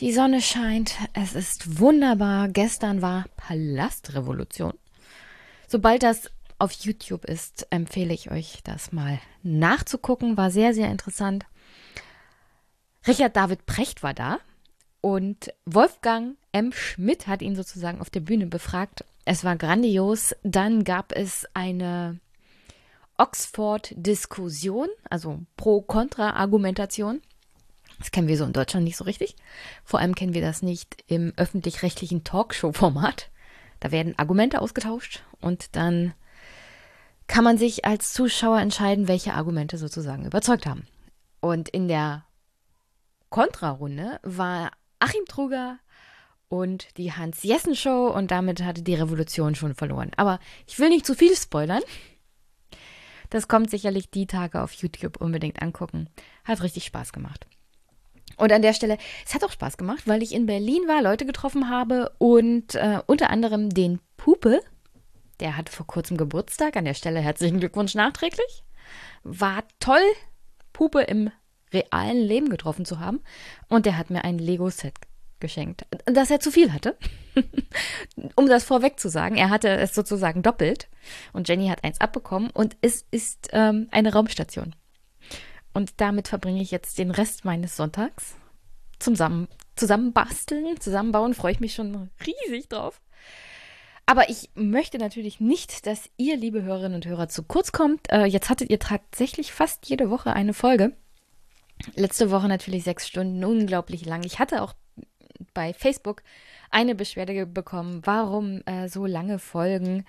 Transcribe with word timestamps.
Die 0.00 0.12
Sonne 0.12 0.40
scheint. 0.40 0.96
Es 1.12 1.34
ist 1.34 1.78
wunderbar. 1.78 2.48
Gestern 2.48 3.00
war 3.00 3.26
Palastrevolution. 3.36 4.74
Sobald 5.68 6.02
das 6.02 6.30
auf 6.58 6.72
YouTube 6.72 7.24
ist, 7.24 7.68
empfehle 7.70 8.12
ich 8.12 8.30
euch, 8.30 8.60
das 8.64 8.90
mal 8.90 9.20
nachzugucken. 9.44 10.36
War 10.36 10.50
sehr, 10.50 10.74
sehr 10.74 10.90
interessant. 10.90 11.46
Richard 13.06 13.36
David 13.36 13.66
Precht 13.66 14.02
war 14.02 14.14
da 14.14 14.40
und 15.00 15.52
Wolfgang 15.64 16.36
M. 16.50 16.72
Schmidt 16.72 17.28
hat 17.28 17.42
ihn 17.42 17.54
sozusagen 17.54 18.00
auf 18.00 18.10
der 18.10 18.20
Bühne 18.20 18.46
befragt. 18.46 19.04
Es 19.24 19.44
war 19.44 19.56
grandios. 19.56 20.34
Dann 20.42 20.82
gab 20.82 21.12
es 21.12 21.46
eine 21.54 22.18
Oxford-Diskussion, 23.16 24.88
also 25.08 25.40
Pro-Kontra-Argumentation. 25.56 27.22
Das 27.98 28.10
kennen 28.10 28.28
wir 28.28 28.36
so 28.36 28.44
in 28.44 28.52
Deutschland 28.52 28.84
nicht 28.84 28.96
so 28.96 29.04
richtig. 29.04 29.36
Vor 29.84 30.00
allem 30.00 30.14
kennen 30.14 30.34
wir 30.34 30.42
das 30.42 30.62
nicht 30.62 31.04
im 31.06 31.32
öffentlich-rechtlichen 31.36 32.24
Talkshow-Format. 32.24 33.30
Da 33.80 33.90
werden 33.90 34.18
Argumente 34.18 34.60
ausgetauscht 34.60 35.22
und 35.40 35.76
dann 35.76 36.14
kann 37.26 37.44
man 37.44 37.58
sich 37.58 37.84
als 37.84 38.12
Zuschauer 38.12 38.60
entscheiden, 38.60 39.08
welche 39.08 39.34
Argumente 39.34 39.78
sozusagen 39.78 40.26
überzeugt 40.26 40.66
haben. 40.66 40.86
Und 41.40 41.68
in 41.68 41.88
der 41.88 42.24
Kontrarunde 43.30 44.20
war 44.22 44.70
Achim 44.98 45.24
Truger 45.26 45.78
und 46.48 46.96
die 46.96 47.12
Hans-Jessen-Show 47.12 48.08
und 48.08 48.30
damit 48.30 48.62
hatte 48.62 48.82
die 48.82 48.94
Revolution 48.94 49.54
schon 49.54 49.74
verloren. 49.74 50.12
Aber 50.16 50.38
ich 50.66 50.78
will 50.78 50.88
nicht 50.88 51.06
zu 51.06 51.14
viel 51.14 51.34
spoilern. 51.34 51.82
Das 53.30 53.48
kommt 53.48 53.70
sicherlich 53.70 54.10
die 54.10 54.26
Tage 54.26 54.62
auf 54.62 54.72
YouTube 54.74 55.20
unbedingt 55.20 55.60
angucken. 55.60 56.08
Hat 56.44 56.62
richtig 56.62 56.84
Spaß 56.84 57.12
gemacht. 57.12 57.46
Und 58.36 58.52
an 58.52 58.62
der 58.62 58.72
Stelle, 58.72 58.98
es 59.24 59.34
hat 59.34 59.44
auch 59.44 59.52
Spaß 59.52 59.76
gemacht, 59.76 60.04
weil 60.06 60.22
ich 60.22 60.34
in 60.34 60.46
Berlin 60.46 60.82
war, 60.86 61.02
Leute 61.02 61.26
getroffen 61.26 61.68
habe 61.68 62.12
und 62.18 62.74
äh, 62.74 63.00
unter 63.06 63.30
anderem 63.30 63.70
den 63.70 64.00
Pupe, 64.16 64.60
der 65.40 65.56
hat 65.56 65.68
vor 65.68 65.86
kurzem 65.86 66.16
Geburtstag. 66.16 66.76
An 66.76 66.84
der 66.84 66.94
Stelle 66.94 67.20
herzlichen 67.20 67.60
Glückwunsch 67.60 67.94
nachträglich. 67.94 68.64
War 69.22 69.64
toll, 69.80 70.02
Pupe 70.72 71.02
im 71.02 71.30
realen 71.72 72.18
Leben 72.18 72.48
getroffen 72.50 72.84
zu 72.84 73.00
haben. 73.00 73.20
Und 73.68 73.86
der 73.86 73.98
hat 73.98 74.10
mir 74.10 74.24
ein 74.24 74.38
Lego-Set 74.38 74.94
geschenkt, 75.40 75.86
dass 76.06 76.30
er 76.30 76.40
zu 76.40 76.50
viel 76.50 76.72
hatte. 76.72 76.96
um 78.36 78.48
das 78.48 78.64
vorweg 78.64 78.98
zu 78.98 79.08
sagen, 79.08 79.36
er 79.36 79.50
hatte 79.50 79.68
es 79.68 79.94
sozusagen 79.94 80.42
doppelt 80.42 80.88
und 81.32 81.48
Jenny 81.48 81.68
hat 81.68 81.84
eins 81.84 82.00
abbekommen 82.00 82.50
und 82.50 82.76
es 82.80 83.04
ist 83.10 83.48
ähm, 83.52 83.88
eine 83.90 84.12
Raumstation. 84.12 84.74
Und 85.74 86.00
damit 86.00 86.28
verbringe 86.28 86.62
ich 86.62 86.70
jetzt 86.70 86.98
den 86.98 87.10
Rest 87.10 87.44
meines 87.44 87.76
Sonntags. 87.76 88.36
Zusammen, 89.00 89.48
zusammenbasteln, 89.76 90.80
zusammenbauen, 90.80 91.34
freue 91.34 91.52
ich 91.52 91.60
mich 91.60 91.74
schon 91.74 92.10
riesig 92.24 92.68
drauf. 92.68 93.00
Aber 94.06 94.28
ich 94.28 94.50
möchte 94.54 94.98
natürlich 94.98 95.40
nicht, 95.40 95.86
dass 95.86 96.10
ihr, 96.16 96.36
liebe 96.36 96.62
Hörerinnen 96.62 96.94
und 96.94 97.06
Hörer, 97.06 97.28
zu 97.28 97.42
kurz 97.42 97.72
kommt. 97.72 98.10
Äh, 98.10 98.24
jetzt 98.26 98.50
hattet 98.50 98.70
ihr 98.70 98.78
tatsächlich 98.78 99.52
fast 99.52 99.88
jede 99.88 100.10
Woche 100.10 100.32
eine 100.32 100.54
Folge. 100.54 100.92
Letzte 101.96 102.30
Woche 102.30 102.48
natürlich 102.48 102.84
sechs 102.84 103.08
Stunden, 103.08 103.44
unglaublich 103.44 104.04
lang. 104.04 104.22
Ich 104.24 104.38
hatte 104.38 104.62
auch 104.62 104.74
bei 105.54 105.72
Facebook 105.72 106.22
eine 106.70 106.94
Beschwerde 106.94 107.46
bekommen, 107.46 108.02
warum 108.04 108.62
äh, 108.66 108.88
so 108.88 109.06
lange 109.06 109.38
Folgen 109.38 110.04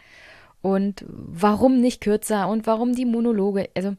und 0.62 1.06
warum 1.08 1.80
nicht 1.80 2.02
kürzer 2.02 2.48
und 2.50 2.68
warum 2.68 2.94
die 2.94 3.06
Monologe. 3.06 3.70
Also 3.76 3.96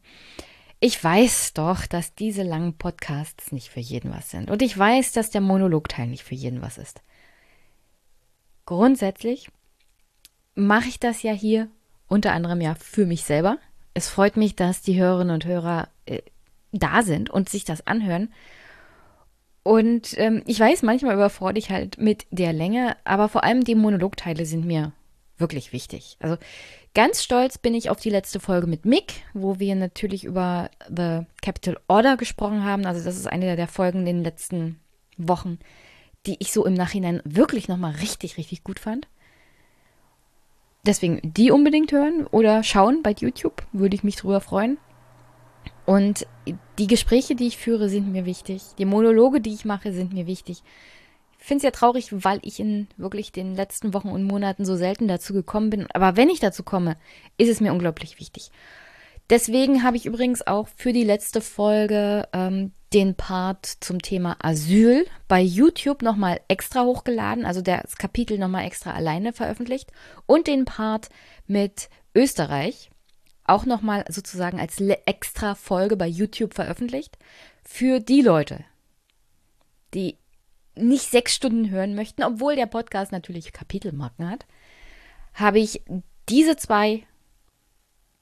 ich 0.80 1.02
weiß 1.02 1.54
doch, 1.54 1.86
dass 1.86 2.14
diese 2.14 2.42
langen 2.42 2.76
Podcasts 2.76 3.52
nicht 3.52 3.70
für 3.70 3.80
jeden 3.80 4.12
was 4.12 4.30
sind. 4.30 4.50
Und 4.50 4.62
ich 4.62 4.76
weiß, 4.76 5.12
dass 5.12 5.30
der 5.30 5.40
Monologteil 5.40 6.06
nicht 6.06 6.22
für 6.22 6.34
jeden 6.34 6.60
was 6.60 6.78
ist. 6.78 7.02
Grundsätzlich 8.66 9.48
mache 10.54 10.88
ich 10.88 11.00
das 11.00 11.22
ja 11.22 11.32
hier 11.32 11.68
unter 12.08 12.32
anderem 12.32 12.60
ja 12.60 12.74
für 12.74 13.06
mich 13.06 13.24
selber. 13.24 13.58
Es 13.94 14.08
freut 14.08 14.36
mich, 14.36 14.56
dass 14.56 14.82
die 14.82 15.00
Hörerinnen 15.00 15.34
und 15.34 15.44
Hörer 15.44 15.88
äh, 16.04 16.20
da 16.72 17.02
sind 17.02 17.30
und 17.30 17.48
sich 17.48 17.64
das 17.64 17.86
anhören. 17.86 18.32
Und 19.62 20.16
ähm, 20.18 20.42
ich 20.46 20.60
weiß, 20.60 20.82
manchmal 20.82 21.14
überfordere 21.14 21.58
ich 21.58 21.70
halt 21.70 21.98
mit 21.98 22.26
der 22.30 22.52
Länge, 22.52 22.96
aber 23.04 23.28
vor 23.28 23.42
allem 23.42 23.64
die 23.64 23.74
Monologteile 23.74 24.46
sind 24.46 24.64
mir 24.64 24.92
wirklich 25.38 25.72
wichtig. 25.72 26.16
Also 26.20 26.36
ganz 26.94 27.22
stolz 27.22 27.58
bin 27.58 27.74
ich 27.74 27.90
auf 27.90 28.00
die 28.00 28.10
letzte 28.10 28.40
Folge 28.40 28.66
mit 28.66 28.84
Mick, 28.84 29.22
wo 29.34 29.58
wir 29.58 29.74
natürlich 29.74 30.24
über 30.24 30.70
The 30.88 31.26
Capital 31.42 31.78
Order 31.88 32.16
gesprochen 32.16 32.64
haben. 32.64 32.86
Also 32.86 33.04
das 33.04 33.16
ist 33.16 33.26
eine 33.26 33.56
der 33.56 33.68
Folgen 33.68 34.00
in 34.00 34.06
den 34.06 34.24
letzten 34.24 34.80
Wochen, 35.16 35.58
die 36.26 36.36
ich 36.38 36.52
so 36.52 36.64
im 36.64 36.74
Nachhinein 36.74 37.20
wirklich 37.24 37.68
nochmal 37.68 37.92
richtig, 37.92 38.38
richtig 38.38 38.64
gut 38.64 38.78
fand. 38.78 39.08
Deswegen 40.86 41.20
die 41.22 41.50
unbedingt 41.50 41.90
hören 41.92 42.26
oder 42.28 42.62
schauen 42.62 43.02
bei 43.02 43.14
YouTube, 43.18 43.66
würde 43.72 43.96
ich 43.96 44.04
mich 44.04 44.16
drüber 44.16 44.40
freuen. 44.40 44.78
Und 45.84 46.26
die 46.78 46.86
Gespräche, 46.86 47.34
die 47.34 47.46
ich 47.46 47.56
führe, 47.56 47.88
sind 47.88 48.10
mir 48.10 48.24
wichtig. 48.24 48.62
Die 48.78 48.84
Monologe, 48.84 49.40
die 49.40 49.54
ich 49.54 49.64
mache, 49.64 49.92
sind 49.92 50.12
mir 50.12 50.26
wichtig. 50.26 50.62
Finde 51.46 51.58
es 51.58 51.62
ja 51.62 51.70
traurig, 51.70 52.08
weil 52.10 52.40
ich 52.42 52.58
in 52.58 52.88
wirklich 52.96 53.30
den 53.30 53.54
letzten 53.54 53.94
Wochen 53.94 54.08
und 54.08 54.24
Monaten 54.24 54.64
so 54.64 54.74
selten 54.74 55.06
dazu 55.06 55.32
gekommen 55.32 55.70
bin. 55.70 55.86
Aber 55.92 56.16
wenn 56.16 56.28
ich 56.28 56.40
dazu 56.40 56.64
komme, 56.64 56.96
ist 57.38 57.48
es 57.48 57.60
mir 57.60 57.72
unglaublich 57.72 58.18
wichtig. 58.18 58.50
Deswegen 59.30 59.84
habe 59.84 59.96
ich 59.96 60.06
übrigens 60.06 60.44
auch 60.44 60.66
für 60.74 60.92
die 60.92 61.04
letzte 61.04 61.40
Folge 61.40 62.26
ähm, 62.32 62.72
den 62.92 63.14
Part 63.14 63.64
zum 63.64 64.02
Thema 64.02 64.36
Asyl 64.42 65.06
bei 65.28 65.40
YouTube 65.40 66.02
nochmal 66.02 66.40
extra 66.48 66.82
hochgeladen, 66.82 67.46
also 67.46 67.62
das 67.62 67.94
Kapitel 67.94 68.38
nochmal 68.38 68.66
extra 68.66 68.94
alleine 68.94 69.32
veröffentlicht 69.32 69.92
und 70.26 70.48
den 70.48 70.64
Part 70.64 71.10
mit 71.46 71.90
Österreich 72.12 72.90
auch 73.44 73.66
nochmal 73.66 74.04
sozusagen 74.08 74.58
als 74.58 74.80
extra 74.80 75.54
Folge 75.54 75.96
bei 75.96 76.08
YouTube 76.08 76.54
veröffentlicht. 76.54 77.16
Für 77.62 78.00
die 78.00 78.22
Leute, 78.22 78.64
die 79.94 80.18
nicht 80.76 81.10
sechs 81.10 81.34
Stunden 81.34 81.70
hören 81.70 81.94
möchten, 81.94 82.22
obwohl 82.22 82.56
der 82.56 82.66
Podcast 82.66 83.12
natürlich 83.12 83.52
Kapitelmarken 83.52 84.28
hat, 84.30 84.46
habe 85.34 85.58
ich 85.58 85.82
diese 86.28 86.56
zwei 86.56 87.04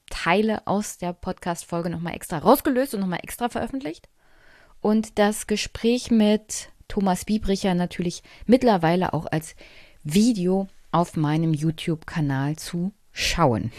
Teile 0.09 0.65
aus 0.67 0.97
der 0.97 1.13
Podcast-Folge 1.13 1.89
nochmal 1.89 2.15
extra 2.15 2.37
rausgelöst 2.37 2.93
und 2.93 3.01
nochmal 3.01 3.21
extra 3.23 3.49
veröffentlicht. 3.49 4.07
Und 4.81 5.17
das 5.17 5.47
Gespräch 5.47 6.11
mit 6.11 6.69
Thomas 6.87 7.25
Biebricher 7.25 7.73
natürlich 7.73 8.21
mittlerweile 8.45 9.13
auch 9.13 9.25
als 9.25 9.55
Video 10.03 10.67
auf 10.91 11.17
meinem 11.17 11.53
YouTube-Kanal 11.53 12.55
zu 12.57 12.93
schauen. 13.11 13.71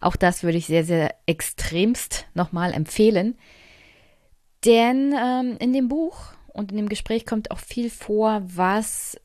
Auch 0.00 0.16
das 0.16 0.42
würde 0.42 0.58
ich 0.58 0.66
sehr, 0.66 0.84
sehr 0.84 1.14
extremst 1.26 2.26
nochmal 2.34 2.72
empfehlen. 2.72 3.36
Denn 4.64 5.14
ähm, 5.18 5.56
in 5.58 5.72
dem 5.72 5.88
Buch 5.88 6.32
und 6.54 6.70
in 6.70 6.78
dem 6.78 6.88
Gespräch 6.88 7.26
kommt 7.26 7.50
auch 7.50 7.58
viel 7.58 7.90
vor, 7.90 8.42
was 8.44 9.20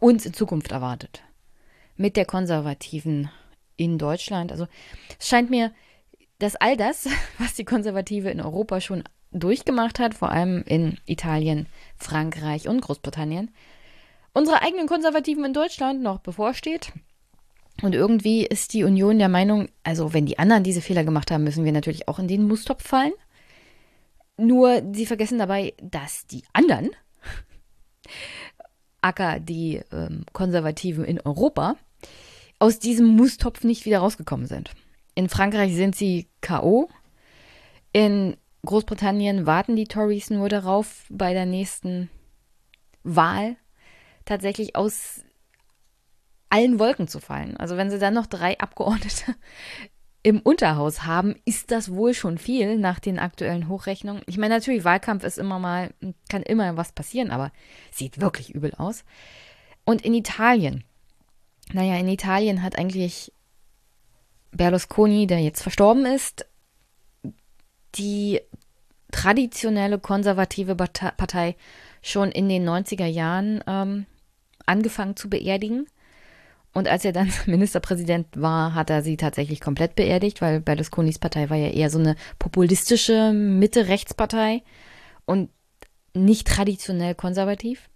uns 0.00 0.26
in 0.26 0.32
Zukunft 0.32 0.72
erwartet. 0.72 1.22
Mit 1.96 2.16
der 2.16 2.24
Konservativen 2.24 3.30
in 3.76 3.98
Deutschland. 3.98 4.50
Also 4.50 4.66
es 5.20 5.28
scheint 5.28 5.50
mir, 5.50 5.72
dass 6.38 6.56
all 6.56 6.76
das, 6.76 7.08
was 7.38 7.54
die 7.54 7.64
Konservative 7.64 8.30
in 8.30 8.40
Europa 8.40 8.80
schon 8.80 9.04
durchgemacht 9.30 9.98
hat, 9.98 10.14
vor 10.14 10.30
allem 10.30 10.62
in 10.66 10.98
Italien, 11.04 11.66
Frankreich 11.96 12.68
und 12.68 12.80
Großbritannien, 12.80 13.50
unsere 14.32 14.62
eigenen 14.62 14.86
Konservativen 14.86 15.44
in 15.44 15.52
Deutschland 15.52 16.02
noch 16.02 16.20
bevorsteht. 16.20 16.92
Und 17.82 17.94
irgendwie 17.94 18.46
ist 18.46 18.72
die 18.72 18.82
Union 18.82 19.18
der 19.18 19.28
Meinung, 19.28 19.68
also 19.84 20.14
wenn 20.14 20.24
die 20.24 20.38
anderen 20.38 20.64
diese 20.64 20.80
Fehler 20.80 21.04
gemacht 21.04 21.30
haben, 21.30 21.44
müssen 21.44 21.64
wir 21.64 21.72
natürlich 21.72 22.08
auch 22.08 22.18
in 22.18 22.28
den 22.28 22.48
Mustopf 22.48 22.82
fallen. 22.82 23.12
Nur 24.38 24.82
sie 24.92 25.04
vergessen 25.04 25.38
dabei, 25.38 25.74
dass 25.82 26.26
die 26.26 26.44
anderen, 26.52 26.90
acker 29.02 29.40
die 29.40 29.82
ähm, 29.92 30.24
Konservativen 30.32 31.04
in 31.04 31.20
Europa, 31.20 31.76
aus 32.58 32.78
diesem 32.78 33.06
Mustopf 33.06 33.64
nicht 33.64 33.84
wieder 33.84 33.98
rausgekommen 33.98 34.46
sind. 34.46 34.70
In 35.14 35.28
Frankreich 35.28 35.74
sind 35.74 35.96
sie 35.96 36.28
KO. 36.40 36.88
In 37.92 38.36
Großbritannien 38.64 39.46
warten 39.46 39.76
die 39.76 39.86
Tories 39.86 40.30
nur 40.30 40.48
darauf, 40.48 41.04
bei 41.10 41.32
der 41.32 41.46
nächsten 41.46 42.08
Wahl 43.02 43.56
tatsächlich 44.24 44.76
aus 44.76 45.24
allen 46.50 46.78
Wolken 46.78 47.08
zu 47.08 47.20
fallen. 47.20 47.56
Also 47.56 47.76
wenn 47.76 47.90
sie 47.90 47.98
dann 47.98 48.14
noch 48.14 48.26
drei 48.26 48.58
Abgeordnete 48.58 49.34
im 50.28 50.40
Unterhaus 50.40 51.04
haben, 51.04 51.36
ist 51.46 51.70
das 51.70 51.90
wohl 51.90 52.12
schon 52.12 52.36
viel 52.36 52.76
nach 52.76 52.98
den 52.98 53.18
aktuellen 53.18 53.68
Hochrechnungen. 53.68 54.22
Ich 54.26 54.36
meine, 54.36 54.54
natürlich, 54.54 54.84
Wahlkampf 54.84 55.24
ist 55.24 55.38
immer 55.38 55.58
mal, 55.58 55.94
kann 56.28 56.42
immer 56.42 56.76
was 56.76 56.92
passieren, 56.92 57.30
aber 57.30 57.50
sieht 57.90 58.20
wirklich 58.20 58.54
übel 58.54 58.74
aus. 58.76 59.04
Und 59.86 60.02
in 60.02 60.12
Italien, 60.12 60.84
naja, 61.72 61.96
in 61.96 62.08
Italien 62.08 62.62
hat 62.62 62.78
eigentlich 62.78 63.32
Berlusconi, 64.50 65.26
der 65.26 65.40
jetzt 65.40 65.62
verstorben 65.62 66.04
ist, 66.04 66.46
die 67.94 68.40
traditionelle 69.10 69.98
konservative 69.98 70.76
Partei 70.76 71.56
schon 72.02 72.30
in 72.30 72.50
den 72.50 72.68
90er 72.68 73.06
Jahren 73.06 73.64
ähm, 73.66 74.04
angefangen 74.66 75.16
zu 75.16 75.30
beerdigen. 75.30 75.86
Und 76.78 76.86
als 76.86 77.04
er 77.04 77.10
dann 77.10 77.32
Ministerpräsident 77.46 78.28
war, 78.36 78.72
hat 78.72 78.88
er 78.88 79.02
sie 79.02 79.16
tatsächlich 79.16 79.60
komplett 79.60 79.96
beerdigt, 79.96 80.40
weil 80.40 80.60
Berlusconis 80.60 81.18
Partei 81.18 81.50
war 81.50 81.56
ja 81.56 81.70
eher 81.70 81.90
so 81.90 81.98
eine 81.98 82.14
populistische 82.38 83.32
Mitte-Rechtspartei 83.32 84.62
und 85.24 85.50
nicht 86.14 86.46
traditionell 86.46 87.16
konservativ. 87.16 87.90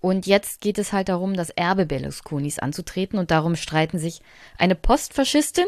Und 0.00 0.26
jetzt 0.26 0.62
geht 0.62 0.78
es 0.78 0.94
halt 0.94 1.10
darum, 1.10 1.34
das 1.34 1.50
Erbe 1.50 1.84
Berlusconis 1.84 2.58
anzutreten 2.58 3.18
und 3.18 3.30
darum 3.30 3.54
streiten 3.54 3.98
sich 3.98 4.22
eine 4.56 4.74
Postfaschistin 4.74 5.66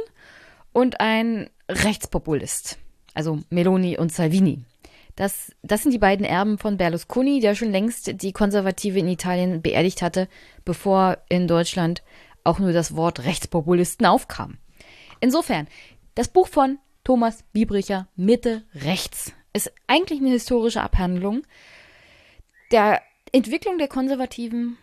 und 0.72 1.00
ein 1.00 1.50
Rechtspopulist, 1.69 2.78
also 3.12 3.40
Meloni 3.50 3.98
und 3.98 4.10
Salvini. 4.10 4.64
Das, 5.16 5.52
das 5.62 5.82
sind 5.82 5.93
die 5.93 5.99
beiden 5.99 6.26
Erben 6.26 6.58
von 6.58 6.76
Berlusconi, 6.76 7.40
der 7.40 7.55
schon 7.55 7.70
längst 7.70 8.20
die 8.22 8.32
Konservative 8.32 8.99
in 8.99 9.08
Italien 9.08 9.62
beerdigt 9.62 10.02
hatte, 10.02 10.28
bevor 10.64 11.19
in 11.28 11.46
Deutschland 11.46 12.02
auch 12.43 12.58
nur 12.58 12.72
das 12.72 12.96
Wort 12.96 13.25
Rechtspopulisten 13.25 14.06
aufkam. 14.06 14.58
Insofern, 15.20 15.69
das 16.14 16.28
Buch 16.28 16.49
von 16.49 16.78
Thomas 17.05 17.44
Biebricher 17.52 18.08
Mitte 18.16 18.64
rechts 18.75 19.32
ist 19.52 19.72
eigentlich 19.87 20.20
eine 20.20 20.31
historische 20.31 20.82
Abhandlung 20.82 21.43
der 22.72 23.00
Entwicklung 23.32 23.78
der 23.78 23.88
Konservativen 23.88 24.78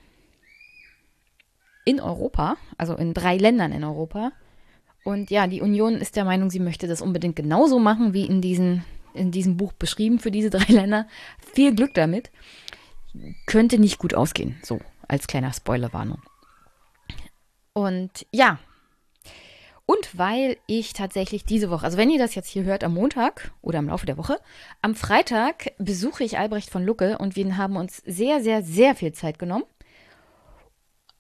in 1.83 1.99
Europa, 1.99 2.57
also 2.77 2.95
in 2.95 3.13
drei 3.13 3.37
Ländern 3.37 3.71
in 3.71 3.83
Europa. 3.83 4.31
Und 5.03 5.31
ja, 5.31 5.47
die 5.47 5.61
Union 5.61 5.95
ist 5.95 6.15
der 6.15 6.25
Meinung, 6.25 6.49
sie 6.49 6.59
möchte 6.59 6.87
das 6.87 7.01
unbedingt 7.01 7.35
genauso 7.35 7.79
machen 7.79 8.13
wie 8.13 8.25
in 8.25 8.39
diesen 8.39 8.85
in 9.13 9.31
diesem 9.31 9.57
Buch 9.57 9.73
beschrieben 9.73 10.19
für 10.19 10.31
diese 10.31 10.49
drei 10.51 10.71
Länder. 10.71 11.07
Viel 11.53 11.75
Glück 11.75 11.93
damit. 11.93 12.31
Könnte 13.45 13.77
nicht 13.77 13.97
gut 13.97 14.13
ausgehen, 14.13 14.57
so 14.63 14.79
als 15.07 15.27
kleiner 15.27 15.51
Spoilerwarnung. 15.51 16.21
Und 17.73 18.25
ja, 18.31 18.59
und 19.91 20.17
weil 20.17 20.55
ich 20.67 20.93
tatsächlich 20.93 21.43
diese 21.43 21.69
Woche, 21.69 21.83
also 21.83 21.97
wenn 21.97 22.09
ihr 22.09 22.17
das 22.17 22.33
jetzt 22.33 22.47
hier 22.47 22.63
hört 22.63 22.85
am 22.85 22.93
Montag 22.93 23.51
oder 23.61 23.79
im 23.79 23.89
Laufe 23.89 24.05
der 24.05 24.17
Woche, 24.17 24.39
am 24.81 24.95
Freitag 24.95 25.73
besuche 25.79 26.23
ich 26.23 26.37
Albrecht 26.37 26.69
von 26.69 26.85
Lucke 26.85 27.17
und 27.17 27.35
wir 27.35 27.57
haben 27.57 27.75
uns 27.75 27.97
sehr, 28.05 28.41
sehr, 28.41 28.63
sehr 28.63 28.95
viel 28.95 29.11
Zeit 29.11 29.37
genommen. 29.37 29.65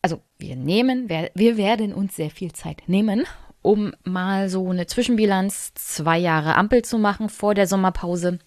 Also 0.01 0.21
wir 0.37 0.55
nehmen, 0.55 1.09
wir 1.09 1.57
werden 1.57 1.93
uns 1.93 2.15
sehr 2.15 2.29
viel 2.29 2.53
Zeit 2.53 2.83
nehmen, 2.87 3.25
um 3.61 3.93
mal 4.03 4.49
so 4.49 4.69
eine 4.69 4.87
Zwischenbilanz, 4.87 5.73
zwei 5.75 6.17
Jahre 6.17 6.55
Ampel 6.55 6.83
zu 6.83 6.97
machen 6.97 7.29
vor 7.29 7.53
der 7.53 7.67
Sommerpause. 7.67 8.39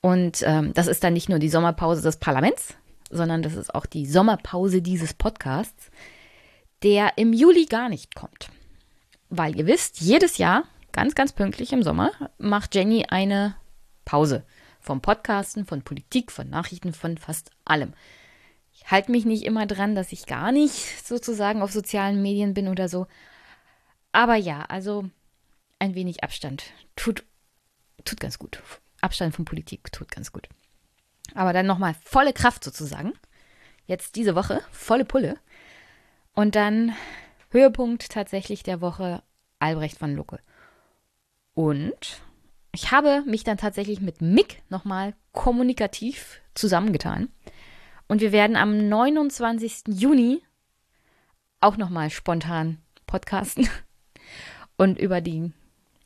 Und 0.00 0.42
ähm, 0.46 0.72
das 0.74 0.86
ist 0.86 1.02
dann 1.02 1.14
nicht 1.14 1.28
nur 1.28 1.38
die 1.38 1.48
Sommerpause 1.48 2.02
des 2.02 2.18
Parlaments, 2.18 2.74
sondern 3.10 3.42
das 3.42 3.54
ist 3.54 3.74
auch 3.74 3.86
die 3.86 4.06
Sommerpause 4.06 4.82
dieses 4.82 5.14
Podcasts, 5.14 5.90
der 6.82 7.12
im 7.16 7.32
Juli 7.32 7.64
gar 7.64 7.88
nicht 7.88 8.14
kommt. 8.14 8.50
Weil 9.30 9.56
ihr 9.56 9.66
wisst, 9.66 10.00
jedes 10.00 10.38
Jahr, 10.38 10.64
ganz, 10.92 11.14
ganz 11.14 11.32
pünktlich 11.32 11.72
im 11.72 11.82
Sommer, 11.82 12.12
macht 12.38 12.74
Jenny 12.74 13.06
eine 13.08 13.56
Pause 14.04 14.44
vom 14.80 15.00
Podcasten, 15.00 15.66
von 15.66 15.82
Politik, 15.82 16.30
von 16.32 16.48
Nachrichten, 16.48 16.92
von 16.92 17.18
fast 17.18 17.50
allem. 17.64 17.92
Ich 18.72 18.90
halte 18.90 19.10
mich 19.10 19.24
nicht 19.24 19.44
immer 19.44 19.66
dran, 19.66 19.94
dass 19.94 20.12
ich 20.12 20.26
gar 20.26 20.52
nicht 20.52 21.04
sozusagen 21.04 21.62
auf 21.62 21.72
sozialen 21.72 22.22
Medien 22.22 22.54
bin 22.54 22.68
oder 22.68 22.88
so. 22.88 23.06
Aber 24.12 24.36
ja, 24.36 24.62
also 24.62 25.08
ein 25.78 25.94
wenig 25.94 26.24
Abstand 26.24 26.72
tut, 26.96 27.24
tut 28.04 28.20
ganz 28.20 28.38
gut. 28.38 28.62
Abstand 29.00 29.34
von 29.34 29.44
Politik 29.44 29.92
tut 29.92 30.10
ganz 30.10 30.32
gut. 30.32 30.48
Aber 31.34 31.52
dann 31.52 31.66
nochmal 31.66 31.94
volle 32.04 32.32
Kraft 32.32 32.64
sozusagen. 32.64 33.12
Jetzt 33.86 34.16
diese 34.16 34.34
Woche, 34.34 34.62
volle 34.70 35.04
Pulle. 35.04 35.38
Und 36.34 36.54
dann 36.54 36.94
Höhepunkt 37.50 38.10
tatsächlich 38.10 38.62
der 38.62 38.80
Woche 38.80 39.22
Albrecht 39.58 39.98
von 39.98 40.14
Lucke. 40.14 40.40
Und 41.54 42.22
ich 42.72 42.92
habe 42.92 43.22
mich 43.26 43.44
dann 43.44 43.58
tatsächlich 43.58 44.00
mit 44.00 44.20
Mick 44.20 44.62
nochmal 44.68 45.14
kommunikativ 45.32 46.40
zusammengetan. 46.54 47.28
Und 48.06 48.20
wir 48.20 48.32
werden 48.32 48.56
am 48.56 48.88
29. 48.88 49.84
Juni 49.88 50.42
auch 51.60 51.76
nochmal 51.76 52.10
spontan 52.10 52.78
podcasten 53.06 53.68
und 54.78 54.98
über 54.98 55.20
die, 55.20 55.52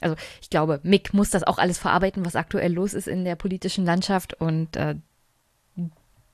also 0.01 0.17
ich 0.41 0.51
glaube, 0.51 0.81
Mick 0.83 1.15
muss 1.15 1.31
das 1.31 1.45
auch 1.45 1.59
alles 1.59 1.79
verarbeiten, 1.79 2.25
was 2.25 2.35
aktuell 2.35 2.73
los 2.73 2.95
ist 2.95 3.07
in 3.07 3.25
der 3.25 3.37
politischen 3.37 3.85
Landschaft 3.85 4.35
und 4.35 4.77
äh, 4.77 4.97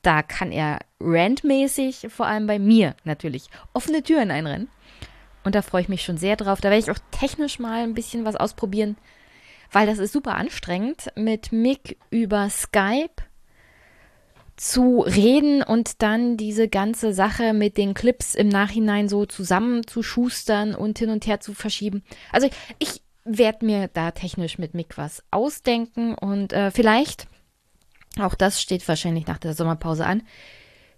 da 0.02 0.22
kann 0.22 0.52
er 0.52 0.78
randmäßig, 1.00 2.06
vor 2.08 2.26
allem 2.26 2.46
bei 2.46 2.58
mir 2.58 2.94
natürlich, 3.04 3.48
offene 3.74 4.02
Türen 4.02 4.30
einrennen. 4.30 4.68
Und 5.44 5.54
da 5.54 5.62
freue 5.62 5.82
ich 5.82 5.88
mich 5.88 6.02
schon 6.02 6.18
sehr 6.18 6.36
drauf. 6.36 6.60
Da 6.60 6.70
werde 6.70 6.82
ich 6.82 6.90
auch 6.90 7.02
technisch 7.10 7.58
mal 7.58 7.82
ein 7.82 7.94
bisschen 7.94 8.24
was 8.24 8.36
ausprobieren, 8.36 8.96
weil 9.72 9.86
das 9.86 9.98
ist 9.98 10.12
super 10.12 10.36
anstrengend, 10.36 11.10
mit 11.16 11.52
Mick 11.52 11.98
über 12.10 12.48
Skype 12.48 13.22
zu 14.58 15.00
reden 15.00 15.62
und 15.62 16.02
dann 16.02 16.36
diese 16.36 16.68
ganze 16.68 17.14
Sache 17.14 17.52
mit 17.52 17.76
den 17.76 17.94
Clips 17.94 18.34
im 18.34 18.48
Nachhinein 18.48 19.08
so 19.08 19.24
zusammenzuschustern 19.24 20.74
und 20.74 20.98
hin 20.98 21.10
und 21.10 21.26
her 21.26 21.40
zu 21.40 21.54
verschieben. 21.54 22.02
Also 22.32 22.48
ich 22.78 23.02
werde 23.24 23.64
mir 23.64 23.88
da 23.88 24.10
technisch 24.10 24.58
mit 24.58 24.74
Mick 24.74 24.98
was 24.98 25.22
ausdenken 25.30 26.14
und 26.14 26.52
äh, 26.52 26.70
vielleicht, 26.70 27.28
auch 28.18 28.34
das 28.34 28.60
steht 28.60 28.86
wahrscheinlich 28.88 29.26
nach 29.26 29.38
der 29.38 29.54
Sommerpause 29.54 30.06
an, 30.06 30.22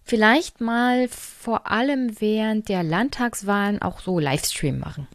vielleicht 0.02 0.60
mal 0.60 1.08
vor 1.08 1.70
allem 1.70 2.20
während 2.20 2.68
der 2.68 2.82
Landtagswahlen 2.82 3.82
auch 3.82 4.00
so 4.00 4.18
Livestream 4.18 4.78
machen. 4.78 5.06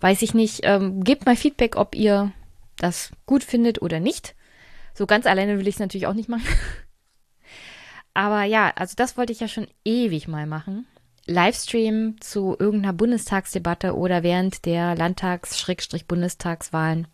Weiß 0.00 0.22
ich 0.22 0.34
nicht, 0.34 0.60
ähm, 0.62 1.02
gebt 1.02 1.26
mal 1.26 1.36
Feedback, 1.36 1.76
ob 1.76 1.94
ihr 1.94 2.32
das 2.76 3.10
gut 3.26 3.42
findet 3.42 3.82
oder 3.82 4.00
nicht. 4.00 4.34
So 4.92 5.06
ganz 5.06 5.26
alleine 5.26 5.58
will 5.58 5.66
ich 5.66 5.74
es 5.74 5.80
natürlich 5.80 6.06
auch 6.06 6.14
nicht 6.14 6.28
machen. 6.28 6.46
Aber 8.14 8.44
ja, 8.44 8.72
also 8.76 8.94
das 8.96 9.16
wollte 9.16 9.32
ich 9.32 9.40
ja 9.40 9.48
schon 9.48 9.66
ewig 9.84 10.28
mal 10.28 10.46
machen. 10.46 10.86
Livestream 11.26 12.20
zu 12.20 12.54
irgendeiner 12.58 12.92
Bundestagsdebatte 12.92 13.96
oder 13.96 14.22
während 14.22 14.66
der 14.66 14.94
Landtags-Bundestagswahlen. 14.94 17.08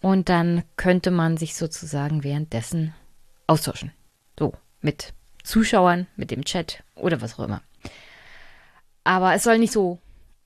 Und 0.00 0.28
dann 0.28 0.64
könnte 0.76 1.12
man 1.12 1.36
sich 1.36 1.54
sozusagen 1.54 2.24
währenddessen 2.24 2.92
austauschen. 3.46 3.92
So, 4.38 4.54
mit 4.80 5.12
Zuschauern, 5.44 6.06
mit 6.16 6.30
dem 6.30 6.44
Chat 6.44 6.82
oder 6.96 7.20
was 7.20 7.38
auch 7.38 7.44
immer. 7.44 7.62
Aber 9.04 9.34
es 9.34 9.44
soll 9.44 9.58
nicht 9.58 9.72
so, 9.72 9.98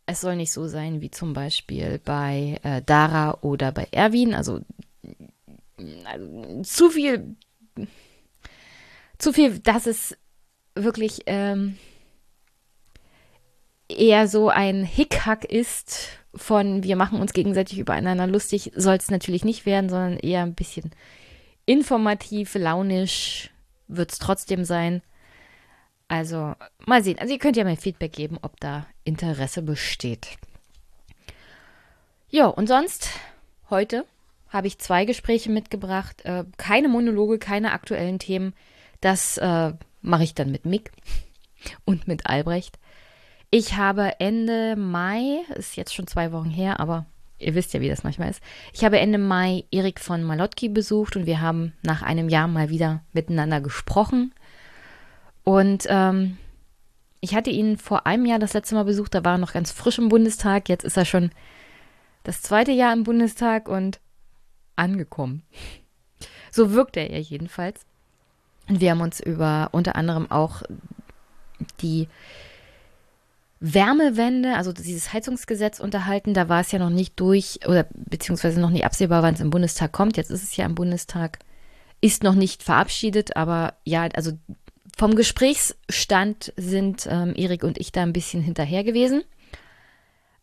es 0.07 0.21
soll 0.21 0.37
nicht 0.37 0.53
so 0.53 0.67
sein 0.67 1.01
wie 1.01 1.11
zum 1.11 1.33
Beispiel 1.33 2.01
bei 2.05 2.61
äh, 2.63 2.83
Dara 2.83 3.39
oder 3.41 3.73
bei 3.73 3.89
Erwin. 3.93 4.35
Also, 4.35 4.61
also 6.05 6.63
zu 6.63 6.91
viel 6.91 7.37
zu 9.19 9.33
viel, 9.33 9.59
dass 9.59 9.87
es 9.87 10.17
wirklich 10.75 11.23
ähm, 11.27 11.77
eher 13.89 14.29
so 14.29 14.49
ein 14.49 14.85
Hickhack 14.85 15.45
ist 15.45 16.19
von 16.35 16.83
wir 16.83 16.97
machen 16.97 17.21
uns 17.21 17.33
gegenseitig 17.33 17.79
übereinander 17.79 18.27
lustig, 18.27 18.73
soll 18.77 18.97
es 18.97 19.11
natürlich 19.11 19.45
nicht 19.45 19.67
werden, 19.67 19.89
sondern 19.89 20.19
eher 20.19 20.43
ein 20.43 20.55
bisschen 20.55 20.93
informativ, 21.67 22.55
launisch 22.55 23.51
wird 23.89 24.13
es 24.13 24.19
trotzdem 24.19 24.65
sein. 24.65 25.03
Also 26.07 26.55
mal 26.87 27.03
sehen. 27.03 27.19
Also 27.19 27.33
ihr 27.33 27.39
könnt 27.39 27.57
ja 27.57 27.65
mal 27.65 27.77
Feedback 27.77 28.13
geben, 28.13 28.39
ob 28.41 28.59
da 28.61 28.87
Interesse 29.05 29.63
besteht. 29.63 30.39
Ja, 32.31 32.47
und 32.47 32.67
sonst 32.67 33.11
heute 33.69 34.07
habe 34.49 34.67
ich 34.67 34.79
zwei 34.79 35.05
Gespräche 35.05 35.51
mitgebracht. 35.51 36.25
Äh, 36.25 36.45
keine 36.57 36.89
Monologe, 36.89 37.39
keine 37.39 37.73
aktuellen 37.73 38.19
Themen. 38.19 38.55
Das 39.01 39.39
äh, 39.39 39.73
mache 40.01 40.25
ich 40.25 40.35
dann 40.35 40.51
mit 40.51 40.65
Mick 40.65 40.93
und 41.85 42.09
mit 42.09 42.27
Albrecht. 42.27 42.79
Ich 43.51 43.77
habe 43.77 44.21
Ende 44.21 44.77
Mai, 44.77 45.41
ist 45.55 45.77
jetzt 45.77 45.95
schon 45.95 46.07
zwei 46.07 46.33
Wochen 46.33 46.51
her, 46.51 46.81
aber 46.81 47.07
ihr 47.39 47.55
wisst 47.55 47.73
ja, 47.73 47.81
wie 47.81 47.89
das 47.89 48.05
manchmal 48.05 48.31
ist. 48.31 48.43
Ich 48.73 48.85
habe 48.85 48.99
Ende 48.99 49.19
Mai 49.19 49.65
Erik 49.71 50.01
von 50.01 50.23
Malotki 50.23 50.69
besucht 50.69 51.17
und 51.17 51.27
wir 51.27 51.41
haben 51.41 51.73
nach 51.83 52.03
einem 52.03 52.29
Jahr 52.29 52.49
mal 52.49 52.69
wieder 52.69 53.03
miteinander 53.13 53.61
gesprochen. 53.61 54.35
Und 55.45 55.87
ähm, 55.89 56.37
ich 57.21 57.35
hatte 57.35 57.51
ihn 57.51 57.79
vor 57.79 58.07
einem 58.07 58.27
Jahr 58.27 58.39
das 58.39 58.53
letzte 58.53 58.75
Mal 58.75 58.85
besucht, 58.85 59.15
da 59.15 59.25
war 59.25 59.37
er 59.37 59.39
noch 59.39 59.55
ganz 59.55 59.73
frisch 59.73 59.99
im 59.99 60.09
Bundestag. 60.09 60.69
Jetzt 60.69 60.85
ist 60.85 60.97
er 60.97 61.05
schon 61.05 61.31
das 62.23 62.43
zweite 62.43 62.73
Jahr 62.73 62.93
im 62.93 63.05
Bundestag 63.05 63.69
und 63.69 64.01
angekommen. 64.77 65.43
So 66.51 66.73
wirkt 66.73 66.97
er 66.97 67.11
ja 67.11 67.19
jedenfalls. 67.19 67.87
Und 68.69 68.81
wir 68.81 68.91
haben 68.91 69.01
uns 69.01 69.21
über 69.21 69.69
unter 69.73 69.97
anderem 69.97 70.31
auch 70.31 70.63
die 71.81 72.09
Wärmewende, 73.61 74.55
also 74.55 74.73
dieses 74.73 75.13
Heizungsgesetz 75.13 75.81
unterhalten. 75.81 76.35
Da 76.35 76.49
war 76.49 76.61
es 76.61 76.71
ja 76.71 76.79
noch 76.79 76.91
nicht 76.91 77.19
durch 77.19 77.61
oder 77.67 77.87
beziehungsweise 77.93 78.61
noch 78.61 78.71
nicht 78.71 78.85
absehbar, 78.85 79.23
wann 79.23 79.35
es 79.35 79.41
im 79.41 79.51
Bundestag 79.51 79.93
kommt. 79.93 80.17
Jetzt 80.17 80.31
ist 80.31 80.45
es 80.45 80.57
ja 80.57 80.65
im 80.65 80.75
Bundestag, 80.75 81.39
ist 82.01 82.23
noch 82.23 82.35
nicht 82.35 82.63
verabschiedet, 82.63 83.37
aber 83.37 83.75
ja, 83.85 84.09
also 84.15 84.33
vom 84.97 85.17
Gesprächsstand 85.17 86.53
sind 86.57 87.09
ähm, 87.11 87.35
Erik 87.37 87.65
und 87.65 87.79
ich 87.79 87.93
da 87.93 88.03
ein 88.03 88.13
bisschen 88.13 88.43
hinterher 88.43 88.85
gewesen. 88.85 89.23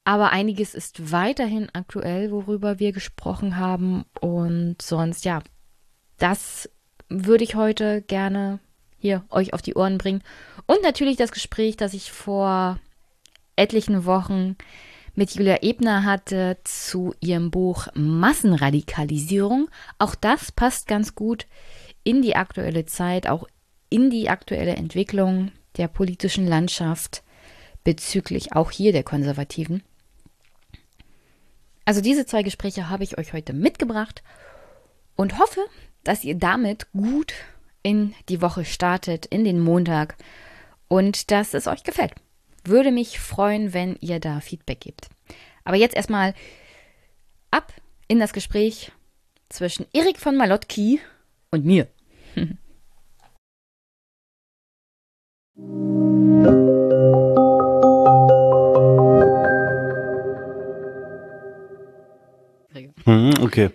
Aber 0.06 0.32
einiges 0.32 0.76
ist 0.76 1.12
weiterhin 1.12 1.70
aktuell, 1.74 2.32
worüber 2.32 2.80
wir 2.80 2.92
gesprochen 2.92 3.58
haben. 3.58 4.06
Und 4.22 4.82
sonst, 4.82 5.26
ja, 5.26 5.42
das 6.18 6.70
würde 7.10 7.44
ich 7.44 7.56
heute 7.56 8.02
gerne 8.02 8.60
hier 8.98 9.24
euch 9.30 9.54
auf 9.54 9.62
die 9.62 9.76
Ohren 9.76 9.98
bringen. 9.98 10.24
Und 10.66 10.82
natürlich 10.82 11.18
das 11.18 11.32
Gespräch, 11.32 11.78
das 11.78 11.94
ich 11.94 12.12
vor 12.12 12.80
etlichen 13.56 14.06
Wochen 14.06 14.56
mit 15.14 15.32
Julia 15.36 15.60
Ebner 15.62 16.04
hatte 16.04 16.58
zu 16.64 17.14
ihrem 17.22 17.52
Buch 17.52 17.88
Massenradikalisierung. 17.94 19.70
Auch 19.98 20.16
das 20.16 20.52
passt 20.52 20.88
ganz 20.88 21.16
gut 21.16 21.46
in 22.04 22.22
die 22.22 22.36
aktuelle 22.36 22.86
Zeit, 22.86 23.28
auch 23.28 23.48
in 23.90 24.10
die 24.10 24.30
aktuelle 24.30 24.76
Entwicklung 24.76 25.52
der 25.78 25.88
politischen 25.88 26.48
Landschaft 26.48 27.24
bezüglich 27.84 28.54
auch 28.54 28.72
hier 28.72 28.92
der 28.92 29.04
Konservativen. 29.04 29.84
Also 31.86 32.02
diese 32.02 32.26
zwei 32.26 32.44
Gespräche 32.44 32.90
habe 32.90 33.04
ich 33.04 33.18
euch 33.18 33.34
heute 33.34 33.54
mitgebracht 33.54 34.24
und 35.16 35.40
hoffe, 35.40 35.62
dass 36.06 36.24
ihr 36.24 36.36
damit 36.36 36.92
gut 36.94 37.34
in 37.84 38.16
die 38.30 38.42
Woche 38.42 38.64
startet, 38.64 39.26
in 39.26 39.44
den 39.44 39.60
Montag 39.60 40.16
und 40.88 41.30
dass 41.32 41.54
es 41.54 41.68
euch 41.68 41.84
gefällt. 41.84 42.14
Würde 42.64 42.92
mich 42.92 43.20
freuen, 43.20 43.74
wenn 43.74 43.98
ihr 44.00 44.20
da 44.20 44.40
Feedback 44.40 44.80
gebt. 44.80 45.10
Aber 45.64 45.76
jetzt 45.76 45.96
erstmal 45.96 46.34
ab 47.52 47.74
in 48.08 48.20
das 48.20 48.34
Gespräch 48.34 48.92
zwischen 49.50 49.86
Erik 49.94 50.18
von 50.18 50.36
Malotki 50.36 51.00
und 51.52 51.66
mir. 51.66 51.88
Mhm, 63.06 63.34
okay. 63.42 63.70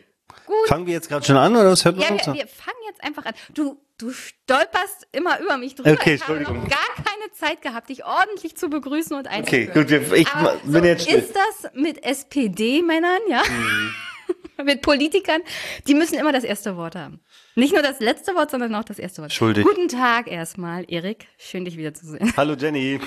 Fangen 0.71 0.87
wir 0.87 0.93
jetzt 0.93 1.09
gerade 1.09 1.27
schon 1.27 1.37
an 1.37 1.57
oder 1.57 1.73
was 1.73 1.85
hört 1.85 1.97
ja, 1.97 2.11
wir, 2.11 2.17
wir 2.17 2.47
fangen 2.47 2.79
jetzt 2.87 3.03
einfach 3.03 3.25
an. 3.25 3.35
Du, 3.55 3.81
du 3.99 4.13
stolperst 4.13 5.09
immer 5.11 5.41
über 5.41 5.57
mich 5.57 5.75
drüber. 5.75 5.91
Okay, 5.91 6.15
ich 6.15 6.29
habe 6.29 6.43
noch 6.43 6.53
gar 6.53 6.95
keine 6.95 7.33
Zeit 7.33 7.61
gehabt, 7.61 7.89
dich 7.89 8.05
ordentlich 8.05 8.57
zu 8.57 8.71
begrüßen 8.71 9.17
und 9.17 9.27
einzuführen. 9.27 9.71
Okay, 9.71 9.99
gut, 9.99 10.17
ich 10.17 10.29
Aber 10.29 10.55
bin 10.63 10.73
so 10.73 10.79
jetzt 10.79 11.03
still. 11.03 11.19
Ist 11.19 11.35
das 11.35 11.73
mit 11.75 12.05
SPD-Männern, 12.05 13.19
ja? 13.29 13.43
Mhm. 13.43 14.65
mit 14.65 14.83
Politikern, 14.83 15.41
die 15.89 15.95
müssen 15.95 16.17
immer 16.17 16.31
das 16.31 16.45
erste 16.45 16.77
Wort 16.77 16.95
haben. 16.95 17.19
Nicht 17.57 17.73
nur 17.73 17.83
das 17.83 17.99
letzte 17.99 18.37
Wort, 18.37 18.53
sondern 18.53 18.73
auch 18.77 18.85
das 18.85 19.01
erste 19.01 19.23
Wort. 19.23 19.33
Schuldig. 19.33 19.65
Guten 19.65 19.89
Tag 19.89 20.31
erstmal, 20.31 20.85
Erik. 20.87 21.27
Schön, 21.37 21.65
dich 21.65 21.77
wiederzusehen. 21.79 22.33
Hallo, 22.37 22.55
Jenny. 22.55 23.01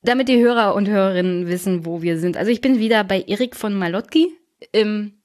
Damit 0.00 0.28
die 0.28 0.42
Hörer 0.42 0.74
und 0.74 0.88
Hörerinnen 0.88 1.48
wissen, 1.48 1.84
wo 1.84 2.00
wir 2.00 2.18
sind. 2.18 2.38
Also 2.38 2.50
ich 2.50 2.62
bin 2.62 2.78
wieder 2.78 3.04
bei 3.04 3.20
Erik 3.20 3.56
von 3.56 3.74
Malotki 3.74 4.32
im 4.72 5.18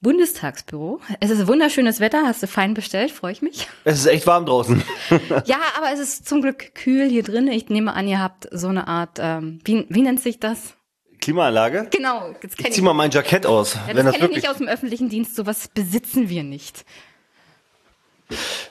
Bundestagsbüro. 0.00 1.00
Es 1.18 1.30
ist 1.30 1.48
wunderschönes 1.48 1.98
Wetter, 1.98 2.22
hast 2.24 2.42
du 2.42 2.46
fein 2.46 2.74
bestellt, 2.74 3.10
freue 3.10 3.32
ich 3.32 3.42
mich. 3.42 3.66
Es 3.84 3.98
ist 3.98 4.06
echt 4.06 4.26
warm 4.28 4.46
draußen. 4.46 4.82
ja, 5.44 5.58
aber 5.76 5.92
es 5.92 5.98
ist 5.98 6.28
zum 6.28 6.40
Glück 6.40 6.74
kühl 6.74 7.08
hier 7.08 7.24
drin. 7.24 7.48
Ich 7.48 7.68
nehme 7.68 7.92
an, 7.94 8.06
ihr 8.06 8.20
habt 8.20 8.48
so 8.52 8.68
eine 8.68 8.86
Art, 8.86 9.18
ähm, 9.20 9.58
wie, 9.64 9.86
wie 9.88 10.02
nennt 10.02 10.20
sich 10.20 10.38
das? 10.38 10.74
Klimaanlage? 11.20 11.88
Genau. 11.90 12.32
Jetzt 12.40 12.60
ich 12.60 12.72
zieh 12.72 12.80
mal 12.80 12.94
mein 12.94 13.10
Jackett 13.10 13.44
aus. 13.44 13.76
Ja, 13.88 13.94
das 13.94 14.14
kenne 14.14 14.28
ich 14.28 14.36
nicht 14.36 14.48
aus 14.48 14.58
dem 14.58 14.68
öffentlichen 14.68 15.08
Dienst, 15.08 15.34
sowas 15.34 15.66
besitzen 15.66 16.28
wir 16.28 16.44
nicht. 16.44 16.84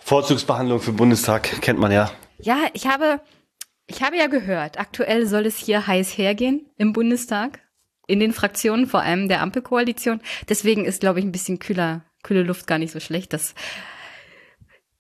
Vorzugsbehandlung 0.04 0.80
für 0.80 0.94
Bundestag 0.94 1.62
kennt 1.62 1.80
man 1.80 1.92
ja. 1.92 2.10
Ja, 2.40 2.68
ich 2.72 2.88
habe, 2.88 3.20
ich 3.88 4.02
habe 4.02 4.16
ja 4.16 4.28
gehört, 4.28 4.80
aktuell 4.80 5.28
soll 5.28 5.46
es 5.46 5.58
hier 5.58 5.88
heiß 5.88 6.18
hergehen 6.18 6.70
im 6.78 6.94
Bundestag 6.94 7.60
in 8.08 8.20
den 8.20 8.34
Fraktionen, 8.34 8.88
vor 8.88 9.02
allem 9.02 9.28
der 9.28 9.42
Ampelkoalition. 9.42 10.22
Deswegen 10.50 10.86
ist, 10.86 11.02
glaube 11.02 11.20
ich, 11.20 11.26
ein 11.26 11.32
bisschen 11.32 11.60
kühler, 11.60 12.06
kühle 12.24 12.44
Luft 12.44 12.66
gar 12.66 12.80
nicht 12.80 12.92
so 12.92 13.00
schlecht. 13.00 13.34
Das, 13.34 13.54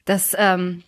das 0.05 0.33
ähm, 0.37 0.83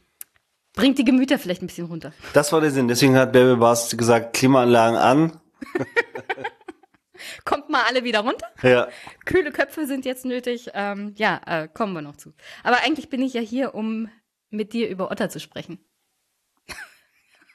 bringt 0.74 0.98
die 0.98 1.06
Gemüter 1.06 1.40
vielleicht 1.40 1.64
ein 1.64 1.68
bisschen 1.68 1.88
runter. 1.88 2.14
Das 2.34 2.52
war 2.52 2.62
der 2.62 2.72
Sinn. 2.72 2.88
Deswegen 2.88 3.16
hat 3.16 3.32
Bärbel 3.32 3.58
Bas 3.58 3.96
gesagt, 3.98 4.36
Klimaanlagen 4.36 4.98
an. 4.98 5.40
Kommt 7.46 7.70
mal 7.70 7.84
alle 7.88 8.04
wieder 8.04 8.20
runter. 8.20 8.48
Ja. 8.62 8.88
Kühle 9.26 9.52
Köpfe 9.52 9.86
sind 9.86 10.06
jetzt 10.06 10.26
nötig. 10.26 10.70
Ähm, 10.74 11.14
ja, 11.18 11.42
äh, 11.46 11.68
kommen 11.68 11.94
wir 11.94 12.02
noch 12.02 12.16
zu. 12.16 12.34
Aber 12.64 12.78
eigentlich 12.84 13.10
bin 13.10 13.22
ich 13.22 13.34
ja 13.34 13.42
hier, 13.42 13.76
um 13.76 14.10
mit 14.50 14.74
dir 14.74 14.90
über 14.90 15.12
Otter 15.12 15.30
zu 15.30 15.40
sprechen. 15.40 15.80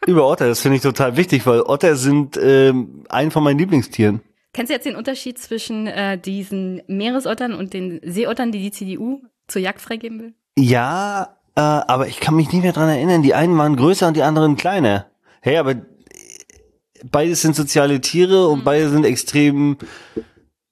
Über 0.07 0.29
Otter, 0.29 0.47
das 0.47 0.61
finde 0.61 0.77
ich 0.77 0.83
total 0.83 1.17
wichtig, 1.17 1.47
weil 1.47 1.63
Otter 1.63 1.97
sind 1.97 2.37
ähm, 2.37 3.05
ein 3.09 3.31
von 3.31 3.43
meinen 3.43 3.59
Lieblingstieren. 3.59 4.21
Kennst 4.55 4.71
du 4.71 4.75
jetzt 4.75 4.87
den 4.87 4.95
Unterschied 4.95 5.37
zwischen 5.37 5.89
äh, 5.89 6.17
diesen 6.17 6.81
Meeresottern 6.87 7.55
und 7.55 7.75
den 7.75 8.01
Seeottern, 8.05 8.53
die 8.53 8.61
die 8.61 8.71
CDU 8.71 9.21
zur 9.49 9.61
Jagd 9.61 9.81
freigeben 9.81 10.21
will? 10.21 10.35
Ja, 10.57 11.37
äh, 11.57 11.61
aber 11.61 12.07
ich 12.07 12.21
kann 12.21 12.37
mich 12.37 12.53
nicht 12.53 12.63
mehr 12.63 12.73
dran 12.73 12.89
erinnern. 12.89 13.23
Die 13.23 13.35
einen 13.35 13.59
waren 13.59 13.75
größer 13.75 14.07
und 14.07 14.17
die 14.17 14.23
anderen 14.23 14.55
kleiner. 14.55 15.07
Hey, 15.43 15.57
aber 15.57 15.75
beides 17.11 17.43
sind 17.43 17.57
soziale 17.57 18.01
Tiere 18.01 18.47
und 18.47 18.61
mhm. 18.61 18.65
beide 18.65 18.89
sind 18.91 19.05
extrem, 19.05 19.77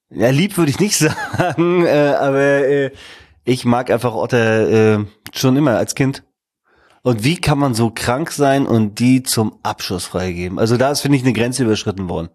ja, 0.09 0.29
lieb 0.29 0.57
würde 0.57 0.71
ich 0.71 0.79
nicht 0.79 0.95
sagen, 1.37 1.85
äh, 1.85 2.15
aber 2.17 2.39
äh, 2.39 2.91
ich 3.43 3.65
mag 3.65 3.91
einfach 3.91 4.15
Otter 4.15 4.99
äh, 5.01 5.05
schon 5.33 5.57
immer 5.57 5.77
als 5.77 5.93
Kind. 5.93 6.23
Und 7.01 7.25
wie 7.25 7.35
kann 7.35 7.59
man 7.59 7.73
so 7.73 7.91
krank 7.93 8.31
sein 8.31 8.65
und 8.65 8.99
die 8.99 9.23
zum 9.23 9.59
Abschuss 9.61 10.05
freigeben? 10.05 10.57
Also 10.57 10.77
da 10.77 10.89
ist, 10.89 11.01
finde 11.01 11.17
ich, 11.17 11.23
eine 11.23 11.33
Grenze 11.33 11.65
überschritten 11.65 12.07
worden 12.07 12.29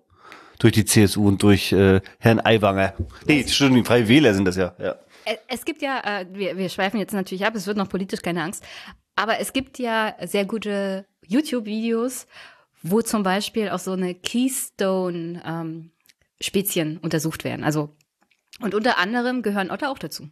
durch 0.58 0.72
die 0.72 0.84
CSU 0.84 1.28
und 1.28 1.42
durch 1.42 1.72
äh, 1.72 2.00
Herrn 2.18 2.40
Aiwanger. 2.40 2.94
Nee, 3.26 3.44
die 3.44 3.84
Freie 3.84 4.08
Wähler 4.08 4.34
sind 4.34 4.44
das 4.44 4.56
ja. 4.56 4.74
ja. 4.78 4.96
Es 5.46 5.64
gibt 5.64 5.82
ja, 5.82 6.20
äh, 6.20 6.26
wir, 6.32 6.56
wir 6.56 6.68
schweifen 6.68 6.98
jetzt 6.98 7.12
natürlich 7.12 7.44
ab, 7.44 7.54
es 7.54 7.66
wird 7.66 7.76
noch 7.76 7.88
politisch, 7.88 8.22
keine 8.22 8.42
Angst, 8.42 8.64
aber 9.14 9.38
es 9.40 9.52
gibt 9.52 9.78
ja 9.78 10.14
sehr 10.24 10.44
gute 10.44 11.06
YouTube-Videos, 11.26 12.26
wo 12.82 13.02
zum 13.02 13.22
Beispiel 13.22 13.70
auch 13.70 13.78
so 13.78 13.92
eine 13.92 14.14
Keystone-Spezien 14.14 16.90
ähm, 16.92 16.98
untersucht 17.02 17.44
werden. 17.44 17.64
Also, 17.64 17.96
und 18.60 18.74
unter 18.74 18.98
anderem 18.98 19.42
gehören 19.42 19.70
Otter 19.70 19.90
auch 19.90 19.98
dazu. 19.98 20.28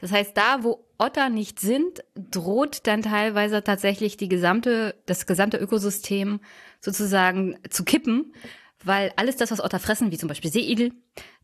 Das 0.00 0.12
heißt, 0.12 0.36
da, 0.36 0.62
wo 0.62 0.86
Otter 0.98 1.28
nicht 1.28 1.60
sind, 1.60 2.04
droht 2.14 2.86
dann 2.86 3.02
teilweise 3.02 3.64
tatsächlich 3.64 4.16
die 4.16 4.28
gesamte, 4.28 4.94
das 5.06 5.26
gesamte 5.26 5.56
Ökosystem 5.56 6.40
sozusagen 6.80 7.58
zu 7.68 7.84
kippen, 7.84 8.32
weil 8.84 9.12
alles 9.16 9.36
das, 9.36 9.50
was 9.50 9.62
Otter 9.62 9.78
fressen, 9.78 10.10
wie 10.10 10.18
zum 10.18 10.28
Beispiel 10.28 10.50
Seeigel, 10.50 10.92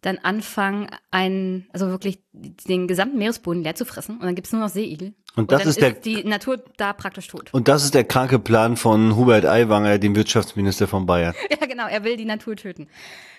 dann 0.00 0.19
anfangen, 0.19 0.88
einen, 1.11 1.67
also 1.73 1.88
wirklich 1.88 2.23
den 2.33 2.87
gesamten 2.87 3.19
Meeresboden 3.19 3.62
leer 3.62 3.75
zu 3.75 3.85
fressen 3.85 4.17
und 4.17 4.23
dann 4.23 4.35
gibt's 4.35 4.53
nur 4.53 4.61
noch 4.61 4.69
Seeigel. 4.69 5.14
Und 5.37 5.50
das 5.50 5.62
und 5.62 5.69
ist, 5.69 5.81
der, 5.81 5.93
ist 5.95 6.05
die 6.05 6.23
Natur 6.25 6.62
da 6.76 6.93
praktisch 6.93 7.26
tot. 7.26 7.53
Und 7.53 7.67
das 7.67 7.85
ist 7.85 7.95
der 7.95 8.05
kranke 8.05 8.38
Plan 8.38 8.76
von 8.76 9.17
Hubert 9.17 9.45
Aiwanger, 9.45 9.99
dem 9.99 10.14
Wirtschaftsminister 10.14 10.87
von 10.87 11.07
Bayern. 11.07 11.35
ja, 11.50 11.67
genau, 11.67 11.88
er 11.88 12.05
will 12.05 12.17
die 12.17 12.25
Natur 12.25 12.55
töten. 12.57 12.88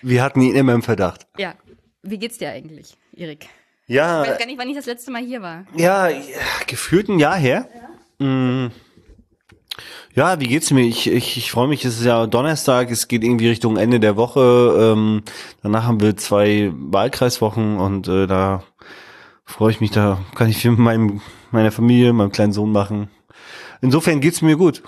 Wir 0.02 0.22
hatten 0.22 0.40
ihn 0.42 0.54
immer 0.54 0.74
im 0.74 0.82
Verdacht. 0.82 1.26
Ja. 1.38 1.54
Wie 2.02 2.18
geht's 2.18 2.38
dir 2.38 2.50
eigentlich, 2.50 2.96
Erik? 3.16 3.48
Ja. 3.86 4.22
Ich 4.22 4.30
weiß 4.30 4.38
gar 4.38 4.46
nicht, 4.46 4.58
wann 4.58 4.68
ich 4.68 4.76
das 4.76 4.86
letzte 4.86 5.10
Mal 5.10 5.24
hier 5.24 5.42
war. 5.42 5.64
Ja, 5.74 6.10
gefühlt 6.66 7.08
ein 7.08 7.18
Jahr 7.18 7.36
her. 7.36 7.68
Ja. 8.20 8.26
Mm. 8.26 8.72
Ja, 10.16 10.40
wie 10.40 10.46
geht's 10.46 10.70
mir? 10.70 10.80
Ich, 10.80 11.06
ich, 11.08 11.36
ich 11.36 11.50
freue 11.50 11.68
mich, 11.68 11.84
es 11.84 11.98
ist 11.98 12.06
ja 12.06 12.26
Donnerstag, 12.26 12.90
es 12.90 13.06
geht 13.06 13.22
irgendwie 13.22 13.48
Richtung 13.48 13.76
Ende 13.76 14.00
der 14.00 14.16
Woche. 14.16 14.94
Ähm, 14.94 15.22
danach 15.62 15.84
haben 15.84 16.00
wir 16.00 16.16
zwei 16.16 16.72
Wahlkreiswochen 16.74 17.78
und 17.78 18.08
äh, 18.08 18.26
da 18.26 18.64
freue 19.44 19.72
ich 19.72 19.82
mich, 19.82 19.90
da 19.90 20.24
kann 20.34 20.48
ich 20.48 20.56
viel 20.56 20.70
mit 20.70 20.80
meinem, 20.80 21.20
meiner 21.50 21.70
Familie, 21.70 22.14
meinem 22.14 22.32
kleinen 22.32 22.54
Sohn 22.54 22.72
machen. 22.72 23.10
Insofern 23.82 24.22
geht's 24.22 24.40
mir 24.40 24.56
gut. 24.56 24.82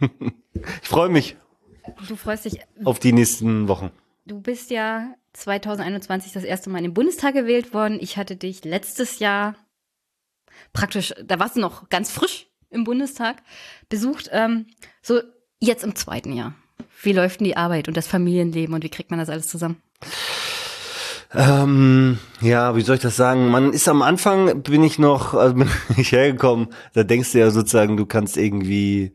ich 0.00 0.88
freue 0.88 1.08
mich. 1.08 1.36
Du 2.06 2.14
freust 2.14 2.44
dich. 2.44 2.60
Auf 2.84 3.00
die 3.00 3.12
nächsten 3.12 3.66
Wochen. 3.66 3.90
Du 4.24 4.40
bist 4.40 4.70
ja 4.70 5.16
2021 5.32 6.32
das 6.32 6.44
erste 6.44 6.70
Mal 6.70 6.78
in 6.78 6.84
den 6.84 6.94
Bundestag 6.94 7.34
gewählt 7.34 7.74
worden. 7.74 7.98
Ich 8.00 8.16
hatte 8.16 8.36
dich 8.36 8.64
letztes 8.64 9.18
Jahr 9.18 9.56
praktisch, 10.72 11.12
da 11.24 11.40
warst 11.40 11.56
du 11.56 11.60
noch 11.60 11.88
ganz 11.88 12.12
frisch 12.12 12.49
im 12.70 12.84
Bundestag 12.84 13.42
besucht. 13.88 14.28
Ähm, 14.32 14.66
so 15.02 15.20
jetzt 15.60 15.84
im 15.84 15.94
zweiten 15.94 16.32
Jahr. 16.32 16.54
Wie 17.02 17.12
läuft 17.12 17.40
denn 17.40 17.46
die 17.46 17.56
Arbeit 17.56 17.88
und 17.88 17.96
das 17.96 18.06
Familienleben 18.06 18.74
und 18.74 18.84
wie 18.84 18.88
kriegt 18.88 19.10
man 19.10 19.18
das 19.18 19.28
alles 19.28 19.48
zusammen? 19.48 19.82
Ähm, 21.32 22.18
ja, 22.40 22.74
wie 22.74 22.80
soll 22.80 22.96
ich 22.96 23.02
das 23.02 23.16
sagen? 23.16 23.50
Man 23.50 23.72
ist 23.72 23.88
am 23.88 24.02
Anfang, 24.02 24.62
bin 24.62 24.82
ich 24.82 24.98
noch, 24.98 25.34
also 25.34 25.54
bin 25.54 25.68
ich 25.96 26.12
hergekommen, 26.12 26.68
da 26.92 27.04
denkst 27.04 27.32
du 27.32 27.38
ja 27.38 27.50
sozusagen, 27.50 27.96
du 27.96 28.06
kannst 28.06 28.36
irgendwie 28.36 29.12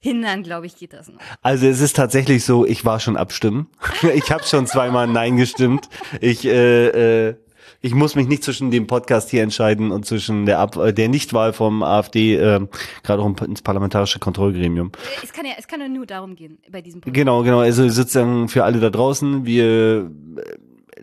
hindern, 0.06 0.42
glaube 0.42 0.66
ich, 0.66 0.76
geht 0.76 0.92
das 0.92 1.08
noch. 1.08 1.18
Also 1.42 1.66
es 1.66 1.80
ist 1.80 1.96
tatsächlich 1.96 2.44
so, 2.44 2.64
ich 2.64 2.84
war 2.84 3.00
schon 3.00 3.16
abstimmen. 3.16 3.68
ich 4.14 4.30
habe 4.30 4.44
schon 4.44 4.66
zweimal 4.66 5.06
Nein 5.06 5.36
gestimmt. 5.36 5.88
Ich 6.20 6.44
äh, 6.44 7.28
äh, 7.28 7.36
ich 7.80 7.94
muss 7.94 8.14
mich 8.14 8.26
nicht 8.26 8.42
zwischen 8.42 8.70
dem 8.70 8.86
Podcast 8.86 9.30
hier 9.30 9.42
entscheiden 9.42 9.90
und 9.90 10.06
zwischen 10.06 10.46
der 10.46 10.58
Ab 10.60 10.76
äh, 10.76 10.92
der 10.92 11.08
Nichtwahl 11.08 11.52
vom 11.52 11.82
AfD, 11.82 12.36
äh, 12.36 12.60
gerade 13.02 13.22
auch 13.22 13.40
ins 13.42 13.62
parlamentarische 13.62 14.18
Kontrollgremium. 14.18 14.92
Es 15.22 15.32
kann 15.32 15.44
ja, 15.44 15.52
es 15.58 15.66
kann 15.68 15.80
ja 15.80 15.88
nur 15.88 16.06
darum 16.06 16.36
gehen 16.36 16.58
bei 16.70 16.80
diesem 16.80 17.00
Podcast. 17.00 17.14
Genau, 17.14 17.42
genau. 17.42 17.60
Also 17.60 17.88
sozusagen 17.88 18.48
für 18.48 18.64
alle 18.64 18.80
da 18.80 18.90
draußen, 18.90 19.44
wir 19.44 19.66
äh, 19.74 20.08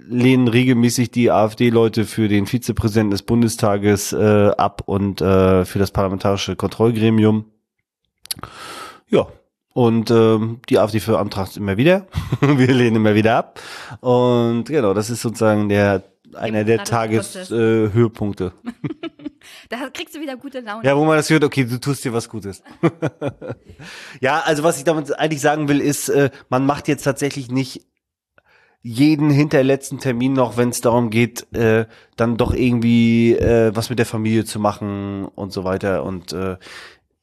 lehnen 0.08 0.48
regelmäßig 0.48 1.12
die 1.12 1.30
AfD-Leute 1.30 2.06
für 2.06 2.28
den 2.28 2.48
Vizepräsidenten 2.48 3.12
des 3.12 3.24
Bundestages 3.24 4.14
äh, 4.14 4.52
ab 4.58 4.84
und 4.86 5.22
äh, 5.22 5.66
für 5.66 5.80
das 5.80 5.92
parlamentarische 5.92 6.56
Kontrollgremium. 6.56 7.46
Ja. 9.14 9.28
Und 9.74 10.12
ähm, 10.12 10.60
die 10.70 10.80
AfD 10.80 11.00
beantragt 11.00 11.58
immer 11.58 11.78
wieder. 11.78 12.08
Wir 12.42 12.74
lehnen 12.74 12.98
immer 12.98 13.16
wieder 13.16 13.38
ab. 13.38 13.60
Und 14.02 14.66
genau, 14.66 14.94
das 14.94 15.10
ist 15.10 15.22
sozusagen 15.22 15.70
der 15.70 16.04
einer 16.36 16.64
der 16.64 16.84
Tageshöhepunkte. 16.84 18.54
Äh, 18.66 19.30
da 19.70 19.90
kriegst 19.94 20.16
du 20.16 20.20
wieder 20.20 20.36
gute 20.36 20.62
Laune. 20.62 20.84
Ja, 20.84 20.98
wo 20.98 21.06
man 21.06 21.18
das 21.18 21.30
hört, 21.30 21.44
okay, 21.44 21.64
du 21.66 21.80
tust 21.80 22.04
dir 22.04 22.12
was 22.12 22.28
Gutes. 22.28 22.64
ja, 24.20 24.42
also 24.46 24.64
was 24.64 24.80
ich 24.80 24.84
damit 24.84 25.18
eigentlich 25.18 25.42
sagen 25.42 25.68
will, 25.68 25.80
ist, 25.80 26.10
äh, 26.10 26.32
man 26.50 26.66
macht 26.66 26.88
jetzt 26.88 27.04
tatsächlich 27.04 27.52
nicht 27.52 27.86
jeden 28.82 29.30
hinterletzten 29.30 30.00
Termin 30.00 30.34
noch, 30.34 30.58
wenn 30.58 30.70
es 30.70 30.82
darum 30.82 31.12
geht, 31.12 31.54
äh, 31.54 31.86
dann 32.16 32.38
doch 32.38 32.54
irgendwie 32.54 33.34
äh, 33.34 33.76
was 33.76 33.92
mit 33.92 34.00
der 34.00 34.08
Familie 34.08 34.44
zu 34.44 34.60
machen 34.60 35.26
und 35.26 35.54
so 35.54 35.64
weiter. 35.64 36.04
Und 36.04 36.34
äh, 36.34 36.58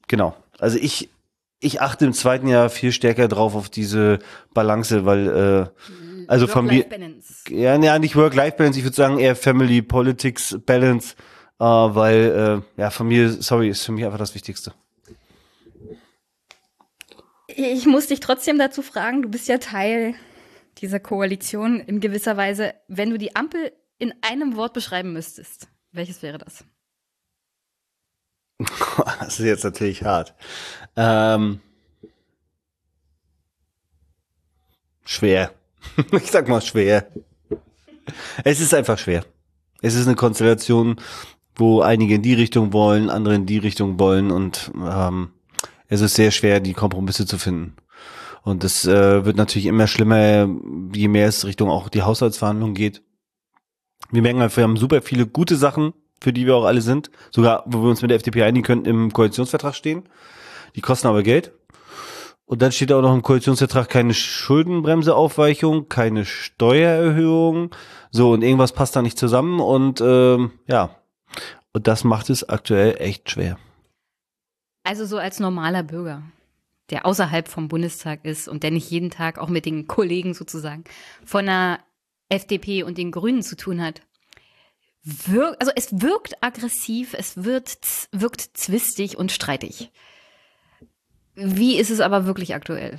genau. 0.07 0.37
Also 0.59 0.79
ich 0.79 1.11
ich 1.61 1.81
achte 1.81 2.07
im 2.07 2.13
zweiten 2.13 2.49
Jahr 2.49 2.71
viel 2.71 2.91
stärker 2.91 3.29
drauf 3.29 3.55
auf 3.55 3.69
diese 3.69 4.19
Balance, 4.55 5.05
weil 5.05 5.29
äh, 5.29 6.27
also 6.27 6.47
Familie 6.47 6.87
ja, 7.49 7.77
ja 7.77 7.99
nicht 7.99 8.17
Work-Life-Balance, 8.17 8.79
ich 8.79 8.85
würde 8.85 8.97
sagen 8.97 9.19
eher 9.19 9.37
Family 9.37 9.83
Politics 9.83 10.59
Balance, 10.65 11.15
äh, 11.59 11.65
weil 11.65 12.63
äh, 12.77 12.81
ja 12.81 12.91
Familie, 12.91 13.31
sorry, 13.31 13.69
ist 13.69 13.85
für 13.85 13.93
mich 13.93 14.05
einfach 14.05 14.19
das 14.19 14.35
Wichtigste. 14.35 14.73
Ich 17.47 17.85
muss 17.85 18.07
dich 18.07 18.21
trotzdem 18.21 18.59
dazu 18.59 18.81
fragen, 18.81 19.23
du 19.23 19.29
bist 19.29 19.49
ja 19.49 19.59
Teil 19.59 20.15
dieser 20.79 21.01
Koalition 21.01 21.81
in 21.81 22.01
gewisser 22.01 22.37
Weise. 22.37 22.75
Wenn 22.89 23.11
du 23.11 23.19
die 23.19 23.37
Ampel 23.37 23.73
in 23.99 24.15
einem 24.23 24.57
Wort 24.57 24.73
beschreiben 24.73 25.13
müsstest, 25.13 25.69
welches 25.93 26.23
wäre 26.23 26.39
das? 26.39 26.65
das 29.21 29.41
ist 29.41 29.47
jetzt 29.47 29.65
natürlich 29.65 30.05
hart. 30.05 30.35
Ähm, 30.97 31.61
schwer. 35.05 35.53
ich 36.13 36.31
sag 36.31 36.49
mal 36.49 36.61
schwer. 36.61 37.07
Es 38.45 38.61
ist 38.61 38.75
einfach 38.75 38.99
schwer. 38.99 39.25
Es 39.83 39.95
ist 39.95 40.07
eine 40.07 40.17
Konstellation, 40.17 40.97
wo 41.55 41.81
einige 41.81 42.15
in 42.15 42.23
die 42.23 42.35
Richtung 42.35 42.73
wollen, 42.73 43.11
andere 43.11 43.35
in 43.35 43.47
die 43.47 43.59
Richtung 43.59 43.99
wollen 43.99 44.31
und 44.31 44.71
ähm, 44.75 45.31
es 45.89 46.01
ist 46.01 46.15
sehr 46.15 46.31
schwer, 46.31 46.61
die 46.61 46.75
Kompromisse 46.75 47.27
zu 47.27 47.39
finden. 47.39 47.77
Und 48.43 48.65
es 48.65 48.87
äh, 48.87 49.25
wird 49.25 49.37
natürlich 49.37 49.67
immer 49.67 49.87
schlimmer, 49.87 50.49
je 50.95 51.09
mehr 51.09 51.29
es 51.29 51.45
Richtung 51.45 51.69
auch 51.69 51.89
die 51.89 52.03
Haushaltsverhandlungen 52.03 52.75
geht. 52.75 53.03
Wir 54.11 54.23
merken 54.23 54.41
halt, 54.41 54.57
wir 54.57 54.65
haben 54.65 54.77
super 54.77 55.03
viele 55.03 55.27
gute 55.27 55.57
Sachen, 55.57 55.93
für 56.21 56.33
die 56.33 56.47
wir 56.47 56.57
auch 56.57 56.65
alle 56.65 56.81
sind, 56.81 57.11
sogar 57.31 57.65
wo 57.67 57.83
wir 57.83 57.91
uns 57.91 58.03
mit 58.03 58.11
der 58.11 58.17
FDP 58.17 58.43
einigen 58.45 58.65
könnten, 58.65 58.87
im 58.89 59.13
Koalitionsvertrag 59.13 59.75
stehen. 59.75 60.05
Die 60.77 60.81
kosten 60.81 61.09
aber 61.09 61.23
Geld. 61.23 61.53
Und 62.45 62.63
dann 62.63 62.73
steht 62.73 62.93
auch 62.93 63.03
noch 63.03 63.15
im 63.15 63.23
Koalitionsvertrag 63.23 63.89
keine 63.89 64.13
Schuldenbremseaufweichung, 64.13 65.89
keine 65.89 66.25
Steuererhöhung. 66.25 67.75
So, 68.11 68.33
und 68.33 68.43
irgendwas 68.43 68.73
passt 68.73 68.97
da 68.97 69.03
nicht 69.03 69.19
zusammen. 69.19 69.61
Und 69.61 70.01
ähm, 70.01 70.53
ja, 70.67 70.97
und 71.73 71.87
das 71.87 72.03
macht 72.03 72.29
es 72.29 72.49
aktuell 72.49 72.97
echt 72.99 73.31
schwer. 73.31 73.57
Also 74.83 75.05
so 75.07 75.19
als 75.19 75.39
normaler 75.39 75.85
Bürger, 75.85 76.23
der 76.91 77.07
außerhalb 77.07 77.47
vom 77.47 77.69
Bundestag 77.69 78.25
ist 78.25 78.49
und 78.49 78.65
der 78.65 78.73
nicht 78.73 78.91
jeden 78.91 79.11
Tag 79.11 79.39
auch 79.39 79.49
mit 79.49 79.65
den 79.65 79.87
Kollegen 79.87 80.35
sozusagen 80.35 80.83
von 81.25 81.47
der 81.47 81.79
FDP 82.29 82.83
und 82.83 82.99
den 82.99 83.13
Grünen 83.13 83.43
zu 83.43 83.57
tun 83.57 83.81
hat 83.81 84.03
wirkt, 85.03 85.61
also 85.61 85.73
es 85.75 86.01
wirkt 86.01 86.43
aggressiv, 86.43 87.15
es 87.15 87.45
wird, 87.45 87.79
wirkt 88.13 88.51
zwistig 88.55 89.17
und 89.17 89.33
streitig. 89.33 89.91
Wie 91.43 91.77
ist 91.77 91.91
es 91.91 92.01
aber 92.01 92.27
wirklich 92.27 92.55
aktuell? 92.55 92.99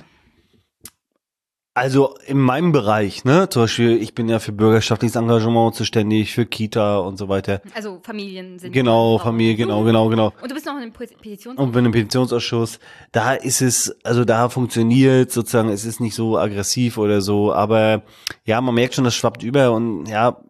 Also 1.74 2.16
in 2.26 2.38
meinem 2.38 2.70
Bereich, 2.70 3.24
ne, 3.24 3.48
zum 3.48 3.62
Beispiel, 3.62 3.96
ich 4.02 4.14
bin 4.14 4.28
ja 4.28 4.40
für 4.40 4.52
bürgerschaftliches 4.52 5.16
Engagement 5.16 5.74
zuständig, 5.74 6.34
für 6.34 6.44
Kita 6.44 6.98
und 6.98 7.16
so 7.16 7.30
weiter. 7.30 7.62
Also 7.74 7.98
Familien 8.02 8.58
sind. 8.58 8.72
Genau, 8.72 9.16
Familie, 9.16 9.54
genau, 9.54 9.82
genau, 9.82 10.10
genau. 10.10 10.34
Und 10.42 10.50
du 10.50 10.54
bist 10.54 10.66
noch 10.66 10.74
in 10.74 10.82
einem 10.82 10.92
Petitionsausschuss. 10.92 11.56
Und 11.56 11.72
bin 11.72 11.86
im 11.86 11.92
Petitionsausschuss. 11.92 12.78
Da 13.10 13.32
ist 13.32 13.62
es, 13.62 13.96
also 14.04 14.26
da 14.26 14.50
funktioniert 14.50 15.32
sozusagen, 15.32 15.70
es 15.70 15.86
ist 15.86 15.98
nicht 15.98 16.14
so 16.14 16.36
aggressiv 16.36 16.98
oder 16.98 17.22
so, 17.22 17.54
aber 17.54 18.02
ja, 18.44 18.60
man 18.60 18.74
merkt 18.74 18.94
schon, 18.94 19.04
das 19.04 19.14
schwappt 19.14 19.42
über 19.42 19.72
und 19.72 20.04
ja, 20.08 20.42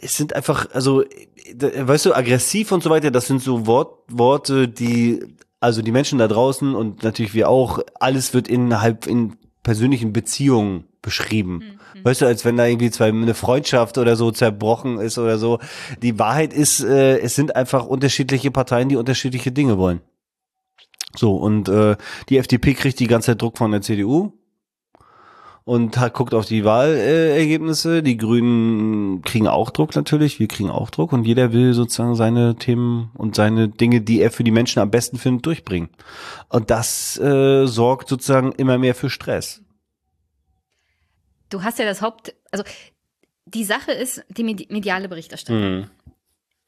es 0.00 0.16
sind 0.16 0.34
einfach, 0.34 0.68
also, 0.72 1.04
weißt 1.54 2.06
du, 2.06 2.14
aggressiv 2.14 2.72
und 2.72 2.82
so 2.82 2.90
weiter, 2.90 3.10
das 3.10 3.26
sind 3.26 3.42
so 3.42 3.66
Wort, 3.66 3.98
Worte, 4.08 4.68
die, 4.68 5.24
also 5.60 5.82
die 5.82 5.92
Menschen 5.92 6.18
da 6.18 6.28
draußen 6.28 6.74
und 6.74 7.02
natürlich 7.02 7.34
wir 7.34 7.48
auch, 7.48 7.80
alles 8.00 8.34
wird 8.34 8.48
innerhalb 8.48 9.06
in 9.06 9.36
persönlichen 9.62 10.12
Beziehungen 10.12 10.84
beschrieben. 11.02 11.78
Mhm. 11.94 12.04
Weißt 12.04 12.20
du, 12.20 12.26
als 12.26 12.44
wenn 12.44 12.56
da 12.56 12.66
irgendwie 12.66 12.90
zwei 12.90 13.08
eine 13.08 13.34
Freundschaft 13.34 13.98
oder 13.98 14.16
so 14.16 14.30
zerbrochen 14.30 14.98
ist 14.98 15.18
oder 15.18 15.38
so. 15.38 15.58
Die 16.02 16.18
Wahrheit 16.18 16.52
ist, 16.52 16.80
äh, 16.80 17.18
es 17.18 17.34
sind 17.34 17.56
einfach 17.56 17.86
unterschiedliche 17.86 18.50
Parteien, 18.50 18.88
die 18.88 18.96
unterschiedliche 18.96 19.52
Dinge 19.52 19.78
wollen. 19.78 20.00
So, 21.16 21.36
und 21.36 21.68
äh, 21.68 21.96
die 22.28 22.38
FDP 22.38 22.74
kriegt 22.74 23.00
die 23.00 23.06
ganze 23.06 23.32
Zeit 23.32 23.42
Druck 23.42 23.58
von 23.58 23.72
der 23.72 23.80
CDU 23.80 24.37
und 25.68 25.98
hat, 25.98 26.14
guckt 26.14 26.32
auf 26.32 26.46
die 26.46 26.64
Wahlergebnisse. 26.64 28.02
Die 28.02 28.16
Grünen 28.16 29.20
kriegen 29.20 29.46
auch 29.46 29.68
Druck 29.68 29.94
natürlich, 29.94 30.40
wir 30.40 30.48
kriegen 30.48 30.70
auch 30.70 30.88
Druck 30.88 31.12
und 31.12 31.24
jeder 31.24 31.52
will 31.52 31.74
sozusagen 31.74 32.14
seine 32.14 32.56
Themen 32.56 33.10
und 33.12 33.34
seine 33.34 33.68
Dinge, 33.68 34.00
die 34.00 34.22
er 34.22 34.30
für 34.30 34.44
die 34.44 34.50
Menschen 34.50 34.80
am 34.80 34.90
besten 34.90 35.18
findet, 35.18 35.44
durchbringen. 35.44 35.90
Und 36.48 36.70
das 36.70 37.18
äh, 37.18 37.66
sorgt 37.66 38.08
sozusagen 38.08 38.52
immer 38.52 38.78
mehr 38.78 38.94
für 38.94 39.10
Stress. 39.10 39.62
Du 41.50 41.62
hast 41.62 41.78
ja 41.78 41.84
das 41.84 42.00
Haupt, 42.00 42.34
also 42.50 42.64
die 43.44 43.64
Sache 43.64 43.92
ist, 43.92 44.24
die 44.30 44.44
mediale 44.44 45.06
Berichterstattung 45.10 45.80
Mhm. 45.80 45.90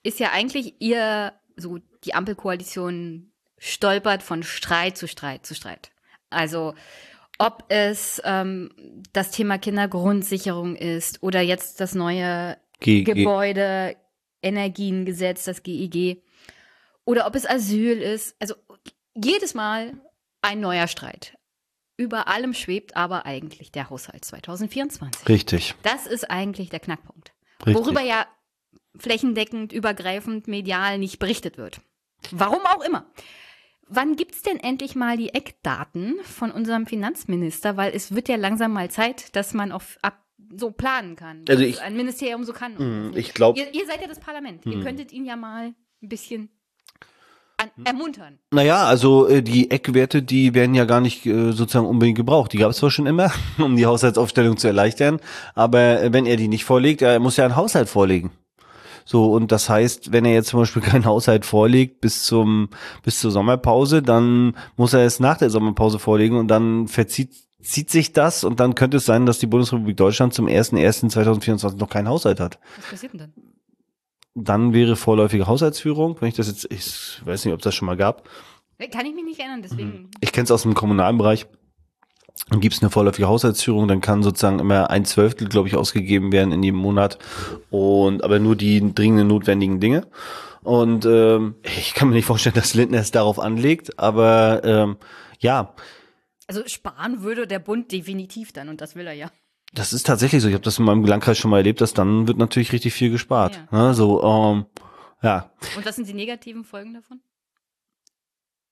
ist 0.03 0.21
ja 0.21 0.31
eigentlich 0.33 0.75
ihr, 0.79 1.33
so 1.57 1.79
die 2.05 2.13
Ampelkoalition 2.13 3.33
stolpert 3.57 4.23
von 4.23 4.43
Streit 4.43 4.99
zu 4.99 5.09
Streit 5.09 5.47
zu 5.47 5.55
Streit. 5.55 5.91
Also 6.29 6.75
ob 7.41 7.65
es 7.69 8.21
ähm, 8.25 8.71
das 9.15 9.31
Thema 9.31 9.57
Kindergrundsicherung 9.57 10.77
ist 10.77 11.23
oder 11.23 11.41
jetzt 11.41 11.81
das 11.81 11.95
neue 11.95 12.59
ge 12.81 13.03
Gebäude, 13.03 13.97
Energiengesetz, 14.43 15.45
das 15.45 15.63
GEG, 15.63 16.23
oder 17.07 17.27
ob 17.27 17.35
es 17.35 17.49
Asyl 17.49 18.03
ist. 18.03 18.37
Also 18.41 18.55
jedes 19.15 19.55
Mal 19.55 19.95
ein 20.43 20.61
neuer 20.61 20.87
Streit. 20.87 21.39
Über 21.97 22.29
allem 22.29 22.53
schwebt 22.53 22.95
aber 22.95 23.25
eigentlich 23.25 23.73
der 23.73 23.89
Haushalt 23.89 24.25
2024. 24.25 25.27
richtig, 25.29 25.75
Das 25.83 26.07
ist 26.07 26.31
eigentlich 26.31 26.69
der 26.69 26.81
Knackpunkt. 26.81 27.33
richtig. 27.65 27.75
Worüber 27.75 28.03
ja 28.03 28.27
flächendeckend, 28.99 29.73
übergreifend, 29.73 30.47
medial 30.47 30.99
nicht 30.99 31.19
berichtet 31.19 31.57
wird. 31.57 31.81
Warum 32.33 32.61
auch 32.67 32.83
immer. 32.85 33.07
Wann 33.93 34.15
gibt's 34.17 34.43
denn 34.43 34.59
endlich 34.59 34.95
mal 34.95 35.17
die 35.17 35.31
Eckdaten 35.35 36.15
von 36.23 36.51
unserem 36.53 36.87
Finanzminister? 36.87 37.77
Weil 37.77 37.93
es 37.95 38.15
wird 38.15 38.29
ja 38.29 38.37
langsam 38.37 38.73
mal 38.73 38.89
Zeit, 38.91 39.35
dass 39.35 39.53
man 39.53 39.73
auf 39.73 39.99
ab, 40.03 40.19
so 40.57 40.71
planen 40.71 41.17
kann. 41.17 41.45
Also 41.49 41.63
ich- 41.65 41.81
ein 41.83 41.97
Ministerium 41.97 42.45
so 42.45 42.53
kann. 42.53 42.75
Mhm, 42.79 43.17
ich 43.17 43.35
glaub- 43.35 43.57
ihr, 43.57 43.73
ihr 43.75 43.87
seid 43.87 44.01
ja 44.01 44.07
das 44.09 44.21
Parlament. 44.21 44.65
Ihr 44.67 44.77
Mhm. 44.79 44.83
könntet 44.85 45.13
ihn 45.13 45.25
ja 45.25 45.37
mal 45.37 45.75
ein 46.03 46.09
bisschen 46.09 46.51
an, 47.57 47.69
ermuntern. 47.85 48.39
Naja, 48.53 48.85
also 48.87 49.27
äh, 49.29 49.43
die 49.43 49.71
Eckwerte, 49.71 50.23
die 50.23 50.55
werden 50.55 50.75
ja 50.75 50.85
gar 50.87 51.01
nicht 51.01 51.27
äh, 51.27 51.53
sozusagen 51.53 51.87
unbedingt 51.87 52.17
gebraucht. 52.17 52.53
Die 52.53 52.59
gab 52.59 52.71
es 52.71 52.79
zwar 52.79 52.91
schon 52.91 53.07
immer, 53.07 53.31
um 53.59 53.77
die 53.77 53.87
Haushaltsaufstellung 53.87 54.57
zu 54.57 54.67
erleichtern, 54.69 55.21
aber 55.55 56.01
äh, 56.03 56.13
wenn 56.13 56.27
er 56.27 56.37
die 56.37 56.49
nicht 56.49 56.65
vorlegt, 56.65 57.03
er 57.03 57.19
muss 57.21 57.37
ja 57.37 57.45
einen 57.45 57.57
Haushalt 57.57 57.89
vorlegen. 57.89 58.31
So, 59.11 59.33
und 59.33 59.51
das 59.51 59.69
heißt, 59.69 60.13
wenn 60.13 60.25
er 60.25 60.35
jetzt 60.35 60.51
zum 60.51 60.61
Beispiel 60.61 60.83
keinen 60.91 61.05
Haushalt 61.05 61.45
vorlegt 61.45 62.01
bis 62.01 62.23
zum, 62.23 62.69
bis 63.03 63.19
zur 63.19 63.33
Sommerpause, 63.33 64.03
dann 64.03 64.57
muss 64.77 64.93
er 64.93 65.01
es 65.05 65.19
nach 65.19 65.37
der 65.37 65.51
Sommerpause 65.51 65.99
vorlegen 65.99 66.37
und 66.39 66.47
dann 66.47 66.87
verzieht, 66.87 67.33
zieht 67.61 67.91
sich 67.91 68.13
das 68.13 68.45
und 68.45 68.61
dann 68.61 68.77
könnte 68.77 68.99
es 68.99 69.07
sein, 69.07 69.27
dass 69.27 69.41
die 69.41 69.49
Bundesrepublik 69.49 69.97
Deutschland 69.97 70.33
zum 70.33 70.47
01.01.2024 70.47 71.77
noch 71.77 71.89
keinen 71.89 72.07
Haushalt 72.07 72.39
hat. 72.39 72.61
Was 72.77 72.91
passiert 72.91 73.15
denn 73.15 73.19
dann? 73.19 73.33
Dann 74.37 74.73
wäre 74.75 74.95
vorläufige 74.95 75.49
Haushaltsführung, 75.49 76.17
wenn 76.21 76.29
ich 76.29 76.37
das 76.37 76.47
jetzt, 76.47 76.71
ich 76.71 77.21
weiß 77.27 77.45
nicht, 77.47 77.53
ob 77.53 77.59
es 77.59 77.65
das 77.65 77.75
schon 77.75 77.87
mal 77.87 77.97
gab, 77.97 78.29
Kann 78.93 79.07
ich 79.07 79.15
mich 79.17 79.25
nicht 79.25 79.41
erinnern, 79.41 79.63
deswegen. 79.63 80.09
ich 80.21 80.31
kenne 80.31 80.45
es 80.45 80.53
aus 80.53 80.63
dem 80.63 80.75
kommunalen 80.75 81.19
Bereich. 81.19 81.49
Dann 82.49 82.61
gibt 82.61 82.75
es 82.75 82.83
eine 82.83 82.91
vorläufige 82.91 83.29
Haushaltsführung, 83.29 83.87
dann 83.87 84.01
kann 84.01 84.23
sozusagen 84.23 84.59
immer 84.59 84.91
ein 84.91 85.05
Zwölftel, 85.05 85.49
glaube 85.49 85.69
ich, 85.69 85.77
ausgegeben 85.77 86.33
werden 86.33 86.53
in 86.53 86.63
jedem 86.63 86.81
Monat. 86.81 87.19
Und 87.71 88.25
aber 88.25 88.39
nur 88.39 88.57
die 88.57 88.95
dringenden 88.95 89.29
notwendigen 89.29 89.79
Dinge. 89.79 90.07
Und 90.63 91.05
ähm, 91.07 91.55
ich 91.63 91.95
kann 91.95 92.09
mir 92.09 92.15
nicht 92.15 92.27
vorstellen, 92.27 92.55
dass 92.55 92.75
Lindner 92.75 92.99
es 92.99 93.11
darauf 93.11 93.39
anlegt, 93.39 93.99
aber 93.99 94.63
ähm, 94.65 94.97
ja, 95.39 95.75
Also 96.49 96.63
sparen 96.67 97.23
würde 97.23 97.47
der 97.47 97.61
Bund 97.61 97.93
definitiv 97.93 98.53
dann 98.53 98.69
und 98.69 98.81
das 98.81 98.95
will 98.97 99.07
er 99.07 99.15
ja. 99.15 99.31
das 99.73 99.93
ist 99.93 100.07
tatsächlich 100.07 100.43
so. 100.43 100.49
Ich 100.49 100.55
habe 100.55 100.65
das 100.65 100.79
in 100.79 100.85
meinem 100.85 101.05
Landkreis 101.05 101.39
schon 101.39 101.51
mal 101.51 101.59
erlebt, 101.59 101.81
dass 101.81 101.95
dann 101.95 102.27
wird 102.27 102.37
natürlich 102.39 102.73
richtig 102.73 102.93
viel 102.93 103.11
gespart. 103.11 103.61
Ne? 103.71 103.95
So, 103.95 104.23
ähm, 104.23 104.67
ja. 105.23 105.51
Und 105.77 105.87
was 105.87 105.97
sind 105.97 106.09
die 106.09 106.15
negativen 106.15 106.65
Folgen 106.65 106.95
davon? 106.95 107.21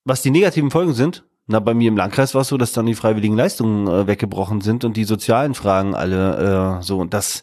Was 0.04 0.22
die 0.22 0.30
negativen 0.30 0.70
Folgen 0.70 0.94
sind, 0.94 1.24
na, 1.50 1.60
bei 1.60 1.72
mir 1.72 1.88
im 1.88 1.96
Landkreis 1.96 2.34
war 2.34 2.42
es 2.42 2.48
so, 2.48 2.58
dass 2.58 2.72
dann 2.72 2.84
die 2.84 2.94
freiwilligen 2.94 3.34
Leistungen 3.34 3.88
äh, 3.88 4.06
weggebrochen 4.06 4.60
sind 4.60 4.84
und 4.84 4.98
die 4.98 5.04
sozialen 5.04 5.54
Fragen 5.54 5.94
alle 5.94 6.78
äh, 6.78 6.82
so 6.82 6.98
und 6.98 7.14
das, 7.14 7.42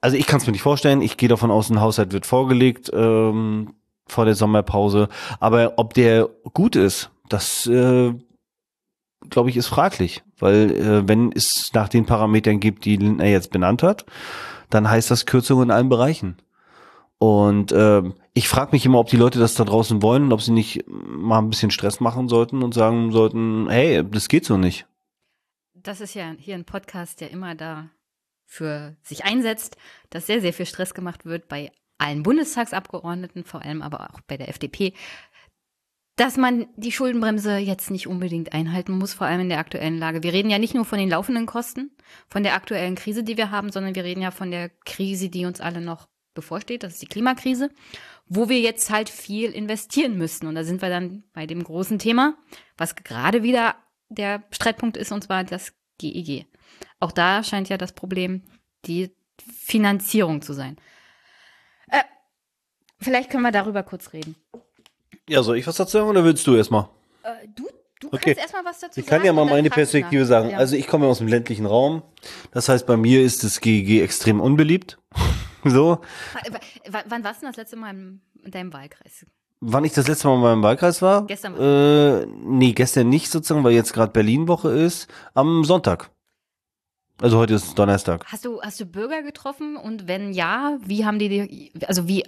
also 0.00 0.16
ich 0.16 0.26
kann 0.26 0.40
es 0.40 0.46
mir 0.46 0.52
nicht 0.52 0.62
vorstellen. 0.62 1.02
Ich 1.02 1.18
gehe 1.18 1.28
davon 1.28 1.50
aus, 1.50 1.68
ein 1.68 1.80
Haushalt 1.80 2.12
wird 2.12 2.24
vorgelegt 2.24 2.90
ähm, 2.94 3.74
vor 4.06 4.24
der 4.24 4.34
Sommerpause, 4.34 5.08
aber 5.38 5.74
ob 5.76 5.92
der 5.92 6.30
gut 6.54 6.76
ist, 6.76 7.10
das 7.28 7.66
äh, 7.66 8.14
glaube 9.28 9.50
ich 9.50 9.56
ist 9.58 9.66
fraglich, 9.66 10.22
weil 10.38 10.70
äh, 10.70 11.08
wenn 11.08 11.30
es 11.32 11.70
nach 11.74 11.90
den 11.90 12.06
Parametern 12.06 12.58
gibt, 12.58 12.86
die 12.86 12.96
Lindner 12.96 13.26
jetzt 13.26 13.50
benannt 13.50 13.82
hat, 13.82 14.06
dann 14.70 14.88
heißt 14.88 15.10
das 15.10 15.26
Kürzungen 15.26 15.64
in 15.64 15.70
allen 15.70 15.90
Bereichen. 15.90 16.36
Und 17.18 17.72
ähm, 17.72 18.14
ich 18.34 18.48
frage 18.48 18.72
mich 18.72 18.84
immer, 18.84 18.98
ob 18.98 19.08
die 19.08 19.16
Leute 19.16 19.38
das 19.38 19.54
da 19.54 19.64
draußen 19.64 20.02
wollen 20.02 20.24
und 20.24 20.32
ob 20.32 20.42
sie 20.42 20.52
nicht 20.52 20.84
mal 20.86 21.38
ein 21.38 21.48
bisschen 21.48 21.70
Stress 21.70 22.00
machen 22.00 22.28
sollten 22.28 22.62
und 22.62 22.74
sagen 22.74 23.10
sollten, 23.10 23.68
hey, 23.70 24.04
das 24.08 24.28
geht 24.28 24.44
so 24.44 24.58
nicht. 24.58 24.86
Das 25.74 26.00
ist 26.00 26.14
ja 26.14 26.34
hier 26.38 26.54
ein 26.54 26.64
Podcast, 26.64 27.20
der 27.20 27.30
immer 27.30 27.54
da 27.54 27.90
für 28.44 28.96
sich 29.02 29.24
einsetzt, 29.24 29.76
dass 30.10 30.26
sehr, 30.26 30.40
sehr 30.40 30.52
viel 30.52 30.66
Stress 30.66 30.94
gemacht 30.94 31.24
wird 31.24 31.48
bei 31.48 31.72
allen 31.98 32.22
Bundestagsabgeordneten, 32.22 33.44
vor 33.44 33.62
allem 33.62 33.82
aber 33.82 34.10
auch 34.10 34.20
bei 34.26 34.36
der 34.36 34.48
FDP, 34.48 34.92
dass 36.16 36.36
man 36.36 36.66
die 36.76 36.92
Schuldenbremse 36.92 37.58
jetzt 37.58 37.90
nicht 37.90 38.06
unbedingt 38.06 38.52
einhalten 38.52 38.92
muss, 38.92 39.14
vor 39.14 39.26
allem 39.26 39.42
in 39.42 39.48
der 39.48 39.58
aktuellen 39.58 39.98
Lage. 39.98 40.22
Wir 40.22 40.32
reden 40.32 40.50
ja 40.50 40.58
nicht 40.58 40.74
nur 40.74 40.84
von 40.84 40.98
den 40.98 41.10
laufenden 41.10 41.46
Kosten, 41.46 41.90
von 42.28 42.42
der 42.42 42.54
aktuellen 42.54 42.94
Krise, 42.94 43.22
die 43.22 43.36
wir 43.36 43.50
haben, 43.50 43.70
sondern 43.70 43.94
wir 43.94 44.04
reden 44.04 44.22
ja 44.22 44.30
von 44.30 44.50
der 44.50 44.70
Krise, 44.84 45.28
die 45.28 45.44
uns 45.44 45.60
alle 45.60 45.80
noch 45.80 46.08
bevorsteht. 46.36 46.84
Das 46.84 46.92
ist 46.94 47.02
die 47.02 47.06
Klimakrise, 47.06 47.70
wo 48.28 48.48
wir 48.48 48.60
jetzt 48.60 48.90
halt 48.90 49.08
viel 49.08 49.50
investieren 49.50 50.16
müssen. 50.16 50.46
Und 50.46 50.54
da 50.54 50.62
sind 50.62 50.80
wir 50.82 50.88
dann 50.88 51.24
bei 51.32 51.46
dem 51.46 51.64
großen 51.64 51.98
Thema, 51.98 52.36
was 52.78 52.94
gerade 52.94 53.42
wieder 53.42 53.74
der 54.08 54.44
Streitpunkt 54.52 54.96
ist, 54.96 55.10
und 55.10 55.24
zwar 55.24 55.42
das 55.42 55.72
GEG. 55.98 56.46
Auch 57.00 57.10
da 57.10 57.42
scheint 57.42 57.68
ja 57.68 57.76
das 57.76 57.92
Problem 57.92 58.42
die 58.84 59.10
Finanzierung 59.58 60.42
zu 60.42 60.52
sein. 60.52 60.76
Äh, 61.88 62.02
vielleicht 63.00 63.30
können 63.30 63.42
wir 63.42 63.50
darüber 63.52 63.82
kurz 63.82 64.12
reden. 64.12 64.36
Ja, 65.28 65.42
soll 65.42 65.58
ich 65.58 65.66
was 65.66 65.76
dazu 65.76 65.98
sagen 65.98 66.08
oder 66.08 66.22
willst 66.24 66.46
du 66.46 66.54
erstmal? 66.54 66.88
Äh, 67.24 67.48
du 67.54 67.66
du 68.00 68.08
Okay. 68.08 68.34
kannst 68.34 68.40
erstmal 68.40 68.64
was 68.64 68.78
dazu 68.80 69.00
Ich 69.00 69.06
sagen. 69.06 69.18
kann 69.18 69.26
ja 69.26 69.32
mal 69.32 69.44
meine 69.46 69.66
ich 69.68 69.72
Perspektive 69.74 70.22
nach. 70.22 70.28
sagen. 70.28 70.50
Ja. 70.50 70.58
Also 70.58 70.76
ich 70.76 70.86
komme 70.86 71.06
aus 71.06 71.18
dem 71.18 71.28
ländlichen 71.28 71.66
Raum. 71.66 72.02
Das 72.52 72.68
heißt, 72.68 72.86
bei 72.86 72.96
mir 72.96 73.22
ist 73.22 73.42
das 73.42 73.60
GEG 73.60 74.02
extrem 74.02 74.40
unbeliebt. 74.40 74.98
so. 75.70 76.00
W- 76.90 76.98
wann 77.08 77.24
warst 77.24 77.42
du 77.42 77.46
das 77.46 77.56
letzte 77.56 77.76
Mal 77.76 77.90
in, 77.94 78.20
in 78.44 78.50
deinem 78.50 78.72
Wahlkreis? 78.72 79.26
Wann 79.60 79.84
ich 79.84 79.92
das 79.94 80.06
letzte 80.06 80.28
Mal 80.28 80.34
in 80.34 80.40
meinem 80.42 80.62
Wahlkreis 80.62 81.00
war? 81.02 81.26
Gestern 81.26 81.54
Äh, 81.58 82.26
nee, 82.26 82.72
gestern 82.72 83.08
nicht 83.08 83.30
sozusagen, 83.30 83.64
weil 83.64 83.72
jetzt 83.72 83.92
gerade 83.94 84.12
Berlin-Woche 84.12 84.68
ist. 84.70 85.08
Am 85.34 85.64
Sonntag. 85.64 86.10
Also 87.22 87.38
heute 87.38 87.54
ist 87.54 87.78
Donnerstag. 87.78 88.26
Hast 88.26 88.44
du, 88.44 88.60
hast 88.60 88.78
du 88.78 88.84
Bürger 88.84 89.22
getroffen 89.22 89.76
und 89.78 90.06
wenn 90.06 90.32
ja, 90.34 90.76
wie 90.84 91.06
haben 91.06 91.18
die, 91.18 91.28
dir- 91.30 91.88
also 91.88 92.06
wie 92.06 92.24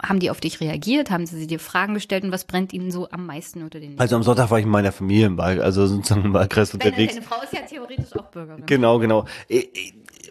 haben 0.00 0.20
die 0.20 0.30
auf 0.30 0.38
dich 0.38 0.60
reagiert? 0.60 1.10
Haben 1.10 1.26
sie 1.26 1.48
dir 1.48 1.58
Fragen 1.58 1.94
gestellt 1.94 2.22
und 2.22 2.30
was 2.30 2.44
brennt 2.44 2.72
ihnen 2.72 2.92
so 2.92 3.08
am 3.10 3.26
meisten 3.26 3.64
unter 3.64 3.80
den 3.80 3.88
Nägeln? 3.90 4.00
Also 4.00 4.14
am 4.14 4.22
Sonntag 4.22 4.48
war 4.52 4.60
ich 4.60 4.64
in 4.64 4.70
meiner 4.70 4.92
Familie 4.92 5.26
im 5.26 5.36
Wahl, 5.38 5.60
also 5.60 5.84
sozusagen 5.88 6.26
im 6.26 6.32
Wahlkreis 6.34 6.70
deine, 6.70 6.84
unterwegs. 6.84 7.14
deine 7.14 7.26
Frau 7.26 7.42
ist 7.42 7.52
ja 7.52 7.62
theoretisch 7.62 8.14
auch 8.16 8.26
Bürgerin. 8.30 8.64
Genau, 8.66 9.00
genau. 9.00 9.24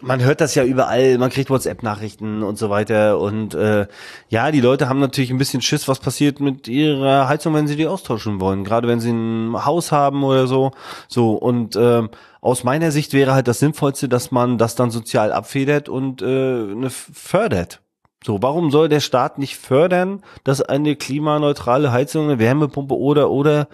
Man 0.02 0.22
hört 0.22 0.40
das 0.40 0.54
ja 0.54 0.64
überall, 0.64 1.18
man 1.18 1.30
kriegt 1.30 1.50
WhatsApp-Nachrichten 1.50 2.42
und 2.42 2.58
so 2.58 2.70
weiter. 2.70 3.18
Und 3.18 3.54
äh, 3.54 3.86
ja, 4.28 4.50
die 4.50 4.60
Leute 4.60 4.88
haben 4.88 5.00
natürlich 5.00 5.30
ein 5.30 5.38
bisschen 5.38 5.62
Schiss, 5.62 5.88
was 5.88 5.98
passiert 5.98 6.40
mit 6.40 6.68
ihrer 6.68 7.28
Heizung, 7.28 7.54
wenn 7.54 7.66
sie 7.66 7.76
die 7.76 7.86
austauschen 7.86 8.40
wollen. 8.40 8.64
Gerade 8.64 8.88
wenn 8.88 9.00
sie 9.00 9.10
ein 9.10 9.64
Haus 9.64 9.92
haben 9.92 10.22
oder 10.24 10.46
so. 10.46 10.72
So, 11.08 11.32
und 11.32 11.76
ähm, 11.76 12.10
aus 12.40 12.64
meiner 12.64 12.92
Sicht 12.92 13.12
wäre 13.12 13.34
halt 13.34 13.48
das 13.48 13.58
Sinnvollste, 13.58 14.08
dass 14.08 14.30
man 14.30 14.58
das 14.58 14.74
dann 14.74 14.90
sozial 14.90 15.32
abfedert 15.32 15.88
und 15.88 16.22
äh, 16.22 16.26
ne, 16.26 16.90
fördert. 16.90 17.80
So, 18.24 18.42
warum 18.42 18.70
soll 18.70 18.88
der 18.88 19.00
Staat 19.00 19.38
nicht 19.38 19.56
fördern, 19.56 20.22
dass 20.44 20.60
eine 20.60 20.96
klimaneutrale 20.96 21.92
Heizung, 21.92 22.24
eine 22.24 22.38
Wärmepumpe 22.38 22.96
oder 22.96 23.30
oder 23.30 23.68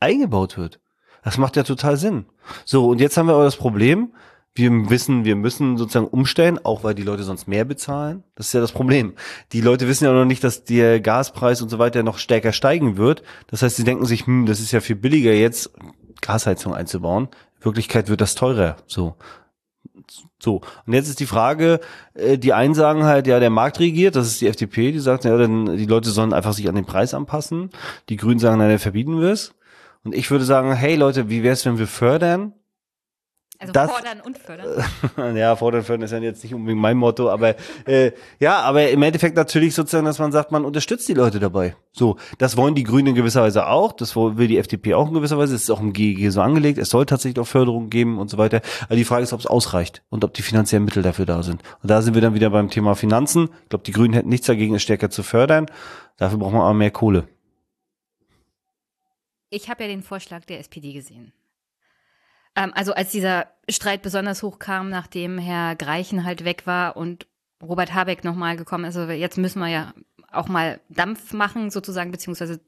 eingebaut 0.00 0.56
wird? 0.56 0.80
Das 1.24 1.36
macht 1.36 1.56
ja 1.56 1.62
total 1.62 1.96
Sinn. 1.96 2.26
So, 2.64 2.88
und 2.88 3.00
jetzt 3.00 3.16
haben 3.16 3.26
wir 3.26 3.34
aber 3.34 3.44
das 3.44 3.56
Problem, 3.56 4.12
wir 4.58 4.90
wissen, 4.90 5.24
wir 5.24 5.36
müssen 5.36 5.76
sozusagen 5.76 6.06
umstellen, 6.06 6.58
auch 6.62 6.84
weil 6.84 6.94
die 6.94 7.02
Leute 7.02 7.22
sonst 7.22 7.46
mehr 7.46 7.64
bezahlen. 7.64 8.24
Das 8.34 8.48
ist 8.48 8.52
ja 8.52 8.60
das 8.60 8.72
Problem. 8.72 9.14
Die 9.52 9.60
Leute 9.60 9.88
wissen 9.88 10.04
ja 10.04 10.12
noch 10.12 10.24
nicht, 10.24 10.44
dass 10.44 10.64
der 10.64 11.00
Gaspreis 11.00 11.62
und 11.62 11.68
so 11.68 11.78
weiter 11.78 12.02
noch 12.02 12.18
stärker 12.18 12.52
steigen 12.52 12.96
wird. 12.96 13.22
Das 13.46 13.62
heißt, 13.62 13.76
sie 13.76 13.84
denken 13.84 14.04
sich, 14.04 14.26
hm, 14.26 14.46
das 14.46 14.60
ist 14.60 14.72
ja 14.72 14.80
viel 14.80 14.96
billiger 14.96 15.32
jetzt, 15.32 15.70
Gasheizung 16.20 16.74
einzubauen. 16.74 17.28
In 17.58 17.64
Wirklichkeit 17.64 18.08
wird 18.08 18.20
das 18.20 18.34
teurer. 18.34 18.76
So. 18.86 19.16
So, 20.40 20.60
und 20.86 20.92
jetzt 20.92 21.08
ist 21.08 21.20
die 21.20 21.26
Frage, 21.26 21.80
äh, 22.14 22.38
die 22.38 22.52
einen 22.52 22.74
sagen 22.74 23.04
halt, 23.04 23.26
ja, 23.26 23.40
der 23.40 23.50
Markt 23.50 23.80
regiert, 23.80 24.14
das 24.14 24.28
ist 24.28 24.40
die 24.40 24.46
FDP, 24.46 24.92
die 24.92 25.00
sagt, 25.00 25.24
ja, 25.24 25.36
dann 25.36 25.76
die 25.76 25.86
Leute 25.86 26.10
sollen 26.10 26.32
einfach 26.32 26.52
sich 26.52 26.68
an 26.68 26.76
den 26.76 26.84
Preis 26.84 27.12
anpassen. 27.12 27.70
Die 28.08 28.16
Grünen 28.16 28.38
sagen, 28.38 28.58
nein, 28.58 28.68
dann 28.68 28.78
verbieten 28.78 29.20
wir 29.20 29.30
es. 29.30 29.54
Und 30.04 30.14
ich 30.14 30.30
würde 30.30 30.44
sagen, 30.44 30.72
hey 30.72 30.94
Leute, 30.94 31.28
wie 31.28 31.42
wäre 31.42 31.54
es, 31.54 31.66
wenn 31.66 31.78
wir 31.78 31.88
fördern, 31.88 32.52
Also 33.60 33.72
das, 33.72 33.90
fordern 33.90 34.20
und 34.20 34.38
fördern. 34.38 35.36
ja, 35.36 35.56
fordern 35.56 35.82
fördern 35.82 36.04
ist 36.04 36.12
ja 36.12 36.18
jetzt 36.18 36.44
nicht 36.44 36.54
unbedingt 36.54 36.80
mein 36.80 36.96
Motto, 36.96 37.28
aber 37.28 37.56
äh, 37.86 38.12
ja, 38.38 38.60
aber 38.60 38.88
im 38.88 39.02
Endeffekt 39.02 39.34
natürlich 39.34 39.74
sozusagen, 39.74 40.06
dass 40.06 40.20
man 40.20 40.30
sagt, 40.30 40.52
man 40.52 40.64
unterstützt 40.64 41.08
die 41.08 41.14
Leute 41.14 41.40
dabei. 41.40 41.74
So, 41.90 42.18
das 42.38 42.56
wollen 42.56 42.76
die 42.76 42.84
Grünen 42.84 43.08
in 43.08 43.14
gewisser 43.16 43.42
Weise 43.42 43.66
auch, 43.66 43.92
das 43.92 44.14
will 44.14 44.46
die 44.46 44.58
FDP 44.58 44.94
auch 44.94 45.08
in 45.08 45.14
gewisser 45.14 45.38
Weise, 45.38 45.56
es 45.56 45.62
ist 45.62 45.70
auch 45.70 45.80
im 45.80 45.92
GEG 45.92 46.30
so 46.30 46.40
angelegt, 46.40 46.78
es 46.78 46.90
soll 46.90 47.04
tatsächlich 47.04 47.40
auch 47.40 47.48
Förderung 47.48 47.90
geben 47.90 48.18
und 48.18 48.30
so 48.30 48.38
weiter. 48.38 48.60
Aber 48.84 48.94
die 48.94 49.04
Frage 49.04 49.24
ist, 49.24 49.32
ob 49.32 49.40
es 49.40 49.46
ausreicht 49.46 50.04
und 50.08 50.22
ob 50.22 50.34
die 50.34 50.42
finanziellen 50.42 50.84
Mittel 50.84 51.02
dafür 51.02 51.26
da 51.26 51.42
sind. 51.42 51.60
Und 51.82 51.90
da 51.90 52.00
sind 52.00 52.14
wir 52.14 52.22
dann 52.22 52.34
wieder 52.34 52.50
beim 52.50 52.70
Thema 52.70 52.94
Finanzen. 52.94 53.48
Ich 53.64 53.70
glaube, 53.70 53.82
die 53.82 53.92
Grünen 53.92 54.14
hätten 54.14 54.28
nichts 54.28 54.46
dagegen, 54.46 54.76
es 54.76 54.82
stärker 54.82 55.10
zu 55.10 55.24
fördern. 55.24 55.66
Dafür 56.16 56.38
braucht 56.38 56.52
man 56.52 56.62
aber 56.62 56.74
mehr 56.74 56.92
Kohle. 56.92 57.26
Ich 59.50 59.68
habe 59.68 59.82
ja 59.82 59.88
den 59.88 60.02
Vorschlag 60.02 60.44
der 60.44 60.60
SPD 60.60 60.92
gesehen. 60.92 61.32
Ähm, 62.58 62.72
also 62.74 62.92
als 62.92 63.12
dieser 63.12 63.46
Streit 63.70 64.02
besonders 64.02 64.42
hochkam, 64.42 64.90
nachdem 64.90 65.38
Herr 65.38 65.76
Greichen 65.76 66.24
halt 66.24 66.44
weg 66.44 66.66
war 66.66 66.96
und 66.96 67.26
Robert 67.62 67.94
Habeck 67.94 68.24
nochmal 68.24 68.56
gekommen 68.56 68.84
ist, 68.84 68.96
also 68.96 69.12
jetzt 69.12 69.38
müssen 69.38 69.60
wir 69.60 69.68
ja 69.68 69.94
auch 70.32 70.48
mal 70.48 70.80
Dampf 70.88 71.32
machen, 71.32 71.70
sozusagen, 71.70 72.10
beziehungsweise 72.10 72.60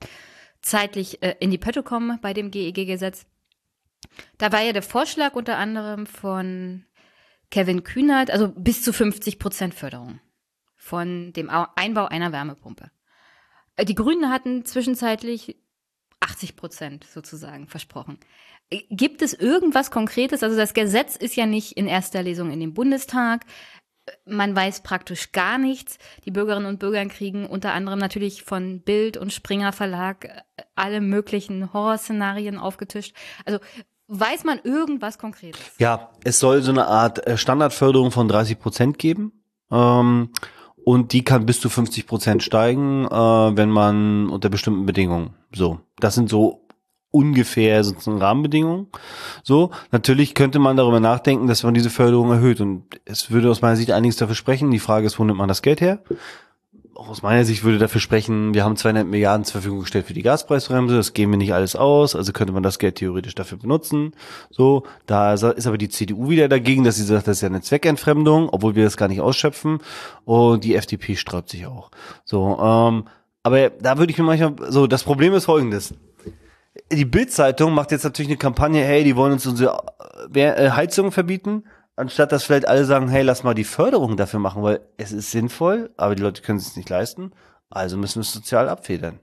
zeitlich 0.62 1.22
äh, 1.22 1.34
in 1.40 1.50
die 1.50 1.58
Pötte 1.58 1.82
kommen 1.82 2.18
bei 2.22 2.32
dem 2.32 2.50
GEG-Gesetz. 2.50 3.26
Da 4.38 4.52
war 4.52 4.62
ja 4.62 4.72
der 4.72 4.82
Vorschlag 4.82 5.34
unter 5.34 5.58
anderem 5.58 6.06
von 6.06 6.84
Kevin 7.50 7.82
Kühnert, 7.82 8.30
also 8.30 8.48
bis 8.48 8.82
zu 8.82 8.92
50 8.92 9.38
Prozent 9.40 9.74
Förderung 9.74 10.20
von 10.76 11.32
dem 11.32 11.50
Einbau 11.50 12.06
einer 12.06 12.32
Wärmepumpe. 12.32 12.90
Äh, 13.74 13.84
die 13.84 13.96
Grünen 13.96 14.30
hatten 14.30 14.64
zwischenzeitlich 14.64 15.56
80 16.30 16.56
Prozent 16.56 17.04
sozusagen 17.04 17.66
versprochen. 17.66 18.18
Gibt 18.88 19.20
es 19.22 19.34
irgendwas 19.34 19.90
Konkretes? 19.90 20.42
Also 20.42 20.56
das 20.56 20.74
Gesetz 20.74 21.16
ist 21.16 21.34
ja 21.34 21.46
nicht 21.46 21.72
in 21.72 21.88
erster 21.88 22.22
Lesung 22.22 22.50
in 22.50 22.60
den 22.60 22.72
Bundestag. 22.72 23.44
Man 24.24 24.54
weiß 24.54 24.82
praktisch 24.82 25.32
gar 25.32 25.58
nichts. 25.58 25.98
Die 26.24 26.30
Bürgerinnen 26.30 26.66
und 26.66 26.78
Bürger 26.78 27.04
kriegen 27.06 27.46
unter 27.46 27.72
anderem 27.72 27.98
natürlich 27.98 28.42
von 28.42 28.80
Bild 28.80 29.16
und 29.16 29.32
Springer 29.32 29.72
Verlag 29.72 30.24
äh, 30.24 30.62
alle 30.74 31.00
möglichen 31.00 31.72
Horrorszenarien 31.72 32.58
aufgetischt. 32.58 33.14
Also 33.44 33.58
weiß 34.08 34.44
man 34.44 34.60
irgendwas 34.62 35.18
Konkretes? 35.18 35.60
Ja, 35.78 36.10
es 36.24 36.38
soll 36.38 36.62
so 36.62 36.72
eine 36.72 36.86
Art 36.86 37.26
äh, 37.26 37.36
Standardförderung 37.36 38.10
von 38.10 38.28
30 38.28 38.58
Prozent 38.58 38.98
geben. 38.98 39.44
Ähm, 39.70 40.32
und 40.90 41.12
die 41.12 41.22
kann 41.22 41.46
bis 41.46 41.60
zu 41.60 41.68
50 41.68 42.08
Prozent 42.08 42.42
steigen, 42.42 43.04
äh, 43.04 43.10
wenn 43.56 43.70
man 43.70 44.28
unter 44.28 44.48
bestimmten 44.48 44.86
Bedingungen. 44.86 45.34
So, 45.54 45.78
das 46.00 46.16
sind 46.16 46.28
so 46.28 46.66
ungefähr 47.12 47.84
sozusagen 47.84 48.18
Rahmenbedingungen. 48.18 48.88
So, 49.44 49.70
natürlich 49.92 50.34
könnte 50.34 50.58
man 50.58 50.76
darüber 50.76 50.98
nachdenken, 50.98 51.46
dass 51.46 51.62
man 51.62 51.74
diese 51.74 51.90
Förderung 51.90 52.32
erhöht. 52.32 52.60
Und 52.60 52.86
es 53.04 53.30
würde 53.30 53.52
aus 53.52 53.62
meiner 53.62 53.76
Sicht 53.76 53.92
einiges 53.92 54.16
dafür 54.16 54.34
sprechen. 54.34 54.72
Die 54.72 54.80
Frage 54.80 55.06
ist, 55.06 55.20
wo 55.20 55.22
nimmt 55.22 55.38
man 55.38 55.46
das 55.46 55.62
Geld 55.62 55.80
her? 55.80 56.02
Aus 57.08 57.22
meiner 57.22 57.44
Sicht 57.46 57.64
würde 57.64 57.78
dafür 57.78 58.00
sprechen, 58.00 58.52
wir 58.52 58.62
haben 58.62 58.76
200 58.76 59.06
Milliarden 59.06 59.44
zur 59.44 59.52
Verfügung 59.52 59.80
gestellt 59.80 60.06
für 60.06 60.12
die 60.12 60.22
Gaspreisbremse, 60.22 60.94
das 60.94 61.14
geben 61.14 61.32
wir 61.32 61.38
nicht 61.38 61.54
alles 61.54 61.74
aus, 61.74 62.14
also 62.14 62.32
könnte 62.32 62.52
man 62.52 62.62
das 62.62 62.78
Geld 62.78 62.96
theoretisch 62.96 63.34
dafür 63.34 63.56
benutzen. 63.56 64.12
So, 64.50 64.84
da 65.06 65.32
ist 65.32 65.66
aber 65.66 65.78
die 65.78 65.88
CDU 65.88 66.28
wieder 66.28 66.48
dagegen, 66.48 66.84
dass 66.84 66.96
sie 66.96 67.04
sagt, 67.04 67.26
das 67.26 67.38
ist 67.38 67.40
ja 67.40 67.48
eine 67.48 67.62
Zweckentfremdung, 67.62 68.50
obwohl 68.50 68.74
wir 68.74 68.84
das 68.84 68.98
gar 68.98 69.08
nicht 69.08 69.22
ausschöpfen. 69.22 69.78
Und 70.26 70.62
die 70.62 70.74
FDP 70.74 71.16
sträubt 71.16 71.48
sich 71.48 71.66
auch. 71.66 71.90
So, 72.24 72.58
ähm, 72.60 73.04
aber 73.42 73.70
da 73.70 73.96
würde 73.96 74.12
ich 74.12 74.18
mir 74.18 74.24
manchmal, 74.24 74.54
so, 74.70 74.86
das 74.86 75.02
Problem 75.02 75.32
ist 75.32 75.46
folgendes 75.46 75.94
die 76.92 77.04
Bild-Zeitung 77.04 77.72
macht 77.72 77.92
jetzt 77.92 78.04
natürlich 78.04 78.30
eine 78.30 78.38
Kampagne, 78.38 78.84
hey, 78.84 79.04
die 79.04 79.16
wollen 79.16 79.32
uns 79.32 79.46
unsere 79.46 79.78
äh, 80.34 80.70
Heizungen 80.70 81.12
verbieten, 81.12 81.64
anstatt 81.96 82.32
dass 82.32 82.44
vielleicht 82.44 82.68
alle 82.68 82.84
sagen, 82.84 83.08
hey, 83.08 83.22
lass 83.22 83.44
mal 83.44 83.54
die 83.54 83.64
Förderung 83.64 84.16
dafür 84.16 84.40
machen, 84.40 84.62
weil 84.62 84.80
es 84.96 85.12
ist 85.12 85.30
sinnvoll, 85.30 85.90
aber 85.96 86.14
die 86.14 86.22
Leute 86.22 86.42
können 86.42 86.58
es 86.58 86.76
nicht 86.76 86.88
leisten, 86.88 87.32
also 87.68 87.96
müssen 87.96 88.16
wir 88.16 88.22
es 88.22 88.32
sozial 88.32 88.68
abfedern. 88.68 89.20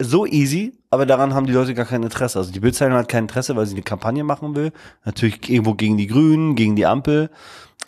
So 0.00 0.26
easy, 0.26 0.78
aber 0.90 1.06
daran 1.06 1.34
haben 1.34 1.46
die 1.46 1.52
Leute 1.52 1.74
gar 1.74 1.86
kein 1.86 2.04
Interesse. 2.04 2.38
Also 2.38 2.52
die 2.52 2.60
Bildzeitung 2.60 2.96
hat 2.96 3.08
kein 3.08 3.24
Interesse, 3.24 3.56
weil 3.56 3.66
sie 3.66 3.74
eine 3.74 3.82
Kampagne 3.82 4.22
machen 4.22 4.54
will. 4.54 4.70
Natürlich 5.04 5.50
irgendwo 5.50 5.74
gegen 5.74 5.96
die 5.96 6.06
Grünen, 6.06 6.54
gegen 6.54 6.76
die 6.76 6.86
Ampel, 6.86 7.30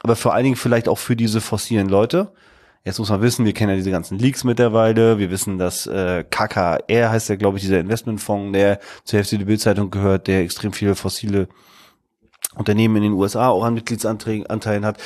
aber 0.03 0.17
vor 0.17 0.35
allen 0.35 0.45
Dingen 0.45 0.57
vielleicht 0.57 0.89
auch 0.89 0.99
für 0.99 1.15
diese 1.15 1.41
fossilen 1.41 1.89
Leute. 1.89 2.33
Jetzt 2.85 2.99
muss 2.99 3.11
man 3.11 3.21
wissen, 3.21 3.45
wir 3.45 3.53
kennen 3.53 3.71
ja 3.71 3.77
diese 3.77 3.91
ganzen 3.91 4.19
Leaks 4.19 4.43
mittlerweile. 4.43 5.19
Wir 5.19 5.31
wissen, 5.31 5.59
dass 5.59 5.87
äh, 5.87 6.25
KKR 6.25 7.11
heißt 7.11 7.29
ja, 7.29 7.37
glaube 7.37 7.59
ich, 7.59 7.63
dieser 7.63 7.79
Investmentfonds, 7.79 8.55
der 8.55 8.81
zur 9.05 9.19
Hälfte 9.19 9.37
der 9.39 9.45
Bildzeitung 9.45 9.91
gehört, 9.91 10.27
der 10.27 10.41
extrem 10.41 10.73
viele 10.73 10.95
fossile 10.95 11.49
Unternehmen 12.55 12.97
in 12.97 13.03
den 13.03 13.13
USA 13.13 13.49
auch 13.49 13.65
an 13.65 13.75
Mitgliedsanteilen 13.75 14.85
hat. 14.85 14.99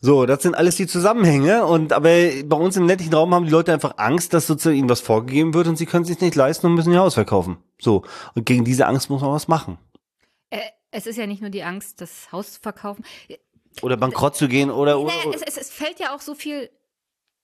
So, 0.00 0.26
das 0.26 0.42
sind 0.42 0.56
alles 0.56 0.76
die 0.76 0.88
Zusammenhänge 0.88 1.64
und 1.64 1.92
aber 1.92 2.08
bei 2.44 2.56
uns 2.56 2.76
im 2.76 2.88
ländlichen 2.88 3.14
Raum 3.14 3.32
haben 3.32 3.44
die 3.44 3.52
Leute 3.52 3.72
einfach 3.72 3.98
Angst, 3.98 4.34
dass 4.34 4.48
sozusagen 4.48 4.76
ihnen 4.76 4.88
was 4.88 5.00
vorgegeben 5.00 5.54
wird 5.54 5.68
und 5.68 5.76
sie 5.76 5.86
können 5.86 6.02
es 6.02 6.08
sich 6.08 6.20
nicht 6.20 6.34
leisten 6.34 6.66
und 6.66 6.74
müssen 6.74 6.92
ihr 6.92 6.98
Haus 6.98 7.14
verkaufen. 7.14 7.58
So, 7.80 8.02
und 8.34 8.44
gegen 8.44 8.64
diese 8.64 8.86
Angst 8.86 9.10
muss 9.10 9.22
man 9.22 9.30
was 9.30 9.46
machen. 9.46 9.78
Äh, 10.50 10.58
es 10.90 11.06
ist 11.06 11.16
ja 11.16 11.26
nicht 11.28 11.40
nur 11.40 11.50
die 11.50 11.62
Angst, 11.62 12.00
das 12.00 12.32
Haus 12.32 12.54
zu 12.54 12.60
verkaufen. 12.60 13.04
Oder 13.80 13.96
bankrott 13.96 14.34
zu 14.34 14.48
gehen 14.48 14.70
oder. 14.70 15.00
Naja, 15.02 15.24
oder, 15.24 15.36
Es, 15.36 15.42
es, 15.42 15.56
es 15.56 15.70
fällt 15.70 16.00
ja 16.00 16.14
auch 16.14 16.20
so 16.20 16.34
viel 16.34 16.68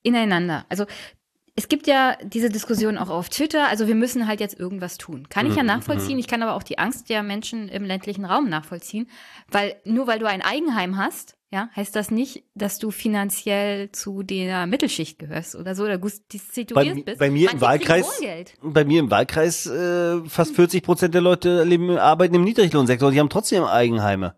ineinander. 0.03 0.65
Also 0.67 0.85
es 1.59 1.67
gibt 1.67 1.87
ja 1.87 2.15
diese 2.23 2.49
Diskussion 2.49 2.97
auch 2.97 3.09
auf 3.09 3.27
Twitter, 3.27 3.67
also 3.67 3.85
wir 3.85 3.95
müssen 3.95 4.27
halt 4.27 4.39
jetzt 4.39 4.57
irgendwas 4.57 4.97
tun. 4.97 5.27
Kann 5.27 5.45
ich 5.45 5.57
ja 5.57 5.63
mhm, 5.63 5.67
nachvollziehen, 5.67 6.13
mhm. 6.13 6.19
ich 6.19 6.27
kann 6.27 6.41
aber 6.41 6.55
auch 6.55 6.63
die 6.63 6.79
Angst 6.79 7.09
der 7.09 7.21
Menschen 7.21 7.67
im 7.67 7.83
ländlichen 7.83 8.23
Raum 8.23 8.47
nachvollziehen, 8.47 9.09
weil 9.51 9.75
nur 9.83 10.07
weil 10.07 10.19
du 10.19 10.25
ein 10.25 10.41
Eigenheim 10.41 10.95
hast, 10.95 11.35
ja, 11.51 11.67
heißt 11.75 11.93
das 11.97 12.11
nicht, 12.11 12.45
dass 12.55 12.79
du 12.79 12.91
finanziell 12.91 13.91
zu 13.91 14.23
der 14.23 14.67
Mittelschicht 14.67 15.19
gehörst 15.19 15.57
oder 15.57 15.75
so 15.75 15.83
oder 15.83 15.99
situiert 16.01 16.73
bei, 16.73 16.93
bist. 16.93 17.19
Bei 17.19 17.29
mir 17.29 17.47
Manche 17.47 17.55
im 17.55 17.61
Wahlkreis, 17.61 18.21
bei 18.61 18.85
mir 18.85 19.01
im 19.01 19.11
Wahlkreis 19.11 19.65
äh, 19.65 20.21
fast 20.29 20.55
40 20.55 20.81
Prozent 20.81 21.13
der 21.13 21.21
Leute 21.21 21.65
leben, 21.65 21.97
arbeiten 21.97 22.35
im 22.35 22.45
Niedriglohnsektor, 22.45 23.11
die 23.11 23.19
haben 23.19 23.29
trotzdem 23.29 23.65
Eigenheime. 23.65 24.35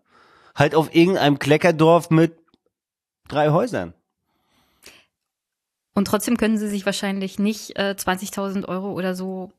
Halt 0.56 0.74
auf 0.74 0.92
irgendeinem 0.92 1.38
Kleckerdorf 1.38 2.10
mit 2.10 2.36
drei 3.28 3.50
Häusern. 3.50 3.94
Und 5.94 6.06
trotzdem 6.06 6.36
können 6.36 6.58
sie 6.58 6.68
sich 6.68 6.86
wahrscheinlich 6.86 7.38
nicht 7.38 7.78
äh, 7.78 7.94
20.000 7.96 8.66
Euro 8.66 8.92
oder 8.92 9.14
so 9.14 9.52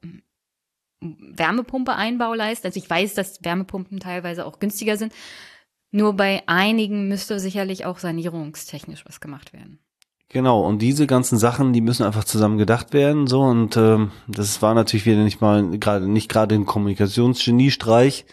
Wärmepumpe-Einbau 1.02 2.34
leisten. 2.34 2.68
Also 2.68 2.80
ich 2.80 2.90
weiß, 2.90 3.14
dass 3.14 3.44
Wärmepumpen 3.44 4.00
teilweise 4.00 4.46
auch 4.46 4.60
günstiger 4.60 4.98
sind. 4.98 5.14
Nur 5.92 6.14
bei 6.14 6.42
einigen 6.48 7.08
müsste 7.08 7.40
sicherlich 7.40 7.86
auch 7.86 8.00
sanierungstechnisch 8.00 9.06
was 9.06 9.20
gemacht 9.22 9.54
werden. 9.54 9.80
Genau, 10.30 10.62
und 10.62 10.82
diese 10.82 11.06
ganzen 11.06 11.38
Sachen, 11.38 11.74
die 11.74 11.82
müssen 11.82 12.04
einfach 12.04 12.24
zusammen 12.24 12.58
gedacht 12.58 12.92
werden, 12.94 13.28
so 13.28 13.42
und 13.42 13.78
ähm, 13.78 14.10
das 14.28 14.64
war 14.64 14.74
natürlich 14.74 15.06
wieder 15.06 15.24
nicht 15.24 15.42
mal 15.42 15.78
gerade 15.78 16.08
nicht 16.08 16.28
gerade 16.28 16.56
ein 16.56 16.66
Kommunikationsgeniestreich, 16.66 18.26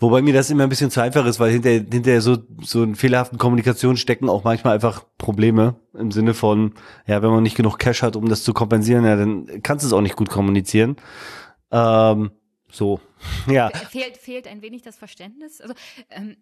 Wobei 0.00 0.22
mir 0.22 0.32
das 0.32 0.48
immer 0.48 0.62
ein 0.62 0.70
bisschen 0.70 0.90
zu 0.90 1.00
einfach 1.02 1.26
ist, 1.26 1.38
weil 1.38 1.52
hinter, 1.52 1.70
hinter 1.70 2.20
so, 2.22 2.38
so 2.62 2.82
einen 2.82 2.94
fehlerhaften 2.94 3.36
Kommunikation 3.36 3.98
stecken 3.98 4.30
auch 4.30 4.44
manchmal 4.44 4.74
einfach 4.74 5.04
Probleme 5.18 5.76
im 5.92 6.10
Sinne 6.10 6.32
von, 6.32 6.74
ja, 7.06 7.20
wenn 7.20 7.30
man 7.30 7.42
nicht 7.42 7.56
genug 7.56 7.78
Cash 7.78 8.02
hat, 8.02 8.16
um 8.16 8.28
das 8.28 8.42
zu 8.42 8.54
kompensieren, 8.54 9.04
ja, 9.04 9.16
dann 9.16 9.62
kannst 9.62 9.84
du 9.84 9.88
es 9.88 9.92
auch 9.92 10.00
nicht 10.00 10.16
gut 10.16 10.30
kommunizieren. 10.30 10.96
Ähm, 11.70 12.30
so, 12.70 13.00
ja. 13.46 13.68
Fehlt, 13.68 14.16
fehlt 14.16 14.48
ein 14.48 14.62
wenig 14.62 14.82
das 14.82 14.96
Verständnis. 14.96 15.60
Also, 15.60 15.74
ähm, 16.08 16.36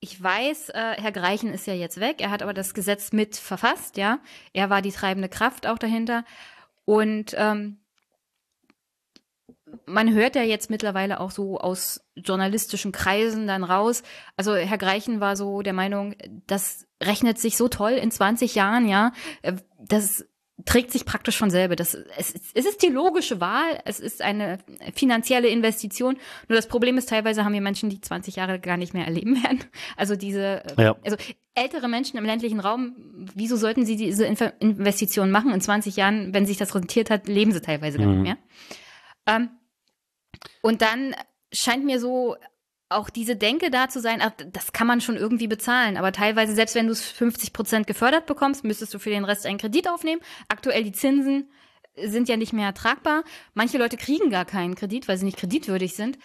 ich 0.00 0.20
weiß, 0.20 0.70
äh, 0.70 0.96
Herr 1.00 1.12
Greichen 1.12 1.54
ist 1.54 1.66
ja 1.66 1.74
jetzt 1.74 2.00
weg. 2.00 2.16
Er 2.20 2.30
hat 2.30 2.42
aber 2.42 2.52
das 2.52 2.74
Gesetz 2.74 3.12
mit 3.12 3.36
verfasst, 3.36 3.96
ja. 3.96 4.18
Er 4.52 4.68
war 4.68 4.82
die 4.82 4.92
treibende 4.92 5.28
Kraft 5.28 5.66
auch 5.66 5.78
dahinter. 5.78 6.24
Und 6.84 7.34
ähm, 7.38 7.78
man 9.86 10.12
hört 10.12 10.36
ja 10.36 10.42
jetzt 10.42 10.70
mittlerweile 10.70 11.20
auch 11.20 11.30
so 11.30 11.58
aus 11.58 12.04
journalistischen 12.16 12.92
Kreisen 12.92 13.46
dann 13.46 13.64
raus. 13.64 14.02
Also 14.36 14.54
Herr 14.54 14.78
Greichen 14.78 15.20
war 15.20 15.36
so 15.36 15.62
der 15.62 15.72
Meinung, 15.72 16.14
das 16.46 16.86
rechnet 17.02 17.38
sich 17.38 17.56
so 17.56 17.68
toll 17.68 17.92
in 17.92 18.10
20 18.10 18.54
Jahren, 18.54 18.88
ja. 18.88 19.12
Äh, 19.42 19.54
das 19.78 20.24
trägt 20.64 20.92
sich 20.92 21.04
praktisch 21.04 21.38
von 21.38 21.50
selber. 21.50 21.76
Das, 21.76 21.94
es, 21.94 22.34
es 22.54 22.66
ist 22.66 22.82
die 22.82 22.88
logische 22.88 23.40
Wahl, 23.40 23.80
es 23.84 24.00
ist 24.00 24.22
eine 24.22 24.58
finanzielle 24.94 25.48
Investition. 25.48 26.16
Nur 26.48 26.56
das 26.56 26.68
Problem 26.68 26.98
ist, 26.98 27.08
teilweise 27.08 27.44
haben 27.44 27.52
wir 27.52 27.60
Menschen, 27.60 27.90
die 27.90 28.00
20 28.00 28.36
Jahre 28.36 28.60
gar 28.60 28.76
nicht 28.76 28.94
mehr 28.94 29.06
erleben 29.06 29.42
werden. 29.42 29.64
Also 29.96 30.16
diese, 30.16 30.62
ja. 30.78 30.96
also 31.04 31.16
ältere 31.54 31.88
Menschen 31.88 32.16
im 32.16 32.24
ländlichen 32.24 32.60
Raum, 32.60 32.94
wieso 33.34 33.56
sollten 33.56 33.84
sie 33.84 33.96
diese 33.96 34.24
Investition 34.24 35.30
machen? 35.30 35.52
In 35.52 35.60
20 35.60 35.96
Jahren, 35.96 36.32
wenn 36.32 36.46
sich 36.46 36.58
das 36.58 36.74
rentiert 36.74 37.10
hat, 37.10 37.28
leben 37.28 37.52
sie 37.52 37.60
teilweise 37.60 37.98
mhm. 37.98 38.02
gar 38.02 38.10
nicht 38.12 38.22
mehr. 38.22 38.38
Ähm, 39.26 39.50
und 40.62 40.82
dann 40.82 41.14
scheint 41.52 41.84
mir 41.84 42.00
so 42.00 42.36
auch 42.88 43.10
diese 43.10 43.36
Denke 43.36 43.70
da 43.70 43.88
zu 43.88 44.00
sein, 44.00 44.20
ach, 44.22 44.32
das 44.52 44.72
kann 44.72 44.86
man 44.86 45.00
schon 45.00 45.16
irgendwie 45.16 45.46
bezahlen. 45.46 45.96
Aber 45.96 46.12
teilweise, 46.12 46.54
selbst 46.54 46.74
wenn 46.74 46.86
du 46.86 46.92
es 46.92 47.02
50 47.02 47.52
Prozent 47.52 47.86
gefördert 47.86 48.26
bekommst, 48.26 48.64
müsstest 48.64 48.92
du 48.92 48.98
für 48.98 49.10
den 49.10 49.24
Rest 49.24 49.46
einen 49.46 49.58
Kredit 49.58 49.88
aufnehmen. 49.88 50.20
Aktuell 50.48 50.84
die 50.84 50.92
Zinsen 50.92 51.50
sind 51.96 52.28
ja 52.28 52.36
nicht 52.36 52.52
mehr 52.52 52.66
ertragbar. 52.66 53.24
Manche 53.54 53.78
Leute 53.78 53.96
kriegen 53.96 54.30
gar 54.30 54.44
keinen 54.44 54.74
Kredit, 54.74 55.08
weil 55.08 55.18
sie 55.18 55.24
nicht 55.24 55.38
kreditwürdig 55.38 55.94
sind, 55.94 56.18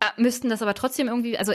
äh, 0.00 0.20
müssten 0.20 0.48
das 0.48 0.62
aber 0.62 0.74
trotzdem 0.74 1.08
irgendwie, 1.08 1.38
also 1.38 1.52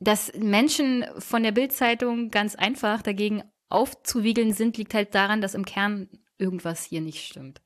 dass 0.00 0.32
Menschen 0.34 1.04
von 1.18 1.44
der 1.44 1.52
Bildzeitung 1.52 2.30
ganz 2.30 2.56
einfach 2.56 3.02
dagegen 3.02 3.44
aufzuwiegeln 3.68 4.52
sind, 4.52 4.76
liegt 4.76 4.94
halt 4.94 5.14
daran, 5.14 5.40
dass 5.40 5.54
im 5.54 5.64
Kern 5.64 6.08
irgendwas 6.38 6.84
hier 6.84 7.00
nicht 7.00 7.24
stimmt. 7.24 7.62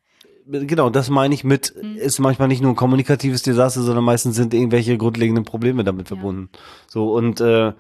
Genau, 0.48 0.90
das 0.90 1.10
meine 1.10 1.34
ich 1.34 1.42
mit, 1.42 1.74
Mhm. 1.82 1.96
ist 1.96 2.20
manchmal 2.20 2.46
nicht 2.48 2.62
nur 2.62 2.72
ein 2.72 2.76
kommunikatives 2.76 3.42
Desaster, 3.42 3.82
sondern 3.82 4.04
meistens 4.04 4.36
sind 4.36 4.54
irgendwelche 4.54 4.96
grundlegenden 4.96 5.44
Probleme 5.44 5.82
damit 5.82 6.06
verbunden. 6.08 6.50
So, 6.86 7.12
und 7.12 7.40
äh, 7.40 7.72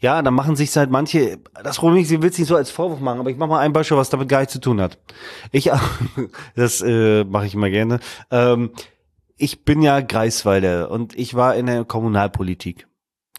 ja, 0.00 0.20
dann 0.20 0.34
machen 0.34 0.56
sich 0.56 0.76
halt 0.76 0.90
manche, 0.90 1.38
das 1.62 1.76
Problem 1.78 2.02
ist, 2.02 2.10
ich 2.10 2.20
will 2.20 2.30
es 2.30 2.38
nicht 2.38 2.48
so 2.48 2.56
als 2.56 2.70
Vorwurf 2.70 3.00
machen, 3.00 3.20
aber 3.20 3.30
ich 3.30 3.36
mache 3.36 3.48
mal 3.48 3.60
ein 3.60 3.72
Beispiel, 3.72 3.96
was 3.96 4.10
damit 4.10 4.28
gar 4.28 4.40
nichts 4.40 4.52
zu 4.52 4.60
tun 4.60 4.80
hat. 4.80 4.98
Ich, 5.52 5.70
das 6.56 6.82
äh, 6.82 7.24
mache 7.24 7.46
ich 7.46 7.54
immer 7.54 7.70
gerne. 7.70 8.00
Ähm, 8.30 8.70
ich 9.36 9.64
bin 9.64 9.80
ja 9.80 10.00
Greifswalder 10.00 10.90
und 10.90 11.16
ich 11.16 11.34
war 11.34 11.54
in 11.54 11.66
der 11.66 11.84
Kommunalpolitik. 11.84 12.88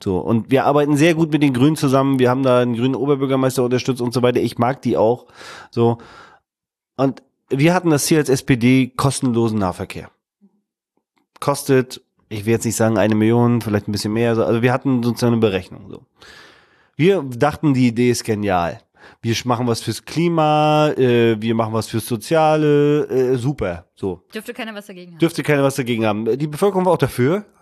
So, 0.01 0.17
und 0.19 0.49
wir 0.51 0.65
arbeiten 0.65 0.97
sehr 0.97 1.13
gut 1.13 1.31
mit 1.31 1.43
den 1.43 1.53
Grünen 1.53 1.75
zusammen. 1.75 2.19
Wir 2.19 2.29
haben 2.29 2.43
da 2.43 2.59
einen 2.59 2.75
grünen 2.75 2.95
Oberbürgermeister 2.95 3.63
unterstützt 3.63 4.01
und 4.01 4.13
so 4.13 4.21
weiter. 4.21 4.39
Ich 4.41 4.57
mag 4.57 4.81
die 4.81 4.97
auch. 4.97 5.27
So. 5.71 5.99
Und 6.97 7.21
wir 7.49 7.73
hatten 7.73 7.89
das 7.89 8.05
Ziel 8.05 8.17
als 8.17 8.29
SPD 8.29 8.91
kostenlosen 8.95 9.59
Nahverkehr. 9.59 10.09
Kostet, 11.39 12.01
ich 12.29 12.45
will 12.45 12.53
jetzt 12.53 12.65
nicht 12.65 12.75
sagen 12.75 12.97
eine 12.97 13.15
Million, 13.15 13.61
vielleicht 13.61 13.87
ein 13.87 13.91
bisschen 13.91 14.13
mehr. 14.13 14.37
Also 14.37 14.61
wir 14.61 14.73
hatten 14.73 15.03
sozusagen 15.03 15.33
eine 15.33 15.41
Berechnung. 15.41 15.89
So. 15.89 16.05
Wir 16.95 17.21
dachten, 17.23 17.73
die 17.73 17.87
Idee 17.87 18.09
ist 18.11 18.23
genial. 18.23 18.81
Wir 19.21 19.35
machen 19.45 19.67
was 19.67 19.81
fürs 19.81 20.03
Klima, 20.05 20.89
äh, 20.89 21.39
wir 21.39 21.55
machen 21.55 21.73
was 21.73 21.87
fürs 21.87 22.07
Soziale, 22.07 23.05
äh, 23.05 23.37
super. 23.37 23.85
So. 23.95 24.21
Dürfte 24.33 24.53
keiner 24.53 24.73
was 24.73 24.87
dagegen 24.87 25.11
haben. 25.13 25.19
Dürfte 25.19 25.43
keiner 25.43 25.63
was 25.63 25.75
dagegen 25.75 26.05
haben. 26.05 26.37
Die 26.37 26.47
Bevölkerung 26.47 26.85
war 26.85 26.93
auch 26.93 26.97
dafür. 26.97 27.45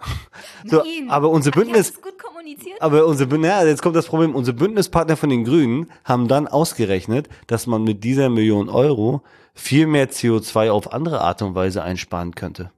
So, 0.66 0.78
Nein. 0.78 1.10
aber 1.10 1.30
unser 1.30 1.52
Ach, 1.52 1.58
ihr 1.58 1.64
Bündnis, 1.64 2.02
gut 2.02 2.18
kommuniziert. 2.56 2.82
aber 2.82 3.06
unsere, 3.06 3.30
Bünd- 3.30 3.46
ja, 3.46 3.64
jetzt 3.66 3.82
kommt 3.82 3.96
das 3.96 4.08
Problem. 4.08 4.36
Unsere 4.36 4.56
Bündnispartner 4.58 5.18
von 5.18 5.30
den 5.30 5.44
Grünen 5.44 5.90
haben 6.04 6.28
dann 6.28 6.48
ausgerechnet, 6.48 7.30
dass 7.48 7.68
man 7.68 7.84
mit 7.84 8.04
dieser 8.04 8.30
Million 8.30 8.70
Euro 8.70 9.22
viel 9.54 9.88
mehr 9.88 10.10
CO2 10.10 10.72
auf 10.72 10.94
andere 10.94 11.22
Art 11.22 11.42
und 11.42 11.56
Weise 11.56 11.84
einsparen 11.84 12.34
könnte. 12.36 12.72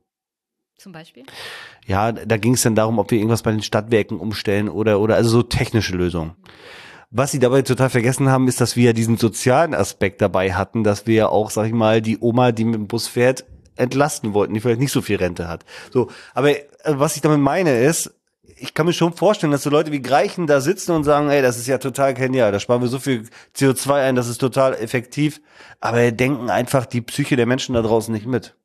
Zum 0.77 0.91
Beispiel. 0.91 1.23
Ja, 1.87 2.11
da 2.11 2.37
ging 2.37 2.53
es 2.53 2.61
dann 2.63 2.75
darum, 2.75 2.99
ob 2.99 3.09
wir 3.11 3.17
irgendwas 3.17 3.43
bei 3.43 3.51
den 3.51 3.61
Stadtwerken 3.63 4.19
umstellen 4.19 4.69
oder, 4.69 4.99
oder, 4.99 5.15
also 5.15 5.29
so 5.29 5.43
technische 5.43 5.95
Lösungen. 5.95 6.35
Was 7.11 7.31
sie 7.31 7.39
dabei 7.39 7.61
total 7.61 7.89
vergessen 7.89 8.29
haben, 8.29 8.47
ist, 8.47 8.59
dass 8.59 8.75
wir 8.75 8.85
ja 8.85 8.93
diesen 8.93 9.17
sozialen 9.17 9.73
Aspekt 9.73 10.21
dabei 10.21 10.53
hatten, 10.53 10.83
dass 10.83 11.07
wir 11.07 11.15
ja 11.15 11.29
auch, 11.29 11.49
sag 11.49 11.67
ich 11.67 11.73
mal, 11.73 12.01
die 12.01 12.17
Oma, 12.19 12.51
die 12.51 12.65
mit 12.65 12.75
dem 12.75 12.87
Bus 12.87 13.07
fährt, 13.07 13.45
entlasten 13.77 14.33
wollten, 14.33 14.53
die 14.53 14.59
vielleicht 14.59 14.79
nicht 14.81 14.91
so 14.91 15.01
viel 15.01 15.15
Rente 15.17 15.47
hat. 15.47 15.63
So, 15.91 16.09
aber 16.33 16.51
äh, 16.51 16.63
was 16.87 17.15
ich 17.15 17.21
damit 17.21 17.39
meine 17.39 17.79
ist, 17.79 18.13
ich 18.57 18.73
kann 18.73 18.85
mir 18.85 18.93
schon 18.93 19.13
vorstellen, 19.13 19.51
dass 19.51 19.63
so 19.63 19.69
Leute 19.69 19.91
wie 19.91 20.01
Greichen 20.01 20.47
da 20.47 20.61
sitzen 20.61 20.91
und 20.91 21.03
sagen, 21.03 21.29
ey, 21.29 21.41
das 21.41 21.57
ist 21.57 21.67
ja 21.67 21.77
total 21.77 22.13
genial, 22.13 22.51
da 22.51 22.59
sparen 22.59 22.81
wir 22.81 22.87
so 22.87 22.99
viel 22.99 23.27
CO2 23.55 23.93
ein, 23.93 24.15
das 24.15 24.27
ist 24.27 24.37
total 24.37 24.73
effektiv, 24.75 25.41
aber 25.81 26.11
denken 26.11 26.49
einfach 26.49 26.85
die 26.85 27.01
Psyche 27.01 27.35
der 27.35 27.45
Menschen 27.45 27.75
da 27.75 27.81
draußen 27.81 28.13
nicht 28.13 28.25
mit. 28.25 28.55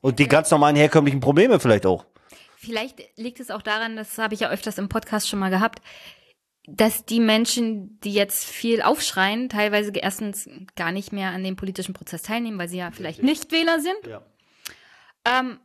Und 0.00 0.18
die 0.18 0.28
ganz 0.28 0.50
normalen 0.50 0.76
herkömmlichen 0.76 1.20
Probleme 1.20 1.58
vielleicht 1.58 1.86
auch. 1.86 2.04
Vielleicht 2.56 3.02
liegt 3.16 3.40
es 3.40 3.50
auch 3.50 3.62
daran, 3.62 3.96
das 3.96 4.18
habe 4.18 4.34
ich 4.34 4.40
ja 4.40 4.50
öfters 4.50 4.78
im 4.78 4.88
Podcast 4.88 5.28
schon 5.28 5.38
mal 5.38 5.50
gehabt, 5.50 5.80
dass 6.66 7.04
die 7.04 7.20
Menschen, 7.20 8.00
die 8.00 8.12
jetzt 8.12 8.44
viel 8.44 8.80
aufschreien, 8.80 9.48
teilweise 9.48 9.92
erstens 9.94 10.48
gar 10.76 10.92
nicht 10.92 11.12
mehr 11.12 11.30
an 11.30 11.44
dem 11.44 11.56
politischen 11.56 11.94
Prozess 11.94 12.22
teilnehmen, 12.22 12.58
weil 12.58 12.68
sie 12.68 12.78
ja 12.78 12.90
vielleicht 12.90 13.22
nicht 13.22 13.52
Wähler 13.52 13.80
sind. 13.80 14.06
Ja. 14.06 14.22
Ähm, 15.26 15.58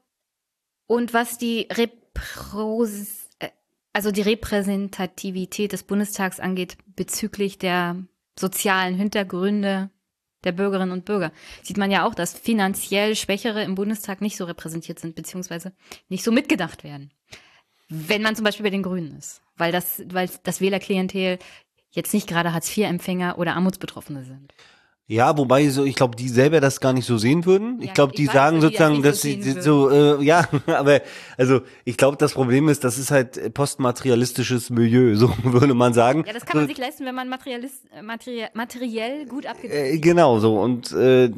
und 0.87 1.13
was 1.13 1.37
die 1.37 1.67
Repros 1.71 3.18
also 3.93 4.11
die 4.11 4.21
Repräsentativität 4.21 5.71
des 5.71 5.83
Bundestags 5.83 6.39
angeht 6.39 6.77
bezüglich 6.95 7.57
der 7.57 8.03
sozialen 8.37 8.95
Hintergründe 8.95 9.89
der 10.43 10.51
Bürgerinnen 10.53 10.93
und 10.93 11.05
Bürger, 11.05 11.31
sieht 11.63 11.77
man 11.77 11.91
ja 11.91 12.07
auch, 12.07 12.15
dass 12.15 12.37
finanziell 12.37 13.15
Schwächere 13.15 13.63
im 13.63 13.75
Bundestag 13.75 14.21
nicht 14.21 14.37
so 14.37 14.45
repräsentiert 14.45 14.99
sind, 14.99 15.15
beziehungsweise 15.15 15.73
nicht 16.07 16.23
so 16.23 16.31
mitgedacht 16.31 16.83
werden. 16.83 17.11
Wenn 17.89 18.21
man 18.21 18.35
zum 18.35 18.45
Beispiel 18.45 18.63
bei 18.63 18.69
den 18.69 18.83
Grünen 18.83 19.17
ist, 19.17 19.41
weil 19.57 19.71
das, 19.71 20.01
weil 20.07 20.29
das 20.43 20.61
Wählerklientel 20.61 21.39
jetzt 21.91 22.13
nicht 22.13 22.27
gerade 22.27 22.53
Hartz-IV-Empfänger 22.53 23.37
oder 23.37 23.55
Armutsbetroffene 23.55 24.23
sind. 24.23 24.53
Ja, 25.11 25.35
wobei 25.39 25.67
so, 25.69 25.85
ich 25.85 25.95
glaube, 25.95 26.15
die 26.15 26.29
selber 26.29 26.61
das 26.61 26.79
gar 26.81 26.93
nicht 26.93 27.07
so 27.07 27.17
sehen 27.17 27.47
würden. 27.47 27.81
Ich 27.81 27.95
glaube, 27.95 28.13
die 28.13 28.27
weiß, 28.27 28.33
sagen 28.33 28.61
dass 28.61 28.69
die 28.69 28.77
das 28.77 29.21
sozusagen, 29.21 29.41
nicht 29.41 29.63
so 29.63 29.89
dass 29.89 29.91
sie 29.91 30.19
so, 30.19 30.19
äh, 30.19 30.23
ja, 30.23 30.47
aber 30.67 31.01
also 31.35 31.61
ich 31.83 31.97
glaube, 31.97 32.15
das 32.17 32.33
Problem 32.33 32.69
ist, 32.69 32.83
das 32.83 32.99
ist 32.99 33.09
halt 33.09 33.55
postmaterialistisches 33.55 34.69
Milieu, 34.69 35.15
so 35.17 35.33
würde 35.41 35.73
man 35.73 35.95
sagen. 35.95 36.25
Ja, 36.27 36.33
das 36.33 36.45
kann 36.45 36.57
man 36.57 36.65
so, 36.65 36.69
sich 36.69 36.77
leisten, 36.77 37.05
wenn 37.05 37.15
man 37.15 37.27
materialis, 37.27 37.71
äh, 37.91 38.03
materie, 38.03 38.49
materiell 38.53 39.25
gut 39.25 39.47
abgedeckt 39.47 39.73
äh, 39.73 39.97
genau 39.97 40.37
so 40.37 40.59
und 40.61 40.91
äh, 40.91 41.31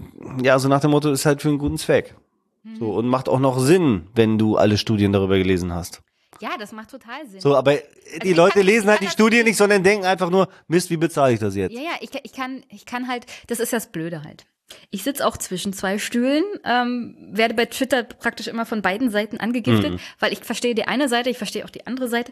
ja, 0.43 0.60
so 0.60 0.67
nach 0.67 0.81
dem 0.81 0.91
Motto 0.91 1.10
ist 1.10 1.25
halt 1.25 1.41
für 1.41 1.47
einen 1.47 1.57
guten 1.57 1.77
Zweck. 1.77 2.15
Mhm. 2.63 2.75
So 2.77 2.93
und 2.93 3.07
macht 3.07 3.29
auch 3.29 3.39
noch 3.39 3.57
Sinn, 3.57 4.07
wenn 4.13 4.38
du 4.38 4.57
alle 4.57 4.77
Studien 4.77 5.13
darüber 5.13 5.38
gelesen 5.38 5.73
hast. 5.73 6.01
Ja, 6.41 6.58
das 6.60 6.71
macht 6.71 6.89
total 6.91 7.25
Sinn. 7.27 7.39
So, 7.39 7.56
aber 7.56 7.75
die 7.75 8.32
ich 8.32 8.36
Leute 8.36 8.56
kann- 8.60 8.65
lesen 8.65 8.89
halt 8.89 9.01
die 9.01 9.08
Studie 9.08 9.43
nicht, 9.43 9.58
sondern 9.58 9.84
denken 9.84 10.06
einfach 10.06 10.30
nur, 10.30 10.47
Mist, 10.67 10.89
wie 10.89 10.97
bezahle 10.97 11.34
ich 11.34 11.39
das 11.39 11.56
jetzt? 11.56 11.73
Ja, 11.73 11.82
ja, 11.82 11.91
ich, 12.01 12.10
ich, 12.23 12.34
kann, 12.34 12.63
ich 12.69 12.86
kann 12.86 13.08
halt, 13.08 13.25
das 13.47 13.60
ist 13.60 13.71
das 13.73 13.91
Blöde 13.91 14.23
halt. 14.23 14.45
Ich 14.89 15.04
sitze 15.04 15.25
auch 15.27 15.36
zwischen 15.38 15.73
zwei 15.73 15.97
Stühlen, 15.99 16.43
ähm, 16.63 17.15
werde 17.32 17.54
bei 17.54 17.65
Twitter 17.65 18.04
praktisch 18.04 18.47
immer 18.47 18.65
von 18.65 18.82
beiden 18.82 19.10
Seiten 19.10 19.38
angegiftet, 19.38 19.99
weil 20.19 20.32
ich 20.34 20.39
verstehe 20.39 20.75
die 20.75 20.86
eine 20.88 21.10
Seite, 21.10 21.30
ich 21.30 21.38
verstehe 21.38 21.65
auch 21.65 21.69
die 21.69 21.86
andere 21.88 22.08
Seite. 22.08 22.32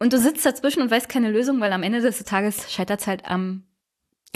Und 0.00 0.12
du 0.12 0.18
sitzt 0.18 0.44
dazwischen 0.44 0.82
und 0.82 0.90
weißt 0.90 1.08
keine 1.08 1.30
Lösung, 1.30 1.60
weil 1.60 1.72
am 1.72 1.82
Ende 1.82 2.00
des 2.00 2.18
Tages 2.24 2.72
scheitert 2.72 3.00
es 3.00 3.06
halt 3.06 3.24
am 3.26 3.64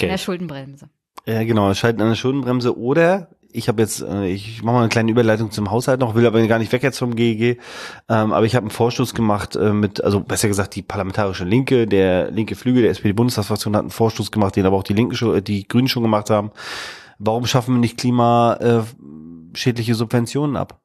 an 0.01 0.09
der 0.09 0.19
Schuldenbremse. 0.19 0.89
Ja, 1.27 1.43
genau, 1.45 1.73
scheitert 1.75 2.03
an 2.03 2.09
der 2.11 2.15
Schuldenbremse 2.17 2.77
oder 2.79 3.31
ich 3.55 3.69
habe 3.69 3.81
jetzt, 3.81 4.03
äh, 4.03 4.27
ich 4.27 4.63
mache 4.63 4.75
mal 4.75 4.81
eine 4.81 4.89
kleine 4.89 5.11
Überleitung 5.11 5.51
zum 5.53 5.71
Haushalt 5.71 6.01
noch, 6.01 6.15
will 6.15 6.27
aber 6.27 6.45
gar 6.47 6.59
nicht 6.59 6.73
weg 6.73 6.83
jetzt 6.83 6.99
vom 6.99 7.15
GEG, 7.15 7.61
ähm, 8.09 8.33
aber 8.33 8.45
ich 8.45 8.57
habe 8.57 8.65
einen 8.65 8.71
Vorstoß 8.71 9.15
gemacht 9.15 9.55
äh, 9.55 9.73
mit, 9.73 10.03
also 10.03 10.21
besser 10.21 10.49
gesagt 10.49 10.75
die 10.75 10.83
parlamentarische 10.83 11.45
Linke, 11.45 11.87
der 11.87 12.31
linke 12.33 12.57
Flügel 12.57 12.83
der 12.83 12.91
SPD-Bundestagsfraktion 12.91 13.77
hat 13.77 13.83
einen 13.83 13.91
Vorstoß 13.91 14.33
gemacht, 14.33 14.57
den 14.57 14.67
aber 14.67 14.77
auch 14.77 14.83
die 14.83 14.93
Linken 14.93 15.15
schon, 15.15 15.37
äh, 15.37 15.43
die 15.43 15.69
Grünen 15.69 15.89
schon 15.89 16.03
gemacht 16.03 16.31
haben. 16.31 16.51
Warum 17.19 17.47
schaffen 17.47 17.77
wir 17.77 17.81
nicht 17.81 17.97
klimaschädliche 17.97 19.95
Subventionen 19.95 20.57
ab? 20.57 20.81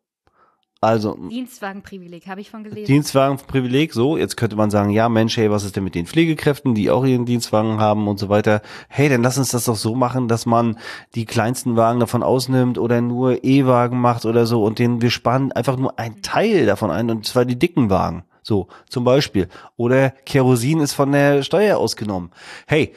Also 0.82 1.16
Dienstwagenprivileg, 1.16 2.28
habe 2.28 2.40
ich 2.40 2.50
von 2.50 2.64
gelesen. 2.64 2.86
Dienstwagenprivileg, 2.86 3.94
so, 3.94 4.16
jetzt 4.16 4.38
könnte 4.38 4.56
man 4.56 4.72
sagen, 4.72 4.92
ja 4.92 5.10
Mensch, 5.10 5.36
hey, 5.36 5.52
was 5.52 5.66
ist 5.66 5.76
denn 5.76 5.84
mit 5.84 5.94
den 5.94 6.06
Pflegekräften, 6.06 6.74
die 6.74 6.90
auch 6.90 7.04
ihren 7.04 7.26
Dienstwagen 7.26 7.82
haben 7.82 8.08
und 8.08 8.18
so 8.18 8.30
weiter. 8.30 8.62
Hey, 8.88 9.10
dann 9.10 9.22
lass 9.22 9.38
uns 9.38 9.50
das 9.50 9.66
doch 9.66 9.76
so 9.76 9.94
machen, 9.94 10.30
dass 10.30 10.46
man 10.46 10.80
die 11.16 11.26
kleinsten 11.26 11.76
Wagen 11.76 12.00
davon 12.00 12.24
ausnimmt 12.24 12.78
oder 12.78 13.02
nur 13.02 13.44
E-Wagen 13.44 14.00
macht 14.00 14.26
oder 14.26 14.46
so 14.46 14.64
und 14.64 14.80
den, 14.80 15.02
wir 15.02 15.12
sparen 15.12 15.52
einfach 15.52 15.76
nur 15.76 16.00
ein 16.00 16.22
Teil 16.22 16.66
davon 16.66 16.92
ein 16.92 17.10
und 17.10 17.26
zwar 17.26 17.44
die 17.44 17.60
dicken 17.60 17.90
Wagen. 17.90 18.24
So, 18.42 18.70
zum 18.88 19.04
Beispiel. 19.04 19.50
Oder 19.76 20.12
Kerosin 20.12 20.80
ist 20.80 20.94
von 20.94 21.12
der 21.12 21.44
Steuer 21.44 21.78
ausgenommen. 21.78 22.32
Hey, 22.68 22.94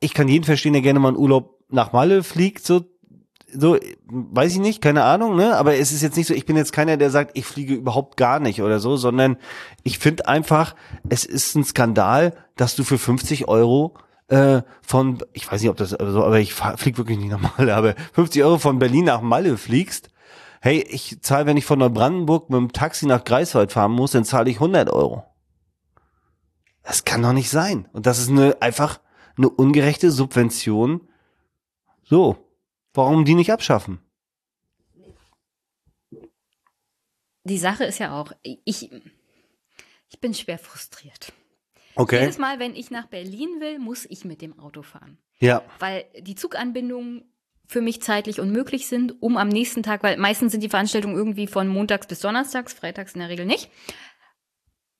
ich 0.00 0.12
kann 0.12 0.26
jeden 0.26 0.44
verstehen, 0.44 0.72
der 0.72 0.82
gerne 0.82 0.98
mal 0.98 1.10
in 1.10 1.16
Urlaub 1.16 1.60
nach 1.68 1.92
Malle 1.92 2.24
fliegt, 2.24 2.66
so 2.66 2.82
so, 3.56 3.78
weiß 4.06 4.52
ich 4.52 4.58
nicht, 4.58 4.82
keine 4.82 5.04
Ahnung, 5.04 5.36
ne? 5.36 5.56
Aber 5.56 5.76
es 5.76 5.92
ist 5.92 6.02
jetzt 6.02 6.16
nicht 6.16 6.26
so, 6.26 6.34
ich 6.34 6.46
bin 6.46 6.56
jetzt 6.56 6.72
keiner, 6.72 6.96
der 6.96 7.10
sagt, 7.10 7.36
ich 7.36 7.46
fliege 7.46 7.74
überhaupt 7.74 8.16
gar 8.16 8.40
nicht 8.40 8.62
oder 8.62 8.80
so, 8.80 8.96
sondern 8.96 9.36
ich 9.82 9.98
finde 9.98 10.28
einfach, 10.28 10.74
es 11.08 11.24
ist 11.24 11.54
ein 11.54 11.64
Skandal, 11.64 12.34
dass 12.56 12.76
du 12.76 12.84
für 12.84 12.98
50 12.98 13.48
Euro 13.48 13.94
äh, 14.28 14.62
von, 14.82 15.22
ich 15.32 15.50
weiß 15.50 15.60
nicht, 15.60 15.70
ob 15.70 15.76
das 15.76 15.90
so, 15.90 16.24
aber 16.24 16.40
ich 16.40 16.54
fliege 16.54 16.98
wirklich 16.98 17.18
nicht 17.18 17.30
nach 17.30 17.56
Malle, 17.58 17.74
aber 17.74 17.94
50 18.12 18.42
Euro 18.42 18.58
von 18.58 18.78
Berlin 18.78 19.04
nach 19.04 19.20
Malle 19.20 19.56
fliegst. 19.56 20.10
Hey, 20.60 20.84
ich 20.88 21.18
zahle, 21.20 21.46
wenn 21.46 21.56
ich 21.56 21.66
von 21.66 21.78
Neubrandenburg 21.78 22.48
mit 22.50 22.58
dem 22.58 22.72
Taxi 22.72 23.06
nach 23.06 23.24
Greifswald 23.24 23.70
fahren 23.72 23.92
muss, 23.92 24.12
dann 24.12 24.24
zahle 24.24 24.50
ich 24.50 24.56
100 24.56 24.88
Euro. 24.90 25.24
Das 26.82 27.04
kann 27.04 27.22
doch 27.22 27.32
nicht 27.32 27.50
sein. 27.50 27.88
Und 27.92 28.06
das 28.06 28.18
ist 28.18 28.30
eine 28.30 28.60
einfach 28.60 29.00
eine 29.36 29.48
ungerechte 29.48 30.10
Subvention. 30.10 31.02
So, 32.04 32.36
Warum 32.94 33.24
die 33.24 33.34
nicht 33.34 33.52
abschaffen? 33.52 34.00
Die 37.42 37.58
Sache 37.58 37.84
ist 37.84 37.98
ja 37.98 38.18
auch, 38.18 38.32
ich, 38.42 38.90
ich 40.08 40.20
bin 40.20 40.32
schwer 40.32 40.58
frustriert. 40.58 41.32
Okay. 41.96 42.20
Jedes 42.20 42.38
Mal, 42.38 42.58
wenn 42.58 42.74
ich 42.74 42.90
nach 42.90 43.06
Berlin 43.06 43.60
will, 43.60 43.78
muss 43.78 44.06
ich 44.06 44.24
mit 44.24 44.40
dem 44.40 44.58
Auto 44.58 44.82
fahren. 44.82 45.18
Ja. 45.38 45.62
Weil 45.78 46.06
die 46.18 46.34
Zuganbindungen 46.34 47.30
für 47.66 47.80
mich 47.80 48.02
zeitlich 48.02 48.40
unmöglich 48.40 48.88
sind, 48.88 49.20
um 49.22 49.36
am 49.36 49.48
nächsten 49.48 49.82
Tag, 49.82 50.02
weil 50.02 50.16
meistens 50.16 50.52
sind 50.52 50.62
die 50.62 50.68
Veranstaltungen 50.68 51.16
irgendwie 51.16 51.46
von 51.46 51.68
montags 51.68 52.06
bis 52.06 52.20
donnerstags, 52.20 52.72
freitags 52.72 53.14
in 53.14 53.20
der 53.20 53.28
Regel 53.28 53.46
nicht. 53.46 53.70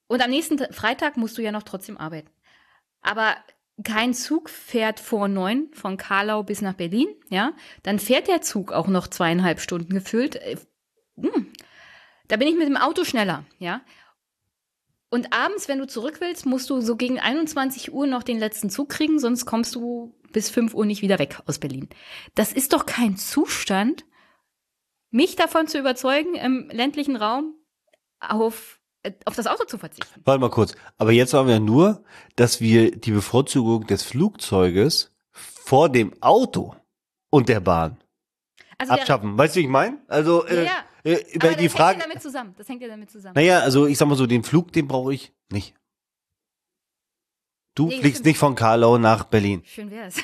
Und 0.07 0.23
am 0.23 0.31
nächsten 0.31 0.57
Ta- 0.57 0.73
Freitag 0.73 1.17
musst 1.17 1.39
du 1.39 1.43
ja 1.43 1.53
noch 1.53 1.63
trotzdem 1.63 1.97
arbeiten. 1.97 2.31
Aber 3.01 3.37
kein 3.83 4.15
Zug 4.15 4.49
fährt 4.49 5.01
vor 5.01 5.27
neun 5.27 5.69
von 5.73 5.97
Karlau 5.97 6.43
bis 6.43 6.63
nach 6.63 6.75
Berlin, 6.75 7.09
ja. 7.29 7.53
Dann 7.83 7.99
fährt 7.99 8.29
der 8.29 8.41
Zug 8.41 8.73
auch 8.73 8.87
noch 8.87 9.09
zweieinhalb 9.09 9.61
Stunden 9.61 9.93
gefüllt. 9.93 10.37
Äh, 10.37 10.57
hm. 11.17 11.53
Da 12.29 12.37
bin 12.37 12.49
ich 12.49 12.57
mit 12.57 12.69
dem 12.69 12.77
Auto 12.77 13.05
schneller, 13.05 13.45
ja. 13.59 13.83
Und 15.11 15.33
abends, 15.33 15.69
wenn 15.69 15.79
du 15.79 15.87
zurück 15.87 16.21
willst, 16.21 16.47
musst 16.47 16.71
du 16.71 16.81
so 16.81 16.97
gegen 16.97 17.21
21 17.21 17.93
Uhr 17.93 18.07
noch 18.07 18.23
den 18.23 18.39
letzten 18.39 18.71
Zug 18.71 18.89
kriegen, 18.89 19.19
sonst 19.19 19.45
kommst 19.47 19.75
du 19.75 20.15
bis 20.33 20.51
5 20.51 20.75
Uhr 20.75 20.87
nicht 20.87 21.03
wieder 21.03 21.19
weg 21.19 21.41
aus 21.47 21.59
Berlin. 21.59 21.89
Das 22.35 22.53
ist 22.53 22.73
doch 22.73 22.87
kein 22.87 23.17
Zustand, 23.17 24.05
mich 25.11 25.37
davon 25.37 25.69
zu 25.69 25.79
überzeugen, 25.79 26.35
im 26.35 26.69
ländlichen 26.71 27.15
Raum 27.15 27.55
auf, 28.19 28.74
auf 29.25 29.35
das 29.37 29.47
Auto 29.47 29.65
zu 29.65 29.79
verzichten. 29.79 30.21
Warte 30.25 30.41
mal 30.41 30.51
kurz. 30.51 30.75
Aber 30.99 31.13
jetzt 31.13 31.33
waren 31.33 31.47
wir 31.47 31.61
nur, 31.61 32.03
dass 32.37 32.61
wir 32.61 32.91
die 32.97 33.11
Bevorzugung 33.13 33.87
des 33.87 34.03
Flugzeuges 34.03 35.13
vor 35.33 35.89
dem 35.89 36.15
Auto 36.23 36.75
und 37.31 37.49
der 37.49 37.61
Bahn 37.61 37.99
Also 38.79 38.93
der- 38.93 39.01
abschaffen. 39.03 39.37
weißt 39.39 39.55
du, 39.57 39.61
wie 39.61 39.65
ich 39.65 39.69
meine? 39.71 39.99
Also 40.09 40.47
äh, 40.47 40.65
Ja, 40.65 40.85
äh, 41.05 41.15
Aber 41.17 41.29
über 41.35 41.49
das 41.49 41.57
die 41.59 41.69
Frage. 41.69 41.91
hängt 41.93 42.03
ja 42.03 42.09
damit 42.09 42.23
zusammen. 42.23 42.55
Das 42.57 42.69
hängt 42.69 42.83
ja 42.83 42.89
damit 42.89 43.11
zusammen. 43.11 43.35
Naja, 43.35 43.61
also 43.61 43.87
ich 43.87 43.99
sag 43.99 44.09
mal 44.09 44.15
so, 44.17 44.27
den 44.27 44.43
Flug, 44.45 44.73
den 44.73 44.89
brauche 44.89 45.13
ich 45.15 45.33
nicht. 45.51 45.75
Du 47.77 47.87
Nee, 47.89 47.99
fliegst 48.01 48.19
stimmt. 48.19 48.27
nicht 48.27 48.39
von 48.39 48.55
Karlau 48.55 48.99
nach 48.99 49.25
Berlin. 49.25 49.63
Schön 49.65 49.91
wär's. 49.91 50.17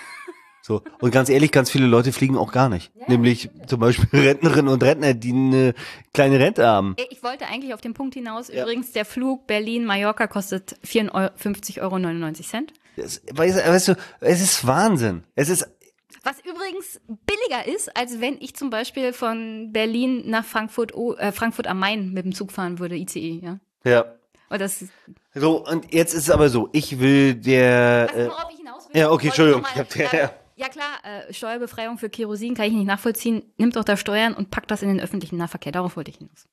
So. 0.71 0.83
Und 1.01 1.11
ganz 1.11 1.29
ehrlich, 1.29 1.51
ganz 1.51 1.69
viele 1.71 1.87
Leute 1.87 2.13
fliegen 2.13 2.37
auch 2.39 2.53
gar 2.53 2.69
nicht. 2.69 2.93
Ja, 2.95 3.07
Nämlich 3.09 3.51
zum 3.67 3.81
Beispiel 3.81 4.09
Rentnerinnen 4.21 4.69
und 4.73 4.83
Rentner, 4.85 5.15
die 5.15 5.33
eine 5.33 5.75
kleine 6.15 6.39
Rente 6.39 6.65
haben. 6.67 6.95
Ich 7.11 7.23
wollte 7.25 7.47
eigentlich 7.47 7.75
auf 7.75 7.81
den 7.81 7.93
Punkt 7.93 8.15
hinaus. 8.15 8.49
Ja. 8.49 8.63
Übrigens, 8.63 8.93
der 8.93 9.05
Flug 9.05 9.47
Berlin-Mallorca 9.49 10.29
kostet 10.29 10.77
54,99 10.87 11.81
Euro. 11.83 11.99
Das, 12.97 13.21
weißt, 13.33 13.59
du- 13.59 13.69
weißt 13.69 13.89
du, 13.89 13.95
es 14.21 14.41
ist 14.41 14.67
Wahnsinn. 14.67 15.25
Es 15.35 15.49
ist, 15.49 15.67
Was 16.23 16.37
übrigens 16.41 17.01
billiger 17.27 17.67
ist, 17.75 17.97
als 17.97 18.21
wenn 18.21 18.37
ich 18.41 18.55
zum 18.55 18.71
Beispiel 18.71 19.13
von 19.13 19.73
Berlin 19.73 20.23
nach 20.27 20.45
Frankfurt, 20.45 20.93
äh, 21.19 21.33
Frankfurt 21.33 21.67
am 21.67 21.79
Main 21.79 22.13
mit 22.13 22.25
dem 22.27 22.35
Zug 22.35 22.53
fahren 22.53 22.79
würde, 22.79 22.95
ICE, 22.97 23.41
ja. 23.43 23.59
ja. 23.85 24.05
Und 24.51 24.61
das, 24.61 24.85
So, 25.35 25.65
und 25.65 25.95
jetzt 25.95 26.13
ist 26.13 26.25
es 26.25 26.31
aber 26.31 26.49
so, 26.49 26.69
ich 26.73 26.99
will 27.01 27.35
der, 27.35 28.09
was, 28.11 28.17
äh, 28.17 28.27
worauf 28.29 28.51
ich 28.53 28.59
hinaus 28.59 28.89
will. 28.93 29.01
ja, 29.01 29.11
okay, 29.11 29.27
Entschuldigung. 29.29 29.63
mal- 29.63 29.71
Ich 29.95 30.13
hab- 30.13 30.35
ja. 30.61 30.69
klar, 30.69 30.99
äh, 31.03 31.33
Steuerbefreiung 31.33 31.99
für 31.99 32.11
Kerosin 32.11 32.55
kann 32.55 32.67
ich 32.67 32.73
nicht 32.73 32.87
nachvollziehen. 32.87 33.43
Nimmt 33.59 33.77
doch 33.77 33.85
da 33.85 33.97
Steuern 33.97 34.35
und 34.35 34.51
packt 34.51 34.71
das 34.71 34.83
in 34.83 34.89
den 34.89 35.01
öffentlichen 35.01 35.37
Nahverkehr. 35.37 35.73
Darauf 35.73 35.97
wollte 35.97 36.11
ich 36.11 36.19
hinaus. 36.19 36.47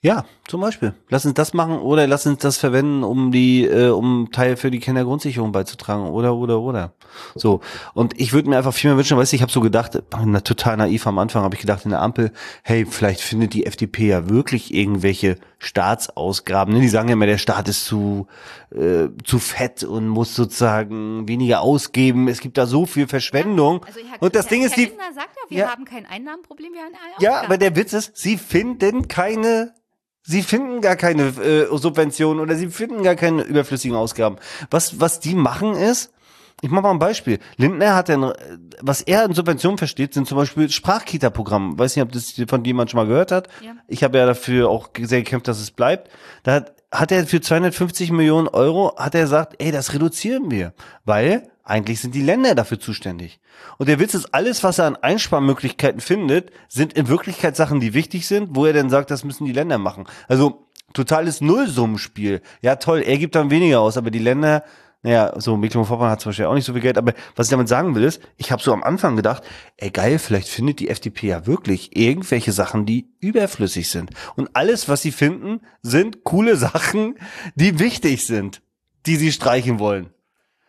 Ja, 0.00 0.26
zum 0.46 0.60
Beispiel. 0.60 0.94
Lass 1.08 1.26
uns 1.26 1.34
das 1.34 1.54
machen 1.54 1.80
oder 1.80 2.06
lass 2.06 2.24
uns 2.24 2.38
das 2.38 2.56
verwenden, 2.56 3.02
um 3.02 3.32
die, 3.32 3.64
äh, 3.64 3.88
um 3.88 4.30
Teil 4.30 4.56
für 4.56 4.70
die 4.70 4.78
Kindergrundsicherung 4.78 5.50
beizutragen 5.50 6.06
oder 6.10 6.36
oder 6.36 6.60
oder. 6.60 6.92
So. 7.34 7.62
Und 7.94 8.18
ich 8.20 8.32
würde 8.32 8.48
mir 8.48 8.58
einfach 8.58 8.72
viel 8.72 8.90
mehr 8.90 8.96
wünschen, 8.96 9.18
weißt 9.18 9.32
du, 9.32 9.36
ich 9.36 9.42
habe 9.42 9.50
so 9.50 9.60
gedacht, 9.60 10.00
total 10.44 10.76
naiv 10.76 11.04
am 11.08 11.18
Anfang 11.18 11.42
habe 11.42 11.56
ich 11.56 11.60
gedacht 11.60 11.84
in 11.84 11.90
der 11.90 12.00
Ampel, 12.00 12.30
hey, 12.62 12.86
vielleicht 12.86 13.20
findet 13.20 13.54
die 13.54 13.66
FDP 13.66 14.06
ja 14.06 14.28
wirklich 14.28 14.72
irgendwelche 14.72 15.36
Staatsausgaben. 15.58 16.74
Ne? 16.74 16.80
Die 16.80 16.88
sagen 16.88 17.08
ja 17.08 17.14
immer, 17.14 17.26
der 17.26 17.38
Staat 17.38 17.68
ist 17.68 17.84
zu, 17.84 18.26
äh, 18.70 19.08
zu 19.24 19.38
fett 19.38 19.82
und 19.84 20.08
muss 20.08 20.34
sozusagen 20.34 21.26
weniger 21.28 21.60
ausgeben. 21.62 22.28
Es 22.28 22.40
gibt 22.40 22.58
da 22.58 22.66
so 22.66 22.86
viel 22.86 23.08
Verschwendung. 23.08 23.84
Also 23.84 24.00
Herr, 24.00 24.22
und 24.22 24.34
das 24.34 24.46
Herr, 24.46 24.50
Ding 24.50 24.62
ist, 24.64 24.70
Herr 24.76 24.76
die, 24.76 24.84
Lindner 24.90 25.12
sagt 25.14 25.30
ja, 25.36 25.50
wir 25.50 25.58
Ja. 25.58 25.70
haben 25.70 25.84
kein 25.84 26.06
Einnahmenproblem, 26.06 26.72
wir 26.72 26.80
haben 26.82 26.94
ein 26.94 27.22
Ja, 27.22 27.40
aber 27.42 27.58
der 27.58 27.74
Witz 27.76 27.92
ist, 27.92 28.16
sie 28.16 28.36
finden 28.36 29.08
keine, 29.08 29.74
sie 30.22 30.42
finden 30.42 30.80
gar 30.80 30.96
keine 30.96 31.24
äh, 31.28 31.66
Subventionen 31.76 32.40
oder 32.40 32.54
sie 32.54 32.68
finden 32.68 33.02
gar 33.02 33.16
keine 33.16 33.42
überflüssigen 33.42 33.96
Ausgaben. 33.96 34.36
Was, 34.70 35.00
was 35.00 35.18
die 35.20 35.34
machen 35.34 35.74
ist, 35.74 36.12
ich 36.60 36.70
mache 36.70 36.82
mal 36.82 36.90
ein 36.90 36.98
Beispiel. 36.98 37.38
Lindner 37.56 37.94
hat 37.94 38.08
denn, 38.08 38.32
was 38.80 39.02
er 39.02 39.24
in 39.24 39.32
Subventionen 39.32 39.78
versteht, 39.78 40.14
sind 40.14 40.26
zum 40.26 40.36
Beispiel 40.36 40.68
Sprachkita-Programme. 40.68 41.78
Weiß 41.78 41.94
nicht, 41.94 42.02
ob 42.02 42.12
das 42.12 42.34
von 42.48 42.64
jemand 42.64 42.90
schon 42.90 42.98
mal 42.98 43.06
gehört 43.06 43.30
hat. 43.30 43.48
Ja. 43.60 43.72
Ich 43.86 44.02
habe 44.02 44.18
ja 44.18 44.26
dafür 44.26 44.68
auch 44.68 44.90
sehr 44.98 45.22
gekämpft, 45.22 45.46
dass 45.46 45.60
es 45.60 45.70
bleibt. 45.70 46.10
Da 46.42 46.54
hat, 46.54 46.72
hat 46.90 47.12
er 47.12 47.26
für 47.26 47.40
250 47.40 48.10
Millionen 48.10 48.48
Euro, 48.48 48.96
hat 48.96 49.14
er 49.14 49.22
gesagt, 49.22 49.54
ey, 49.58 49.70
das 49.70 49.94
reduzieren 49.94 50.50
wir. 50.50 50.72
Weil 51.04 51.48
eigentlich 51.62 52.00
sind 52.00 52.14
die 52.14 52.22
Länder 52.22 52.54
dafür 52.54 52.80
zuständig. 52.80 53.40
Und 53.76 53.88
der 53.88 54.00
Witz 54.00 54.14
ist, 54.14 54.34
alles, 54.34 54.64
was 54.64 54.78
er 54.78 54.86
an 54.86 54.96
Einsparmöglichkeiten 54.96 56.00
findet, 56.00 56.50
sind 56.68 56.94
in 56.94 57.08
Wirklichkeit 57.08 57.56
Sachen, 57.56 57.78
die 57.78 57.94
wichtig 57.94 58.26
sind, 58.26 58.56
wo 58.56 58.64
er 58.66 58.72
dann 58.72 58.90
sagt, 58.90 59.10
das 59.10 59.22
müssen 59.22 59.44
die 59.44 59.52
Länder 59.52 59.78
machen. 59.78 60.06
Also 60.28 60.66
totales 60.94 61.40
Nullsummenspiel. 61.40 62.40
Ja, 62.62 62.76
toll, 62.76 63.02
er 63.02 63.18
gibt 63.18 63.34
dann 63.34 63.50
weniger 63.50 63.80
aus, 63.80 63.96
aber 63.96 64.10
die 64.10 64.18
Länder, 64.18 64.64
naja, 65.02 65.32
so 65.38 65.56
Mecklenburg-Vorpommern 65.56 66.10
hat 66.10 66.20
zum 66.20 66.30
Beispiel 66.30 66.46
auch 66.46 66.54
nicht 66.54 66.64
so 66.64 66.72
viel 66.72 66.82
Geld, 66.82 66.98
aber 66.98 67.14
was 67.36 67.46
ich 67.46 67.50
damit 67.50 67.68
sagen 67.68 67.94
will, 67.94 68.02
ist, 68.02 68.20
ich 68.36 68.50
habe 68.50 68.62
so 68.62 68.72
am 68.72 68.82
Anfang 68.82 69.14
gedacht, 69.14 69.44
ey 69.76 69.90
geil, 69.90 70.18
vielleicht 70.18 70.48
findet 70.48 70.80
die 70.80 70.88
FDP 70.88 71.28
ja 71.28 71.46
wirklich 71.46 71.96
irgendwelche 71.96 72.50
Sachen, 72.50 72.84
die 72.84 73.08
überflüssig 73.20 73.90
sind. 73.90 74.10
Und 74.34 74.50
alles, 74.54 74.88
was 74.88 75.02
sie 75.02 75.12
finden, 75.12 75.60
sind 75.82 76.24
coole 76.24 76.56
Sachen, 76.56 77.14
die 77.54 77.78
wichtig 77.78 78.26
sind, 78.26 78.60
die 79.06 79.16
sie 79.16 79.30
streichen 79.30 79.78
wollen. 79.78 80.10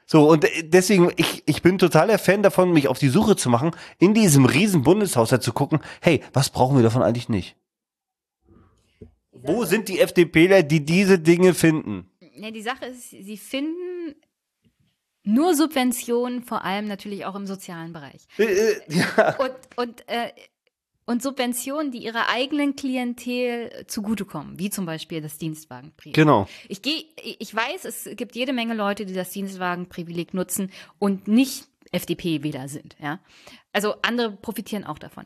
So, 0.05 0.29
und 0.29 0.47
deswegen, 0.63 1.11
ich, 1.17 1.43
ich 1.45 1.61
bin 1.61 1.77
totaler 1.77 2.17
Fan 2.17 2.43
davon, 2.43 2.71
mich 2.71 2.87
auf 2.87 2.97
die 2.97 3.09
Suche 3.09 3.35
zu 3.35 3.49
machen, 3.49 3.71
in 3.99 4.13
diesem 4.13 4.45
riesen 4.45 4.83
Bundeshaushalt 4.83 5.43
zu 5.43 5.53
gucken, 5.53 5.79
hey, 6.01 6.21
was 6.33 6.49
brauchen 6.49 6.77
wir 6.77 6.83
davon 6.83 7.03
eigentlich 7.03 7.29
nicht? 7.29 7.55
Wo 9.31 9.65
sind 9.65 9.87
die 9.87 9.99
FDPler, 9.99 10.63
die 10.63 10.83
diese 10.83 11.19
Dinge 11.19 11.53
finden? 11.53 12.09
Ja, 12.41 12.51
die 12.51 12.61
Sache 12.61 12.85
ist, 12.85 13.09
sie 13.09 13.37
finden 13.37 14.15
nur 15.23 15.55
Subventionen, 15.55 16.43
vor 16.43 16.63
allem 16.63 16.87
natürlich 16.87 17.25
auch 17.25 17.35
im 17.35 17.45
sozialen 17.45 17.93
Bereich. 17.93 18.27
Äh, 18.37 18.43
äh, 18.45 18.81
ja. 18.87 19.35
Und, 19.37 19.53
und, 19.75 20.07
äh, 20.07 20.31
und 21.05 21.21
Subventionen, 21.21 21.91
die 21.91 21.99
ihrer 21.99 22.29
eigenen 22.29 22.75
Klientel 22.75 23.85
zugutekommen, 23.87 24.59
wie 24.59 24.69
zum 24.69 24.85
Beispiel 24.85 25.21
das 25.21 25.37
Dienstwagenprivileg. 25.37 26.15
Genau. 26.15 26.47
Ich 26.67 26.81
gehe, 26.81 27.03
ich 27.23 27.53
weiß, 27.53 27.85
es 27.85 28.09
gibt 28.15 28.35
jede 28.35 28.53
Menge 28.53 28.75
Leute, 28.75 29.05
die 29.05 29.13
das 29.13 29.31
Dienstwagenprivileg 29.31 30.33
nutzen 30.33 30.71
und 30.99 31.27
nicht 31.27 31.67
FDP-Wähler 31.91 32.67
sind, 32.67 32.95
ja. 33.01 33.19
Also 33.73 33.95
andere 34.01 34.31
profitieren 34.31 34.83
auch 34.83 34.99
davon. 34.99 35.25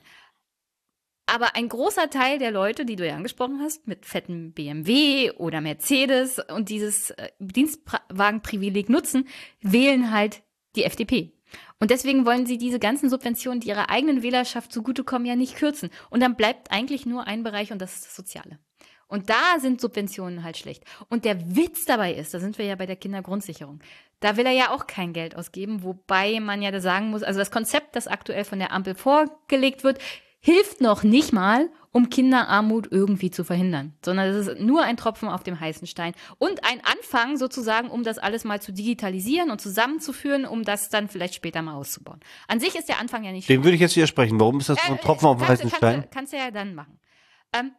Aber 1.26 1.56
ein 1.56 1.70
großer 1.70 2.10
Teil 2.10 2.38
der 2.38 2.52
Leute, 2.52 2.86
die 2.86 2.96
du 2.96 3.08
ja 3.08 3.16
angesprochen 3.16 3.60
hast, 3.62 3.88
mit 3.88 4.06
fetten 4.06 4.52
BMW 4.52 5.32
oder 5.32 5.62
Mercedes 5.62 6.40
und 6.54 6.70
dieses 6.70 7.12
äh, 7.12 7.30
Dienstwagenprivileg 7.40 8.90
nutzen, 8.90 9.28
wählen 9.62 10.12
halt 10.12 10.44
die 10.76 10.84
FDP. 10.84 11.32
Und 11.80 11.92
deswegen 11.92 12.26
wollen 12.26 12.46
sie 12.46 12.58
diese 12.58 12.80
ganzen 12.80 13.10
Subventionen, 13.10 13.60
die 13.60 13.70
ihrer 13.70 13.90
eigenen 13.90 14.24
Wählerschaft 14.24 14.72
zugutekommen, 14.72 15.28
ja 15.28 15.36
nicht 15.36 15.56
kürzen. 15.56 15.90
Und 16.10 16.22
dann 16.22 16.36
bleibt 16.36 16.72
eigentlich 16.72 17.06
nur 17.06 17.28
ein 17.28 17.44
Bereich 17.44 17.72
und 17.72 17.82
das 17.82 17.96
ist 17.96 18.06
das 18.06 18.16
Soziale. 18.16 18.60
Und 19.08 19.30
da 19.30 19.60
sind 19.60 19.80
Subventionen 19.80 20.44
halt 20.44 20.58
schlecht. 20.58 20.84
Und 21.10 21.26
der 21.26 21.56
Witz 21.56 21.86
dabei 21.86 22.14
ist, 22.14 22.34
da 22.34 22.40
sind 22.40 22.58
wir 22.58 22.66
ja 22.66 22.76
bei 22.76 22.86
der 22.86 22.96
Kindergrundsicherung. 22.96 23.80
Da 24.20 24.38
will 24.38 24.46
er 24.46 24.54
ja 24.54 24.72
auch 24.72 24.88
kein 24.88 25.14
Geld 25.14 25.36
ausgeben, 25.36 25.84
wobei 25.84 26.40
man 26.40 26.62
ja 26.62 26.72
da 26.72 26.80
sagen 26.80 27.10
muss, 27.10 27.22
also 27.22 27.40
das 27.40 27.52
Konzept, 27.52 27.96
das 27.96 28.08
aktuell 28.08 28.46
von 28.46 28.60
der 28.60 28.72
Ampel 28.72 28.96
vorgelegt 28.96 29.84
wird, 29.84 30.00
hilft 30.46 30.82
noch 30.82 31.04
nicht 31.04 31.32
mal, 31.32 31.70
um 31.92 32.10
Kinderarmut 32.10 32.92
irgendwie 32.92 33.32
zu 33.32 33.46
verhindern, 33.46 33.94
sondern 34.04 34.28
es 34.28 34.48
ist 34.48 34.60
nur 34.60 34.84
ein 34.84 34.98
Tropfen 34.98 35.30
auf 35.30 35.42
dem 35.42 35.58
heißen 35.58 35.88
Stein 35.88 36.14
und 36.38 36.66
ein 36.66 36.82
Anfang 36.84 37.38
sozusagen, 37.38 37.90
um 37.90 38.04
das 38.04 38.18
alles 38.18 38.44
mal 38.44 38.62
zu 38.62 38.74
digitalisieren 38.74 39.52
und 39.52 39.62
zusammenzuführen, 39.62 40.46
um 40.46 40.64
das 40.64 40.90
dann 40.90 41.08
vielleicht 41.08 41.36
später 41.36 41.62
mal 41.62 41.76
auszubauen. 41.76 42.20
An 42.48 42.60
sich 42.60 42.76
ist 42.76 42.90
der 42.90 43.00
Anfang 43.00 43.24
ja 43.24 43.32
nicht 43.32 43.48
Dem 43.48 43.64
würde 43.64 43.76
ich 43.76 43.82
jetzt 43.82 43.96
widersprechen. 43.96 44.38
Warum 44.40 44.60
ist 44.60 44.68
das 44.68 44.80
so 44.86 44.92
ein 44.92 45.00
äh, 45.00 45.02
Tropfen 45.02 45.28
auf 45.28 45.38
dem 45.38 45.46
kannst, 45.46 45.64
heißen 45.64 45.70
kannst, 45.70 45.78
Stein? 45.78 46.02
Du, 46.02 46.08
kannst 46.12 46.34
du 46.34 46.38
ja 46.38 46.52
dann 46.52 46.76
machen. 46.76 47.00
Ähm, 47.54 47.72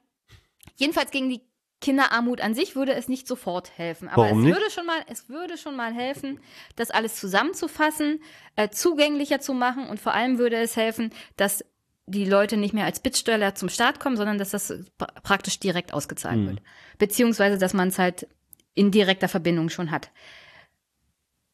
jedenfalls 0.76 1.10
gegen 1.10 1.28
die 1.28 1.42
Kinderarmut 1.82 2.40
an 2.40 2.54
sich 2.54 2.76
würde 2.76 2.94
es 2.94 3.08
nicht 3.08 3.26
sofort 3.26 3.76
helfen. 3.76 4.08
Aber 4.08 4.22
Warum 4.22 4.38
es 4.38 4.44
nicht? 4.46 4.56
würde 4.56 4.70
schon 4.70 4.86
mal, 4.86 5.00
es 5.06 5.28
würde 5.28 5.58
schon 5.58 5.76
mal 5.76 5.92
helfen, 5.92 6.40
das 6.76 6.90
alles 6.90 7.16
zusammenzufassen, 7.16 8.22
äh, 8.56 8.70
zugänglicher 8.70 9.40
zu 9.40 9.52
machen 9.52 9.86
und 9.88 10.00
vor 10.00 10.14
allem 10.14 10.38
würde 10.38 10.56
es 10.56 10.76
helfen, 10.76 11.12
dass 11.36 11.62
die 12.06 12.24
Leute 12.24 12.56
nicht 12.56 12.74
mehr 12.74 12.84
als 12.84 13.00
Bittsteller 13.00 13.54
zum 13.54 13.68
Staat 13.68 13.98
kommen, 14.00 14.16
sondern 14.16 14.38
dass 14.38 14.50
das 14.50 14.72
pra 14.98 15.06
praktisch 15.22 15.58
direkt 15.58 15.94
ausgezahlt 15.94 16.36
Hm. 16.36 16.46
wird. 16.48 16.62
Beziehungsweise, 16.98 17.58
dass 17.58 17.74
man 17.74 17.88
es 17.88 17.98
halt 17.98 18.26
in 18.74 18.90
direkter 18.90 19.28
Verbindung 19.28 19.70
schon 19.70 19.90
hat. 19.90 20.10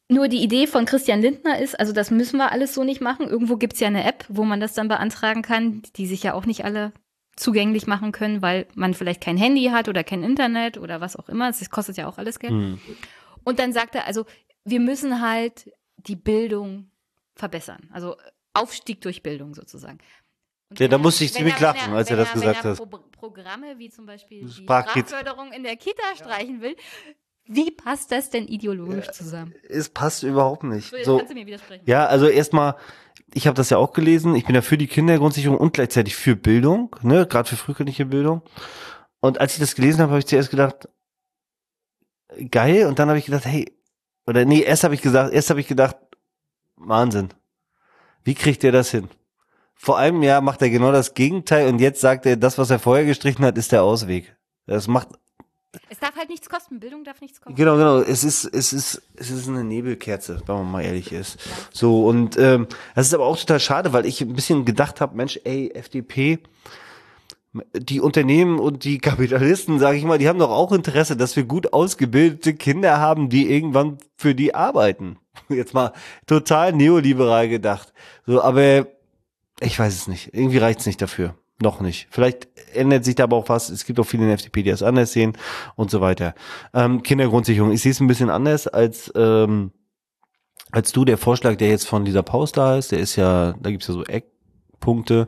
Nur 0.09 0.27
die 0.27 0.43
Idee 0.43 0.67
von 0.67 0.85
Christian 0.85 1.21
Lindner 1.21 1.59
ist, 1.59 1.79
also 1.79 1.93
das 1.93 2.11
müssen 2.11 2.37
wir 2.37 2.51
alles 2.51 2.73
so 2.73 2.83
nicht 2.83 2.99
machen. 2.99 3.29
Irgendwo 3.29 3.55
gibt's 3.55 3.79
ja 3.79 3.87
eine 3.87 4.03
App, 4.03 4.25
wo 4.27 4.43
man 4.43 4.59
das 4.59 4.73
dann 4.73 4.89
beantragen 4.89 5.41
kann, 5.41 5.83
die 5.95 6.05
sich 6.05 6.23
ja 6.23 6.33
auch 6.33 6.45
nicht 6.45 6.65
alle 6.65 6.91
zugänglich 7.37 7.87
machen 7.87 8.11
können, 8.11 8.41
weil 8.41 8.67
man 8.75 8.93
vielleicht 8.93 9.21
kein 9.21 9.37
Handy 9.37 9.69
hat 9.71 9.87
oder 9.87 10.03
kein 10.03 10.21
Internet 10.21 10.77
oder 10.77 10.99
was 10.99 11.15
auch 11.15 11.29
immer. 11.29 11.47
Das 11.47 11.69
kostet 11.69 11.95
ja 11.95 12.07
auch 12.07 12.17
alles 12.17 12.39
Geld. 12.39 12.51
Hm. 12.51 12.79
Und 13.45 13.59
dann 13.59 13.71
sagt 13.71 13.95
er, 13.95 14.05
also 14.05 14.25
wir 14.65 14.81
müssen 14.81 15.21
halt 15.21 15.71
die 15.95 16.17
Bildung 16.17 16.91
verbessern. 17.35 17.89
Also 17.93 18.17
Aufstieg 18.53 18.99
durch 19.01 19.23
Bildung 19.23 19.55
sozusagen. 19.55 19.99
Und 20.71 20.79
Ja, 20.79 20.87
da 20.87 20.97
musste 20.97 21.25
ich 21.25 21.33
ziemlich 21.33 21.55
er- 21.55 21.73
lachen, 21.73 21.93
als 21.93 22.09
er 22.09 22.15
das 22.15 22.31
gesagt 22.31 22.63
wenn 22.63 22.71
er 22.71 22.77
hat. 22.79 22.89
Pro 22.89 22.97
Programme 23.11 23.77
wie 23.77 23.89
zum 23.89 24.05
Beispiel 24.05 24.45
die 24.45 24.51
Sprachförderung 24.63 25.51
in 25.51 25.63
der 25.63 25.75
Kita 25.75 26.01
streichen 26.15 26.61
will, 26.61 26.75
wie 27.45 27.69
passt 27.71 28.11
das 28.11 28.29
denn 28.29 28.47
ideologisch 28.47 29.11
zusammen? 29.11 29.53
Es 29.67 29.89
passt 29.89 30.23
überhaupt 30.23 30.63
nicht. 30.63 30.93
So, 31.03 31.17
kannst 31.17 31.31
du 31.31 31.35
mir 31.35 31.45
widersprechen. 31.45 31.83
ja, 31.85 32.05
also 32.07 32.27
erstmal, 32.27 32.75
ich 33.33 33.47
habe 33.47 33.55
das 33.55 33.69
ja 33.69 33.77
auch 33.77 33.91
gelesen. 33.93 34.33
Ich 34.35 34.45
bin 34.45 34.55
ja 34.55 34.61
für 34.61 34.77
die 34.77 34.87
Kindergrundsicherung 34.87 35.57
und 35.57 35.73
gleichzeitig 35.73 36.15
für 36.15 36.35
Bildung, 36.35 36.95
ne, 37.01 37.27
gerade 37.27 37.49
für 37.49 37.57
frühkindliche 37.57 38.05
Bildung. 38.05 38.41
Und 39.19 39.39
als 39.41 39.53
ich 39.53 39.59
das 39.59 39.75
gelesen 39.75 39.99
habe, 39.99 40.11
habe 40.11 40.19
ich 40.19 40.25
zuerst 40.25 40.49
gedacht, 40.49 40.87
geil. 42.49 42.85
Und 42.87 42.97
dann 42.97 43.09
habe 43.09 43.19
ich 43.19 43.25
gedacht, 43.25 43.45
hey, 43.45 43.71
oder 44.25 44.45
nee, 44.45 44.61
erst 44.61 44.83
habe 44.83 44.95
ich 44.95 45.01
gesagt, 45.01 45.33
erst 45.33 45.49
habe 45.49 45.59
ich 45.59 45.67
gedacht, 45.67 45.97
Wahnsinn. 46.77 47.29
Wie 48.23 48.35
kriegt 48.35 48.63
er 48.63 48.71
das 48.71 48.91
hin? 48.91 49.09
Vor 49.83 49.97
einem 49.97 50.21
Jahr 50.21 50.41
macht 50.41 50.61
er 50.61 50.69
genau 50.69 50.91
das 50.91 51.15
Gegenteil 51.15 51.67
und 51.67 51.79
jetzt 51.81 52.01
sagt 52.01 52.27
er, 52.27 52.37
das, 52.37 52.59
was 52.59 52.69
er 52.69 52.77
vorher 52.77 53.03
gestrichen 53.03 53.43
hat, 53.43 53.57
ist 53.57 53.71
der 53.71 53.81
Ausweg. 53.81 54.35
Das 54.67 54.87
macht, 54.87 55.07
Es 55.89 55.97
darf 55.97 56.15
halt 56.15 56.29
nichts 56.29 56.47
kosten. 56.47 56.79
Bildung 56.79 57.03
darf 57.03 57.19
nichts 57.19 57.41
kosten. 57.41 57.55
genau, 57.55 57.77
genau. 57.77 57.97
Es 57.97 58.23
ist, 58.23 58.45
es 58.45 58.73
ist, 58.73 59.01
es 59.15 59.31
ist 59.31 59.47
eine 59.47 59.63
Nebelkerze, 59.63 60.43
wenn 60.45 60.55
man 60.55 60.71
mal 60.71 60.81
ehrlich 60.83 61.11
ist. 61.11 61.39
So 61.73 62.05
und 62.05 62.37
ähm, 62.37 62.67
das 62.93 63.07
ist 63.07 63.13
aber 63.15 63.25
auch 63.25 63.35
total 63.39 63.59
schade, 63.59 63.91
weil 63.91 64.05
ich 64.05 64.21
ein 64.21 64.33
bisschen 64.33 64.65
gedacht 64.65 65.01
habe, 65.01 65.17
Mensch, 65.17 65.39
ey, 65.45 65.71
FDP, 65.73 66.37
die 67.73 68.01
Unternehmen 68.01 68.59
und 68.59 68.83
die 68.83 68.99
Kapitalisten, 68.99 69.79
sage 69.79 69.97
ich 69.97 70.03
mal, 70.03 70.19
die 70.19 70.29
haben 70.29 70.37
doch 70.37 70.51
auch 70.51 70.71
Interesse, 70.71 71.17
dass 71.17 71.35
wir 71.35 71.43
gut 71.43 71.73
ausgebildete 71.73 72.53
Kinder 72.53 72.99
haben, 72.99 73.29
die 73.29 73.51
irgendwann 73.51 73.97
für 74.15 74.35
die 74.35 74.53
arbeiten. 74.53 75.17
Jetzt 75.49 75.73
mal 75.73 75.91
total 76.27 76.71
neoliberal 76.71 77.49
gedacht. 77.49 77.93
So, 78.27 78.43
aber 78.43 78.85
ich 79.61 79.77
weiß 79.79 79.93
es 79.93 80.07
nicht. 80.07 80.33
Irgendwie 80.33 80.57
reicht's 80.57 80.85
nicht 80.85 81.01
dafür. 81.01 81.35
Noch 81.61 81.79
nicht. 81.79 82.07
Vielleicht 82.09 82.47
ändert 82.73 83.05
sich 83.05 83.15
da 83.15 83.23
aber 83.23 83.37
auch 83.37 83.47
was. 83.47 83.69
Es 83.69 83.85
gibt 83.85 83.99
auch 83.99 84.03
viele 84.03 84.23
in 84.23 84.29
der 84.29 84.35
FDP, 84.35 84.63
die 84.63 84.71
das 84.71 84.81
anders 84.81 85.13
sehen 85.13 85.37
und 85.75 85.91
so 85.91 86.01
weiter. 86.01 86.33
Ähm, 86.73 87.03
Kindergrundsicherung. 87.03 87.71
Ich 87.71 87.81
sehe 87.81 87.91
es 87.91 87.99
ein 87.99 88.07
bisschen 88.07 88.31
anders 88.31 88.67
als 88.67 89.11
ähm, 89.15 89.71
als 90.71 90.91
du. 90.91 91.05
Der 91.05 91.17
Vorschlag, 91.17 91.57
der 91.57 91.69
jetzt 91.69 91.87
von 91.87 92.05
Lisa 92.05 92.21
Paus 92.21 92.51
da 92.51 92.77
ist, 92.77 92.91
der 92.91 92.99
ist 92.99 93.15
ja, 93.15 93.53
da 93.59 93.69
gibt's 93.69 93.87
ja 93.87 93.93
so 93.93 94.03
Eckpunkte. 94.03 95.27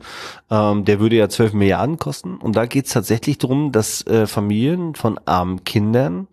Ähm, 0.49 0.85
der 0.85 0.99
würde 0.99 1.17
ja 1.17 1.29
12 1.29 1.53
Milliarden 1.53 1.97
kosten. 1.97 2.37
Und 2.37 2.55
da 2.55 2.65
geht's 2.65 2.93
tatsächlich 2.93 3.37
darum, 3.37 3.71
dass 3.71 4.05
äh, 4.07 4.25
Familien 4.25 4.95
von 4.95 5.19
armen 5.25 5.63
Kindern 5.63 6.27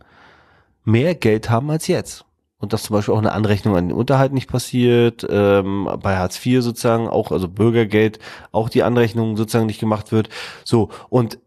mehr 0.85 1.15
Geld 1.15 1.51
haben 1.51 1.71
als 1.71 1.87
jetzt. 1.89 2.25
Und 2.61 2.73
dass 2.73 2.85
zum 2.85 2.95
Beispiel 2.95 3.15
auch 3.15 3.19
eine 3.19 3.33
Anrechnung 3.33 3.75
an 3.77 3.89
den 3.89 3.97
Unterhalt 3.97 4.33
nicht 4.33 4.49
passiert, 4.49 5.27
ähm, 5.29 5.89
bei 6.03 6.19
Hartz 6.19 6.45
IV 6.45 6.63
sozusagen 6.63 7.09
auch, 7.09 7.33
also 7.33 7.49
Bürgergeld, 7.49 8.19
auch 8.53 8.69
die 8.69 8.83
Anrechnung 8.83 9.37
sozusagen 9.37 9.67
nicht 9.67 9.81
gemacht 9.81 10.13
wird. 10.13 10.29
So, 10.65 10.91
und 11.09 11.39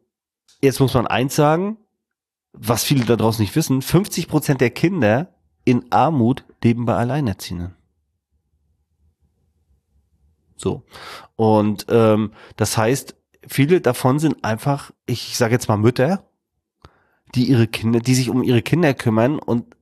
jetzt 0.61 0.79
muss 0.79 0.93
man 0.95 1.07
eins 1.07 1.35
sagen, 1.35 1.77
was 2.51 2.83
viele 2.83 3.05
da 3.05 3.15
draußen 3.15 3.41
nicht 3.41 3.55
wissen, 3.55 3.81
50 3.81 4.27
Prozent 4.27 4.59
der 4.59 4.71
Kinder 4.71 5.29
in 5.65 5.85
Armut 5.91 6.45
leben 6.63 6.85
bei 6.85 6.95
Alleinerziehenden. 6.95 7.75
So. 10.55 10.83
Und 11.35 11.85
ähm, 11.89 12.31
das 12.55 12.77
heißt, 12.77 13.15
viele 13.47 13.81
davon 13.81 14.19
sind 14.19 14.43
einfach, 14.43 14.91
ich 15.05 15.37
sage 15.37 15.53
jetzt 15.53 15.67
mal 15.67 15.77
Mütter, 15.77 16.25
die 17.35 17.45
ihre 17.45 17.67
Kinder, 17.67 17.99
die 17.99 18.15
sich 18.15 18.29
um 18.29 18.43
ihre 18.43 18.61
Kinder 18.61 18.93
kümmern 18.93 19.39
und 19.39 19.75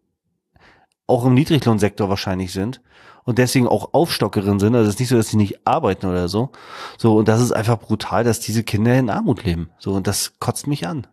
auch 1.12 1.26
im 1.26 1.34
Niedriglohnsektor 1.36 2.10
wahrscheinlich 2.10 2.52
sind 2.54 2.82
und 3.24 3.38
deswegen 3.38 3.68
auch 3.68 3.94
Aufstockerin 3.94 4.60
sind. 4.60 4.74
Also 4.76 4.88
es 4.88 4.96
ist 4.96 5.00
nicht 5.00 5.10
so, 5.10 5.16
dass 5.18 5.30
sie 5.30 5.38
nicht 5.38 5.68
arbeiten 5.68 6.08
oder 6.08 6.28
so. 6.28 6.52
So, 6.98 7.16
und 7.18 7.28
das 7.28 7.42
ist 7.42 7.52
einfach 7.52 7.78
brutal, 7.78 8.24
dass 8.24 8.40
diese 8.40 8.64
Kinder 8.64 8.98
in 8.98 9.10
Armut 9.10 9.44
leben. 9.44 9.70
So, 9.78 9.94
und 9.94 10.08
das 10.08 10.40
kotzt 10.40 10.68
mich 10.68 10.88
an. 10.88 11.06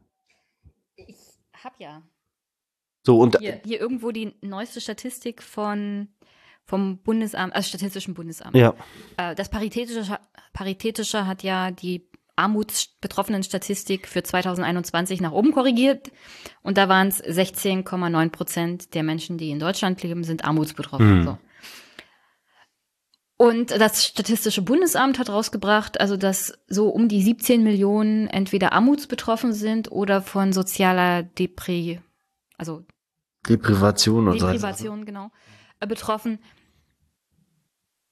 Ich 0.97 1.17
hab 1.63 1.79
ja 1.79 2.03
So, 3.05 3.19
und 3.19 3.39
hier, 3.39 3.61
hier 3.65 3.81
irgendwo 3.81 4.11
die 4.11 4.35
neueste 4.41 4.81
Statistik 4.81 5.43
von 5.43 6.09
vom 6.65 6.99
Bundesamt, 6.99 7.55
also 7.55 7.67
Statistischen 7.69 8.13
Bundesamt. 8.13 8.55
ja, 8.55 8.75
Äh, 9.17 9.35
Das 9.35 9.49
Paritätische, 9.49 10.19
Paritätische 10.53 11.27
hat 11.27 11.43
ja 11.43 11.71
die 11.71 12.08
armutsbetroffenen 12.39 13.43
Statistik 13.43 14.07
für 14.09 14.23
2021 14.23 15.21
nach 15.21 15.33
oben 15.33 15.53
korrigiert. 15.53 16.11
Und 16.63 16.79
da 16.79 16.89
waren 16.89 17.09
es 17.09 17.23
16,9 17.23 18.31
Prozent 18.31 18.95
der 18.95 19.03
Menschen, 19.03 19.39
die 19.39 19.51
in 19.51 19.59
Deutschland 19.59 20.03
leben, 20.03 20.25
sind 20.25 20.45
armutsbetroffen. 20.45 21.19
Hm. 21.19 21.25
So. 21.25 21.39
Und 23.41 23.71
das 23.71 24.05
Statistische 24.05 24.63
Bundesamt 24.63 25.19
hat 25.21 25.31
rausgebracht, 25.31 26.01
also 26.01 26.17
dass 26.17 26.59
so 26.67 26.89
um 26.89 27.09
die 27.09 27.23
17 27.23 27.63
Millionen 27.63 28.27
entweder 28.27 28.73
armutsbetroffen 28.73 29.53
sind 29.53 29.93
oder 29.93 30.23
von 30.23 30.53
sozialer 30.53 31.23
Depri, 31.23 32.01
also 32.57 32.85
Deprivation 33.49 34.27
und 34.27 34.41
so. 34.41 34.47
Deprivation, 34.47 35.05
genau, 35.05 35.31
äh, 35.79 35.87
betroffen. 35.87 36.41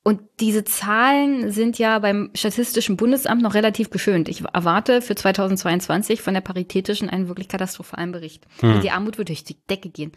Und 0.06 0.20
diese 0.38 0.62
Zahlen 0.62 1.50
sind 1.50 1.80
ja 1.80 1.98
beim 1.98 2.30
Statistischen 2.32 2.96
Bundesamt 2.96 3.42
noch 3.42 3.54
relativ 3.54 3.90
geschönt. 3.90 4.28
Ich 4.28 4.44
erwarte 4.44 5.02
für 5.02 5.16
2022 5.16 6.22
von 6.22 6.32
der 6.32 6.42
Paritätischen 6.42 7.10
einen 7.10 7.26
wirklich 7.26 7.48
katastrophalen 7.48 8.12
Bericht. 8.12 8.46
Hm. 8.60 8.82
Die 8.82 8.92
Armut 8.92 9.18
wird 9.18 9.30
durch 9.30 9.42
die 9.42 9.56
Decke 9.68 9.90
gehen. 9.90 10.12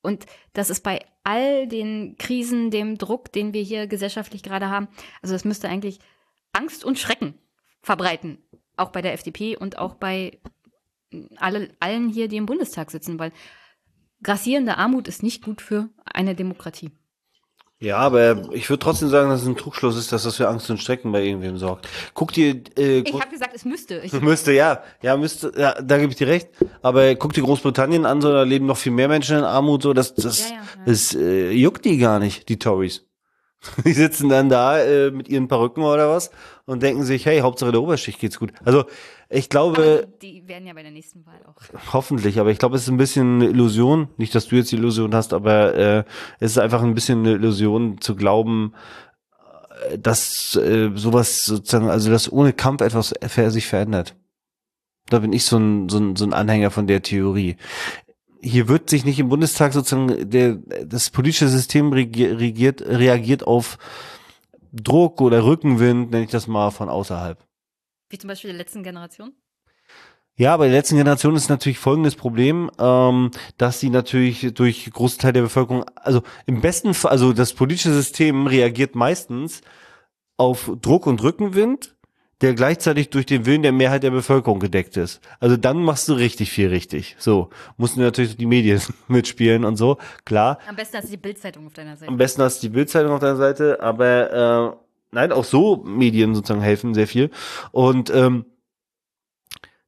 Und 0.00 0.24
das 0.54 0.70
ist 0.70 0.82
bei 0.82 1.04
all 1.24 1.68
den 1.68 2.16
Krisen, 2.16 2.70
dem 2.70 2.96
Druck, 2.96 3.30
den 3.32 3.52
wir 3.52 3.60
hier 3.60 3.86
gesellschaftlich 3.86 4.42
gerade 4.42 4.70
haben, 4.70 4.88
also 5.20 5.34
das 5.34 5.44
müsste 5.44 5.68
eigentlich 5.68 5.98
Angst 6.54 6.82
und 6.82 6.98
Schrecken 6.98 7.34
verbreiten. 7.82 8.38
Auch 8.78 8.92
bei 8.92 9.02
der 9.02 9.12
FDP 9.12 9.58
und 9.58 9.76
auch 9.76 9.96
bei 9.96 10.40
alle, 11.36 11.68
allen 11.80 12.08
hier, 12.08 12.28
die 12.28 12.38
im 12.38 12.46
Bundestag 12.46 12.90
sitzen, 12.90 13.18
weil 13.18 13.32
grassierende 14.22 14.78
Armut 14.78 15.06
ist 15.06 15.22
nicht 15.22 15.44
gut 15.44 15.60
für 15.60 15.90
eine 16.06 16.34
Demokratie. 16.34 16.92
Ja, 17.78 17.98
aber 17.98 18.48
ich 18.52 18.70
würde 18.70 18.78
trotzdem 18.78 19.10
sagen, 19.10 19.28
dass 19.28 19.42
es 19.42 19.46
ein 19.48 19.56
Trugschluss 19.56 19.96
ist, 19.98 20.10
dass 20.10 20.22
das 20.22 20.36
für 20.36 20.48
Angst 20.48 20.70
und 20.70 20.78
Strecken 20.78 21.12
bei 21.12 21.22
irgendwem 21.22 21.58
sorgt. 21.58 21.86
Guck 22.14 22.32
dir, 22.32 22.62
äh, 22.78 23.00
Ich 23.00 23.12
habe 23.12 23.30
gesagt, 23.30 23.54
es 23.54 23.66
müsste. 23.66 23.98
Ich, 23.98 24.12
müsste, 24.20 24.52
ja, 24.52 24.82
ja, 25.02 25.16
müsste, 25.16 25.52
ja, 25.56 25.74
da 25.82 25.98
gebe 25.98 26.10
ich 26.10 26.16
dir 26.16 26.26
recht. 26.26 26.48
Aber 26.80 27.14
guck 27.16 27.34
dir 27.34 27.42
Großbritannien 27.42 28.06
an, 28.06 28.22
so, 28.22 28.32
da 28.32 28.44
leben 28.44 28.64
noch 28.64 28.78
viel 28.78 28.92
mehr 28.92 29.08
Menschen 29.08 29.38
in 29.38 29.44
Armut, 29.44 29.82
so, 29.82 29.92
das, 29.92 30.14
das, 30.14 30.48
Ja, 30.48 30.56
ja, 30.56 30.62
ja. 30.62 30.62
das 30.86 31.14
äh, 31.14 31.50
juckt 31.50 31.84
die 31.84 31.98
gar 31.98 32.18
nicht, 32.18 32.48
die 32.48 32.58
Tories. 32.58 33.05
Die 33.84 33.92
sitzen 33.92 34.28
dann 34.28 34.48
da 34.48 34.78
äh, 34.78 35.10
mit 35.10 35.28
ihren 35.28 35.48
Perücken 35.48 35.82
oder 35.82 36.10
was 36.10 36.30
und 36.66 36.82
denken 36.82 37.04
sich, 37.04 37.26
hey, 37.26 37.40
Hauptsache 37.40 37.72
der 37.72 37.82
Oberschicht 37.82 38.18
geht's 38.18 38.38
gut. 38.38 38.52
Also 38.64 38.84
ich 39.28 39.48
glaube, 39.48 40.02
aber 40.02 40.06
die, 40.22 40.46
werden 40.46 40.66
ja 40.66 40.74
bei 40.74 40.82
der 40.82 40.92
nächsten 40.92 41.26
Wahl 41.26 41.40
auch. 41.46 41.56
Hoffentlich, 41.92 42.38
aber 42.38 42.50
ich 42.50 42.58
glaube, 42.58 42.76
es 42.76 42.82
ist 42.82 42.88
ein 42.88 42.96
bisschen 42.96 43.36
eine 43.36 43.50
Illusion. 43.50 44.08
Nicht, 44.16 44.34
dass 44.34 44.48
du 44.48 44.56
jetzt 44.56 44.70
die 44.70 44.76
Illusion 44.76 45.14
hast, 45.14 45.32
aber 45.32 45.74
äh, 45.74 46.04
es 46.38 46.52
ist 46.52 46.58
einfach 46.58 46.82
ein 46.82 46.94
bisschen 46.94 47.20
eine 47.20 47.32
Illusion 47.32 48.00
zu 48.00 48.14
glauben, 48.14 48.74
äh, 49.90 49.98
dass 49.98 50.56
äh, 50.56 50.90
sowas 50.94 51.44
sozusagen, 51.44 51.90
also 51.90 52.10
dass 52.10 52.30
ohne 52.30 52.52
Kampf 52.52 52.82
etwas 52.82 53.14
sich 53.48 53.66
verändert. 53.66 54.14
Da 55.08 55.20
bin 55.20 55.32
ich 55.32 55.44
so 55.44 55.56
ein, 55.56 55.88
so 55.88 55.98
ein, 55.98 56.16
so 56.16 56.24
ein 56.24 56.32
Anhänger 56.32 56.70
von 56.70 56.86
der 56.86 57.02
Theorie. 57.02 57.56
Hier 58.48 58.68
wird 58.68 58.88
sich 58.88 59.04
nicht 59.04 59.18
im 59.18 59.28
Bundestag 59.28 59.72
sozusagen 59.72 60.30
der, 60.30 60.54
das 60.84 61.10
politische 61.10 61.48
System 61.48 61.92
regiert, 61.92 62.80
reagiert 62.80 63.44
auf 63.44 63.76
Druck 64.72 65.20
oder 65.20 65.44
Rückenwind, 65.44 66.12
nenne 66.12 66.24
ich 66.24 66.30
das 66.30 66.46
mal, 66.46 66.70
von 66.70 66.88
außerhalb. 66.88 67.44
Wie 68.08 68.18
zum 68.18 68.28
Beispiel 68.28 68.50
der 68.50 68.58
letzten 68.58 68.84
Generation. 68.84 69.32
Ja, 70.38 70.56
bei 70.56 70.66
der 70.66 70.76
letzten 70.76 70.96
Generation 70.96 71.34
ist 71.34 71.48
natürlich 71.48 71.78
folgendes 71.78 72.14
Problem, 72.14 72.70
ähm, 72.78 73.30
dass 73.56 73.80
sie 73.80 73.90
natürlich 73.90 74.52
durch 74.54 74.88
große 74.92 75.18
Teil 75.18 75.32
der 75.32 75.42
Bevölkerung, 75.42 75.84
also 75.96 76.22
im 76.44 76.60
besten 76.60 76.94
Fall, 76.94 77.10
also 77.10 77.32
das 77.32 77.54
politische 77.54 77.92
System 77.92 78.46
reagiert 78.46 78.94
meistens 78.94 79.62
auf 80.36 80.70
Druck 80.82 81.06
und 81.06 81.22
Rückenwind, 81.22 81.95
der 82.42 82.54
gleichzeitig 82.54 83.10
durch 83.10 83.24
den 83.24 83.46
Willen 83.46 83.62
der 83.62 83.72
Mehrheit 83.72 84.02
der 84.02 84.10
Bevölkerung 84.10 84.60
gedeckt 84.60 84.96
ist. 84.96 85.20
Also 85.40 85.56
dann 85.56 85.82
machst 85.82 86.08
du 86.08 86.12
richtig 86.12 86.50
viel 86.50 86.68
richtig. 86.68 87.16
So, 87.18 87.48
mussten 87.76 88.00
natürlich 88.00 88.36
die 88.36 88.46
Medien 88.46 88.80
mitspielen 89.08 89.64
und 89.64 89.76
so, 89.76 89.96
klar. 90.24 90.58
Am 90.68 90.76
besten 90.76 90.98
hast 90.98 91.06
du 91.06 91.10
die 91.10 91.16
Bildzeitung 91.16 91.66
auf 91.66 91.72
deiner 91.72 91.96
Seite. 91.96 92.10
Am 92.10 92.16
besten 92.18 92.42
hast 92.42 92.62
du 92.62 92.68
die 92.68 92.74
Bildzeitung 92.74 93.12
auf 93.12 93.20
deiner 93.20 93.36
Seite, 93.36 93.80
aber 93.80 94.74
äh, 94.74 94.76
nein, 95.12 95.32
auch 95.32 95.44
so 95.44 95.82
Medien 95.84 96.34
sozusagen 96.34 96.60
helfen 96.60 96.92
sehr 96.92 97.06
viel. 97.06 97.30
Und 97.72 98.10
ähm, 98.10 98.44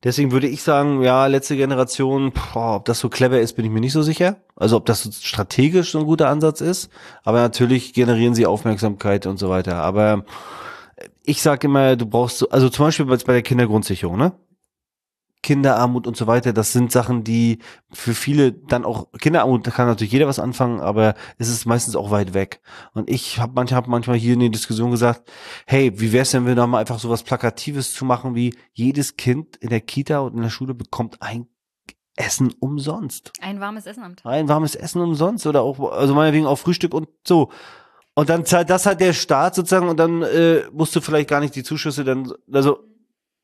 deswegen 0.03 0.32
würde 0.32 0.49
ich 0.49 0.62
sagen, 0.62 1.03
ja, 1.03 1.26
letzte 1.26 1.55
Generation, 1.55 2.32
boah, 2.32 2.76
ob 2.76 2.86
das 2.86 2.99
so 2.99 3.11
clever 3.11 3.40
ist, 3.40 3.55
bin 3.55 3.66
ich 3.66 3.70
mir 3.70 3.80
nicht 3.80 3.92
so 3.92 4.03
sicher. 4.03 4.36
Also 4.57 4.78
ob 4.78 4.86
das 4.86 5.03
so 5.03 5.11
strategisch 5.12 5.92
so 5.92 5.99
ein 5.99 6.07
guter 6.07 6.30
Ansatz 6.30 6.62
ist. 6.62 6.90
Aber 7.24 7.40
natürlich 7.40 7.92
generieren 7.92 8.34
sie 8.34 8.46
Aufmerksamkeit 8.46 9.26
und 9.26 9.38
so 9.38 9.51
weiter. 9.51 9.76
Aber 9.76 10.24
ich 11.29 11.43
sag 11.43 11.62
immer, 11.62 11.95
du 11.95 12.07
brauchst 12.07 12.39
so, 12.39 12.49
also 12.49 12.70
zum 12.70 12.87
Beispiel 12.87 13.05
bei 13.05 13.16
bei 13.18 13.35
der 13.35 13.43
Kindergrundsicherung, 13.43 14.16
ne? 14.16 14.33
Kinderarmut 15.43 16.07
und 16.07 16.16
so 16.16 16.26
weiter, 16.26 16.53
das 16.53 16.72
sind 16.72 16.91
Sachen, 16.91 17.22
die 17.22 17.59
für 17.93 18.14
viele 18.14 18.53
dann 18.53 18.85
auch, 18.85 19.12
Kinderarmut, 19.12 19.66
da 19.66 19.70
kann 19.70 19.87
natürlich 19.87 20.12
jeder 20.12 20.26
was 20.26 20.41
anfangen, 20.41 20.81
aber 20.81 21.14
es 21.37 21.49
ist 21.49 21.64
meistens 21.64 21.95
auch 21.95 22.11
weit 22.11 22.35
weg. 22.35 22.61
Und 22.93 23.09
ich 23.09 23.39
habe 23.39 23.53
manchmal, 23.55 23.76
hab 23.76 23.89
manchmal 23.89 24.16
hier 24.16 24.35
in 24.35 24.41
der 24.41 24.49
Diskussion 24.49 24.91
gesagt, 24.91 25.31
hey, 25.66 25.93
wie 26.01 26.12
wär's 26.12 26.33
denn, 26.33 26.43
wenn 26.43 26.49
wir 26.49 26.55
da 26.57 26.66
mal 26.66 26.79
einfach 26.81 26.99
so 26.99 27.09
was 27.09 27.22
Plakatives 27.22 27.93
zu 27.93 28.05
machen, 28.05 28.35
wie 28.35 28.57
jedes 28.72 29.16
Kind 29.16 29.57
in 29.59 29.68
der 29.68 29.81
Kita 29.81 30.20
und 30.20 30.35
in 30.35 30.43
der 30.43 30.51
Schule 30.51 30.74
bekommt 30.74 31.22
ein 31.22 31.47
Essen 32.16 32.53
umsonst. 32.59 33.33
Ein 33.41 33.61
warmes 33.61 33.87
Essen 33.87 34.03
am 34.03 34.16
Tag. 34.16 34.33
Ein 34.33 34.49
warmes 34.49 34.74
Essen 34.74 35.01
umsonst 35.01 35.47
oder 35.47 35.62
auch, 35.62 35.93
also 35.93 36.14
meinetwegen 36.14 36.47
auch 36.47 36.59
Frühstück 36.59 36.95
und 36.95 37.09
so. 37.24 37.51
Und 38.19 38.29
dann 38.31 38.45
zahlt 38.45 38.69
das 38.69 38.85
halt 38.85 39.01
der 39.01 39.12
Staat 39.12 39.55
sozusagen 39.55 39.89
und 39.89 39.97
dann 39.97 40.23
äh, 40.23 40.62
musst 40.73 40.97
du 40.97 41.01
vielleicht 41.01 41.29
gar 41.29 41.39
nicht 41.39 41.55
die 41.55 41.62
Zuschüsse 41.62 42.03
dann, 42.03 42.33
also 42.53 42.81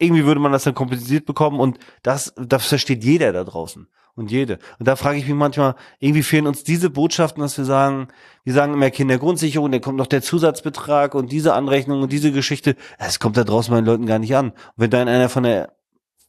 irgendwie 0.00 0.24
würde 0.24 0.40
man 0.40 0.50
das 0.50 0.64
dann 0.64 0.74
kompensiert 0.74 1.26
bekommen 1.26 1.60
und 1.60 1.78
das, 2.02 2.34
das 2.36 2.66
versteht 2.66 3.04
jeder 3.04 3.32
da 3.32 3.44
draußen. 3.44 3.86
und 4.16 4.32
jede. 4.32 4.58
Und 4.80 4.88
da 4.88 4.96
frage 4.96 5.18
ich 5.18 5.26
mich 5.28 5.36
manchmal, 5.36 5.76
irgendwie 6.00 6.24
fehlen 6.24 6.48
uns 6.48 6.64
diese 6.64 6.90
Botschaften, 6.90 7.40
dass 7.40 7.56
wir 7.56 7.64
sagen, 7.64 8.08
wir 8.42 8.52
sagen 8.52 8.74
immer 8.74 8.90
Kindergrundsicherung, 8.90 9.70
dann 9.70 9.80
kommt 9.80 9.96
noch 9.96 10.08
der 10.08 10.22
Zusatzbetrag 10.22 11.14
und 11.14 11.30
diese 11.30 11.54
Anrechnung 11.54 12.02
und 12.02 12.10
diese 12.10 12.32
Geschichte. 12.32 12.74
Es 12.98 13.20
kommt 13.20 13.36
da 13.36 13.44
draußen 13.44 13.70
bei 13.70 13.80
den 13.80 13.86
Leuten 13.86 14.06
gar 14.06 14.18
nicht 14.18 14.34
an. 14.34 14.50
Und 14.50 14.56
wenn 14.74 14.90
dann 14.90 15.06
einer 15.06 15.28
von 15.28 15.44
der 15.44 15.72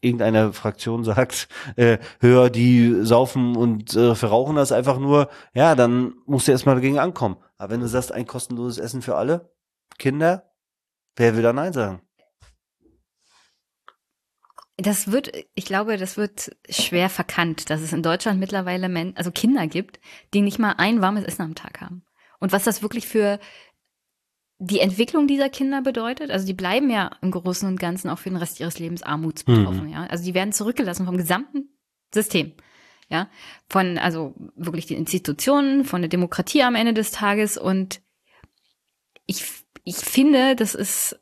irgendeiner 0.02 0.54
Fraktion 0.54 1.04
sagt, 1.04 1.48
äh, 1.76 1.98
hör, 2.20 2.50
die 2.50 3.06
saufen 3.06 3.56
und 3.56 3.96
äh, 3.96 4.16
verrauchen 4.16 4.56
das 4.56 4.72
einfach 4.72 5.00
nur, 5.00 5.30
ja, 5.54 5.76
dann 5.76 6.16
musst 6.26 6.48
du 6.48 6.52
erstmal 6.52 6.76
dagegen 6.76 7.00
ankommen. 7.00 7.38
Aber 7.58 7.74
wenn 7.74 7.82
du 7.82 7.88
sagst, 7.88 8.12
ein 8.12 8.28
kostenloses 8.28 8.78
Essen 8.78 9.02
für 9.02 9.16
alle 9.16 9.52
Kinder, 9.98 10.52
wer 11.16 11.36
will 11.36 11.44
da 11.44 11.54
Nein 11.54 11.74
sagen? 11.74 12.02
Das 14.78 15.10
wird, 15.10 15.32
ich 15.54 15.66
glaube, 15.66 15.96
das 15.96 16.18
wird 16.18 16.54
schwer 16.70 17.10
verkannt, 17.10 17.70
dass 17.70 17.80
es 17.80 17.94
in 17.94 18.04
Deutschland 18.04 18.42
mittlerweile 18.42 18.90
Men 18.90 19.16
also 19.16 19.32
Kinder 19.32 19.68
gibt, 19.68 20.02
die 20.34 20.42
nicht 20.42 20.60
mal 20.60 20.76
ein 20.78 21.02
warmes 21.02 21.24
Essen 21.24 21.44
am 21.44 21.56
Tag 21.56 21.80
haben. 21.80 22.04
Und 22.40 22.52
was 22.52 22.66
das 22.66 22.82
wirklich 22.82 23.08
für 23.08 23.40
die 24.66 24.80
Entwicklung 24.80 25.28
dieser 25.28 25.50
Kinder 25.50 25.82
bedeutet, 25.82 26.32
also 26.32 26.46
die 26.46 26.54
bleiben 26.54 26.90
ja 26.90 27.12
im 27.22 27.32
Großen 27.32 27.68
und 27.68 27.80
Ganzen 27.80 28.10
auch 28.10 28.18
für 28.18 28.30
den 28.30 28.38
Rest 28.38 28.60
ihres 28.60 28.80
Lebens 28.80 29.04
armutsbetroffen, 29.04 29.86
Mhm. 29.88 29.94
ja. 29.94 30.06
Also 30.08 30.24
die 30.24 30.34
werden 30.34 30.54
zurückgelassen 30.54 31.06
vom 31.06 31.18
gesamten 31.18 31.70
System. 32.14 32.54
Ja, 33.08 33.30
von, 33.70 34.00
also 34.00 34.34
wirklich 34.56 34.88
die 34.88 34.96
Institutionen, 34.96 35.86
von 35.86 36.02
der 36.02 36.10
Demokratie 36.10 36.64
am 36.64 36.74
Ende 36.74 36.94
des 36.96 37.12
Tages 37.12 37.56
und 37.56 38.02
ich, 39.28 39.44
ich 39.84 39.98
finde, 39.98 40.56
das 40.56 40.74
ist 40.74 41.20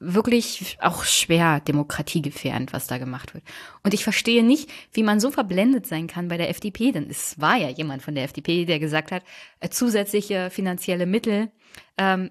wirklich 0.00 0.76
auch 0.80 1.04
schwer 1.04 1.60
demokratiegefährdend, 1.60 2.72
was 2.72 2.88
da 2.88 2.98
gemacht 2.98 3.32
wird. 3.32 3.44
Und 3.84 3.94
ich 3.94 4.02
verstehe 4.02 4.42
nicht, 4.44 4.68
wie 4.92 5.04
man 5.04 5.20
so 5.20 5.30
verblendet 5.30 5.86
sein 5.86 6.08
kann 6.08 6.26
bei 6.26 6.36
der 6.36 6.50
FDP, 6.50 6.90
denn 6.90 7.08
es 7.08 7.40
war 7.40 7.56
ja 7.56 7.68
jemand 7.68 8.02
von 8.02 8.16
der 8.16 8.24
FDP, 8.24 8.64
der 8.64 8.80
gesagt 8.80 9.12
hat, 9.12 9.22
äh, 9.60 9.68
zusätzliche 9.68 10.50
finanzielle 10.50 11.06
Mittel 11.06 11.52
ähm, 11.96 12.30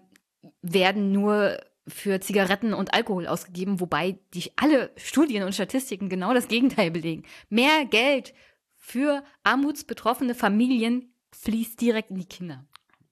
werden 0.61 1.11
nur 1.11 1.57
für 1.87 2.21
Zigaretten 2.21 2.73
und 2.73 2.93
Alkohol 2.93 3.27
ausgegeben, 3.27 3.79
wobei 3.79 4.19
die 4.33 4.51
alle 4.55 4.91
Studien 4.95 5.43
und 5.43 5.53
Statistiken 5.53 6.09
genau 6.09 6.33
das 6.33 6.47
Gegenteil 6.47 6.91
belegen. 6.91 7.23
Mehr 7.49 7.85
Geld 7.85 8.33
für 8.75 9.23
armutsbetroffene 9.43 10.35
Familien 10.35 11.13
fließt 11.33 11.79
direkt 11.79 12.11
in 12.11 12.17
die 12.17 12.25
Kinder. 12.25 12.65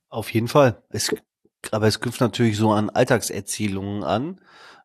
Auf 0.10 0.34
jeden 0.34 0.48
Fall. 0.48 0.84
Es, 0.90 1.14
aber 1.72 1.88
es 1.88 2.00
knüpft 2.00 2.22
natürlich 2.22 2.58
so 2.58 2.72
an 2.72 2.90
Alltagserzählungen 2.90 4.04
an, 4.04 4.42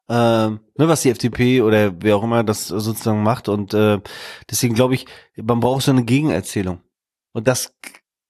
ähm, 0.09 0.61
ne, 0.77 0.89
was 0.89 1.03
die 1.03 1.11
FDP 1.11 1.63
oder 1.63 2.01
wer 2.01 2.17
auch 2.17 2.23
immer 2.23 2.45
das 2.45 2.69
sozusagen 2.69 3.23
macht. 3.23 3.49
Und 3.49 3.75
äh, 3.75 4.01
deswegen 4.51 4.75
glaube 4.75 4.95
ich, 4.95 5.07
man 5.37 5.61
braucht 5.61 5.83
so 5.83 5.91
eine 5.91 6.05
Gegenerzählung. 6.05 6.81
Und 7.33 7.49
das 7.49 7.75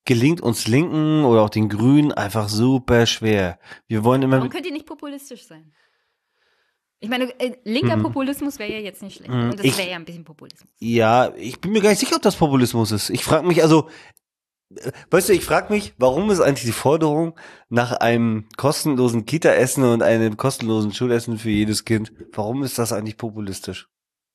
gelingt 0.06 0.40
uns 0.40 0.66
Linken 0.66 1.24
oder 1.24 1.42
auch 1.42 1.50
den 1.50 1.68
Grünen 1.68 2.12
einfach 2.12 2.48
super 2.48 3.06
schwer. 3.06 3.58
Wir 3.86 4.04
wollen 4.04 4.22
immer 4.22 4.38
Warum 4.38 4.50
könnt 4.50 4.66
ihr 4.66 4.72
nicht 4.72 4.86
populistisch 4.86 5.46
sein? 5.46 5.72
Ich 6.98 7.10
meine, 7.10 7.24
äh, 7.38 7.56
linker 7.64 7.98
Mhm. 7.98 8.04
Populismus 8.04 8.58
wäre 8.58 8.72
ja 8.72 8.78
jetzt 8.78 9.02
nicht 9.02 9.16
schlecht. 9.16 9.30
Mhm. 9.30 9.50
Und 9.50 9.58
das 9.62 9.78
wäre 9.78 9.90
ja 9.90 9.96
ein 9.96 10.04
bisschen 10.06 10.24
Populismus. 10.24 10.70
Ja, 10.78 11.34
ich 11.36 11.60
bin 11.60 11.72
mir 11.72 11.82
gar 11.82 11.90
nicht 11.90 11.98
sicher, 11.98 12.16
ob 12.16 12.22
das 12.22 12.36
Populismus 12.36 12.90
ist. 12.90 13.10
Ich 13.10 13.22
frage 13.22 13.46
mich 13.46 13.62
also, 13.62 13.90
äh, 14.74 14.92
weißt 15.10 15.28
du, 15.28 15.34
ich 15.34 15.44
frage 15.44 15.72
mich, 15.72 15.92
warum 15.98 16.30
ist 16.30 16.40
eigentlich 16.40 16.64
die 16.64 16.72
Forderung 16.72 17.38
nach 17.68 17.92
einem 17.92 18.48
kostenlosen 18.56 19.26
Kita-Essen 19.26 19.84
und 19.84 20.02
einem 20.02 20.38
kostenlosen 20.38 20.92
Schulessen 20.92 21.38
für 21.38 21.50
jedes 21.50 21.84
Kind, 21.84 22.12
warum 22.32 22.62
ist 22.62 22.78
das 22.78 22.92
eigentlich 22.92 23.18
populistisch? 23.18 23.88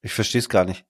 Ich 0.03 0.13
verstehe 0.13 0.39
es 0.39 0.49
gar 0.49 0.65
nicht. 0.65 0.85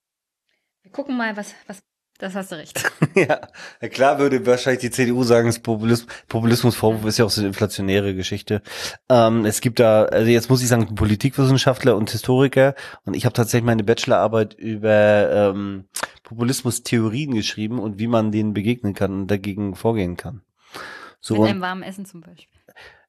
Wir 0.82 0.92
gucken 0.92 1.16
mal, 1.16 1.36
was, 1.38 1.54
was, 1.66 1.82
das 2.22 2.36
hast 2.36 2.52
du 2.52 2.56
recht. 2.56 2.80
ja, 3.16 3.40
klar 3.88 4.20
würde 4.20 4.46
wahrscheinlich 4.46 4.80
die 4.80 4.92
CDU 4.92 5.24
sagen, 5.24 5.48
das 5.48 5.58
Populismus, 5.58 6.06
Populismusvorwurf 6.28 7.04
ist 7.04 7.18
ja 7.18 7.24
auch 7.24 7.30
so 7.30 7.40
eine 7.40 7.48
inflationäre 7.48 8.14
Geschichte. 8.14 8.62
Ähm, 9.08 9.44
es 9.44 9.60
gibt 9.60 9.80
da, 9.80 10.04
also 10.04 10.30
jetzt 10.30 10.48
muss 10.48 10.62
ich 10.62 10.68
sagen, 10.68 10.94
Politikwissenschaftler 10.94 11.96
und 11.96 12.10
Historiker 12.10 12.76
und 13.04 13.14
ich 13.14 13.24
habe 13.24 13.32
tatsächlich 13.32 13.66
meine 13.66 13.82
Bachelorarbeit 13.82 14.54
über 14.54 15.50
ähm, 15.50 15.88
Populismustheorien 16.22 17.34
geschrieben 17.34 17.80
und 17.80 17.98
wie 17.98 18.06
man 18.06 18.30
denen 18.30 18.54
begegnen 18.54 18.94
kann 18.94 19.12
und 19.22 19.26
dagegen 19.26 19.74
vorgehen 19.74 20.16
kann. 20.16 20.42
So, 21.18 21.40
Mit 21.40 21.50
einem 21.50 21.60
warmen 21.60 21.82
Essen 21.82 22.06
zum 22.06 22.20
Beispiel. 22.20 22.61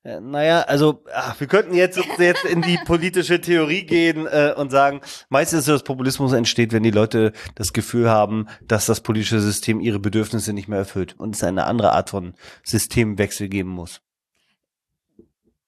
Äh, 0.04 0.20
Naja, 0.20 0.62
also 0.62 1.04
ach, 1.14 1.40
wir 1.40 1.48
könnten 1.48 1.74
jetzt, 1.74 2.00
jetzt 2.18 2.46
in 2.46 2.62
die 2.62 2.78
politische 2.86 3.42
Theorie 3.42 3.86
gehen 3.86 4.28
äh, 4.28 4.54
und 4.56 4.72
sagen, 4.72 5.02
meistens 5.30 5.62
ist 5.62 5.70
das 5.70 5.84
Populismus 5.84 6.34
entsteht, 6.34 6.74
wenn 6.74 6.84
die 6.84 6.92
Leute 6.92 7.34
das 7.56 7.74
Gefühl 7.74 8.10
haben, 8.10 8.48
dass 8.68 8.86
das 8.86 9.02
politische 9.02 9.40
System 9.40 9.80
ihre 9.80 10.00
Bedürfnisse 10.00 10.54
nicht 10.54 10.68
mehr 10.68 10.80
erfüllt 10.80 11.16
und 11.20 11.36
es 11.36 11.44
eine 11.44 11.66
andere 11.66 11.94
Art 11.94 12.10
von 12.10 12.34
Systemwechsel 12.64 13.48
geben 13.50 13.70
muss. 13.70 14.02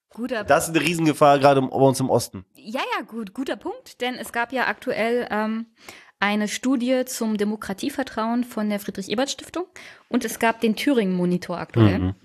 Guter 0.10 0.46
Das 0.46 0.70
ist 0.70 0.76
eine 0.76 0.86
Riesengefahr, 0.86 1.39
gerade 1.39 1.60
um- 1.60 1.70
bei 1.70 1.76
uns 1.76 2.00
im 2.00 2.10
Osten. 2.10 2.46
Ja, 2.56 2.82
ja, 2.98 3.04
gut, 3.04 3.34
guter 3.34 3.58
Punkt, 3.58 4.00
denn 4.02 4.16
es 4.16 4.32
gab 4.32 4.54
ja 4.54 4.68
aktuell 4.68 5.28
ähm, 5.30 5.66
eine 6.20 6.48
Studie 6.48 7.04
zum 7.06 7.38
Demokratievertrauen 7.38 8.46
von 8.46 8.70
der 8.70 8.80
Friedrich-Ebert-Stiftung 8.80 9.66
und 10.08 10.24
es 10.24 10.39
gab 10.39 10.62
den 10.62 10.78
Thüringen-Monitor 10.78 11.58
aktuell. 11.58 12.00
Mhm. 12.00 12.16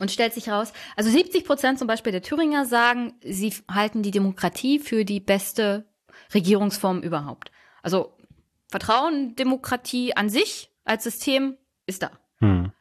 Und 0.00 0.10
stellt 0.10 0.32
sich 0.32 0.48
raus, 0.48 0.72
also 0.96 1.10
70 1.10 1.44
Prozent 1.44 1.78
zum 1.78 1.86
Beispiel 1.86 2.10
der 2.10 2.22
Thüringer 2.22 2.64
sagen, 2.64 3.12
sie 3.22 3.54
halten 3.70 4.02
die 4.02 4.10
Demokratie 4.10 4.78
für 4.78 5.04
die 5.04 5.20
beste 5.20 5.84
Regierungsform 6.34 7.02
überhaupt. 7.02 7.52
Also 7.82 8.16
Vertrauen, 8.68 9.36
Demokratie 9.36 10.16
an 10.16 10.30
sich 10.30 10.70
als 10.84 11.04
System 11.04 11.58
ist 11.86 12.02
da. 12.02 12.10
Hm. 12.38 12.72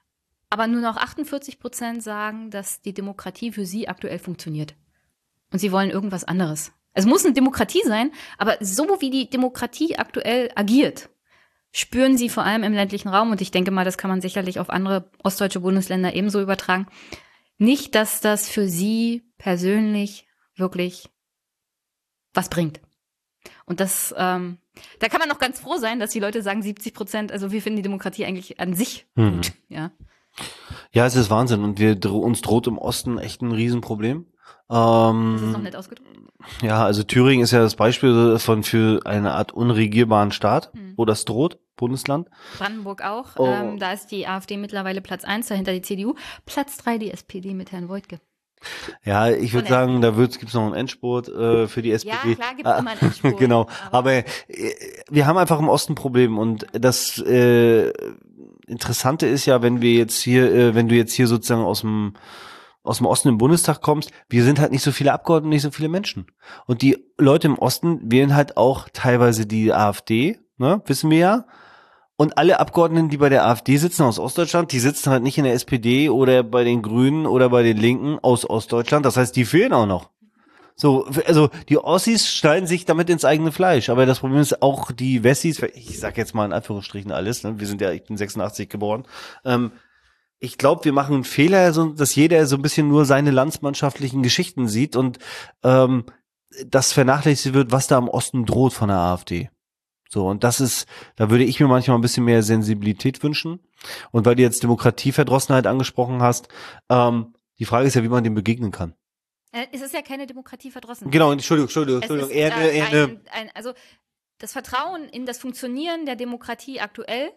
Aber 0.50 0.68
nur 0.68 0.82
noch 0.82 0.96
48 0.96 1.60
Prozent 1.60 2.02
sagen, 2.02 2.52
dass 2.52 2.82
die 2.82 2.94
Demokratie 2.94 3.52
für 3.52 3.66
sie 3.66 3.88
aktuell 3.88 4.18
funktioniert. 4.18 4.76
Und 5.52 5.60
sie 5.60 5.72
wollen 5.72 5.90
irgendwas 5.90 6.24
anderes. 6.24 6.72
Es 6.94 7.06
muss 7.06 7.26
eine 7.26 7.34
Demokratie 7.34 7.84
sein, 7.86 8.12
aber 8.38 8.58
so 8.62 8.84
wie 9.02 9.10
die 9.10 9.30
Demokratie 9.30 9.98
aktuell 9.98 10.52
agiert, 10.56 11.10
spüren 11.72 12.18
sie 12.18 12.30
vor 12.30 12.44
allem 12.44 12.64
im 12.64 12.74
ländlichen 12.74 13.10
Raum, 13.10 13.32
und 13.32 13.42
ich 13.42 13.52
denke 13.52 13.72
mal, 13.72 13.86
das 13.86 13.98
kann 13.98 14.10
man 14.10 14.22
sicherlich 14.22 14.60
auf 14.60 14.70
andere 14.70 15.12
ostdeutsche 15.24 15.60
Bundesländer 15.60 16.14
ebenso 16.14 16.42
übertragen, 16.42 16.88
nicht, 17.58 17.96
dass 17.96 18.22
das 18.22 18.50
für 18.50 18.68
sie 18.68 19.24
persönlich 19.38 20.28
wirklich 20.56 21.10
was 22.34 22.50
bringt. 22.50 22.80
Und 23.66 23.80
das, 23.80 24.14
ähm, 24.18 24.58
da 25.00 25.08
kann 25.08 25.20
man 25.20 25.30
noch 25.30 25.40
ganz 25.40 25.60
froh 25.60 25.78
sein, 25.78 26.00
dass 26.00 26.12
die 26.12 26.20
Leute 26.20 26.42
sagen, 26.42 26.62
70 26.62 26.94
Prozent, 26.94 27.32
also 27.32 27.52
wir 27.52 27.62
finden 27.62 27.78
die 27.78 27.84
Demokratie 27.84 28.26
eigentlich 28.26 28.60
an 28.60 28.74
sich 28.74 29.08
Mhm. 29.16 29.36
gut, 29.36 29.52
ja. 29.68 29.92
Ja, 30.92 31.06
es 31.06 31.16
ist 31.16 31.30
Wahnsinn 31.30 31.64
und 31.64 31.80
wir 31.80 31.98
uns 32.12 32.42
droht 32.42 32.68
im 32.68 32.78
Osten 32.78 33.18
echt 33.18 33.42
ein 33.42 33.52
Riesenproblem. 33.52 34.26
Das 34.70 34.78
ist 34.78 35.48
noch 35.48 35.56
Ähm, 35.58 35.64
nett 35.64 35.76
ausgedrückt. 35.76 36.10
ja, 36.62 36.86
also 36.86 37.02
Thüringen 37.04 37.44
ist 37.44 37.52
ja 37.52 37.60
das 37.60 37.76
Beispiel 37.76 38.38
von 38.40 38.64
für 38.64 39.02
eine 39.06 39.34
Art 39.34 39.52
unregierbaren 39.52 40.32
Staat, 40.32 40.74
Mhm. 40.76 40.94
wo 40.96 41.06
das 41.06 41.26
droht, 41.26 41.58
Bundesland. 41.76 42.30
Brandenburg 42.58 43.04
auch. 43.04 43.30
Oh. 43.38 43.48
Ähm, 43.48 43.80
da 43.80 43.94
ist 43.94 44.08
die 44.12 44.28
AfD 44.28 44.58
mittlerweile 44.58 45.02
Platz 45.02 45.24
eins, 45.26 45.48
dahinter 45.48 45.72
die 45.74 45.82
CDU. 45.82 46.14
Platz 46.46 46.78
drei 46.78 46.98
die 47.00 47.10
SPD 47.12 47.54
mit 47.56 47.72
Herrn 47.72 47.90
Wojtke. 47.90 48.20
Ja, 49.06 49.30
ich 49.30 49.54
würde 49.54 49.70
sagen, 49.70 50.02
da 50.02 50.12
gibt 50.12 50.44
es 50.44 50.54
noch 50.54 50.66
einen 50.66 50.74
Endspurt 50.76 51.30
äh, 51.30 51.68
für 51.70 51.82
die 51.82 51.92
SPD. 51.94 52.30
Ja, 52.32 52.36
klar 52.36 52.56
gibt's 52.56 52.78
immer 52.80 52.92
einen 52.92 53.00
Endspurt, 53.02 53.38
genau, 53.38 53.68
aber- 53.90 54.12
äh, 54.14 54.24
wir 55.10 55.26
haben 55.26 55.38
einfach 55.38 55.58
im 55.60 55.70
Osten 55.70 55.94
ein 55.94 55.96
Problem 55.96 56.38
und 56.38 56.68
das 56.74 57.18
äh, 57.20 57.92
Interessante 58.68 59.26
ist 59.26 59.46
ja, 59.48 59.62
wenn 59.64 59.82
wir 59.82 59.94
jetzt 59.94 60.22
hier, 60.22 60.54
äh, 60.54 60.76
wenn 60.76 60.90
du 60.90 60.96
jetzt 60.96 61.14
hier 61.14 61.26
sozusagen 61.28 61.64
aus 61.64 61.82
dem 61.82 62.14
aus 62.90 62.98
dem 62.98 63.06
Osten 63.06 63.30
im 63.30 63.38
Bundestag 63.38 63.82
kommst, 63.82 64.12
wir 64.30 64.44
sind 64.44 64.60
halt 64.60 64.72
nicht 64.72 64.84
so 64.84 64.92
viele 64.92 65.14
Abgeordnete, 65.14 65.50
nicht 65.50 65.62
so 65.62 65.72
viele 65.72 65.90
Menschen. 65.90 66.28
Und 66.66 66.82
die 66.82 67.06
Leute 67.18 67.48
im 67.48 67.58
Osten 67.58 68.12
wählen 68.12 68.36
halt 68.36 68.58
auch 68.58 68.90
teilweise 68.92 69.46
die 69.46 69.72
AfD, 69.72 70.40
ne, 70.58 70.82
wissen 70.86 71.10
wir 71.10 71.18
ja. 71.18 71.46
Und 72.18 72.38
alle 72.38 72.60
Abgeordneten, 72.60 73.08
die 73.08 73.18
bei 73.18 73.30
der 73.30 73.46
AfD 73.46 73.78
sitzen 73.78 74.04
aus 74.04 74.20
Ostdeutschland, 74.20 74.74
die 74.74 74.80
sitzen 74.80 75.10
halt 75.10 75.24
nicht 75.24 75.38
in 75.38 75.46
der 75.46 75.54
SPD 75.54 76.10
oder 76.10 76.44
bei 76.44 76.66
den 76.66 76.82
Grünen 76.82 77.26
oder 77.26 77.50
bei 77.50 77.64
den 77.64 77.78
Linken 77.78 78.20
aus 78.22 78.50
Ostdeutschland. 78.50 79.06
Das 79.06 79.16
heißt, 79.16 79.36
die 79.38 79.46
fehlen 79.46 79.72
auch 79.72 79.86
noch. 79.86 80.10
So, 80.76 81.06
also 81.28 81.50
die 81.70 81.78
Ossis 81.78 82.30
schneiden 82.30 82.68
sich 82.68 82.86
damit 82.86 83.10
ins 83.10 83.24
eigene 83.24 83.54
Fleisch. 83.54 83.90
Aber 83.90 84.06
das 84.06 84.20
Problem 84.20 84.42
ist 84.42 84.62
auch 84.62 84.92
die 84.92 85.24
Wessis, 85.24 85.62
ich 85.62 86.00
sag 86.00 86.18
jetzt 86.18 86.34
mal 86.34 86.46
in 86.46 86.54
Anführungsstrichen 86.54 87.12
alles, 87.12 87.44
ne? 87.44 87.60
wir 87.60 87.68
sind 87.68 87.80
ja, 87.80 87.92
ich 87.92 88.04
bin 88.04 88.18
86 88.18 88.68
geboren. 88.68 89.06
Ähm, 89.46 89.72
ich 90.40 90.58
glaube, 90.58 90.86
wir 90.86 90.94
machen 90.94 91.16
einen 91.16 91.24
Fehler, 91.24 91.74
so, 91.74 91.90
dass 91.90 92.16
jeder 92.16 92.46
so 92.46 92.56
ein 92.56 92.62
bisschen 92.62 92.88
nur 92.88 93.06
seine 93.06 93.32
landsmannschaftlichen 93.32 94.24
Geschichten 94.24 94.68
sieht 94.68 94.96
und 94.96 95.20
ähm, 95.64 96.06
das 96.66 96.94
vernachlässigt 96.94 97.54
wird, 97.54 97.72
was 97.72 97.88
da 97.88 97.98
im 97.98 98.08
Osten 98.08 98.46
droht 98.46 98.74
von 98.74 98.88
der 98.90 98.98
AfD. 98.98 99.50
So, 100.10 100.28
und 100.28 100.44
das 100.44 100.60
ist, 100.60 100.88
da 101.18 101.30
würde 101.30 101.44
ich 101.44 101.60
mir 101.60 101.68
manchmal 101.68 101.98
ein 101.98 102.02
bisschen 102.02 102.26
mehr 102.26 102.42
Sensibilität 102.42 103.22
wünschen. 103.22 103.60
Und 104.12 104.26
weil 104.26 104.36
du 104.36 104.42
jetzt 104.42 104.64
Demokratieverdrossenheit 104.64 105.68
angesprochen 105.68 106.22
hast, 106.22 106.48
ähm, 106.90 107.36
die 107.60 107.66
Frage 107.66 107.88
ist 107.88 107.96
ja, 107.96 108.04
wie 108.04 108.10
man 108.10 108.24
dem 108.24 108.34
begegnen 108.34 108.72
kann. 108.72 108.96
Äh, 109.52 109.68
es 109.72 109.82
ist 109.82 109.94
ja 109.94 110.02
keine 110.02 110.26
Demokratie 110.26 110.72
verdrossen. 110.72 111.12
Genau, 111.12 111.32
Entschuldigung, 111.32 111.68
Entschuldigung, 111.68 112.02
Entschuldigung. 112.02 112.32
ist, 112.32 112.36
Eher, 112.36 112.58
äh, 112.58 112.78
eher 112.78 113.04
ein, 113.04 113.22
ein, 113.32 113.52
also 113.54 113.74
das 114.40 114.54
Vertrauen 114.54 115.04
in 115.10 115.26
das 115.26 115.38
Funktionieren 115.38 116.06
der 116.06 116.16
Demokratie 116.16 116.80
aktuell 116.80 117.32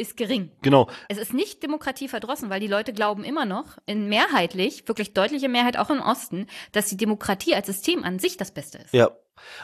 ist 0.00 0.16
gering. 0.16 0.50
Genau. 0.62 0.88
Es 1.08 1.18
ist 1.18 1.32
nicht 1.32 1.62
Demokratie 1.62 2.08
verdrossen, 2.08 2.50
weil 2.50 2.60
die 2.60 2.66
Leute 2.66 2.92
glauben 2.92 3.24
immer 3.24 3.44
noch, 3.44 3.78
in 3.86 4.08
mehrheitlich, 4.08 4.86
wirklich 4.88 5.12
deutliche 5.12 5.48
Mehrheit 5.48 5.76
auch 5.76 5.90
im 5.90 6.00
Osten, 6.00 6.46
dass 6.72 6.86
die 6.86 6.96
Demokratie 6.96 7.54
als 7.54 7.66
System 7.66 8.04
an 8.04 8.18
sich 8.18 8.36
das 8.36 8.50
Beste 8.50 8.78
ist. 8.78 8.94
Ja. 8.94 9.10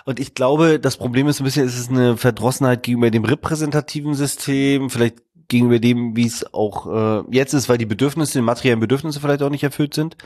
Und 0.05 0.20
ich 0.20 0.34
glaube, 0.34 0.80
das 0.80 0.97
Problem 0.97 1.28
ist 1.28 1.41
ein 1.41 1.45
bisschen, 1.45 1.66
es 1.66 1.78
ist 1.78 1.91
eine 1.91 2.16
Verdrossenheit 2.16 2.82
gegenüber 2.82 3.11
dem 3.11 3.24
repräsentativen 3.24 4.14
System, 4.14 4.89
vielleicht 4.89 5.16
gegenüber 5.49 5.78
dem, 5.78 6.16
wie 6.16 6.26
es 6.26 6.53
auch 6.53 6.86
äh, 6.86 7.24
jetzt 7.30 7.55
ist, 7.55 7.68
weil 7.68 7.78
die 7.78 7.86
Bedürfnisse, 7.86 8.38
die 8.38 8.42
materiellen 8.42 8.80
Bedürfnisse 8.80 9.20
vielleicht 9.20 9.42
auch 9.42 9.51
nicht 9.51 9.64
erfüllt 9.64 9.94
sind. 9.94 10.16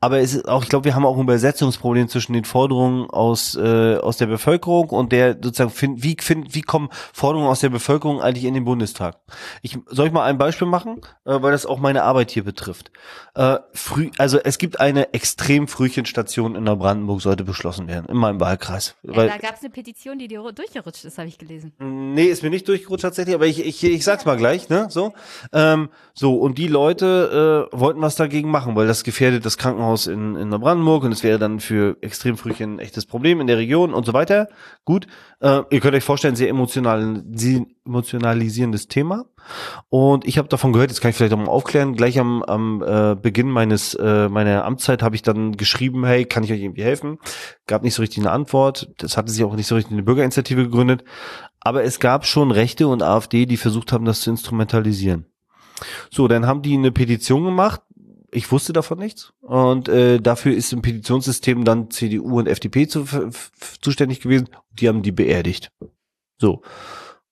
Aber 0.00 0.18
es 0.18 0.34
ist 0.34 0.48
auch, 0.48 0.62
ich 0.62 0.68
glaube, 0.68 0.84
wir 0.84 0.94
haben 0.94 1.06
auch 1.06 1.16
ein 1.16 1.22
Übersetzungsproblem 1.22 2.08
zwischen 2.08 2.32
den 2.32 2.44
Forderungen 2.44 3.08
aus 3.10 3.54
äh, 3.56 3.96
aus 3.96 4.16
der 4.16 4.26
Bevölkerung 4.26 4.90
und 4.90 5.12
der 5.12 5.34
sozusagen 5.34 5.70
find, 5.70 6.02
wie 6.02 6.16
find, 6.20 6.54
wie 6.54 6.62
kommen 6.62 6.88
Forderungen 7.12 7.48
aus 7.48 7.60
der 7.60 7.70
Bevölkerung 7.70 8.20
eigentlich 8.20 8.44
in 8.44 8.54
den 8.54 8.64
Bundestag? 8.64 9.18
Ich 9.62 9.78
soll 9.86 10.06
ich 10.06 10.12
mal 10.12 10.24
ein 10.24 10.38
Beispiel 10.38 10.68
machen, 10.68 11.00
äh, 11.24 11.40
weil 11.40 11.52
das 11.52 11.66
auch 11.66 11.78
meine 11.78 12.02
Arbeit 12.02 12.30
hier 12.30 12.44
betrifft. 12.44 12.90
Äh, 13.34 13.58
früh, 13.72 14.10
also 14.18 14.38
es 14.38 14.58
gibt 14.58 14.80
eine 14.80 15.12
extrem 15.12 15.66
Frühchenstation 15.68 16.54
in 16.54 16.64
Neubrandenburg 16.64 17.20
sollte 17.20 17.44
beschlossen 17.44 17.88
werden 17.88 18.06
in 18.08 18.16
meinem 18.16 18.40
Wahlkreis. 18.40 18.94
Ja, 19.02 19.16
weil, 19.16 19.28
da 19.28 19.38
gab 19.38 19.56
es 19.56 19.60
eine 19.60 19.70
Petition, 19.70 20.18
die 20.18 20.28
dir 20.28 20.42
durchgerutscht 20.52 21.04
ist, 21.04 21.18
habe 21.18 21.28
ich 21.28 21.38
gelesen. 21.38 21.72
Nee, 21.78 22.26
ist 22.26 22.42
mir 22.42 22.50
nicht 22.50 22.68
durchgerutscht 22.68 23.02
tatsächlich, 23.02 23.34
aber 23.34 23.46
ich, 23.46 23.64
ich, 23.64 23.82
ich 23.82 24.04
sag's 24.04 24.24
mal 24.24 24.36
gleich, 24.36 24.63
ne? 24.70 24.86
So. 24.90 25.12
Ähm, 25.52 25.88
so, 26.12 26.36
und 26.36 26.58
die 26.58 26.68
Leute 26.68 27.68
äh, 27.72 27.78
wollten 27.78 28.00
was 28.00 28.14
dagegen 28.14 28.50
machen, 28.50 28.76
weil 28.76 28.86
das 28.86 29.04
gefährdet 29.04 29.44
das 29.44 29.58
Krankenhaus 29.58 30.06
in, 30.06 30.36
in 30.36 30.48
Neubrandenburg 30.48 31.04
und 31.04 31.12
es 31.12 31.22
wäre 31.22 31.38
dann 31.38 31.60
für 31.60 31.96
Extremfrühchen 32.00 32.76
ein 32.76 32.78
echtes 32.78 33.06
Problem 33.06 33.40
in 33.40 33.46
der 33.46 33.58
Region 33.58 33.92
und 33.92 34.06
so 34.06 34.12
weiter. 34.12 34.48
Gut. 34.84 35.06
Äh, 35.40 35.62
ihr 35.70 35.80
könnt 35.80 35.94
euch 35.94 36.04
vorstellen, 36.04 36.36
sehr 36.36 36.48
emotional, 36.48 37.22
sehr 37.32 37.66
emotionalisierendes 37.84 38.88
Thema. 38.88 39.26
Und 39.88 40.26
ich 40.26 40.38
habe 40.38 40.48
davon 40.48 40.72
gehört, 40.72 40.90
jetzt 40.90 41.00
kann 41.00 41.10
ich 41.10 41.16
vielleicht 41.16 41.34
auch 41.34 41.38
mal 41.38 41.48
aufklären, 41.48 41.94
gleich 41.94 42.18
am, 42.18 42.42
am 42.42 42.82
äh, 42.82 43.14
Beginn 43.14 43.50
meines 43.50 43.94
äh, 43.94 44.28
meiner 44.28 44.64
Amtszeit 44.64 45.02
habe 45.02 45.16
ich 45.16 45.22
dann 45.22 45.56
geschrieben, 45.56 46.04
hey, 46.04 46.24
kann 46.24 46.44
ich 46.44 46.52
euch 46.52 46.62
irgendwie 46.62 46.82
helfen? 46.82 47.18
Gab 47.66 47.82
nicht 47.82 47.94
so 47.94 48.02
richtig 48.02 48.18
eine 48.20 48.30
Antwort. 48.30 48.90
Das 48.98 49.16
hatte 49.16 49.30
sich 49.30 49.44
auch 49.44 49.54
nicht 49.54 49.66
so 49.66 49.74
richtig 49.74 49.92
eine 49.92 50.02
Bürgerinitiative 50.02 50.64
gegründet. 50.64 51.04
Aber 51.64 51.82
es 51.82 51.98
gab 51.98 52.26
schon 52.26 52.50
Rechte 52.50 52.86
und 52.86 53.02
AfD, 53.02 53.46
die 53.46 53.56
versucht 53.56 53.92
haben, 53.92 54.04
das 54.04 54.20
zu 54.20 54.30
instrumentalisieren. 54.30 55.26
So, 56.10 56.28
dann 56.28 56.46
haben 56.46 56.62
die 56.62 56.74
eine 56.74 56.92
Petition 56.92 57.44
gemacht. 57.44 57.80
Ich 58.30 58.52
wusste 58.52 58.72
davon 58.72 58.98
nichts. 58.98 59.32
Und 59.40 59.88
äh, 59.88 60.20
dafür 60.20 60.54
ist 60.54 60.72
im 60.72 60.82
Petitionssystem 60.82 61.64
dann 61.64 61.90
CDU 61.90 62.38
und 62.38 62.48
FDP 62.48 62.86
zu, 62.86 63.06
zuständig 63.80 64.20
gewesen. 64.20 64.48
Die 64.72 64.88
haben 64.88 65.02
die 65.02 65.12
beerdigt. 65.12 65.72
So. 66.38 66.62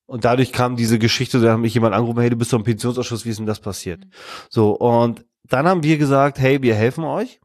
Und 0.07 0.24
dadurch 0.24 0.53
kam 0.53 0.76
diese 0.76 0.99
Geschichte, 0.99 1.41
da 1.41 1.53
hat 1.53 1.61
mich 1.61 1.74
jemand 1.74 1.95
angerufen, 1.95 2.20
hey, 2.20 2.30
du 2.30 2.37
bist 2.37 2.53
doch 2.53 2.59
im 2.59 2.64
Petitionsausschuss, 2.64 3.24
wie 3.24 3.30
ist 3.30 3.39
denn 3.39 3.47
das 3.47 3.61
passiert? 3.61 4.05
So, 4.51 4.72
und 4.72 5.24
dann 5.45 5.66
haben 5.66 5.83
wir 5.83 5.97
gesagt, 5.97 6.39
hey, 6.39 6.62
wir 6.62 6.74
helfen 6.74 7.05
euch. 7.05 7.41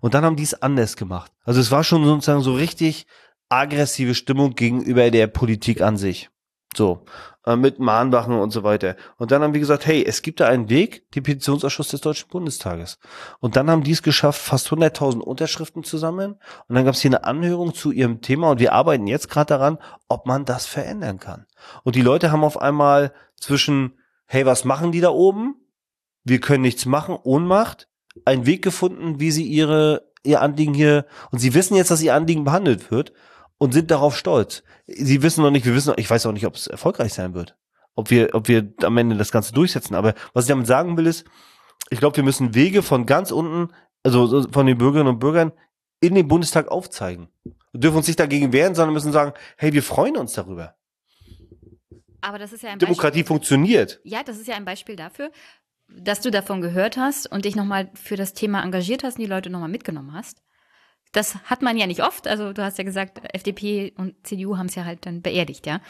Und 0.00 0.14
dann 0.14 0.24
haben 0.24 0.36
die 0.36 0.42
es 0.42 0.60
anders 0.60 0.96
gemacht. 0.96 1.32
Also 1.44 1.60
es 1.60 1.70
war 1.70 1.84
schon 1.84 2.04
sozusagen 2.04 2.42
so 2.42 2.54
richtig 2.54 3.06
aggressive 3.52 4.14
Stimmung 4.14 4.54
gegenüber 4.54 5.10
der 5.10 5.26
Politik 5.26 5.82
an 5.82 5.96
sich. 5.96 6.30
So, 6.74 7.04
äh, 7.44 7.54
mit 7.54 7.78
Mahnwachen 7.78 8.38
und 8.38 8.50
so 8.50 8.62
weiter. 8.62 8.96
Und 9.18 9.30
dann 9.30 9.42
haben 9.42 9.52
wir 9.52 9.60
gesagt, 9.60 9.84
hey, 9.84 10.02
es 10.02 10.22
gibt 10.22 10.40
da 10.40 10.48
einen 10.48 10.70
Weg, 10.70 11.10
den 11.12 11.22
Petitionsausschuss 11.22 11.88
des 11.88 12.00
Deutschen 12.00 12.30
Bundestages. 12.30 12.98
Und 13.40 13.56
dann 13.56 13.70
haben 13.70 13.82
die 13.82 13.90
es 13.90 14.02
geschafft, 14.02 14.40
fast 14.40 14.68
100.000 14.68 15.18
Unterschriften 15.18 15.84
zu 15.84 15.98
sammeln. 15.98 16.38
Und 16.66 16.74
dann 16.74 16.86
gab 16.86 16.94
es 16.94 17.02
hier 17.02 17.10
eine 17.10 17.24
Anhörung 17.24 17.74
zu 17.74 17.90
ihrem 17.90 18.22
Thema 18.22 18.50
und 18.50 18.58
wir 18.58 18.72
arbeiten 18.72 19.06
jetzt 19.06 19.28
gerade 19.28 19.48
daran, 19.48 19.78
ob 20.08 20.24
man 20.24 20.46
das 20.46 20.64
verändern 20.64 21.20
kann. 21.20 21.44
Und 21.84 21.94
die 21.94 22.00
Leute 22.00 22.32
haben 22.32 22.44
auf 22.44 22.58
einmal 22.58 23.12
zwischen, 23.36 23.98
hey, 24.24 24.46
was 24.46 24.64
machen 24.64 24.92
die 24.92 25.00
da 25.02 25.10
oben? 25.10 25.56
Wir 26.24 26.40
können 26.40 26.62
nichts 26.62 26.86
machen, 26.86 27.18
Ohnmacht, 27.22 27.88
einen 28.24 28.46
Weg 28.46 28.62
gefunden, 28.62 29.20
wie 29.20 29.30
sie 29.30 29.44
ihre, 29.44 30.10
ihr 30.22 30.40
Anliegen 30.40 30.72
hier, 30.72 31.04
und 31.32 31.40
sie 31.40 31.52
wissen 31.52 31.76
jetzt, 31.76 31.90
dass 31.90 32.00
ihr 32.00 32.14
Anliegen 32.14 32.44
behandelt 32.44 32.90
wird 32.90 33.12
und 33.62 33.70
sind 33.70 33.92
darauf 33.92 34.16
stolz. 34.16 34.64
Sie 34.88 35.22
wissen 35.22 35.40
noch 35.40 35.52
nicht, 35.52 35.64
wir 35.64 35.72
wissen, 35.72 35.94
ich 35.96 36.10
weiß 36.10 36.26
auch 36.26 36.32
nicht, 36.32 36.46
ob 36.46 36.56
es 36.56 36.66
erfolgreich 36.66 37.14
sein 37.14 37.32
wird. 37.32 37.56
Ob 37.94 38.10
wir, 38.10 38.34
ob 38.34 38.48
wir 38.48 38.74
am 38.82 38.98
Ende 38.98 39.16
das 39.16 39.30
Ganze 39.30 39.52
durchsetzen. 39.52 39.94
Aber 39.94 40.14
was 40.34 40.46
ich 40.46 40.48
damit 40.48 40.66
sagen 40.66 40.96
will, 40.96 41.06
ist, 41.06 41.24
ich 41.88 42.00
glaube, 42.00 42.16
wir 42.16 42.24
müssen 42.24 42.56
Wege 42.56 42.82
von 42.82 43.06
ganz 43.06 43.30
unten, 43.30 43.72
also 44.02 44.50
von 44.50 44.66
den 44.66 44.78
Bürgerinnen 44.78 45.12
und 45.14 45.20
Bürgern 45.20 45.52
in 46.00 46.16
den 46.16 46.26
Bundestag 46.26 46.72
aufzeigen. 46.72 47.28
Wir 47.70 47.78
dürfen 47.78 47.98
uns 47.98 48.08
nicht 48.08 48.18
dagegen 48.18 48.52
wehren, 48.52 48.74
sondern 48.74 48.94
müssen 48.94 49.12
sagen, 49.12 49.32
hey, 49.56 49.72
wir 49.72 49.84
freuen 49.84 50.16
uns 50.16 50.32
darüber. 50.32 50.74
Aber 52.20 52.40
das 52.40 52.52
ist 52.52 52.64
ja 52.64 52.70
ein 52.70 52.80
Demokratie 52.80 53.18
Beispiel, 53.18 53.26
funktioniert. 53.26 54.00
Ja, 54.02 54.24
das 54.24 54.38
ist 54.38 54.48
ja 54.48 54.56
ein 54.56 54.64
Beispiel 54.64 54.96
dafür, 54.96 55.30
dass 55.86 56.20
du 56.20 56.32
davon 56.32 56.62
gehört 56.62 56.96
hast 56.96 57.30
und 57.30 57.44
dich 57.44 57.54
nochmal 57.54 57.92
für 57.94 58.16
das 58.16 58.34
Thema 58.34 58.64
engagiert 58.64 59.04
hast 59.04 59.18
und 59.18 59.22
die 59.22 59.30
Leute 59.30 59.50
nochmal 59.50 59.68
mitgenommen 59.68 60.14
hast. 60.14 60.42
Das 61.12 61.36
hat 61.44 61.62
man 61.62 61.76
ja 61.76 61.86
nicht 61.86 62.02
oft. 62.02 62.26
Also 62.26 62.52
du 62.52 62.62
hast 62.62 62.78
ja 62.78 62.84
gesagt, 62.84 63.20
FDP 63.34 63.92
und 63.96 64.14
CDU 64.26 64.56
haben 64.56 64.66
es 64.66 64.74
ja 64.74 64.84
halt 64.84 65.06
dann 65.06 65.22
beerdigt, 65.22 65.66
ja. 65.66 65.80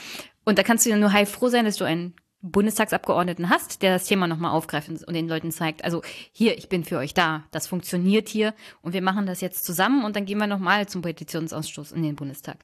Und 0.44 0.58
da 0.58 0.62
kannst 0.62 0.84
du 0.84 0.90
ja 0.90 0.96
nur 0.96 1.12
heilfroh 1.12 1.48
sein, 1.48 1.64
dass 1.64 1.76
du 1.76 1.84
einen 1.84 2.14
Bundestagsabgeordneten 2.42 3.48
hast, 3.48 3.82
der 3.82 3.92
das 3.92 4.06
Thema 4.06 4.26
nochmal 4.26 4.50
aufgreift 4.50 4.88
und 4.88 5.14
den 5.14 5.28
Leuten 5.28 5.52
zeigt, 5.52 5.84
also 5.84 6.02
hier, 6.32 6.58
ich 6.58 6.68
bin 6.68 6.82
für 6.82 6.98
euch 6.98 7.14
da, 7.14 7.44
das 7.52 7.68
funktioniert 7.68 8.28
hier 8.28 8.52
und 8.82 8.94
wir 8.94 9.02
machen 9.02 9.26
das 9.26 9.40
jetzt 9.40 9.64
zusammen 9.64 10.04
und 10.04 10.16
dann 10.16 10.26
gehen 10.26 10.38
wir 10.38 10.48
nochmal 10.48 10.88
zum 10.88 11.02
Petitionsausschuss 11.02 11.92
in 11.92 12.02
den 12.02 12.16
Bundestag. 12.16 12.58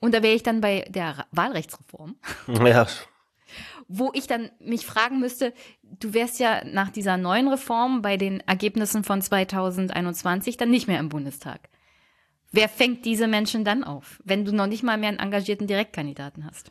Und 0.00 0.14
da 0.14 0.22
wäre 0.22 0.34
ich 0.34 0.42
dann 0.42 0.60
bei 0.60 0.86
der 0.88 1.26
Wahlrechtsreform. 1.32 2.16
Ja. 2.46 2.86
Wo 3.92 4.12
ich 4.14 4.28
dann 4.28 4.50
mich 4.60 4.86
fragen 4.86 5.18
müsste, 5.18 5.52
du 5.82 6.14
wärst 6.14 6.38
ja 6.38 6.62
nach 6.64 6.90
dieser 6.90 7.16
neuen 7.16 7.48
Reform 7.48 8.02
bei 8.02 8.16
den 8.16 8.38
Ergebnissen 8.46 9.02
von 9.02 9.20
2021 9.20 10.56
dann 10.56 10.70
nicht 10.70 10.86
mehr 10.86 11.00
im 11.00 11.08
Bundestag. 11.08 11.68
Wer 12.52 12.68
fängt 12.68 13.04
diese 13.04 13.26
Menschen 13.26 13.64
dann 13.64 13.82
auf, 13.82 14.20
wenn 14.24 14.44
du 14.44 14.52
noch 14.52 14.68
nicht 14.68 14.84
mal 14.84 14.96
mehr 14.96 15.08
einen 15.08 15.18
engagierten 15.18 15.66
Direktkandidaten 15.66 16.46
hast? 16.46 16.70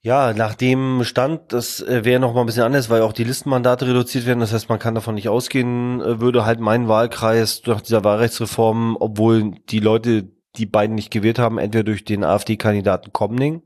Ja, 0.00 0.32
nach 0.32 0.54
dem 0.54 1.04
Stand, 1.04 1.52
das 1.52 1.80
äh, 1.82 2.04
wäre 2.04 2.20
noch 2.20 2.32
mal 2.32 2.40
ein 2.40 2.46
bisschen 2.46 2.62
anders, 2.62 2.88
weil 2.88 3.02
auch 3.02 3.12
die 3.12 3.24
Listenmandate 3.24 3.88
reduziert 3.88 4.24
werden. 4.24 4.40
Das 4.40 4.52
heißt, 4.52 4.68
man 4.68 4.78
kann 4.78 4.94
davon 4.94 5.16
nicht 5.16 5.28
ausgehen, 5.28 6.00
äh, 6.00 6.20
würde 6.20 6.46
halt 6.46 6.60
mein 6.60 6.88
Wahlkreis 6.88 7.62
nach 7.66 7.82
dieser 7.82 8.02
Wahlrechtsreform, 8.02 8.96
obwohl 8.98 9.56
die 9.68 9.80
Leute, 9.80 10.30
die 10.56 10.66
beiden 10.66 10.94
nicht 10.94 11.10
gewählt 11.10 11.38
haben, 11.38 11.58
entweder 11.58 11.84
durch 11.84 12.04
den 12.04 12.24
AfD-Kandidaten 12.24 13.12
Komning, 13.12 13.62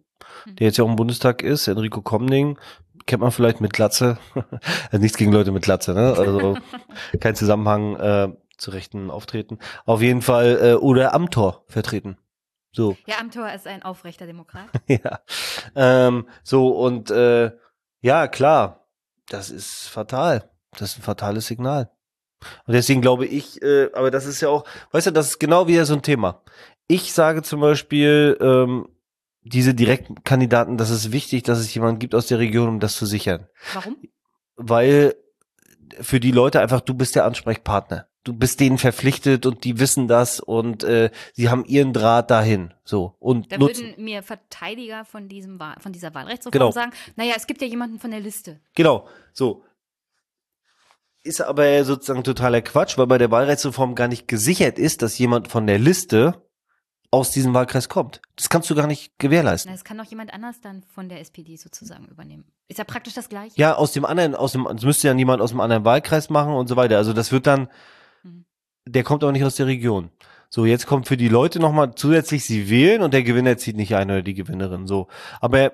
der 0.46 0.66
jetzt 0.66 0.76
ja 0.76 0.84
auch 0.84 0.88
im 0.88 0.96
Bundestag 0.96 1.42
ist, 1.42 1.68
Enrico 1.68 2.02
Komning, 2.02 2.58
kennt 3.06 3.22
man 3.22 3.32
vielleicht 3.32 3.60
mit 3.60 3.72
Glatze. 3.72 4.18
also 4.90 4.98
nichts 4.98 5.16
gegen 5.16 5.32
Leute 5.32 5.52
mit 5.52 5.62
Glatze, 5.62 5.94
ne? 5.94 6.14
Also 6.16 6.56
kein 7.20 7.34
Zusammenhang 7.34 7.96
äh, 7.96 8.28
zu 8.56 8.70
rechten 8.70 9.10
Auftreten. 9.10 9.58
Auf 9.86 10.02
jeden 10.02 10.22
Fall, 10.22 10.58
äh, 10.62 10.74
oder 10.74 11.14
Amtor 11.14 11.64
vertreten. 11.66 12.18
So. 12.72 12.96
Ja, 13.06 13.18
Amtor 13.18 13.50
ist 13.52 13.66
ein 13.66 13.82
aufrechter 13.82 14.26
Demokrat. 14.26 14.68
ja. 14.86 15.20
Ähm, 15.74 16.28
so, 16.42 16.68
und 16.68 17.10
äh, 17.10 17.50
ja, 18.00 18.28
klar, 18.28 18.86
das 19.28 19.50
ist 19.50 19.88
fatal. 19.88 20.48
Das 20.76 20.92
ist 20.92 20.98
ein 20.98 21.02
fatales 21.02 21.46
Signal. 21.46 21.90
Und 22.66 22.72
deswegen 22.74 23.02
glaube 23.02 23.26
ich, 23.26 23.60
äh, 23.62 23.90
aber 23.92 24.10
das 24.10 24.24
ist 24.24 24.40
ja 24.40 24.48
auch, 24.48 24.64
weißt 24.92 25.08
du, 25.08 25.10
das 25.10 25.28
ist 25.28 25.38
genau 25.40 25.66
wieder 25.66 25.84
so 25.84 25.94
ein 25.94 26.02
Thema. 26.02 26.42
Ich 26.86 27.12
sage 27.12 27.42
zum 27.42 27.60
Beispiel, 27.60 28.38
ähm, 28.40 28.88
diese 29.42 29.74
Direktkandidaten, 29.74 30.76
das 30.76 30.90
ist 30.90 31.12
wichtig, 31.12 31.42
dass 31.44 31.58
es 31.58 31.72
jemanden 31.74 31.98
gibt 31.98 32.14
aus 32.14 32.26
der 32.26 32.38
Region, 32.38 32.68
um 32.68 32.80
das 32.80 32.96
zu 32.96 33.06
sichern. 33.06 33.46
Warum? 33.74 33.96
Weil 34.56 35.14
für 36.00 36.20
die 36.20 36.30
Leute 36.30 36.60
einfach, 36.60 36.80
du 36.80 36.94
bist 36.94 37.14
der 37.14 37.24
Ansprechpartner. 37.24 38.06
Du 38.22 38.34
bist 38.34 38.60
denen 38.60 38.76
verpflichtet 38.76 39.46
und 39.46 39.64
die 39.64 39.80
wissen 39.80 40.06
das 40.06 40.40
und 40.40 40.84
äh, 40.84 41.10
sie 41.32 41.48
haben 41.48 41.64
ihren 41.64 41.94
Draht 41.94 42.30
dahin. 42.30 42.74
So 42.84 43.16
und 43.18 43.50
Da 43.50 43.56
nutzen. 43.56 43.86
würden 43.86 44.04
mir 44.04 44.22
Verteidiger 44.22 45.06
von 45.06 45.26
diesem 45.26 45.58
Wahl, 45.58 45.76
von 45.80 45.92
dieser 45.92 46.12
Wahlrechtsreform 46.14 46.52
Genau. 46.52 46.70
sagen, 46.70 46.92
naja, 47.16 47.32
es 47.34 47.46
gibt 47.46 47.62
ja 47.62 47.66
jemanden 47.66 47.98
von 47.98 48.10
der 48.10 48.20
Liste. 48.20 48.60
Genau, 48.74 49.08
so. 49.32 49.64
Ist 51.22 51.40
aber 51.40 51.82
sozusagen 51.84 52.22
totaler 52.24 52.60
Quatsch, 52.60 52.98
weil 52.98 53.06
bei 53.06 53.18
der 53.18 53.30
Wahlrechtsreform 53.30 53.94
gar 53.94 54.08
nicht 54.08 54.28
gesichert 54.28 54.78
ist, 54.78 55.00
dass 55.02 55.18
jemand 55.18 55.48
von 55.48 55.66
der 55.66 55.78
Liste 55.78 56.42
aus 57.12 57.30
diesem 57.32 57.54
Wahlkreis 57.54 57.88
kommt. 57.88 58.20
Das 58.36 58.48
kannst 58.48 58.70
du 58.70 58.74
gar 58.74 58.86
nicht 58.86 59.18
gewährleisten. 59.18 59.70
Na, 59.70 59.74
es 59.76 59.84
kann 59.84 59.98
doch 59.98 60.04
jemand 60.04 60.32
anders 60.32 60.60
dann 60.60 60.82
von 60.94 61.08
der 61.08 61.20
SPD 61.20 61.56
sozusagen 61.56 62.06
übernehmen. 62.06 62.44
Ist 62.68 62.78
ja 62.78 62.84
praktisch 62.84 63.14
das 63.14 63.28
Gleiche. 63.28 63.54
Ja, 63.56 63.74
aus 63.74 63.92
dem 63.92 64.04
anderen, 64.04 64.34
aus 64.36 64.52
dem, 64.52 64.64
das 64.70 64.84
müsste 64.84 65.08
ja 65.08 65.14
niemand 65.14 65.42
aus 65.42 65.50
dem 65.50 65.60
anderen 65.60 65.84
Wahlkreis 65.84 66.30
machen 66.30 66.52
und 66.54 66.68
so 66.68 66.76
weiter. 66.76 66.96
Also 66.98 67.12
das 67.12 67.32
wird 67.32 67.46
dann, 67.46 67.68
Mhm. 68.22 68.44
der 68.86 69.02
kommt 69.02 69.24
auch 69.24 69.32
nicht 69.32 69.44
aus 69.44 69.56
der 69.56 69.66
Region. 69.66 70.10
So, 70.50 70.66
jetzt 70.66 70.86
kommt 70.86 71.08
für 71.08 71.16
die 71.16 71.28
Leute 71.28 71.58
nochmal 71.60 71.94
zusätzlich, 71.94 72.44
sie 72.44 72.68
wählen 72.70 73.02
und 73.02 73.12
der 73.14 73.22
Gewinner 73.22 73.56
zieht 73.56 73.76
nicht 73.76 73.94
ein 73.94 74.10
oder 74.10 74.22
die 74.22 74.34
Gewinnerin, 74.34 74.86
so. 74.86 75.08
Aber 75.40 75.72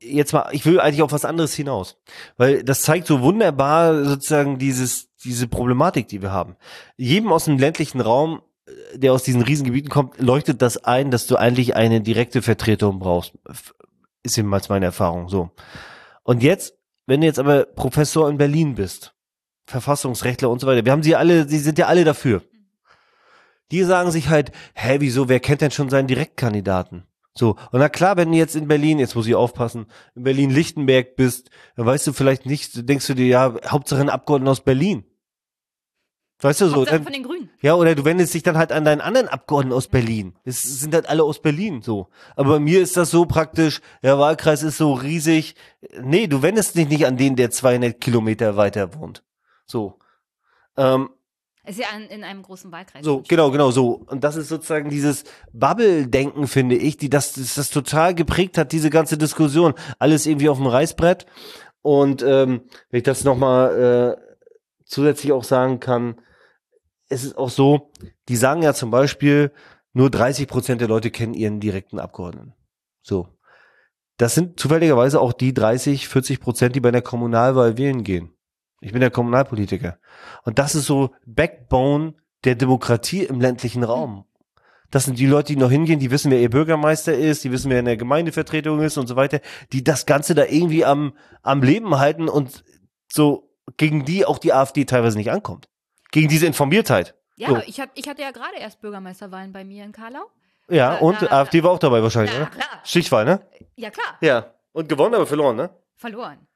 jetzt 0.00 0.32
mal, 0.32 0.48
ich 0.52 0.64
will 0.66 0.80
eigentlich 0.80 1.02
auf 1.02 1.12
was 1.12 1.24
anderes 1.24 1.54
hinaus. 1.54 1.96
Weil 2.36 2.62
das 2.64 2.82
zeigt 2.82 3.06
so 3.06 3.20
wunderbar 3.20 4.04
sozusagen 4.04 4.58
dieses, 4.58 5.08
diese 5.24 5.46
Problematik, 5.48 6.08
die 6.08 6.20
wir 6.22 6.32
haben. 6.32 6.56
Jedem 6.96 7.32
aus 7.32 7.44
dem 7.44 7.58
ländlichen 7.58 8.00
Raum, 8.00 8.42
der 8.94 9.12
aus 9.12 9.22
diesen 9.22 9.42
Riesengebieten 9.42 9.90
kommt, 9.90 10.20
leuchtet 10.20 10.62
das 10.62 10.78
ein, 10.78 11.10
dass 11.10 11.26
du 11.26 11.36
eigentlich 11.36 11.76
eine 11.76 12.00
direkte 12.00 12.42
Vertretung 12.42 12.98
brauchst. 12.98 13.32
Ist 14.22 14.36
jedenfalls 14.36 14.68
meine 14.68 14.86
Erfahrung 14.86 15.28
so. 15.28 15.50
Und 16.22 16.42
jetzt, 16.42 16.74
wenn 17.06 17.20
du 17.20 17.26
jetzt 17.26 17.38
aber 17.38 17.64
Professor 17.64 18.28
in 18.28 18.38
Berlin 18.38 18.74
bist, 18.74 19.14
Verfassungsrechtler 19.66 20.50
und 20.50 20.60
so 20.60 20.66
weiter, 20.66 20.84
wir 20.84 20.92
haben 20.92 21.02
sie 21.02 21.16
alle, 21.16 21.48
sie 21.48 21.58
sind 21.58 21.78
ja 21.78 21.86
alle 21.86 22.04
dafür. 22.04 22.42
Die 23.70 23.82
sagen 23.84 24.10
sich 24.10 24.28
halt, 24.28 24.52
hä, 24.74 24.96
wieso, 25.00 25.28
wer 25.28 25.40
kennt 25.40 25.62
denn 25.62 25.70
schon 25.70 25.88
seinen 25.88 26.08
Direktkandidaten? 26.08 27.04
So, 27.34 27.56
und 27.70 27.80
na 27.80 27.88
klar, 27.88 28.18
wenn 28.18 28.30
du 28.30 28.36
jetzt 28.36 28.54
in 28.54 28.68
Berlin, 28.68 28.98
jetzt 28.98 29.14
muss 29.14 29.26
ich 29.26 29.34
aufpassen, 29.34 29.86
in 30.14 30.24
Berlin-Lichtenberg 30.24 31.16
bist, 31.16 31.50
dann 31.76 31.86
weißt 31.86 32.06
du 32.06 32.12
vielleicht 32.12 32.44
nicht, 32.44 32.86
denkst 32.88 33.06
du 33.06 33.14
dir, 33.14 33.26
ja, 33.26 33.54
Hauptsache 33.66 34.02
ein 34.02 34.10
Abgeordneter 34.10 34.52
aus 34.52 34.64
Berlin. 34.64 35.04
Weißt 36.42 36.60
du 36.60 36.66
so? 36.66 36.84
Dann, 36.84 37.04
von 37.04 37.12
den 37.12 37.22
Grünen. 37.22 37.50
ja, 37.60 37.74
oder 37.74 37.94
du 37.94 38.04
wendest 38.04 38.34
dich 38.34 38.42
dann 38.42 38.58
halt 38.58 38.72
an 38.72 38.84
deinen 38.84 39.00
anderen 39.00 39.28
Abgeordneten 39.28 39.76
aus 39.76 39.86
Berlin. 39.86 40.34
Es 40.44 40.62
sind 40.62 40.92
halt 40.92 41.08
alle 41.08 41.22
aus 41.22 41.40
Berlin, 41.40 41.82
so. 41.82 42.08
Aber 42.34 42.54
bei 42.54 42.58
mir 42.58 42.82
ist 42.82 42.96
das 42.96 43.12
so 43.12 43.26
praktisch, 43.26 43.80
der 44.02 44.18
Wahlkreis 44.18 44.64
ist 44.64 44.76
so 44.76 44.92
riesig. 44.92 45.54
Nee, 46.02 46.26
du 46.26 46.42
wendest 46.42 46.76
dich 46.76 46.88
nicht 46.88 47.06
an 47.06 47.16
den, 47.16 47.36
der 47.36 47.52
200 47.52 48.00
Kilometer 48.00 48.56
weiter 48.56 48.92
wohnt. 48.96 49.22
So. 49.66 50.00
Ähm, 50.76 51.10
Ist 51.64 51.78
ja 51.78 51.86
in, 51.96 52.08
in 52.08 52.24
einem 52.24 52.42
großen 52.42 52.72
Wahlkreis. 52.72 53.04
so, 53.04 53.22
genau, 53.28 53.52
genau 53.52 53.70
so. 53.70 54.02
Und 54.08 54.24
das 54.24 54.34
ist 54.34 54.48
sozusagen 54.48 54.90
dieses 54.90 55.22
Bubble-Denken, 55.52 56.48
finde 56.48 56.74
ich, 56.74 56.96
die 56.96 57.08
das, 57.08 57.34
das, 57.34 57.54
das 57.54 57.70
total 57.70 58.16
geprägt 58.16 58.58
hat, 58.58 58.72
diese 58.72 58.90
ganze 58.90 59.16
Diskussion. 59.16 59.74
Alles 60.00 60.26
irgendwie 60.26 60.48
auf 60.48 60.58
dem 60.58 60.66
Reißbrett. 60.66 61.24
Und 61.82 62.22
ähm, 62.22 62.62
wenn 62.90 62.98
ich 62.98 63.04
das 63.04 63.22
nochmal 63.22 64.18
äh, 64.18 64.34
zusätzlich 64.84 65.30
auch 65.30 65.44
sagen 65.44 65.78
kann, 65.78 66.16
es 67.12 67.24
ist 67.24 67.36
auch 67.36 67.50
so, 67.50 67.90
die 68.28 68.36
sagen 68.36 68.62
ja 68.62 68.74
zum 68.74 68.90
Beispiel, 68.90 69.52
nur 69.92 70.10
30 70.10 70.48
Prozent 70.48 70.80
der 70.80 70.88
Leute 70.88 71.10
kennen 71.10 71.34
ihren 71.34 71.60
direkten 71.60 71.98
Abgeordneten. 71.98 72.54
So. 73.02 73.28
Das 74.16 74.34
sind 74.34 74.58
zufälligerweise 74.58 75.20
auch 75.20 75.32
die 75.32 75.52
30, 75.52 76.08
40 76.08 76.40
Prozent, 76.40 76.76
die 76.76 76.80
bei 76.80 76.90
der 76.90 77.02
Kommunalwahl 77.02 77.76
wählen 77.76 78.04
gehen. 78.04 78.34
Ich 78.80 78.92
bin 78.92 79.00
der 79.00 79.10
Kommunalpolitiker. 79.10 79.98
Und 80.44 80.58
das 80.58 80.74
ist 80.74 80.86
so 80.86 81.10
Backbone 81.26 82.14
der 82.44 82.54
Demokratie 82.54 83.24
im 83.24 83.40
ländlichen 83.40 83.84
Raum. 83.84 84.24
Das 84.90 85.04
sind 85.04 85.18
die 85.18 85.26
Leute, 85.26 85.54
die 85.54 85.58
noch 85.58 85.70
hingehen, 85.70 86.00
die 86.00 86.10
wissen, 86.10 86.30
wer 86.30 86.40
ihr 86.40 86.50
Bürgermeister 86.50 87.14
ist, 87.14 87.44
die 87.44 87.52
wissen, 87.52 87.70
wer 87.70 87.78
in 87.78 87.86
der 87.86 87.96
Gemeindevertretung 87.96 88.80
ist 88.80 88.98
und 88.98 89.06
so 89.06 89.16
weiter, 89.16 89.40
die 89.72 89.82
das 89.82 90.04
Ganze 90.04 90.34
da 90.34 90.44
irgendwie 90.44 90.84
am, 90.84 91.14
am 91.42 91.62
Leben 91.62 91.98
halten 91.98 92.28
und 92.28 92.64
so 93.10 93.50
gegen 93.76 94.04
die 94.04 94.26
auch 94.26 94.38
die 94.38 94.52
AfD 94.52 94.84
teilweise 94.84 95.16
nicht 95.16 95.30
ankommt. 95.30 95.68
Gegen 96.12 96.28
diese 96.28 96.46
Informiertheit. 96.46 97.14
Ja, 97.36 97.48
So. 97.48 97.58
ich, 97.66 97.80
hab, 97.80 97.90
ich 97.94 98.08
hatte 98.08 98.22
ja 98.22 98.30
gerade 98.30 98.56
erst 98.58 98.80
Bürgermeisterwahlen 98.80 99.52
bei 99.52 99.64
mir 99.64 99.84
in 99.84 99.90
Karlau. 99.92 100.22
Ja, 100.68 100.92
Na, 100.92 100.98
und 101.06 101.18
na, 101.22 101.32
AfD 101.32 101.62
war 101.64 101.72
auch 101.72 101.78
dabei 101.80 102.02
wahrscheinlich, 102.02 102.32
Na, 102.34 102.42
oder? 102.42 102.50
klar. 102.50 102.80
Stichwahl, 102.84 103.24
ne? 103.24 103.40
Ja, 103.74 103.90
klar. 103.90 104.16
Ja. 104.20 104.54
Und 104.72 104.88
gewonnen, 104.88 105.14
aber 105.14 105.26
verloren, 105.26 105.56
ne? 105.56 105.70
Verloren. 105.96 106.46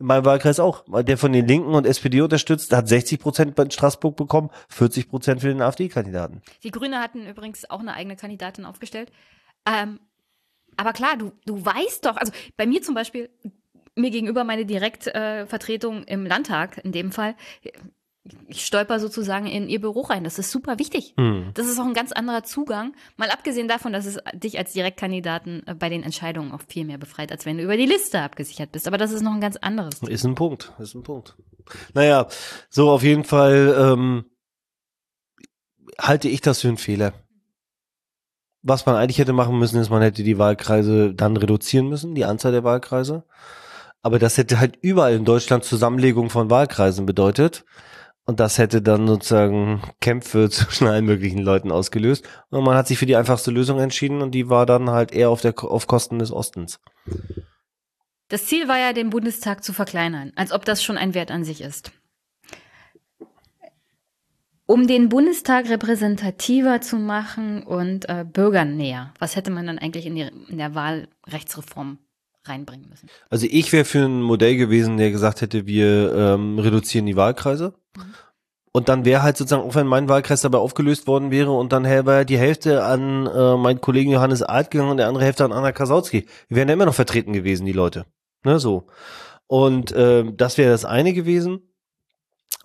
In 0.00 0.06
meinem 0.06 0.24
Wahlkreis 0.24 0.60
auch. 0.60 0.84
Der 1.02 1.18
von 1.18 1.32
den 1.32 1.46
Linken 1.46 1.74
und 1.74 1.84
SPD 1.86 2.20
unterstützt, 2.20 2.72
hat 2.72 2.88
60 2.88 3.18
Prozent 3.20 3.54
bei 3.56 3.68
Straßburg 3.68 4.16
bekommen, 4.16 4.50
40 4.68 5.08
Prozent 5.08 5.40
für 5.40 5.48
den 5.48 5.60
AfD-Kandidaten. 5.60 6.40
Die 6.62 6.70
Grüne 6.70 7.00
hatten 7.00 7.26
übrigens 7.26 7.68
auch 7.68 7.80
eine 7.80 7.94
eigene 7.94 8.14
Kandidatin 8.16 8.64
aufgestellt. 8.64 9.10
Ähm, 9.68 9.98
aber 10.76 10.92
klar, 10.92 11.16
du, 11.16 11.32
du 11.46 11.64
weißt 11.64 12.06
doch, 12.06 12.16
also 12.16 12.32
bei 12.56 12.66
mir 12.66 12.80
zum 12.82 12.94
Beispiel, 12.94 13.28
mir 13.96 14.10
gegenüber 14.10 14.44
meine 14.44 14.64
Direktvertretung 14.64 16.04
äh, 16.04 16.12
im 16.14 16.24
Landtag 16.26 16.78
in 16.84 16.92
dem 16.92 17.10
Fall, 17.10 17.34
ich 18.46 18.64
stolper 18.64 19.00
sozusagen 19.00 19.46
in 19.46 19.68
ihr 19.68 19.80
Büro 19.80 20.00
rein. 20.02 20.24
Das 20.24 20.38
ist 20.38 20.50
super 20.50 20.78
wichtig. 20.78 21.14
Hm. 21.16 21.50
Das 21.54 21.66
ist 21.66 21.78
auch 21.78 21.84
ein 21.84 21.94
ganz 21.94 22.12
anderer 22.12 22.44
Zugang. 22.44 22.94
Mal 23.16 23.30
abgesehen 23.30 23.68
davon, 23.68 23.92
dass 23.92 24.06
es 24.06 24.18
dich 24.32 24.58
als 24.58 24.72
Direktkandidaten 24.72 25.66
äh, 25.66 25.74
bei 25.74 25.88
den 25.88 26.02
Entscheidungen 26.02 26.52
auch 26.52 26.62
viel 26.66 26.84
mehr 26.84 26.98
befreit, 26.98 27.32
als 27.32 27.46
wenn 27.46 27.58
du 27.58 27.64
über 27.64 27.76
die 27.76 27.86
Liste 27.86 28.20
abgesichert 28.20 28.72
bist. 28.72 28.86
Aber 28.86 28.98
das 28.98 29.12
ist 29.12 29.22
noch 29.22 29.32
ein 29.32 29.40
ganz 29.40 29.56
anderes. 29.56 30.02
Ist 30.02 30.24
ein 30.24 30.34
Punkt, 30.34 30.72
ist 30.78 30.94
ein 30.94 31.02
Punkt. 31.02 31.36
Naja, 31.94 32.28
so 32.70 32.90
auf 32.90 33.02
jeden 33.02 33.24
Fall 33.24 33.76
ähm, 33.78 34.24
halte 36.00 36.28
ich 36.28 36.40
das 36.40 36.60
für 36.60 36.68
einen 36.68 36.78
Fehler. 36.78 37.12
Was 38.62 38.86
man 38.86 38.96
eigentlich 38.96 39.18
hätte 39.18 39.32
machen 39.32 39.58
müssen, 39.58 39.80
ist, 39.80 39.90
man 39.90 40.02
hätte 40.02 40.22
die 40.22 40.38
Wahlkreise 40.38 41.14
dann 41.14 41.36
reduzieren 41.36 41.88
müssen, 41.88 42.14
die 42.14 42.24
Anzahl 42.24 42.52
der 42.52 42.64
Wahlkreise. 42.64 43.24
Aber 44.02 44.18
das 44.18 44.36
hätte 44.36 44.58
halt 44.58 44.78
überall 44.80 45.14
in 45.14 45.24
Deutschland 45.24 45.64
Zusammenlegung 45.64 46.30
von 46.30 46.50
Wahlkreisen 46.50 47.06
bedeutet. 47.06 47.64
Und 48.28 48.40
das 48.40 48.58
hätte 48.58 48.82
dann 48.82 49.08
sozusagen 49.08 49.80
Kämpfe 50.02 50.50
zwischen 50.50 50.86
allen 50.86 51.06
möglichen 51.06 51.38
Leuten 51.38 51.72
ausgelöst. 51.72 52.28
Und 52.50 52.62
man 52.62 52.76
hat 52.76 52.86
sich 52.86 52.98
für 52.98 53.06
die 53.06 53.16
einfachste 53.16 53.50
Lösung 53.50 53.80
entschieden 53.80 54.20
und 54.20 54.32
die 54.32 54.50
war 54.50 54.66
dann 54.66 54.90
halt 54.90 55.12
eher 55.12 55.30
auf, 55.30 55.40
der, 55.40 55.54
auf 55.64 55.86
Kosten 55.86 56.18
des 56.18 56.30
Ostens. 56.30 56.78
Das 58.28 58.44
Ziel 58.44 58.68
war 58.68 58.78
ja, 58.78 58.92
den 58.92 59.08
Bundestag 59.08 59.64
zu 59.64 59.72
verkleinern, 59.72 60.32
als 60.36 60.52
ob 60.52 60.66
das 60.66 60.84
schon 60.84 60.98
ein 60.98 61.14
Wert 61.14 61.30
an 61.30 61.42
sich 61.42 61.62
ist. 61.62 61.90
Um 64.66 64.86
den 64.86 65.08
Bundestag 65.08 65.70
repräsentativer 65.70 66.82
zu 66.82 66.96
machen 66.96 67.62
und 67.62 68.10
äh, 68.10 68.26
Bürgern 68.30 68.76
näher, 68.76 69.14
was 69.18 69.36
hätte 69.36 69.50
man 69.50 69.66
dann 69.66 69.78
eigentlich 69.78 70.04
in, 70.04 70.16
die, 70.16 70.30
in 70.50 70.58
der 70.58 70.74
Wahlrechtsreform 70.74 71.96
reinbringen 72.44 72.90
müssen? 72.90 73.08
Also 73.30 73.46
ich 73.48 73.72
wäre 73.72 73.86
für 73.86 74.04
ein 74.04 74.20
Modell 74.20 74.56
gewesen, 74.56 74.98
der 74.98 75.10
gesagt 75.10 75.40
hätte, 75.40 75.66
wir 75.66 76.14
ähm, 76.14 76.58
reduzieren 76.58 77.06
die 77.06 77.16
Wahlkreise. 77.16 77.72
Und 78.72 78.88
dann 78.88 79.04
wäre 79.04 79.22
halt 79.22 79.36
sozusagen, 79.36 79.66
auch 79.66 79.74
wenn 79.74 79.86
mein 79.86 80.08
Wahlkreis 80.08 80.42
dabei 80.42 80.58
aufgelöst 80.58 81.06
worden 81.06 81.30
wäre 81.30 81.50
und 81.52 81.72
dann 81.72 81.84
wäre 81.84 82.26
die 82.26 82.38
Hälfte 82.38 82.84
an 82.84 83.26
äh, 83.26 83.56
meinen 83.56 83.80
Kollegen 83.80 84.12
Johannes 84.12 84.42
Alt 84.42 84.70
gegangen 84.70 84.90
und 84.90 84.98
der 84.98 85.08
andere 85.08 85.24
Hälfte 85.24 85.44
an 85.44 85.52
Anna 85.52 85.72
Kasautsky. 85.72 86.26
Wir 86.48 86.56
wären 86.56 86.68
ja 86.68 86.74
immer 86.74 86.86
noch 86.86 86.94
vertreten 86.94 87.32
gewesen, 87.32 87.66
die 87.66 87.72
Leute. 87.72 88.04
Ne, 88.44 88.60
so. 88.60 88.86
Und 89.46 89.94
ähm, 89.96 90.36
das 90.36 90.58
wäre 90.58 90.70
das 90.70 90.84
eine 90.84 91.12
gewesen. 91.12 91.62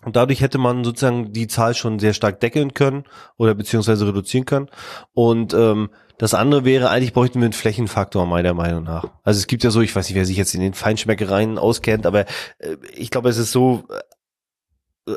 Und 0.04 0.16
dadurch 0.16 0.42
hätte 0.42 0.58
man 0.58 0.84
sozusagen 0.84 1.32
die 1.32 1.48
Zahl 1.48 1.74
schon 1.74 1.98
sehr 1.98 2.12
stark 2.12 2.38
deckeln 2.40 2.74
können 2.74 3.04
oder 3.38 3.54
beziehungsweise 3.54 4.06
reduzieren 4.06 4.44
können. 4.44 4.68
Und 5.14 5.54
ähm, 5.54 5.90
das 6.18 6.34
andere 6.34 6.64
wäre, 6.64 6.90
eigentlich 6.90 7.14
bräuchten 7.14 7.40
wir 7.40 7.46
einen 7.46 7.54
Flächenfaktor, 7.54 8.26
meiner 8.26 8.54
Meinung 8.54 8.84
nach. 8.84 9.06
Also 9.22 9.38
es 9.38 9.46
gibt 9.46 9.64
ja 9.64 9.70
so, 9.70 9.80
ich 9.80 9.96
weiß 9.96 10.08
nicht, 10.08 10.14
wer 10.14 10.26
sich 10.26 10.36
jetzt 10.36 10.54
in 10.54 10.60
den 10.60 10.74
Feinschmeckereien 10.74 11.58
auskennt, 11.58 12.06
aber 12.06 12.26
äh, 12.58 12.76
ich 12.94 13.10
glaube, 13.10 13.30
es 13.30 13.38
ist 13.38 13.50
so, 13.50 13.84
äh, 13.88 13.98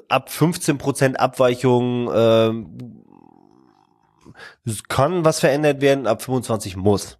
ab 0.09 0.29
15 0.29 0.77
Prozent 0.77 1.19
Abweichung 1.19 2.09
ähm, 2.13 3.03
kann 4.87 5.25
was 5.25 5.39
verändert 5.39 5.81
werden, 5.81 6.07
ab 6.07 6.21
25 6.21 6.75
muss. 6.75 7.17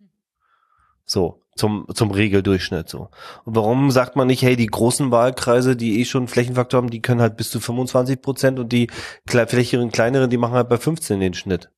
So, 1.06 1.42
zum, 1.56 1.88
zum 1.94 2.12
Regeldurchschnitt 2.12 2.90
so. 2.90 3.10
Und 3.46 3.56
warum 3.56 3.92
sagt 3.92 4.16
man 4.16 4.28
nicht, 4.28 4.42
hey, 4.42 4.56
die 4.56 4.68
großen 4.68 5.12
Wahlkreise, 5.12 5.76
die 5.76 6.00
eh 6.00 6.06
schon 6.06 6.28
Flächenfaktor 6.28 6.80
haben, 6.80 6.90
die 6.90 7.02
können 7.02 7.22
halt 7.22 7.38
bis 7.38 7.50
zu 7.50 7.60
25 7.60 8.22
Prozent 8.22 8.60
und 8.60 8.72
die 8.72 8.90
flächigeren, 9.28 9.92
kleineren, 9.92 10.30
die 10.30 10.38
machen 10.38 10.54
halt 10.54 10.70
bei 10.70 10.78
15 10.78 11.20
den 11.20 11.34
Schnitt. 11.34 11.70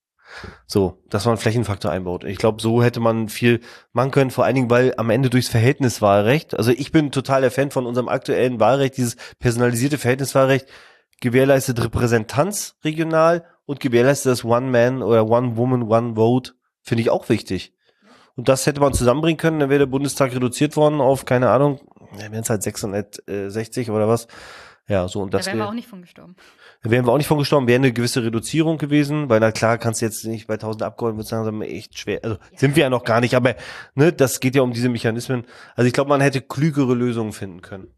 So, 0.68 1.02
dass 1.10 1.26
man 1.26 1.38
Flächenfaktor 1.38 1.92
einbaut. 1.92 2.24
Ich 2.24 2.38
glaube, 2.38 2.62
so 2.62 2.84
hätte 2.84 3.00
man 3.00 3.30
viel 3.30 3.62
machen 3.94 4.12
können, 4.12 4.32
vor 4.32 4.46
allen 4.46 4.56
Dingen, 4.56 4.70
weil 4.70 4.94
am 4.98 5.10
Ende 5.10 5.30
durchs 5.30 5.50
Verhältniswahlrecht, 5.50 6.56
also 6.56 6.72
ich 6.72 6.92
bin 6.92 7.12
total 7.12 7.42
der 7.42 7.52
Fan 7.52 7.72
von 7.72 7.86
unserem 7.86 8.08
aktuellen 8.08 8.60
Wahlrecht, 8.60 8.98
dieses 8.98 9.16
personalisierte 9.40 9.98
Verhältniswahlrecht, 9.98 10.68
gewährleistet 11.22 11.84
Repräsentanz 11.84 12.76
regional 12.84 13.46
und 13.66 13.80
gewährleistet 13.80 14.32
das 14.32 14.46
One-Man 14.46 15.02
oder 15.02 15.28
One-Woman, 15.28 15.84
One-Vote, 15.84 16.54
finde 16.82 17.02
ich 17.02 17.10
auch 17.10 17.28
wichtig. 17.30 17.74
Und 18.36 18.48
das 18.48 18.66
hätte 18.66 18.80
man 18.80 18.94
zusammenbringen 18.94 19.38
können, 19.38 19.60
dann 19.60 19.70
wäre 19.70 19.80
der 19.80 19.86
Bundestag 19.88 20.34
reduziert 20.34 20.78
worden 20.78 21.02
auf, 21.02 21.26
keine 21.26 21.50
Ahnung, 21.50 21.82
wären 22.12 22.34
es 22.36 22.50
halt 22.50 22.64
660 22.64 23.92
oder 23.92 24.08
was. 24.08 24.28
Ja, 24.88 25.08
so 25.08 25.22
und 25.22 25.34
Da 25.34 25.38
das 25.38 25.48
wären 25.48 25.60
wir 25.60 25.68
auch 25.68 25.74
nicht 25.74 25.88
von 25.88 26.02
gestorben. 26.02 26.36
Da 26.82 26.90
wären 26.92 27.06
wir 27.06 27.12
auch 27.12 27.18
nicht 27.18 27.28
von 27.28 27.38
gestorben, 27.40 27.68
wäre 27.68 27.76
eine 27.76 27.92
gewisse 27.92 28.24
Reduzierung 28.24 28.78
gewesen, 28.78 29.30
weil 29.30 29.40
na 29.40 29.52
klar 29.52 29.78
kannst 29.78 30.02
du 30.02 30.06
jetzt 30.06 30.26
nicht 30.26 30.48
bei 30.48 30.54
1000 30.56 30.84
Abgeordneten, 30.84 31.20
wird 31.24 31.32
langsam 31.32 31.62
echt 31.62 31.98
schwer, 32.00 32.20
also 32.24 32.38
sind 32.56 32.76
wir 32.76 32.84
ja 32.84 32.90
noch 32.90 33.04
gar 33.04 33.20
nicht, 33.22 33.36
aber 33.36 33.56
ne, 33.96 34.14
das 34.14 34.40
geht 34.40 34.56
ja 34.56 34.62
um 34.62 34.72
diese 34.74 34.90
Mechanismen. 34.90 35.46
Also 35.76 35.88
ich 35.88 35.94
glaube, 35.94 36.10
man 36.10 36.22
hätte 36.22 36.42
klügere 36.42 36.94
Lösungen 36.94 37.34
finden 37.34 37.62
können. 37.62 37.94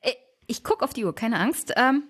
Äh, 0.00 0.12
Ich 0.46 0.64
gucke 0.64 0.84
auf 0.84 0.92
die 0.92 1.04
Uhr, 1.04 1.14
keine 1.14 1.38
Angst. 1.38 1.72
Ähm, 1.76 2.04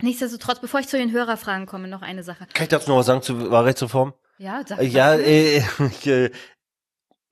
nichtsdestotrotz, 0.00 0.60
bevor 0.60 0.80
ich 0.80 0.88
zu 0.88 0.98
den 0.98 1.12
Hörerfragen 1.12 1.66
komme, 1.66 1.88
noch 1.88 2.02
eine 2.02 2.22
Sache. 2.22 2.46
Kann 2.52 2.64
ich 2.64 2.68
dazu 2.68 2.90
noch 2.90 2.98
was 2.98 3.06
sagen 3.06 3.22
zur 3.22 3.50
Wahlrechtsreform? 3.50 4.12
Ja, 4.38 4.62
sag, 4.66 4.78
Äh, 4.80 4.84
Ja, 4.86 5.14
äh, 5.14 5.58
ich, 5.90 6.06
äh, 6.06 6.30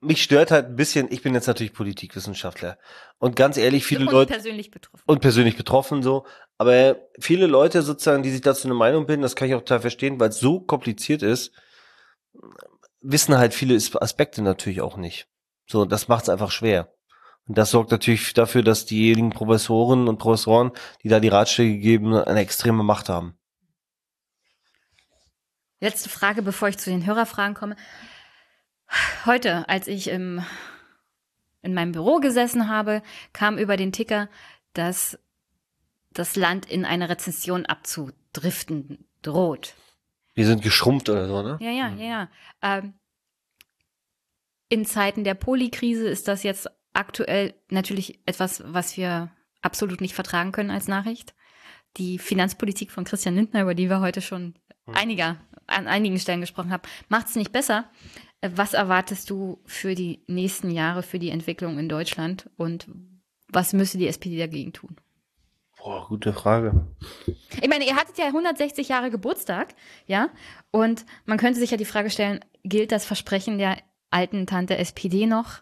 mich 0.05 0.23
stört 0.23 0.51
halt 0.51 0.67
ein 0.67 0.75
bisschen, 0.75 1.11
ich 1.11 1.21
bin 1.21 1.33
jetzt 1.33 1.47
natürlich 1.47 1.73
Politikwissenschaftler 1.73 2.77
und 3.17 3.35
ganz 3.35 3.57
ehrlich, 3.57 3.85
viele 3.85 4.05
und 4.05 4.11
Leute 4.11 4.33
persönlich 4.33 4.71
betroffen. 4.71 5.03
und 5.05 5.21
persönlich 5.21 5.57
betroffen 5.57 6.03
so, 6.03 6.25
aber 6.57 6.97
viele 7.19 7.47
Leute 7.47 7.81
sozusagen, 7.81 8.23
die 8.23 8.31
sich 8.31 8.41
dazu 8.41 8.67
eine 8.67 8.75
Meinung 8.75 9.05
bilden, 9.05 9.21
das 9.21 9.35
kann 9.35 9.47
ich 9.47 9.55
auch 9.55 9.59
total 9.59 9.81
verstehen, 9.81 10.19
weil 10.19 10.29
es 10.29 10.39
so 10.39 10.59
kompliziert 10.59 11.21
ist, 11.21 11.51
wissen 13.01 13.37
halt 13.37 13.53
viele 13.53 13.75
Aspekte 13.75 14.41
natürlich 14.41 14.81
auch 14.81 14.97
nicht. 14.97 15.27
So, 15.67 15.81
und 15.81 15.91
das 15.91 16.07
macht 16.07 16.23
es 16.23 16.29
einfach 16.29 16.51
schwer. 16.51 16.93
Und 17.47 17.57
das 17.57 17.71
sorgt 17.71 17.91
natürlich 17.91 18.33
dafür, 18.33 18.63
dass 18.63 18.85
diejenigen 18.85 19.29
Professoren 19.29 20.07
und 20.07 20.17
Professoren, 20.17 20.71
die 21.03 21.09
da 21.09 21.19
die 21.19 21.27
Ratschläge 21.27 21.77
geben, 21.77 22.15
eine 22.15 22.39
extreme 22.39 22.83
Macht 22.83 23.09
haben. 23.09 23.37
Letzte 25.79 26.09
Frage, 26.09 26.41
bevor 26.41 26.69
ich 26.69 26.77
zu 26.79 26.89
den 26.89 27.05
Hörerfragen 27.05 27.53
komme. 27.53 27.75
Heute, 29.25 29.67
als 29.69 29.87
ich 29.87 30.09
im 30.09 30.43
in 31.65 31.73
meinem 31.73 31.91
Büro 31.91 32.19
gesessen 32.19 32.69
habe, 32.69 33.01
kam 33.33 33.57
über 33.57 33.75
den 33.75 33.91
Ticker, 33.91 34.29
dass 34.73 35.19
das 36.11 36.35
Land 36.35 36.65
in 36.67 36.85
eine 36.85 37.09
Rezession 37.09 37.65
abzudriften 37.65 39.05
droht. 39.23 39.73
Wir 40.35 40.45
sind 40.45 40.61
geschrumpft 40.61 41.09
oder 41.09 41.27
so, 41.27 41.41
ne? 41.41 41.57
Ja, 41.59 41.71
ja, 41.71 41.89
ja, 41.89 42.05
ja. 42.05 42.29
Ähm, 42.61 42.93
in 44.69 44.85
Zeiten 44.85 45.23
der 45.23 45.33
Polikrise 45.33 46.07
ist 46.07 46.27
das 46.27 46.43
jetzt 46.43 46.69
aktuell 46.93 47.55
natürlich 47.69 48.19
etwas, 48.27 48.63
was 48.65 48.95
wir 48.95 49.31
absolut 49.61 50.01
nicht 50.01 50.13
vertragen 50.13 50.51
können 50.51 50.71
als 50.71 50.87
Nachricht. 50.87 51.33
Die 51.97 52.19
Finanzpolitik 52.19 52.91
von 52.91 53.05
Christian 53.05 53.35
Lindner, 53.35 53.63
über 53.63 53.73
die 53.73 53.89
wir 53.89 54.01
heute 54.01 54.21
schon 54.21 54.53
Hm. 54.85 54.95
einiger, 54.95 55.37
an 55.67 55.87
einigen 55.87 56.19
Stellen 56.19 56.41
gesprochen 56.41 56.71
haben, 56.71 56.83
macht 57.09 57.27
es 57.27 57.35
nicht 57.35 57.51
besser. 57.51 57.89
Äh, 58.45 58.51
Was 58.55 58.73
erwartest 58.73 59.29
du 59.29 59.59
für 59.65 59.95
die 59.95 60.21
nächsten 60.27 60.69
Jahre, 60.71 61.03
für 61.03 61.19
die 61.19 61.29
Entwicklung 61.29 61.79
in 61.79 61.89
Deutschland 61.89 62.49
und 62.57 62.87
was 63.49 63.73
müsste 63.73 63.97
die 63.97 64.07
SPD 64.07 64.37
dagegen 64.37 64.73
tun? 64.73 64.95
Boah, 65.77 66.07
gute 66.07 66.33
Frage. 66.33 66.87
Ich 67.61 67.69
meine, 67.69 67.85
ihr 67.85 67.95
hattet 67.95 68.17
ja 68.17 68.25
160 68.25 68.89
Jahre 68.89 69.11
Geburtstag, 69.11 69.75
ja? 70.07 70.29
Und 70.71 71.05
man 71.25 71.37
könnte 71.37 71.59
sich 71.59 71.71
ja 71.71 71.77
die 71.77 71.85
Frage 71.85 72.09
stellen, 72.09 72.39
gilt 72.63 72.91
das 72.91 73.05
Versprechen 73.05 73.59
der 73.59 73.77
alten 74.09 74.47
Tante 74.47 74.77
SPD 74.77 75.27
noch? 75.27 75.61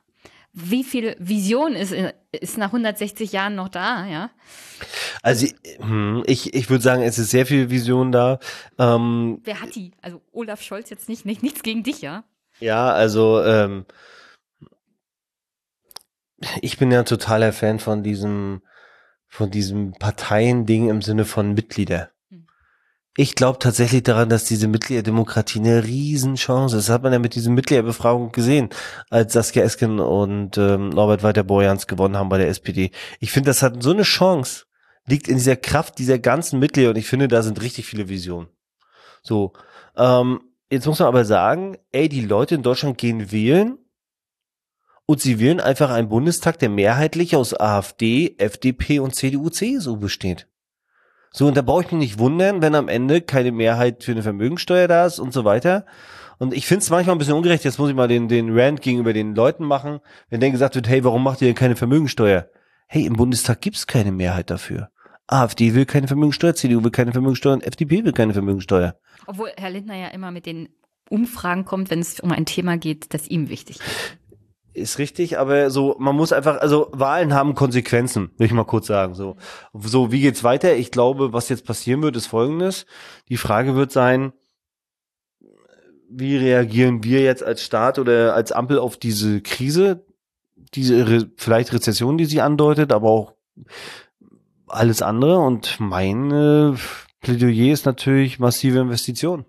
Wie 0.53 0.83
viel 0.83 1.15
Vision 1.19 1.73
ist, 1.73 1.93
ist 2.31 2.57
nach 2.57 2.67
160 2.67 3.31
Jahren 3.33 3.55
noch 3.55 3.69
da, 3.69 4.05
ja? 4.05 4.29
Also 5.23 5.47
hm, 5.79 6.23
ich, 6.25 6.53
ich 6.53 6.69
würde 6.69 6.83
sagen, 6.83 7.01
es 7.01 7.19
ist 7.19 7.31
sehr 7.31 7.45
viel 7.45 7.69
Vision 7.69 8.11
da. 8.11 8.39
Ähm, 8.77 9.41
Wer 9.43 9.61
hat 9.61 9.75
die? 9.75 9.91
Also 10.01 10.21
Olaf 10.31 10.61
Scholz 10.61 10.89
jetzt 10.89 11.09
nicht, 11.09 11.25
nicht 11.25 11.43
nichts 11.43 11.63
gegen 11.63 11.83
dich, 11.83 12.01
ja? 12.01 12.23
Ja, 12.63 12.91
also 12.91 13.43
ähm, 13.43 13.85
ich 16.61 16.77
bin 16.77 16.91
ja 16.91 16.99
ein 16.99 17.05
totaler 17.05 17.53
Fan 17.53 17.79
von 17.79 18.03
diesem 18.03 18.61
von 19.27 19.49
diesem 19.51 19.93
Parteiending 19.93 20.89
im 20.89 21.01
Sinne 21.01 21.25
von 21.25 21.53
Mitglieder. 21.53 22.11
Hm. 22.29 22.47
Ich 23.17 23.35
glaube 23.35 23.59
tatsächlich 23.59 24.03
daran, 24.03 24.29
dass 24.29 24.45
diese 24.45 24.67
Mitgliederdemokratie 24.67 25.59
eine 25.59 25.83
Riesenchance 25.83 26.77
ist. 26.77 26.87
Das 26.87 26.93
hat 26.93 27.03
man 27.03 27.13
ja 27.13 27.19
mit 27.19 27.35
diesen 27.35 27.53
Mitgliederbefragungen 27.53 28.31
gesehen, 28.31 28.69
als 29.09 29.33
Saskia 29.33 29.63
Esken 29.63 29.99
und 29.99 30.57
ähm, 30.57 30.89
Norbert 30.89 31.23
Walter-Borjans 31.23 31.87
gewonnen 31.87 32.15
haben 32.15 32.29
bei 32.29 32.37
der 32.37 32.47
SPD. 32.47 32.91
Ich 33.19 33.31
finde, 33.31 33.49
das 33.49 33.61
hat 33.61 33.81
so 33.83 33.91
eine 33.91 34.03
Chance, 34.03 34.65
liegt 35.05 35.27
in 35.27 35.35
dieser 35.35 35.55
Kraft 35.55 35.97
dieser 35.97 36.19
ganzen 36.19 36.59
Mitglieder 36.59 36.91
und 36.91 36.97
ich 36.97 37.07
finde, 37.07 37.27
da 37.27 37.41
sind 37.41 37.61
richtig 37.61 37.87
viele 37.87 38.07
Visionen. 38.07 38.49
So, 39.21 39.53
ähm, 39.97 40.41
jetzt 40.73 40.87
muss 40.87 40.99
man 40.99 41.07
aber 41.07 41.23
sagen, 41.23 41.77
ey, 41.91 42.09
die 42.09 42.25
Leute 42.25 42.55
in 42.55 42.63
Deutschland 42.63 42.97
gehen 42.97 43.31
wählen 43.31 43.77
und 45.05 45.21
sie 45.21 45.39
wählen 45.39 45.59
einfach 45.59 45.91
einen 45.91 46.09
Bundestag, 46.09 46.57
der 46.59 46.69
mehrheitlich 46.69 47.35
aus 47.35 47.53
AfD, 47.53 48.35
FDP 48.39 48.99
und 48.99 49.15
CDU, 49.15 49.49
CSU 49.49 49.97
besteht. 49.97 50.47
So, 51.31 51.47
und 51.47 51.57
da 51.57 51.61
brauche 51.61 51.83
ich 51.83 51.91
mich 51.91 51.99
nicht 51.99 52.19
wundern, 52.19 52.61
wenn 52.61 52.75
am 52.75 52.87
Ende 52.87 53.21
keine 53.21 53.51
Mehrheit 53.51 54.03
für 54.03 54.11
eine 54.11 54.23
Vermögensteuer 54.23 54.87
da 54.87 55.05
ist 55.05 55.19
und 55.19 55.31
so 55.33 55.45
weiter. 55.45 55.85
Und 56.39 56.53
ich 56.53 56.65
finde 56.65 56.81
es 56.81 56.89
manchmal 56.89 57.15
ein 57.15 57.19
bisschen 57.19 57.35
ungerecht, 57.35 57.63
jetzt 57.63 57.77
muss 57.77 57.89
ich 57.89 57.95
mal 57.95 58.07
den, 58.07 58.27
den 58.27 58.57
Rant 58.57 58.81
gegenüber 58.81 59.13
den 59.13 59.35
Leuten 59.35 59.65
machen, 59.65 59.99
wenn 60.29 60.41
dann 60.41 60.51
gesagt 60.51 60.75
wird, 60.75 60.87
hey, 60.87 61.03
warum 61.03 61.23
macht 61.23 61.41
ihr 61.41 61.47
denn 61.47 61.55
keine 61.55 61.75
Vermögensteuer? 61.75 62.49
Hey, 62.87 63.05
im 63.05 63.13
Bundestag 63.13 63.61
gibt's 63.61 63.87
keine 63.87 64.11
Mehrheit 64.11 64.49
dafür. 64.49 64.89
AfD 65.27 65.73
will 65.73 65.85
keine 65.85 66.07
Vermögensteuer, 66.07 66.55
CDU 66.55 66.83
will 66.83 66.91
keine 66.91 67.11
Vermögensteuer 67.11 67.53
und 67.53 67.63
FDP 67.63 68.03
will 68.03 68.13
keine 68.13 68.33
Vermögensteuer. 68.33 68.95
Obwohl 69.25 69.51
Herr 69.57 69.69
Lindner 69.69 69.95
ja 69.95 70.07
immer 70.07 70.31
mit 70.31 70.45
den 70.45 70.69
Umfragen 71.09 71.65
kommt, 71.65 71.89
wenn 71.89 71.99
es 71.99 72.19
um 72.19 72.31
ein 72.31 72.45
Thema 72.45 72.77
geht, 72.77 73.13
das 73.13 73.27
ihm 73.27 73.49
wichtig 73.49 73.77
ist. 73.77 74.17
Ist 74.75 74.97
richtig, 74.97 75.37
aber 75.37 75.69
so, 75.69 75.95
man 75.99 76.15
muss 76.15 76.33
einfach, 76.33 76.59
also 76.59 76.89
Wahlen 76.91 77.33
haben 77.35 77.53
Konsequenzen, 77.53 78.31
will 78.37 78.47
ich 78.47 78.53
mal 78.53 78.63
kurz 78.63 78.87
sagen. 78.87 79.13
So, 79.13 79.37
so 79.73 80.11
wie 80.11 80.21
geht's 80.21 80.43
weiter? 80.43 80.75
Ich 80.75 80.89
glaube, 80.89 81.31
was 81.31 81.49
jetzt 81.49 81.65
passieren 81.65 82.01
wird, 82.01 82.15
ist 82.15 82.25
folgendes. 82.25 82.87
Die 83.29 83.37
Frage 83.37 83.75
wird 83.75 83.91
sein, 83.91 84.33
wie 86.09 86.37
reagieren 86.37 87.03
wir 87.03 87.21
jetzt 87.21 87.43
als 87.43 87.63
Staat 87.63 87.99
oder 87.99 88.33
als 88.33 88.51
Ampel 88.51 88.79
auf 88.79 88.97
diese 88.97 89.41
Krise, 89.41 90.07
diese 90.73 91.07
Re 91.07 91.31
vielleicht 91.37 91.71
Rezession, 91.71 92.17
die 92.17 92.25
sie 92.25 92.41
andeutet, 92.41 92.91
aber 92.91 93.09
auch 93.09 93.35
alles 94.73 95.01
andere. 95.01 95.37
Und 95.39 95.79
mein 95.79 96.31
äh, 96.31 96.73
Plädoyer 97.21 97.73
ist 97.73 97.85
natürlich 97.85 98.39
massive 98.39 98.79
Investitionen. 98.79 99.45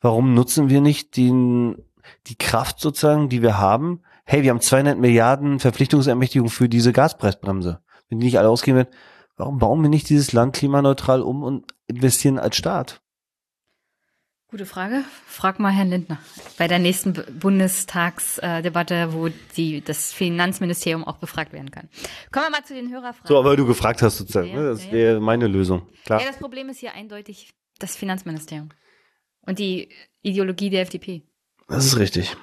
Warum 0.00 0.34
nutzen 0.34 0.68
wir 0.68 0.80
nicht 0.80 1.16
den, 1.16 1.82
die 2.26 2.36
Kraft 2.36 2.80
sozusagen, 2.80 3.28
die 3.28 3.42
wir 3.42 3.58
haben? 3.58 4.02
Hey, 4.24 4.42
wir 4.42 4.50
haben 4.50 4.60
200 4.60 4.98
Milliarden 4.98 5.58
Verpflichtungsermächtigung 5.58 6.48
für 6.48 6.68
diese 6.68 6.92
Gaspreisbremse. 6.92 7.80
Wenn 8.08 8.18
die 8.18 8.26
nicht 8.26 8.38
alle 8.38 8.48
ausgehen 8.48 8.76
werden, 8.76 8.94
warum 9.36 9.58
bauen 9.58 9.82
wir 9.82 9.88
nicht 9.88 10.08
dieses 10.08 10.32
Land 10.32 10.54
klimaneutral 10.54 11.22
um 11.22 11.42
und 11.42 11.66
investieren 11.86 12.38
als 12.38 12.56
Staat? 12.56 13.00
Gute 14.56 14.64
Frage. 14.64 15.04
Frag 15.26 15.58
mal 15.58 15.70
Herrn 15.70 15.90
Lindner 15.90 16.18
bei 16.56 16.66
der 16.66 16.78
nächsten 16.78 17.12
Bundestagsdebatte, 17.12 19.12
wo 19.12 19.28
die, 19.54 19.82
das 19.82 20.14
Finanzministerium 20.14 21.04
auch 21.04 21.18
befragt 21.18 21.52
werden 21.52 21.70
kann. 21.70 21.90
Kommen 22.32 22.46
wir 22.46 22.50
mal 22.52 22.64
zu 22.64 22.72
den 22.72 22.90
Hörerfragen. 22.90 23.28
So, 23.28 23.38
aber 23.38 23.54
du 23.54 23.66
gefragt 23.66 24.00
hast 24.00 24.16
sozusagen, 24.16 24.48
Ja, 24.48 24.54
ne? 24.54 24.68
das 24.70 24.86
ja, 24.86 24.92
wäre 24.92 25.20
meine 25.20 25.46
Lösung. 25.46 25.86
Klar. 26.06 26.22
Ja, 26.22 26.28
das 26.28 26.38
Problem 26.38 26.70
ist 26.70 26.78
hier 26.78 26.94
eindeutig 26.94 27.50
das 27.80 27.96
Finanzministerium 27.96 28.70
und 29.42 29.58
die 29.58 29.90
Ideologie 30.22 30.70
der 30.70 30.80
FDP. 30.80 31.20
Das 31.68 31.84
ist 31.84 31.98
richtig. 31.98 32.34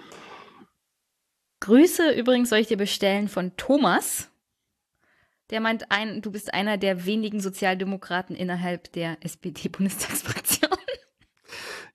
Grüße 1.61 2.11
übrigens 2.11 2.49
soll 2.49 2.59
ich 2.59 2.67
dir 2.67 2.77
bestellen 2.77 3.27
von 3.27 3.57
Thomas. 3.57 4.29
Der 5.49 5.61
meint, 5.61 5.91
ein, 5.91 6.21
du 6.21 6.29
bist 6.29 6.53
einer 6.53 6.77
der 6.77 7.05
wenigen 7.05 7.39
Sozialdemokraten 7.39 8.35
innerhalb 8.35 8.91
der 8.91 9.17
SPD-Bundestagsfraktion. 9.21 10.52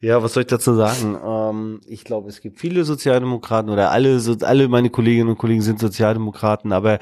Ja, 0.00 0.22
was 0.22 0.34
soll 0.34 0.42
ich 0.42 0.46
dazu 0.46 0.74
sagen? 0.74 1.18
Ähm, 1.24 1.80
ich 1.86 2.04
glaube, 2.04 2.28
es 2.28 2.40
gibt 2.40 2.60
viele 2.60 2.84
Sozialdemokraten 2.84 3.70
oder 3.70 3.90
alle, 3.90 4.20
so, 4.20 4.36
alle 4.42 4.68
meine 4.68 4.90
Kolleginnen 4.90 5.28
und 5.28 5.38
Kollegen 5.38 5.62
sind 5.62 5.80
Sozialdemokraten, 5.80 6.72
aber 6.72 7.00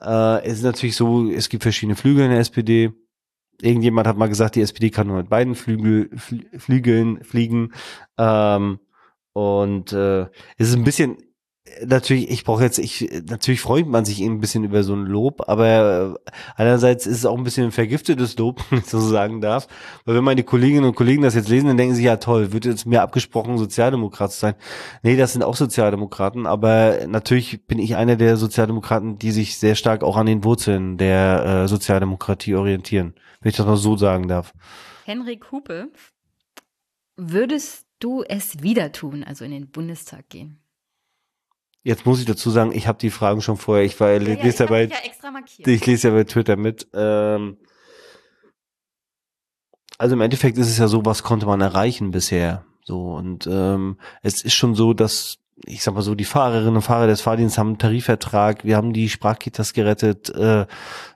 äh, 0.00 0.44
es 0.44 0.58
ist 0.58 0.62
natürlich 0.62 0.96
so, 0.96 1.30
es 1.30 1.48
gibt 1.48 1.62
verschiedene 1.62 1.96
Flügel 1.96 2.24
in 2.24 2.30
der 2.30 2.40
SPD. 2.40 2.92
Irgendjemand 3.62 4.06
hat 4.06 4.18
mal 4.18 4.28
gesagt, 4.28 4.56
die 4.56 4.60
SPD 4.60 4.90
kann 4.90 5.06
nur 5.06 5.16
mit 5.16 5.30
beiden 5.30 5.54
Flügel, 5.54 6.10
Fl 6.16 6.44
Flügeln 6.58 7.24
fliegen. 7.24 7.72
Ähm, 8.18 8.78
und 9.32 9.92
äh, 9.92 10.22
es 10.58 10.68
ist 10.68 10.74
ein 10.76 10.84
bisschen 10.84 11.16
natürlich, 11.84 12.30
ich 12.30 12.44
brauche 12.44 12.62
jetzt, 12.62 12.78
ich 12.78 13.08
natürlich 13.28 13.60
freut 13.60 13.86
man 13.86 14.04
sich 14.04 14.20
ein 14.20 14.40
bisschen 14.40 14.64
über 14.64 14.82
so 14.82 14.94
ein 14.94 15.06
Lob, 15.06 15.48
aber 15.48 16.16
äh, 16.26 16.30
einerseits 16.56 17.06
ist 17.06 17.18
es 17.18 17.26
auch 17.26 17.36
ein 17.36 17.44
bisschen 17.44 17.66
ein 17.66 17.72
vergiftetes 17.72 18.36
Lob, 18.36 18.62
wenn 18.70 18.80
ich 18.80 18.86
so 18.86 19.00
sagen 19.00 19.40
darf. 19.40 19.66
Weil 20.04 20.16
wenn 20.16 20.24
meine 20.24 20.44
Kolleginnen 20.44 20.84
und 20.84 20.96
Kollegen 20.96 21.22
das 21.22 21.34
jetzt 21.34 21.48
lesen, 21.48 21.68
dann 21.68 21.76
denken 21.76 21.94
sie, 21.94 22.04
ja 22.04 22.16
toll, 22.16 22.52
wird 22.52 22.64
jetzt 22.64 22.86
mir 22.86 23.02
abgesprochen, 23.02 23.58
Sozialdemokrat 23.58 24.32
zu 24.32 24.40
sein. 24.40 24.54
Nee, 25.02 25.16
das 25.16 25.32
sind 25.32 25.42
auch 25.42 25.56
Sozialdemokraten, 25.56 26.46
aber 26.46 27.06
natürlich 27.06 27.66
bin 27.66 27.78
ich 27.78 27.96
einer 27.96 28.16
der 28.16 28.36
Sozialdemokraten, 28.36 29.18
die 29.18 29.30
sich 29.30 29.58
sehr 29.58 29.74
stark 29.74 30.02
auch 30.02 30.16
an 30.16 30.26
den 30.26 30.44
Wurzeln 30.44 30.98
der 30.98 31.44
äh, 31.64 31.68
Sozialdemokratie 31.68 32.54
orientieren, 32.54 33.14
wenn 33.40 33.50
ich 33.50 33.56
das 33.56 33.66
mal 33.66 33.76
so 33.76 33.96
sagen 33.96 34.28
darf. 34.28 34.52
Henrik 35.04 35.52
Hupe, 35.52 35.88
würdest 37.16 37.86
du 37.98 38.22
es 38.22 38.62
wieder 38.62 38.92
tun, 38.92 39.24
also 39.24 39.44
in 39.44 39.50
den 39.50 39.70
Bundestag 39.70 40.28
gehen? 40.28 40.63
Jetzt 41.84 42.06
muss 42.06 42.18
ich 42.18 42.24
dazu 42.24 42.50
sagen, 42.50 42.72
ich 42.72 42.88
habe 42.88 42.98
die 42.98 43.10
Fragen 43.10 43.42
schon 43.42 43.58
vorher, 43.58 43.84
ich 43.84 44.00
war, 44.00 44.10
Ja, 44.10 44.18
ja, 44.18 44.42
lese 44.42 44.64
ja 44.64 44.70
bei, 44.70 44.88
ich 45.66 45.86
lese 45.86 46.08
ja 46.08 46.14
bei 46.14 46.24
Twitter 46.24 46.56
mit. 46.56 46.88
Ähm, 46.94 47.58
also 49.98 50.14
im 50.14 50.22
Endeffekt 50.22 50.56
ist 50.56 50.68
es 50.68 50.78
ja 50.78 50.88
so, 50.88 51.04
was 51.04 51.22
konnte 51.22 51.44
man 51.44 51.60
erreichen 51.60 52.10
bisher? 52.10 52.64
So 52.84 53.12
und 53.12 53.46
ähm, 53.46 53.98
es 54.22 54.42
ist 54.42 54.54
schon 54.54 54.74
so, 54.74 54.94
dass 54.94 55.38
ich 55.66 55.82
sag 55.82 55.94
mal 55.94 56.02
so, 56.02 56.14
die 56.14 56.24
Fahrerinnen 56.24 56.76
und 56.76 56.82
Fahrer 56.82 57.06
des 57.06 57.20
Fahrdienstes 57.20 57.58
haben 57.58 57.68
einen 57.68 57.78
Tarifvertrag, 57.78 58.64
wir 58.64 58.76
haben 58.76 58.92
die 58.92 59.08
Sprachkitas 59.08 59.72
gerettet, 59.72 60.30
äh, 60.30 60.66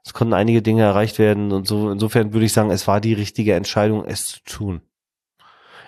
es 0.04 0.12
konnten 0.12 0.34
einige 0.34 0.62
Dinge 0.62 0.82
erreicht 0.82 1.18
werden 1.18 1.50
und 1.50 1.66
so. 1.66 1.90
Insofern 1.90 2.32
würde 2.32 2.46
ich 2.46 2.52
sagen, 2.52 2.70
es 2.70 2.86
war 2.86 3.00
die 3.00 3.14
richtige 3.14 3.54
Entscheidung, 3.54 4.04
es 4.04 4.26
zu 4.28 4.44
tun. 4.44 4.80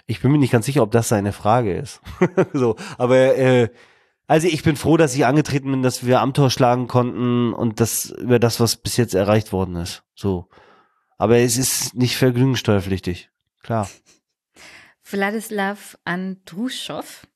Ich 0.07 0.21
bin 0.21 0.33
mir 0.33 0.39
nicht 0.39 0.51
ganz 0.51 0.67
sicher, 0.67 0.83
ob 0.83 0.91
das 0.91 1.09
seine 1.09 1.33
Frage 1.33 1.77
ist. 1.77 2.01
so, 2.53 2.77
aber 2.99 3.37
äh, 3.37 3.69
also 4.31 4.47
ich 4.47 4.63
bin 4.63 4.77
froh, 4.77 4.97
dass 4.97 5.17
ich 5.17 5.27
angetreten 5.27 5.73
bin, 5.73 5.83
dass 5.83 6.07
wir 6.07 6.21
Amtor 6.21 6.51
schlagen 6.51 6.87
konnten 6.87 7.53
und 7.53 7.81
das 7.81 8.11
über 8.11 8.39
das, 8.39 8.61
was 8.61 8.77
bis 8.77 8.97
jetzt 8.97 9.13
erreicht 9.13 9.53
worden 9.53 9.75
ist. 9.75 10.05
So. 10.15 10.49
Aber 11.19 11.39
es 11.39 11.57
ist 11.57 11.97
nicht 11.97 12.17
vergnügungssteuerpflichtig. 12.17 13.29
Klar. 13.61 13.91
Wladislav 15.03 15.99
Andruschow. 16.05 17.27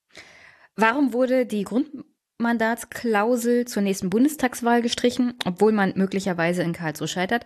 Warum 0.76 1.12
wurde 1.12 1.46
die 1.46 1.64
Grundmandatsklausel 1.64 3.64
zur 3.64 3.82
nächsten 3.82 4.08
Bundestagswahl 4.08 4.80
gestrichen, 4.80 5.34
obwohl 5.44 5.72
man 5.72 5.94
möglicherweise 5.96 6.62
in 6.62 6.74
Karlsruhe 6.74 7.08
scheitert, 7.08 7.44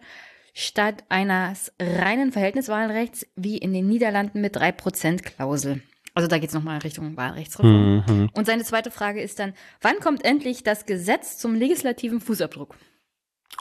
statt 0.53 1.05
eines 1.09 1.72
reinen 1.80 2.32
Verhältniswahlrechts 2.32 3.26
wie 3.34 3.57
in 3.57 3.72
den 3.72 3.86
Niederlanden 3.86 4.42
mit 4.42 4.59
3%-Klausel? 4.59 5.80
Also 6.19 6.27
da 6.27 6.39
geht 6.39 6.49
es 6.49 6.55
nochmal 6.55 6.79
Richtung 6.79 7.16
Wahlrechtsreform. 7.16 8.03
Mhm. 8.09 8.31
Und 8.35 8.45
seine 8.45 8.64
zweite 8.64 8.91
Frage 8.91 9.23
ist 9.23 9.39
dann, 9.39 9.53
wann 9.81 10.01
kommt 10.01 10.25
endlich 10.25 10.64
das 10.64 10.85
Gesetz 10.85 11.39
zum 11.39 11.55
legislativen 11.55 12.21
Fußabdruck? 12.21 12.75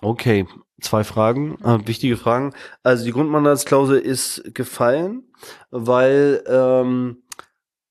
Okay, 0.01 0.47
zwei 0.81 1.03
Fragen, 1.03 1.59
äh, 1.63 1.87
wichtige 1.87 2.17
Fragen. 2.17 2.55
Also 2.81 3.05
die 3.05 3.11
Grundmandatsklausel 3.11 3.99
ist 3.99 4.55
gefallen, 4.55 5.25
weil 5.69 6.43
ähm, 6.47 7.21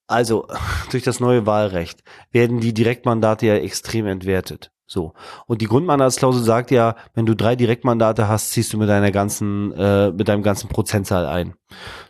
also 0.09 0.49
durch 0.91 1.05
das 1.05 1.21
neue 1.21 1.47
Wahlrecht 1.47 2.03
werden 2.33 2.59
die 2.59 2.75
Direktmandate 2.75 3.47
ja 3.47 3.55
extrem 3.55 4.09
entwertet. 4.09 4.73
So. 4.89 5.13
Und 5.47 5.61
die 5.61 5.67
Grundmandatsklausel 5.67 6.43
sagt 6.43 6.73
ja, 6.73 6.97
wenn 7.15 7.25
du 7.25 7.37
drei 7.37 7.55
Direktmandate 7.55 8.27
hast, 8.27 8.51
ziehst 8.51 8.73
du 8.73 8.79
mit 8.79 8.89
deiner 8.89 9.13
ganzen, 9.13 9.71
äh, 9.75 10.11
mit 10.11 10.27
deinem 10.27 10.43
ganzen 10.43 10.69
Prozentzahl 10.69 11.25
ein. 11.25 11.55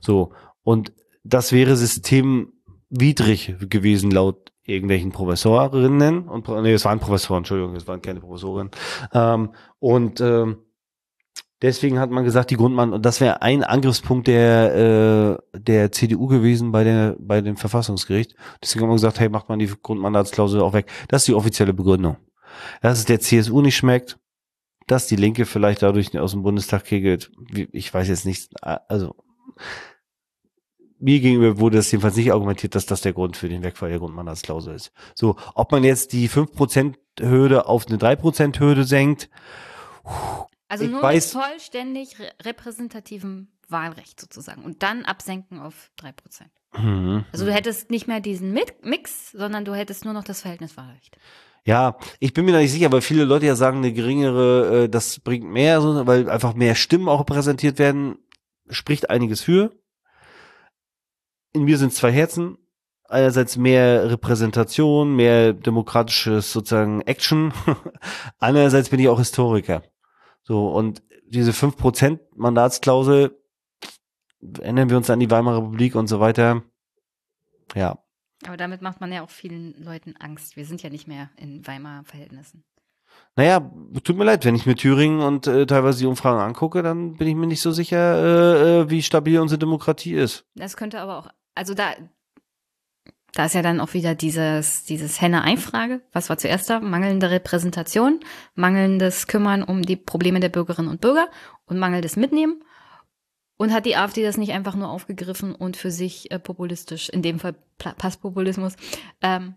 So. 0.01 0.33
Und 0.63 0.95
das 1.29 1.53
wäre 1.53 1.77
systemwidrig 1.77 3.57
gewesen 3.69 4.11
laut 4.11 4.53
irgendwelchen 4.65 5.13
Professorinnen 5.13 6.29
und 6.29 6.49
nee, 6.49 6.73
es 6.73 6.85
waren 6.85 6.99
Professoren, 6.99 7.39
Entschuldigung, 7.39 7.77
es 7.77 7.87
waren 7.87 8.03
keine 8.03 8.21
Professorinnen. 8.21 8.71
Ähm, 9.13 9.51
und 9.79 10.21
ähm, 10.21 10.59
deswegen 11.63 12.01
hat 12.01 12.11
man 12.11 12.25
gesagt, 12.25 12.51
die 12.51 12.57
Grundmann 12.57 12.93
und 12.93 13.07
das 13.07 13.21
wäre 13.21 13.43
ein 13.43 13.63
Angriffspunkt 13.63 14.27
der 14.27 15.39
äh, 15.55 15.59
der 15.59 15.93
CDU 15.93 16.27
gewesen 16.27 16.73
bei 16.73 16.83
der 16.83 17.17
bei 17.19 17.41
dem 17.41 17.57
Verfassungsgericht. 17.57 18.35
Deswegen 18.63 18.83
hat 18.83 18.89
man 18.89 18.97
gesagt, 18.97 19.21
hey, 19.21 19.29
macht 19.29 19.49
man 19.49 19.61
die 19.61 19.71
Grundmandatsklausel 19.83 20.61
auch 20.61 20.73
weg. 20.73 20.91
Das 21.09 21.23
ist 21.23 21.29
die 21.29 21.35
offizielle 21.35 21.73
Begründung. 21.73 22.17
Dass 22.83 22.99
es 22.99 23.05
der 23.05 23.21
CSU 23.21 23.61
nicht 23.61 23.77
schmeckt, 23.77 24.19
dass 24.87 25.07
die 25.07 25.17
Linke 25.17 25.47
vielleicht 25.47 25.83
dadurch 25.83 26.19
aus 26.19 26.33
dem 26.33 26.43
Bundestag 26.43 26.85
kegelt. 26.85 27.31
Ich 27.73 27.93
weiß 27.93 28.09
jetzt 28.09 28.27
nicht, 28.27 28.51
also 28.63 29.15
mir 30.99 31.21
gegenüber 31.21 31.59
wurde 31.59 31.77
das 31.77 31.91
jedenfalls 31.91 32.17
nicht 32.17 32.33
argumentiert, 32.33 32.75
dass 32.75 32.87
das 32.87 33.01
der 33.03 33.13
Grund 33.13 33.37
für 33.37 33.49
den 33.49 33.63
Wegfall 33.63 33.91
der 33.91 33.99
Grundmandatsklausel 33.99 34.75
ist. 34.75 34.93
So, 35.15 35.37
ob 35.55 35.73
man 35.73 35.85
jetzt 35.85 36.13
die 36.13 36.29
5%-Hürde 36.29 37.67
auf 37.67 37.87
eine 37.89 37.99
3%-Hürde 37.99 38.85
senkt, 38.85 39.29
Also 40.69 40.87
nur 40.87 41.03
weiß- 41.03 41.35
mit 41.37 41.45
vollständig 41.45 42.19
re 42.19 42.31
repräsentativem 42.45 43.49
Wahlrecht 43.69 44.21
sozusagen 44.21 44.63
und 44.63 44.83
dann 44.83 45.05
absenken 45.05 45.59
auf 45.61 45.91
3%. 45.97 46.13
hm, 46.73 47.25
Also 47.33 47.45
du 47.47 47.53
hättest 47.53 47.91
nicht 47.91 48.07
mehr 48.07 48.21
diesen 48.21 48.53
Mi- 48.57 48.73
Mix, 48.83 49.33
sondern 49.33 49.65
du 49.65 49.75
hättest 49.75 50.05
nur 50.05 50.15
noch 50.15 50.25
das 50.25 50.41
Verhältniswahlrecht. 50.43 51.17
Ja, 51.65 51.99
ich 52.21 52.33
bin 52.33 52.45
mir 52.45 52.53
da 52.53 52.59
nicht 52.59 52.71
sicher, 52.71 52.93
weil 52.93 53.01
viele 53.01 53.25
Leute 53.25 53.47
ja 53.47 53.57
sagen, 53.57 53.79
eine 53.79 53.93
geringere, 53.93 54.85
äh, 54.85 54.89
das 54.89 55.19
bringt 55.19 55.45
mehr, 55.51 55.83
weil 56.07 56.31
einfach 56.31 56.55
mehr 56.55 56.77
Stimmen 56.77 57.09
auch 57.09 57.21
repräsentiert 57.21 57.81
werden, 57.81 58.19
spricht 58.71 59.11
einiges 59.11 59.43
für. 59.43 59.73
In 61.57 61.65
mir 61.65 61.79
sind 61.79 61.95
zwei 61.95 62.13
Herzen. 62.13 62.59
Einerseits 63.09 63.57
mehr 63.57 64.11
Repräsentation, 64.11 65.17
mehr 65.17 65.55
demokratisches 65.55 66.53
sozusagen 66.53 67.01
Action. 67.03 67.55
Andererseits 68.39 68.91
bin 68.91 69.01
ich 69.01 69.09
auch 69.09 69.19
Historiker. 69.19 69.83
So, 70.43 70.69
und 70.69 71.03
diese 71.27 71.53
5% 71.53 72.21
Mandatsklausel, 72.35 73.41
erinnern 74.61 74.91
wir 74.91 74.99
uns 74.99 75.09
an 75.09 75.21
die 75.21 75.31
Weimarer 75.31 75.63
Republik 75.63 75.95
und 75.95 76.09
so 76.09 76.21
weiter. 76.21 76.63
Ja, 77.75 77.99
Aber 78.47 78.59
damit 78.59 78.83
macht 78.83 79.01
man 79.01 79.11
ja 79.11 79.23
auch 79.23 79.31
vielen 79.31 79.83
Leuten 79.83 80.15
Angst. 80.19 80.57
Wir 80.57 80.67
sind 80.67 80.83
ja 80.83 80.91
nicht 80.91 81.09
mehr 81.09 81.31
in 81.39 81.67
Weimarer 81.67 82.05
Verhältnissen. 82.05 82.65
Naja, 83.35 83.71
tut 84.03 84.17
mir 84.17 84.25
leid, 84.25 84.45
wenn 84.45 84.55
ich 84.55 84.67
mir 84.67 84.77
Thüringen 84.77 85.21
und 85.21 85.47
äh, 85.47 85.67
teilweise 85.67 86.01
die 86.01 86.07
Umfragen 86.07 86.41
angucke, 86.41 86.83
dann 86.83 87.17
bin 87.17 87.29
ich 87.29 87.35
mir 87.35 87.47
nicht 87.47 87.61
so 87.61 87.71
sicher, 87.71 87.99
äh, 87.99 88.81
äh, 88.81 88.91
wie 88.91 89.03
stabil 89.03 89.39
unsere 89.39 89.59
Demokratie 89.59 90.15
ist. 90.15 90.47
Das 90.55 90.77
könnte 90.77 91.01
aber 91.01 91.19
auch, 91.19 91.29
also 91.57 91.75
da, 91.75 91.95
da 93.33 93.47
ist 93.47 93.55
ja 93.55 93.63
dann 93.63 93.81
auch 93.81 93.95
wieder 93.95 94.15
dieses, 94.15 94.85
dieses 94.85 95.21
Henne-Ei-Frage. 95.21 96.01
Was 96.13 96.29
war 96.29 96.39
zuerst 96.39 96.71
da? 96.71 96.81
Mangelnde 96.81 97.31
Repräsentation, 97.31 98.21
mangelndes 98.55 99.27
Kümmern 99.27 99.63
um 99.63 99.83
die 99.83 99.97
Probleme 99.97 100.41
der 100.41 100.49
Bürgerinnen 100.49 100.89
und 100.89 101.01
Bürger 101.01 101.29
und 101.67 101.79
mangelndes 101.79 102.17
Mitnehmen. 102.17 102.63
Und 103.59 103.73
hat 103.73 103.87
die 103.87 103.97
AfD 103.97 104.23
das 104.23 104.37
nicht 104.37 104.53
einfach 104.53 104.75
nur 104.75 104.91
aufgegriffen 104.91 105.55
und 105.55 105.79
für 105.79 105.91
sich 105.91 106.31
äh, 106.31 106.39
populistisch, 106.39 107.09
in 107.09 107.23
dem 107.23 107.39
Fall 107.41 107.55
Passpopulismus, 107.79 108.77
ähm, 109.23 109.55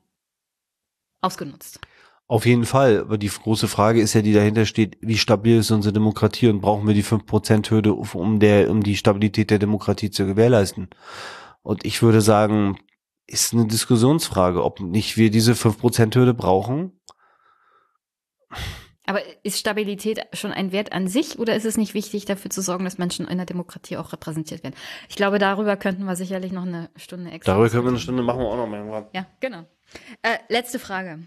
ausgenutzt? 1.20 1.82
Auf 2.28 2.46
jeden 2.46 2.66
Fall. 2.66 3.00
Aber 3.00 3.18
die 3.18 3.28
große 3.28 3.68
Frage 3.68 4.02
ist 4.02 4.14
ja, 4.14 4.22
die 4.22 4.34
dahinter 4.34 4.66
steht, 4.66 4.98
wie 5.02 5.18
stabil 5.18 5.58
ist 5.58 5.72
unsere 5.72 5.92
Demokratie 5.92 6.48
und 6.48 6.62
brauchen 6.62 6.88
wir 6.88 6.94
die 6.94 7.04
5%-Hürde, 7.04 7.94
um, 7.94 8.40
der, 8.40 8.70
um 8.70 8.84
die 8.84 8.96
Stabilität 8.96 9.50
der 9.50 9.60
Demokratie 9.60 10.12
zu 10.12 10.26
gewährleisten? 10.26 10.90
Und 11.70 11.86
ich 11.86 12.02
würde 12.02 12.20
sagen, 12.20 12.80
ist 13.28 13.54
eine 13.54 13.68
Diskussionsfrage, 13.68 14.64
ob 14.64 14.80
nicht 14.80 15.18
wir 15.18 15.30
diese 15.30 15.54
5%-Hürde 15.54 16.34
brauchen. 16.34 17.00
Aber 19.06 19.22
ist 19.44 19.60
Stabilität 19.60 20.20
schon 20.34 20.52
ein 20.52 20.72
Wert 20.72 20.94
an 20.94 21.08
sich 21.08 21.38
oder 21.38 21.56
ist 21.56 21.66
es 21.66 21.78
nicht 21.78 21.94
wichtig, 21.94 22.26
dafür 22.26 22.50
zu 22.50 22.64
sorgen, 22.64 22.86
dass 22.86 22.98
Menschen 22.98 23.28
in 23.28 23.38
der 23.38 23.46
Demokratie 23.46 23.98
auch 23.98 24.14
repräsentiert 24.14 24.64
werden? 24.64 24.74
Ich 25.10 25.16
glaube, 25.16 25.38
darüber 25.38 25.78
könnten 25.78 26.06
wir 26.06 26.16
sicherlich 26.16 26.52
noch 26.52 26.66
eine 26.66 26.90
Stunde 26.96 27.30
extra. 27.30 27.52
Darüber 27.52 27.70
können 27.70 27.84
wir 27.84 27.90
eine 27.90 28.00
Stunde 28.00 28.24
machen 28.24 28.40
wir 28.40 28.48
auch 28.48 28.58
noch 28.58 28.66
mal. 28.66 29.08
Ja, 29.14 29.28
genau. 29.40 29.64
Äh, 30.24 30.40
letzte 30.48 30.80
Frage. 30.80 31.20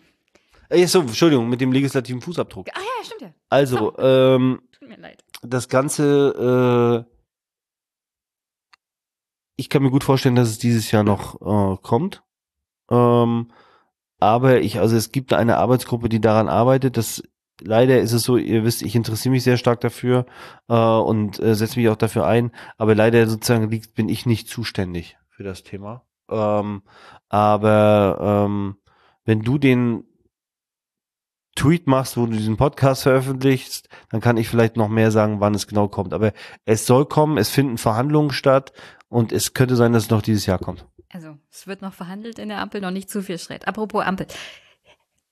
Äh, 0.71 0.87
so, 0.89 1.03
Entschuldigung, 1.03 1.49
mit 1.49 1.61
dem 1.61 1.71
legislativen 1.71 2.21
Fußabdruck. 2.21 2.67
Ah 2.75 2.81
ja, 2.81 3.05
stimmt 3.05 3.23
ja. 3.23 3.33
Also, 3.49 3.97
ähm, 3.99 4.61
Tut 4.73 4.89
mir 4.89 4.99
leid. 4.99 5.23
das 5.43 5.69
Ganze, 5.69 7.07
äh, 7.07 7.12
ich 9.57 9.69
kann 9.69 9.83
mir 9.83 9.91
gut 9.91 10.05
vorstellen, 10.05 10.37
dass 10.37 10.49
es 10.49 10.59
dieses 10.59 10.91
Jahr 10.91 11.05
noch 11.05 11.41
äh, 11.41 11.77
kommt. 11.83 12.23
Ähm, 12.91 13.51
aber 14.19 14.61
ich, 14.61 14.79
also 14.79 14.97
es 14.97 15.13
gibt 15.13 15.33
eine 15.33 15.57
Arbeitsgruppe, 15.57 16.09
die 16.09 16.21
daran 16.21 16.49
arbeitet. 16.49 16.97
Das 16.97 17.23
leider 17.61 18.01
ist 18.01 18.13
es 18.13 18.23
so, 18.23 18.37
ihr 18.37 18.65
wisst, 18.65 18.83
ich 18.83 18.95
interessiere 18.95 19.33
mich 19.33 19.45
sehr 19.45 19.57
stark 19.57 19.81
dafür 19.81 20.27
äh, 20.69 20.75
und 20.75 21.41
äh, 21.41 21.55
setze 21.55 21.79
mich 21.79 21.89
auch 21.89 21.97
dafür 21.97 22.27
ein. 22.27 22.53
Aber 22.77 22.95
leider 22.95 23.27
sozusagen 23.27 23.71
liegt, 23.71 23.95
bin 23.95 24.09
ich 24.09 24.27
nicht 24.27 24.49
zuständig 24.49 25.17
für 25.29 25.43
das 25.43 25.63
Thema. 25.63 26.05
Ähm, 26.31 26.83
aber 27.29 28.47
ähm, 28.47 28.77
wenn 29.25 29.43
du 29.43 29.59
den 29.59 30.05
Tweet 31.55 31.87
machst, 31.87 32.17
wo 32.17 32.25
du 32.25 32.33
diesen 32.33 32.57
Podcast 32.57 33.03
veröffentlichst, 33.03 33.89
dann 34.09 34.23
kann 34.23 34.39
ich 34.39 34.49
vielleicht 34.49 34.77
noch 34.77 34.89
mehr 34.89 35.11
sagen, 35.11 35.41
wann 35.41 35.55
es 35.55 35.67
genau 35.67 35.87
kommt. 35.89 36.15
Aber 36.15 36.33
es 36.65 36.87
soll 36.87 37.05
kommen, 37.05 37.37
es 37.37 37.51
finden 37.51 37.77
Verhandlungen 37.77 38.31
statt 38.31 38.73
und 39.13 39.31
es 39.31 39.53
könnte 39.53 39.77
sein, 39.77 39.93
dass 39.93 40.05
es 40.05 40.11
noch 40.11 40.23
dieses 40.23 40.47
Jahr 40.47 40.59
kommt. 40.59 40.87
Also, 41.11 41.37
es 41.51 41.67
wird 41.67 41.83
noch 41.83 41.93
verhandelt 41.93 42.39
in 42.39 42.49
der 42.49 42.61
Ampel, 42.61 42.81
noch 42.81 42.91
nicht 42.91 43.11
zu 43.11 43.23
viel 43.23 43.39
Streit. 43.39 43.69
Apropos 43.69 44.03
Ampel. 44.03 44.27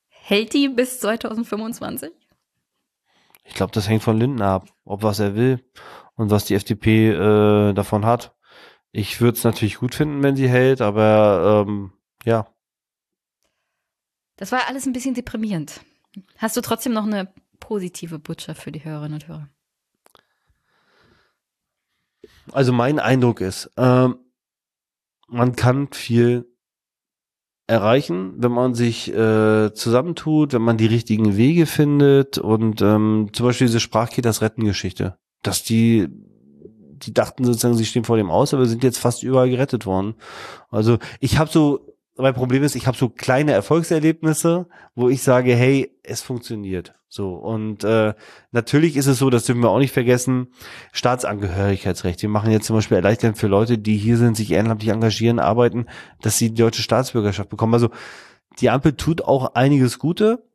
Hält 0.07 0.53
die 0.53 0.69
bis 0.69 0.99
2025? 0.99 2.11
Ich 3.43 3.55
glaube, 3.55 3.71
das 3.71 3.89
hängt 3.89 4.03
von 4.03 4.19
Lindner 4.19 4.45
ab, 4.49 4.67
ob 4.85 5.01
was 5.01 5.17
er 5.17 5.35
will 5.35 5.65
und 6.13 6.29
was 6.29 6.45
die 6.45 6.53
FDP 6.53 7.09
äh, 7.09 7.73
davon 7.73 8.05
hat. 8.05 8.35
Ich 8.91 9.19
würde 9.19 9.39
es 9.39 9.43
natürlich 9.43 9.79
gut 9.79 9.95
finden, 9.95 10.21
wenn 10.21 10.35
sie 10.35 10.47
hält, 10.47 10.79
aber 10.79 11.65
ähm, 11.67 11.91
ja, 12.23 12.47
Das 14.35 14.51
war 14.51 14.67
alles 14.67 14.85
ein 14.85 14.93
bisschen 14.93 15.15
deprimierend. 15.15 15.81
Hast 16.37 16.55
du 16.55 16.61
trotzdem 16.61 16.93
noch 16.93 17.05
eine 17.05 17.33
positive 17.59 18.19
Botschaft 18.19 18.61
für 18.61 18.71
die 18.71 18.83
Hörerinnen 18.83 19.15
und 19.15 19.27
Hörer? 19.27 19.49
Also 22.51 22.73
mein 22.73 22.99
Eindruck 22.99 23.41
ist, 23.41 23.71
ähm, 23.77 24.17
man 25.27 25.55
kann 25.55 25.89
viel 25.91 26.45
erreichen, 27.67 28.33
wenn 28.37 28.51
man 28.51 28.73
sich 28.73 29.13
äh, 29.13 29.73
zusammentut, 29.73 30.53
wenn 30.53 30.61
man 30.61 30.77
die 30.77 30.87
richtigen 30.87 31.37
Wege 31.37 31.65
findet 31.65 32.37
und 32.37 32.81
ähm, 32.81 33.29
zum 33.31 33.45
Beispiel 33.45 33.67
diese 33.67 33.79
Sprachkitas 33.79 34.41
Retten-Geschichte, 34.41 35.17
dass 35.41 35.63
die 35.63 36.09
die 37.03 37.13
dachten 37.13 37.43
sozusagen, 37.43 37.75
sie 37.75 37.85
stehen 37.85 38.03
vor 38.03 38.17
dem 38.17 38.29
Aus, 38.29 38.53
aber 38.53 38.65
sind 38.65 38.83
jetzt 38.83 38.99
fast 38.99 39.23
überall 39.23 39.49
gerettet 39.49 39.85
worden. 39.85 40.15
Also 40.69 40.99
ich 41.19 41.37
habe 41.37 41.49
so, 41.49 41.90
mein 42.21 42.33
Problem 42.33 42.63
ist, 42.63 42.75
ich 42.75 42.87
habe 42.87 42.97
so 42.97 43.09
kleine 43.09 43.51
Erfolgserlebnisse, 43.51 44.67
wo 44.95 45.09
ich 45.09 45.23
sage, 45.23 45.55
hey, 45.55 45.97
es 46.03 46.21
funktioniert. 46.21 46.95
So 47.07 47.33
und 47.33 47.83
äh, 47.83 48.13
natürlich 48.51 48.95
ist 48.95 49.07
es 49.07 49.19
so, 49.19 49.29
das 49.29 49.45
dürfen 49.45 49.61
wir 49.61 49.69
auch 49.69 49.79
nicht 49.79 49.91
vergessen, 49.91 50.47
Staatsangehörigkeitsrecht. 50.93 52.21
Wir 52.21 52.29
machen 52.29 52.51
jetzt 52.51 52.67
zum 52.67 52.77
Beispiel 52.77 52.95
Erleichterung 52.95 53.35
für 53.35 53.47
Leute, 53.47 53.77
die 53.77 53.97
hier 53.97 54.17
sind, 54.17 54.37
sich 54.37 54.51
ehrenamtlich 54.51 54.91
engagieren, 54.91 55.39
arbeiten, 55.39 55.87
dass 56.21 56.37
sie 56.37 56.51
die 56.51 56.61
deutsche 56.61 56.81
Staatsbürgerschaft 56.81 57.49
bekommen. 57.49 57.73
Also 57.73 57.89
die 58.59 58.69
Ampel 58.69 58.93
tut 58.93 59.23
auch 59.23 59.55
einiges 59.55 59.99
Gute. 59.99 60.45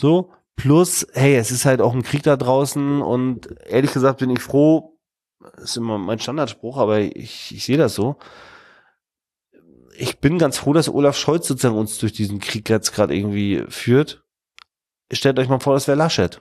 So 0.00 0.30
plus, 0.56 1.06
hey, 1.12 1.36
es 1.36 1.50
ist 1.50 1.66
halt 1.66 1.82
auch 1.82 1.92
ein 1.92 2.02
Krieg 2.02 2.22
da 2.22 2.36
draußen 2.36 3.02
und 3.02 3.48
ehrlich 3.66 3.92
gesagt 3.92 4.20
bin 4.20 4.30
ich 4.30 4.40
froh. 4.40 4.96
Das 5.56 5.64
ist 5.64 5.76
immer 5.76 5.98
mein 5.98 6.18
Standardspruch, 6.18 6.78
aber 6.78 7.00
ich, 7.00 7.54
ich 7.54 7.64
sehe 7.64 7.76
das 7.76 7.94
so 7.94 8.16
ich 10.00 10.18
bin 10.18 10.38
ganz 10.38 10.58
froh, 10.58 10.72
dass 10.72 10.88
Olaf 10.88 11.16
Scholz 11.16 11.46
sozusagen 11.46 11.76
uns 11.76 11.98
durch 11.98 12.12
diesen 12.12 12.40
Krieg 12.40 12.68
jetzt 12.68 12.92
gerade 12.92 13.14
irgendwie 13.14 13.64
führt. 13.68 14.22
Stellt 15.12 15.38
euch 15.38 15.48
mal 15.48 15.60
vor, 15.60 15.74
das 15.74 15.86
wäre 15.88 15.98
Laschet. 15.98 16.40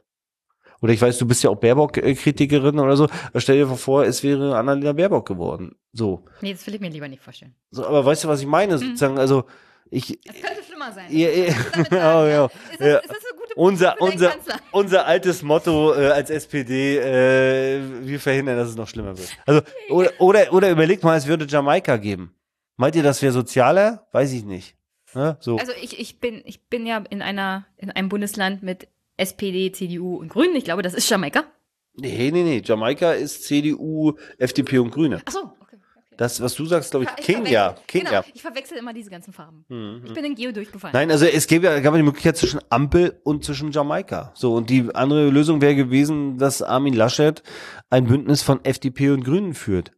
Oder 0.81 0.93
ich 0.93 1.01
weiß, 1.01 1.17
du 1.17 1.27
bist 1.27 1.43
ja 1.43 1.49
auch 1.49 1.57
Baerbock-Kritikerin 1.57 2.79
oder 2.79 2.95
so. 2.95 3.07
Stell 3.35 3.57
dir 3.57 3.67
vor, 3.67 4.05
es 4.05 4.23
wäre 4.23 4.57
Annalena 4.57 4.93
Baerbock 4.93 5.27
geworden. 5.27 5.75
So. 5.91 6.23
Nee, 6.41 6.53
das 6.53 6.65
will 6.67 6.75
ich 6.75 6.79
mir 6.81 6.89
lieber 6.89 7.07
nicht 7.09 7.21
vorstellen. 7.21 7.53
so 7.71 7.85
aber 7.85 8.05
weißt 8.05 8.23
du, 8.23 8.27
was 8.29 8.39
ich 8.39 8.47
meine? 8.47 8.77
Sozusagen, 8.77 9.17
also 9.19 9.43
ich. 9.89 10.17
Es 10.25 10.41
könnte 10.41 10.63
schlimmer 10.65 10.91
sein. 10.93 11.05
Ja, 11.09 11.29
ja. 11.29 11.53
Oh, 11.77 11.83
sagen, 11.89 12.29
ja. 12.29 12.45
Ist 12.45 12.79
das, 12.79 12.87
Ja. 12.87 12.97
ist 12.99 13.09
das 13.09 13.17
eine 13.17 13.39
gute 13.41 13.55
Unser, 13.55 14.01
unser, 14.01 14.29
Kanzler? 14.29 14.55
unser 14.71 15.05
altes 15.05 15.41
Motto 15.41 15.93
äh, 15.95 16.07
als 16.11 16.29
SPD, 16.29 16.97
äh, 16.99 17.81
wir 18.03 18.19
verhindern, 18.21 18.55
dass 18.55 18.69
es 18.69 18.75
noch 18.77 18.87
schlimmer 18.87 19.17
wird. 19.17 19.29
Also, 19.45 19.61
oder, 19.89 20.11
oder, 20.19 20.53
oder 20.53 20.69
überlegt 20.71 21.03
mal, 21.03 21.17
es 21.17 21.27
würde 21.27 21.45
Jamaika 21.49 21.97
geben. 21.97 22.33
Meint 22.79 22.95
ihr, 22.95 23.03
das 23.03 23.21
wäre 23.21 23.33
sozialer? 23.33 24.07
Weiß 24.13 24.31
ich 24.31 24.45
nicht. 24.45 24.77
Ne? 25.13 25.35
So. 25.41 25.57
Also 25.57 25.73
ich, 25.81 25.99
ich 25.99 26.21
bin 26.21 26.41
ich 26.45 26.61
bin 26.69 26.85
ja 26.85 27.03
in 27.09 27.21
einer 27.21 27.65
in 27.75 27.91
einem 27.91 28.07
Bundesland 28.07 28.63
mit 28.63 28.87
SPD, 29.17 29.69
CDU 29.73 30.15
und 30.15 30.29
Grünen. 30.29 30.55
Ich 30.55 30.63
glaube, 30.63 30.81
das 30.81 30.93
ist 30.93 31.09
Jamaika. 31.09 31.43
nee, 31.97 32.31
nee, 32.31 32.43
nee. 32.43 32.61
Jamaika 32.63 33.11
ist 33.11 33.43
CDU, 33.43 34.13
FDP 34.37 34.79
und 34.79 34.91
Grüne. 34.91 35.21
Ach 35.25 35.31
so, 35.33 35.39
okay. 35.39 35.75
okay. 35.75 35.77
Das, 36.15 36.39
was 36.39 36.55
du 36.55 36.65
sagst, 36.67 36.91
glaube 36.91 37.03
ich, 37.03 37.11
Ich 37.19 37.25
Kenia. 37.25 37.75
Kenia. 37.85 38.21
Genau, 38.21 38.23
ich 38.33 38.41
verwechsel 38.41 38.77
immer 38.77 38.93
diese 38.93 39.09
ganzen 39.09 39.33
Farben. 39.33 39.65
Mhm. 39.67 40.03
Ich 40.05 40.13
bin 40.13 40.23
in 40.23 40.35
Geo 40.35 40.53
durchgefallen. 40.53 40.93
Nein, 40.93 41.11
also 41.11 41.25
es 41.25 41.47
gäbe 41.47 41.65
ja, 41.65 41.81
gab 41.81 41.93
ja 41.93 41.97
die 41.97 42.03
Möglichkeit 42.03 42.37
zwischen 42.37 42.61
Ampel 42.69 43.19
und 43.25 43.43
zwischen 43.43 43.73
Jamaika. 43.73 44.31
So, 44.35 44.53
und 44.55 44.69
die 44.69 44.87
andere 44.95 45.29
Lösung 45.29 45.59
wäre 45.59 45.75
gewesen, 45.75 46.37
dass 46.37 46.61
Armin 46.61 46.93
Laschet 46.93 47.43
ein 47.89 48.05
Bündnis 48.05 48.41
von 48.41 48.63
FDP 48.63 49.09
und 49.09 49.25
Grünen 49.25 49.53
führt. 49.53 49.91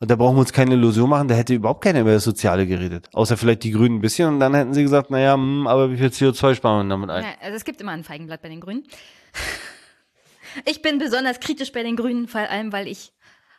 Und 0.00 0.10
da 0.10 0.16
brauchen 0.16 0.36
wir 0.36 0.40
uns 0.40 0.52
keine 0.52 0.74
Illusion 0.74 1.10
machen, 1.10 1.26
da 1.26 1.34
hätte 1.34 1.54
überhaupt 1.54 1.82
keiner 1.82 2.00
über 2.00 2.12
das 2.12 2.22
Soziale 2.22 2.66
geredet. 2.66 3.08
Außer 3.12 3.36
vielleicht 3.36 3.64
die 3.64 3.72
Grünen 3.72 3.96
ein 3.96 4.00
bisschen 4.00 4.28
und 4.34 4.40
dann 4.40 4.54
hätten 4.54 4.72
sie 4.72 4.82
gesagt, 4.82 5.10
naja, 5.10 5.34
hm, 5.34 5.66
aber 5.66 5.90
wie 5.90 5.96
viel 5.96 6.06
CO2 6.06 6.54
sparen 6.54 6.86
wir 6.86 6.90
damit 6.90 7.10
ein? 7.10 7.24
Ja, 7.24 7.30
also 7.40 7.56
es 7.56 7.64
gibt 7.64 7.80
immer 7.80 7.92
ein 7.92 8.04
Feigenblatt 8.04 8.42
bei 8.42 8.48
den 8.48 8.60
Grünen. 8.60 8.84
Ich 10.64 10.80
bin 10.80 10.98
besonders 10.98 11.40
kritisch 11.40 11.72
bei 11.72 11.82
den 11.82 11.94
Grünen, 11.94 12.26
vor 12.26 12.40
allem 12.40 12.72
weil 12.72 12.88
ich 12.88 13.12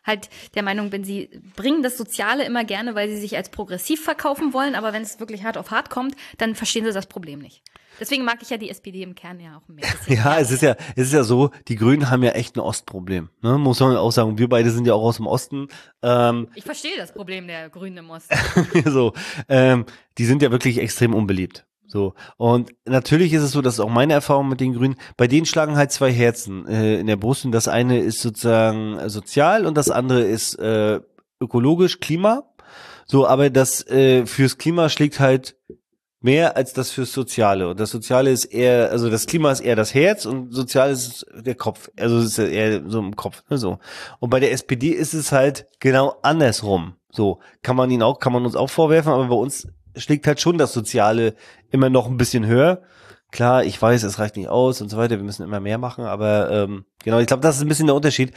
halt 0.03 0.29
der 0.55 0.63
Meinung 0.63 0.89
bin, 0.89 1.03
sie 1.03 1.29
bringen 1.55 1.83
das 1.83 1.97
Soziale 1.97 2.45
immer 2.45 2.63
gerne, 2.63 2.95
weil 2.95 3.09
sie 3.09 3.17
sich 3.17 3.37
als 3.37 3.49
progressiv 3.49 4.03
verkaufen 4.03 4.53
wollen, 4.53 4.75
aber 4.75 4.91
wenn 4.91 5.03
es 5.03 5.19
wirklich 5.19 5.43
hart 5.43 5.57
auf 5.57 5.71
hart 5.71 5.89
kommt, 5.89 6.15
dann 6.39 6.55
verstehen 6.55 6.85
sie 6.85 6.91
das 6.91 7.07
Problem 7.07 7.39
nicht. 7.39 7.61
Deswegen 7.99 8.23
mag 8.23 8.39
ich 8.41 8.49
ja 8.49 8.57
die 8.57 8.69
SPD 8.69 9.03
im 9.03 9.15
Kern 9.15 9.39
ja 9.39 9.57
auch 9.57 9.67
mehr. 9.67 9.85
Ja, 10.07 10.39
es 10.39 10.51
ist 10.51 10.61
ja, 10.61 10.75
es 10.95 11.07
ist 11.07 11.13
ja 11.13 11.23
so, 11.23 11.51
die 11.67 11.75
Grünen 11.75 12.09
haben 12.09 12.23
ja 12.23 12.31
echt 12.31 12.55
ein 12.55 12.59
Ostproblem. 12.59 13.29
Ne? 13.41 13.57
Muss 13.57 13.79
man 13.79 13.95
auch 13.97 14.11
sagen, 14.11 14.37
wir 14.37 14.49
beide 14.49 14.71
sind 14.71 14.87
ja 14.87 14.93
auch 14.93 15.03
aus 15.03 15.17
dem 15.17 15.27
Osten. 15.27 15.67
Ähm, 16.01 16.47
Ich 16.55 16.63
verstehe 16.63 16.97
das 16.97 17.13
Problem 17.13 17.47
der 17.47 17.69
Grünen 17.69 17.97
im 17.97 18.09
Osten. 18.09 18.35
so, 18.85 19.13
ähm, 19.47 19.85
die 20.17 20.25
sind 20.25 20.41
ja 20.41 20.51
wirklich 20.51 20.77
extrem 20.79 21.13
unbeliebt. 21.13 21.65
So. 21.87 22.13
Und 22.37 22.71
natürlich 22.85 23.33
ist 23.33 23.41
es 23.41 23.51
so, 23.51 23.61
das 23.61 23.73
ist 23.75 23.79
auch 23.79 23.89
meine 23.89 24.13
Erfahrung 24.13 24.47
mit 24.47 24.59
den 24.59 24.73
Grünen, 24.73 24.95
bei 25.17 25.27
denen 25.27 25.47
schlagen 25.47 25.75
halt 25.75 25.91
zwei 25.91 26.11
Herzen 26.11 26.67
äh, 26.67 26.99
in 26.99 27.07
der 27.07 27.15
Brust 27.17 27.45
und 27.45 27.51
das 27.51 27.67
eine 27.67 27.99
ist 27.99 28.21
sozusagen 28.21 28.97
äh, 28.97 29.09
sozial 29.09 29.65
und 29.65 29.75
das 29.75 29.89
andere 29.89 30.21
ist 30.21 30.53
äh, 30.59 30.99
ökologisch, 31.41 31.99
Klima. 31.99 32.43
So, 33.07 33.25
aber 33.25 33.49
das 33.49 33.85
äh, 33.87 34.27
fürs 34.27 34.59
Klima 34.59 34.87
schlägt 34.89 35.19
halt 35.19 35.55
mehr 36.21 36.57
als 36.57 36.73
das 36.73 36.91
fürs 36.91 37.13
Soziale. 37.13 37.69
Und 37.69 37.79
das 37.79 37.91
Soziale 37.91 38.31
ist 38.31 38.45
eher, 38.45 38.91
also 38.91 39.09
das 39.09 39.25
Klima 39.25 39.51
ist 39.51 39.61
eher 39.61 39.75
das 39.75 39.93
Herz 39.93 40.25
und 40.25 40.53
Sozial 40.53 40.91
ist 40.91 41.25
der 41.33 41.55
Kopf. 41.55 41.89
Also 41.97 42.17
es 42.19 42.37
ist 42.37 42.39
eher 42.39 42.81
so 42.87 42.99
im 42.99 43.15
Kopf. 43.15 43.43
Ne, 43.49 43.57
so. 43.57 43.79
Und 44.19 44.29
bei 44.29 44.39
der 44.39 44.51
SPD 44.51 44.89
ist 44.89 45.13
es 45.13 45.31
halt 45.31 45.67
genau 45.79 46.15
andersrum. 46.21 46.95
So 47.11 47.39
kann 47.63 47.75
man 47.75 47.89
ihn 47.89 48.03
auch, 48.03 48.19
kann 48.19 48.33
man 48.33 48.45
uns 48.45 48.55
auch 48.55 48.69
vorwerfen, 48.69 49.11
aber 49.11 49.27
bei 49.27 49.35
uns 49.35 49.67
schlägt 49.95 50.27
halt 50.27 50.39
schon 50.39 50.57
das 50.57 50.73
Soziale 50.73 51.35
immer 51.71 51.89
noch 51.89 52.07
ein 52.07 52.17
bisschen 52.17 52.45
höher. 52.45 52.81
Klar, 53.31 53.63
ich 53.63 53.79
weiß, 53.79 54.03
es 54.03 54.19
reicht 54.19 54.37
nicht 54.37 54.49
aus 54.49 54.81
und 54.81 54.89
so 54.89 54.97
weiter. 54.97 55.17
Wir 55.17 55.23
müssen 55.23 55.43
immer 55.43 55.59
mehr 55.59 55.77
machen, 55.77 56.05
aber 56.05 56.51
ähm, 56.51 56.85
genau, 57.03 57.19
ich 57.19 57.27
glaube, 57.27 57.41
das 57.41 57.57
ist 57.57 57.61
ein 57.61 57.67
bisschen 57.67 57.87
der 57.87 57.95
Unterschied. 57.95 58.33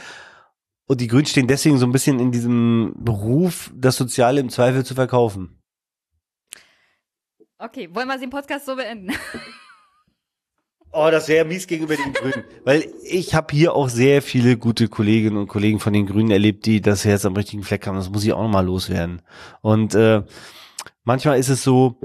Und 0.85 1.01
die 1.01 1.07
Grünen 1.07 1.25
stehen 1.25 1.47
deswegen 1.47 1.77
so 1.77 1.85
ein 1.85 1.91
bisschen 1.91 2.19
in 2.19 2.31
diesem 2.31 2.93
Beruf, 2.97 3.71
das 3.75 3.95
Soziale 3.95 4.39
im 4.39 4.49
Zweifel 4.49 4.85
zu 4.85 4.95
verkaufen. 4.95 5.62
Okay, 7.63 7.87
wollen 7.93 8.09
wir 8.09 8.17
den 8.17 8.29
Podcast 8.29 8.65
so 8.65 8.75
beenden? 8.75 9.11
Oh, 10.95 11.09
das 11.09 11.27
wäre 11.27 11.43
mies 11.43 11.65
gegenüber 11.65 11.95
den 11.95 12.13
Grünen. 12.13 12.43
Weil 12.65 12.85
ich 13.03 13.33
habe 13.33 13.51
hier 13.51 13.73
auch 13.73 13.89
sehr 13.89 14.21
viele 14.21 14.57
gute 14.57 14.89
Kolleginnen 14.89 15.37
und 15.37 15.47
Kollegen 15.47 15.79
von 15.79 15.91
den 15.91 16.05
Grünen 16.05 16.29
erlebt, 16.29 16.67
die 16.67 16.81
das 16.81 17.03
Herz 17.03 17.25
am 17.25 17.33
richtigen 17.33 17.63
Fleck 17.63 17.87
haben. 17.87 17.95
Das 17.95 18.11
muss 18.11 18.23
ich 18.23 18.31
auch 18.31 18.43
nochmal 18.43 18.67
loswerden. 18.67 19.23
Und 19.61 19.95
äh, 19.95 20.21
manchmal 21.03 21.39
ist 21.39 21.49
es 21.49 21.63
so, 21.63 21.99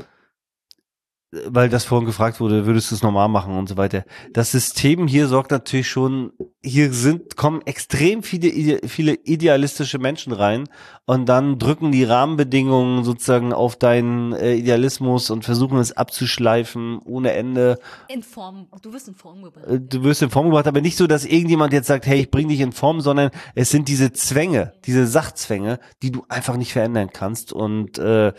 weil 1.31 1.69
das 1.69 1.85
vorhin 1.85 2.07
gefragt 2.07 2.41
wurde, 2.41 2.65
würdest 2.65 2.91
du 2.91 2.95
es 2.95 3.03
normal 3.03 3.29
machen 3.29 3.55
und 3.55 3.69
so 3.69 3.77
weiter. 3.77 4.05
Das 4.33 4.51
System 4.51 5.07
hier 5.07 5.29
sorgt 5.29 5.51
natürlich 5.51 5.89
schon, 5.89 6.33
hier 6.63 6.91
sind, 6.93 7.37
kommen 7.37 7.61
extrem 7.67 8.23
viele, 8.23 8.81
viele 8.89 9.13
idealistische 9.13 9.99
Menschen 9.99 10.33
rein 10.33 10.69
und 11.05 11.29
dann 11.29 11.59
drücken 11.59 11.93
die 11.93 12.05
Rahmenbedingungen 12.05 13.05
sozusagen 13.05 13.53
auf 13.53 13.77
deinen 13.77 14.33
äh, 14.33 14.55
Idealismus 14.55 15.29
und 15.29 15.45
versuchen 15.45 15.79
es 15.79 15.93
abzuschleifen 15.93 16.99
ohne 17.05 17.33
Ende. 17.33 17.79
In 18.09 18.23
Form, 18.23 18.67
du 18.81 18.95
wirst 18.95 19.09
in 19.09 19.15
Form 19.15 19.43
gebracht. 19.43 19.67
Äh, 19.67 19.81
du 19.81 20.05
wirst 20.05 20.23
in 20.23 20.31
Form 20.31 20.47
gebracht, 20.47 20.67
aber 20.67 20.81
nicht 20.81 20.97
so, 20.97 21.07
dass 21.07 21.27
irgendjemand 21.27 21.75
jetzt 21.75 21.89
sagt, 21.89 22.07
hey, 22.07 22.21
ich 22.21 22.31
bring 22.31 22.49
dich 22.49 22.61
in 22.61 22.73
Form, 22.73 23.03
sondern 23.03 23.31
es 23.55 23.69
sind 23.71 23.89
diese 23.89 24.13
Zwänge, 24.13 24.73
diese 24.87 25.07
Sachzwänge, 25.07 25.79
die 26.03 26.11
du 26.11 26.25
einfach 26.31 26.57
nicht 26.57 26.73
verändern 26.73 27.11
kannst 27.13 27.53
und 27.53 27.99
äh, 27.99 28.33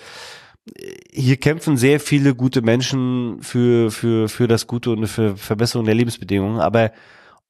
hier 1.11 1.37
kämpfen 1.37 1.77
sehr 1.77 1.99
viele 1.99 2.35
gute 2.35 2.61
Menschen 2.61 3.41
für, 3.41 3.91
für, 3.91 4.29
für 4.29 4.47
das 4.47 4.67
Gute 4.67 4.91
und 4.91 5.07
für 5.07 5.37
Verbesserung 5.37 5.85
der 5.85 5.95
Lebensbedingungen, 5.95 6.59
aber 6.59 6.91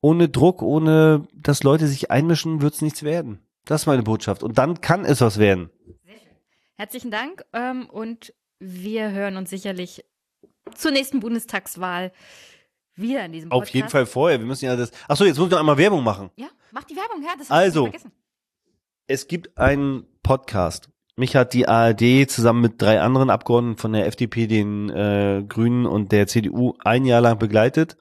ohne 0.02 0.30
Druck, 0.30 0.62
ohne 0.62 1.28
dass 1.34 1.64
Leute 1.64 1.88
sich 1.88 2.10
einmischen, 2.12 2.62
wird 2.62 2.74
es 2.74 2.82
nichts 2.82 3.04
werden. 3.04 3.40
Das 3.66 3.82
ist 3.82 3.88
meine 3.88 4.04
Botschaft. 4.04 4.44
Und 4.44 4.58
dann 4.58 4.82
kann 4.82 5.06
es 5.06 5.22
was 5.22 5.38
werden. 5.38 5.70
Herzlichen 6.78 7.12
Dank 7.12 7.44
ähm, 7.54 7.90
und 7.90 8.34
wir 8.60 9.12
hören 9.12 9.36
uns 9.36 9.50
sicherlich 9.50 10.06
zur 10.76 10.92
nächsten 10.92 11.20
Bundestagswahl 11.20 12.12
wieder 12.96 13.26
in 13.26 13.32
diesem 13.34 13.52
Auf 13.52 13.60
Podcast. 13.60 13.76
jeden 13.76 13.90
Fall 13.90 14.06
vorher. 14.06 14.40
Wir 14.40 14.46
müssen 14.46 14.66
ja 14.66 14.76
das. 14.76 14.92
Achso, 15.08 15.26
jetzt 15.26 15.38
muss 15.38 15.48
ich 15.48 15.52
noch 15.52 15.60
einmal 15.60 15.78
Werbung 15.78 16.04
machen. 16.04 16.30
Ja, 16.36 16.48
mach 16.72 16.84
die 16.86 16.96
Werbung, 16.96 17.22
ja, 17.24 17.32
das 17.38 17.52
Also. 17.52 17.84
vergessen. 17.84 18.12
Es 19.08 19.28
gibt 19.28 19.58
einen 19.58 20.06
Podcast. 20.24 20.90
Mich 21.20 21.36
hat 21.36 21.54
die 21.54 21.68
ARD 21.68 22.32
zusammen 22.32 22.62
mit 22.62 22.82
drei 22.82 23.02
anderen 23.02 23.30
Abgeordneten 23.30 23.78
von 23.78 23.92
der 23.92 24.08
FDP, 24.08 24.48
den 24.48 24.90
äh, 24.90 25.44
Grünen 25.46 25.86
und 25.86 26.14
der 26.14 26.28
CDU 26.28 26.76
ein 26.80 27.04
Jahr 27.04 27.20
lang 27.20 27.38
begleitet. 27.38 27.98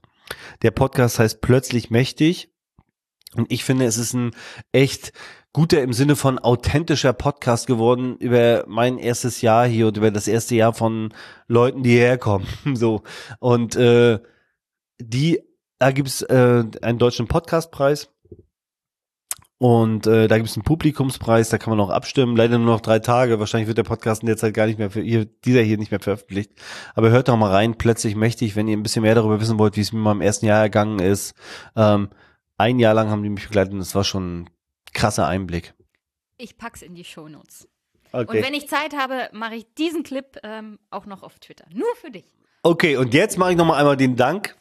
Der 0.63 0.71
Podcast 0.71 1.19
heißt 1.19 1.41
Plötzlich 1.41 1.91
mächtig. 1.91 2.55
Und 3.35 3.51
ich 3.51 3.65
finde, 3.65 3.87
es 3.87 3.99
ist 3.99 4.13
ein 4.13 4.31
echt 4.71 5.13
guter 5.53 5.83
im 5.83 5.93
Sinne 5.93 6.15
von 6.15 6.39
authentischer 6.39 7.13
Podcast 7.13 7.67
geworden 7.67 8.17
über 8.19 8.65
mein 8.69 8.99
erstes 8.99 9.41
Jahr 9.41 9.67
hier 9.67 9.89
und 9.89 9.97
über 9.97 10.13
das 10.13 10.29
erste 10.29 10.55
Jahr 10.55 10.73
von 10.73 11.13
Leuten, 11.49 11.83
die 11.83 11.91
hierher 11.91 12.19
kommen. 12.19 12.47
So. 12.75 13.03
Und 13.41 13.75
äh, 13.75 14.21
die, 15.01 15.41
da 15.81 15.91
gibt's 15.91 16.23
äh, 16.23 16.63
einen 16.83 16.99
deutschen 17.01 17.27
Podcastpreis. 17.27 18.11
Und 19.59 20.07
äh, 20.07 20.29
da 20.29 20.37
gibt 20.37 20.49
es 20.49 20.57
einen 20.57 20.63
Publikumspreis, 20.63 21.49
da 21.49 21.59
kann 21.59 21.77
man 21.77 21.81
auch 21.81 21.91
abstimmen. 21.91 22.37
Leider 22.37 22.59
nur 22.59 22.75
noch 22.75 22.81
drei 22.81 23.01
Tage. 23.01 23.41
Wahrscheinlich 23.41 23.67
wird 23.67 23.79
der 23.79 23.83
Podcast 23.83 24.23
in 24.23 24.29
der 24.29 24.37
Zeit 24.37 24.55
gar 24.55 24.67
nicht 24.67 24.79
mehr 24.79 24.91
für 24.91 25.01
ihr, 25.01 25.25
dieser 25.25 25.63
hier 25.63 25.79
nicht 25.79 25.91
mehr 25.91 25.99
veröffentlicht. 25.99 26.53
Aber 26.95 27.11
hört 27.11 27.29
doch 27.29 27.37
mal 27.37 27.51
rein, 27.51 27.77
plötzlich 27.77 28.15
mächtig, 28.15 28.55
wenn 28.55 28.69
ihr 28.69 28.77
ein 28.77 28.85
bisschen 28.85 29.03
mehr 29.03 29.17
darüber 29.17 29.41
wissen 29.41 29.59
wollt, 29.59 29.77
wie 29.77 29.81
es 29.81 29.93
mir 29.93 29.99
mal 29.99 30.13
im 30.13 30.21
ersten 30.21 30.47
Jahr 30.47 30.61
ergangen 30.61 31.01
ist. 31.01 31.35
Ähm, 31.75 32.11
ein 32.57 32.79
Jahr 32.79 32.95
lang 32.95 33.11
haben 33.11 33.25
die 33.25 33.31
mich 33.31 33.49
begleitet 33.49 33.73
und 33.73 33.81
das 33.81 33.97
war 33.97 34.05
schon 34.05 34.43
ein 34.43 34.51
krasser 34.95 35.27
Einblick. 35.27 35.75
Ich 36.37 36.57
pack's 36.57 36.83
in 36.83 36.95
die 36.95 37.05
Shownotes. 37.05 37.69
Okay. 38.13 38.39
Und 38.39 38.47
wenn 38.47 38.55
ich 38.55 38.69
Zeit 38.69 38.97
habe, 38.97 39.29
mache 39.33 39.57
ich 39.57 39.67
diesen 39.75 40.05
Clip 40.05 40.39
ähm, 40.45 40.79
auch 40.91 41.07
noch 41.07 41.25
auf 41.25 41.41
Twitter. 41.41 41.67
Nur 41.73 41.95
für 42.01 42.13
dich. 42.13 42.33
okay, 42.63 42.97
und 42.97 43.13
jetzt 43.13 43.39
mache 43.39 43.51
ich 43.51 43.57
nochmal 43.57 43.81
einmal 43.81 43.97
den 43.97 44.15
Dank 44.15 44.57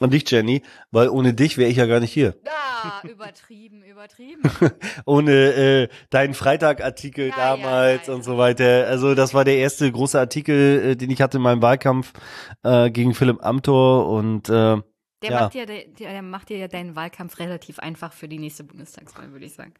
an 0.00 0.10
dich, 0.10 0.30
Jenny, 0.30 0.62
weil 0.90 1.08
ohne 1.08 1.34
dich 1.34 1.58
wäre 1.58 1.70
ich 1.70 1.76
ja 1.76 1.86
gar 1.86 2.00
nicht 2.00 2.12
hier. 2.12 2.36
Ah, 2.46 3.00
übertrieben, 3.08 3.82
übertrieben. 3.82 4.42
ohne 5.06 5.32
äh, 5.32 5.88
deinen 6.10 6.34
Freitag-Artikel 6.34 7.28
Ja, 7.28 7.36
damals 7.56 8.06
ja, 8.06 8.12
ja, 8.12 8.14
und 8.16 8.22
so 8.24 8.38
weiter. 8.38 8.86
Also 8.86 9.14
das 9.14 9.34
war 9.34 9.44
der 9.44 9.56
erste 9.58 9.90
große 9.90 10.18
Artikel, 10.18 10.90
äh, 10.92 10.96
den 10.96 11.10
ich 11.10 11.20
hatte 11.20 11.38
in 11.38 11.42
meinem 11.42 11.62
Wahlkampf 11.62 12.12
äh, 12.62 12.90
gegen 12.90 13.14
Philipp 13.14 13.44
Amthor 13.44 14.08
und 14.08 14.48
äh, 14.48 14.52
Der, 14.52 14.82
Ja. 15.22 15.40
macht 15.42 15.54
dir, 15.54 15.66
der, 15.66 15.84
der 15.98 16.22
macht 16.22 16.48
dir 16.48 16.58
ja 16.58 16.68
deinen 16.68 16.94
Wahlkampf 16.94 17.38
relativ 17.40 17.78
einfach 17.80 18.12
für 18.12 18.28
die 18.28 18.38
nächste 18.38 18.64
Bundestagswahl, 18.64 19.32
würde 19.32 19.46
ich 19.46 19.54
sagen. 19.54 19.74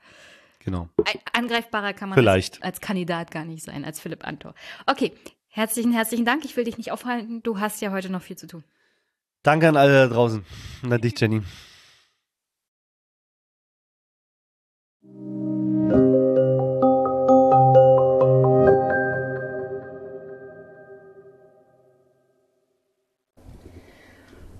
genau. 0.65 0.89
Ein- 1.05 1.21
Angreifbarer 1.33 1.93
kann 1.93 2.09
man 2.09 2.19
Vielleicht. 2.19 2.57
Als, 2.57 2.63
als 2.65 2.81
Kandidat 2.81 3.31
gar 3.31 3.45
nicht 3.45 3.63
sein, 3.65 3.85
als 3.85 4.01
Philipp 4.01 4.27
Antor. 4.27 4.55
Okay, 4.87 5.13
herzlichen, 5.49 5.93
herzlichen 5.93 6.25
Dank. 6.25 6.45
Ich 6.45 6.57
will 6.57 6.65
dich 6.65 6.77
nicht 6.77 6.91
aufhalten. 6.91 7.41
Du 7.45 7.61
hast 7.61 7.81
ja 7.81 7.93
heute 7.93 8.11
noch 8.11 8.23
viel 8.23 8.37
zu 8.37 8.49
tun. 8.49 8.65
Danke 9.43 9.69
an 9.69 9.77
alle 9.77 10.09
da 10.09 10.15
draußen 10.15 10.45
und 10.83 10.93
an 10.93 11.01
dich, 11.01 11.19
Jenny. 11.19 11.43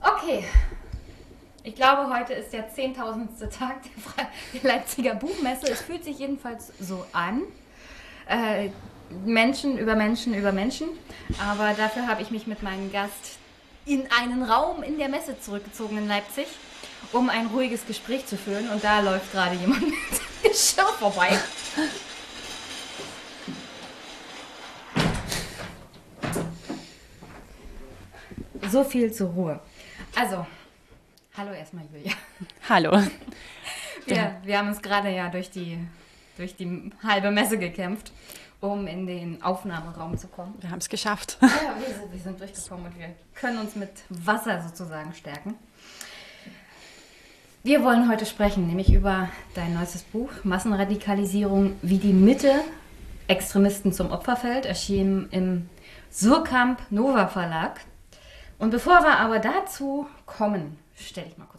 Okay. 0.01 0.45
Ich 1.65 1.75
glaube, 1.75 2.09
heute 2.15 2.35
ist 2.35 2.53
der 2.53 2.71
10.000. 2.71 3.49
Tag 3.51 3.83
der, 3.83 4.29
Leipziger 4.63 5.15
Buchmesse. 5.15 5.71
Es 5.71 5.83
fühlt 5.83 6.05
sich 6.05 6.19
jedenfalls 6.19 6.73
so 6.81 7.05
an. 7.13 7.43
Äh, 8.29 8.71
Menschen 9.25 9.77
über 9.77 9.97
Menschen 9.97 10.35
über 10.35 10.53
Menschen. 10.53 10.89
Aber 11.41 11.75
dafür 11.75 12.07
habe 12.07 12.23
ich 12.23 12.31
mich 12.31 12.47
mit 12.47 12.63
meinem 12.63 12.93
Gast 12.93 13.38
in 13.89 14.07
einen 14.13 14.43
Raum 14.43 14.83
in 14.83 14.99
der 14.99 15.09
Messe 15.09 15.41
zurückgezogen 15.41 15.97
in 15.97 16.09
Leipzig, 16.09 16.47
um 17.13 17.31
ein 17.31 17.47
ruhiges 17.47 17.87
Gespräch 17.87 18.27
zu 18.27 18.37
führen. 18.37 18.69
Und 18.69 18.85
da 18.85 19.01
läuft 19.01 19.33
gerade 19.33 19.57
jemand 19.57 19.81
mit 19.89 19.95
Geschirr 20.43 20.85
vorbei. 20.99 21.39
So 28.71 28.85
viel 28.85 29.11
zur 29.11 29.31
Ruhe. 29.31 29.61
Also, 30.15 30.47
hallo 31.35 31.53
erstmal, 31.53 31.85
Julia. 31.91 32.13
Hallo. 32.69 33.03
Wir, 34.05 34.37
wir 34.45 34.59
haben 34.59 34.69
uns 34.69 34.83
gerade 34.83 35.09
ja 35.11 35.31
durch 35.31 35.51
die, 35.51 35.79
durch 36.37 36.55
die 36.57 36.91
halbe 37.03 37.31
Messe 37.31 37.59
gekämpft, 37.59 38.13
um 38.61 38.87
in 38.87 39.07
den 39.07 39.43
Aufnahmeraum 39.43 40.19
zu 40.19 40.27
kommen. 40.27 40.55
Wir 40.61 40.71
haben 40.71 40.79
es 40.79 40.89
geschafft. 40.89 41.39
Ja, 41.41 41.49
wir 41.49 41.95
sind, 41.95 42.13
wir 42.13 42.21
sind 42.21 42.41
durchgekommen 42.41 42.87
und 42.87 42.99
wir 42.99 43.15
können 43.35 43.59
uns 43.59 43.77
mit 43.77 43.91
Wasser 44.09 44.63
sozusagen 44.63 45.15
stärken. 45.15 45.55
Wir 47.63 47.85
wollen 47.85 48.09
heute 48.09 48.25
sprechen, 48.25 48.67
nämlich 48.67 48.93
über 48.93 49.29
dein 49.55 49.75
neuestes 49.75 50.03
Buch 50.03 50.31
Massenradikalisierung, 50.45 51.77
wie 51.83 51.99
die 51.99 52.13
Mitte 52.13 52.53
Extremisten 53.27 53.93
zum 53.93 54.11
Opfer 54.11 54.37
fällt, 54.37 54.65
erschienen 54.65 55.29
im 55.31 55.69
Surkamp 56.11 56.81
Nova 56.91 57.29
Verlag. 57.29 57.81
Und 58.59 58.71
bevor 58.71 59.03
wir 59.03 59.19
aber 59.19 59.39
dazu 59.39 60.07
kommen, 60.25 60.79
stell 60.95 61.25
dich 61.25 61.37
mal 61.37 61.47
kurz. 61.47 61.58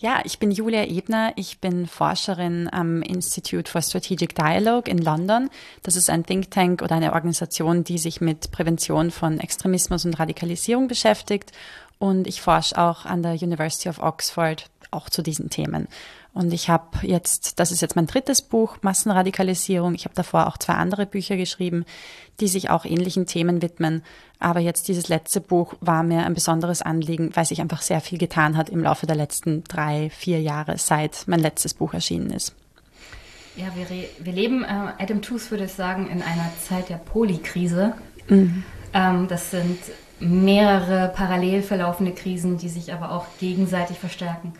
Ja, 0.00 0.22
ich 0.24 0.38
bin 0.38 0.50
Julia 0.50 0.86
Ebner. 0.86 1.34
Ich 1.36 1.58
bin 1.58 1.86
Forscherin 1.86 2.70
am 2.72 3.02
Institute 3.02 3.70
for 3.70 3.82
Strategic 3.82 4.34
Dialogue 4.34 4.90
in 4.90 4.96
London. 4.96 5.50
Das 5.82 5.94
ist 5.94 6.08
ein 6.08 6.24
Think 6.24 6.50
Tank 6.50 6.80
oder 6.80 6.94
eine 6.94 7.12
Organisation, 7.12 7.84
die 7.84 7.98
sich 7.98 8.22
mit 8.22 8.50
Prävention 8.50 9.10
von 9.10 9.38
Extremismus 9.38 10.06
und 10.06 10.18
Radikalisierung 10.18 10.88
beschäftigt. 10.88 11.52
Und 11.98 12.26
ich 12.26 12.40
forsche 12.40 12.78
auch 12.78 13.04
an 13.04 13.22
der 13.22 13.32
University 13.32 13.90
of 13.90 13.98
Oxford 13.98 14.70
auch 14.90 15.10
zu 15.10 15.20
diesen 15.20 15.50
Themen. 15.50 15.86
Und 16.32 16.52
ich 16.52 16.68
habe 16.68 16.98
jetzt, 17.02 17.58
das 17.58 17.72
ist 17.72 17.80
jetzt 17.80 17.96
mein 17.96 18.06
drittes 18.06 18.40
Buch, 18.40 18.76
Massenradikalisierung. 18.82 19.94
Ich 19.94 20.04
habe 20.04 20.14
davor 20.14 20.46
auch 20.46 20.58
zwei 20.58 20.74
andere 20.74 21.06
Bücher 21.06 21.36
geschrieben, 21.36 21.84
die 22.38 22.48
sich 22.48 22.70
auch 22.70 22.84
ähnlichen 22.84 23.26
Themen 23.26 23.62
widmen. 23.62 24.02
Aber 24.38 24.60
jetzt 24.60 24.88
dieses 24.88 25.08
letzte 25.08 25.40
Buch 25.40 25.74
war 25.80 26.02
mir 26.02 26.24
ein 26.24 26.34
besonderes 26.34 26.82
Anliegen, 26.82 27.34
weil 27.34 27.44
sich 27.44 27.60
einfach 27.60 27.82
sehr 27.82 28.00
viel 28.00 28.18
getan 28.18 28.56
hat 28.56 28.68
im 28.70 28.82
Laufe 28.82 29.06
der 29.06 29.16
letzten 29.16 29.64
drei, 29.64 30.10
vier 30.10 30.40
Jahre, 30.40 30.78
seit 30.78 31.24
mein 31.26 31.40
letztes 31.40 31.74
Buch 31.74 31.94
erschienen 31.94 32.30
ist. 32.30 32.54
Ja, 33.56 33.66
wir, 33.74 33.86
wir 34.20 34.32
leben, 34.32 34.62
äh, 34.62 34.68
Adam 34.98 35.22
Tooze 35.22 35.50
würde 35.50 35.64
ich 35.64 35.72
sagen, 35.72 36.08
in 36.08 36.22
einer 36.22 36.50
Zeit 36.66 36.88
der 36.88 36.96
Polykrise. 36.96 37.94
Mhm. 38.28 38.62
Ähm, 38.94 39.26
das 39.28 39.50
sind 39.50 39.78
mehrere 40.20 41.12
parallel 41.14 41.62
verlaufende 41.62 42.12
Krisen, 42.12 42.58
die 42.58 42.68
sich 42.68 42.92
aber 42.92 43.10
auch 43.12 43.26
gegenseitig 43.40 43.98
verstärken. 43.98 44.52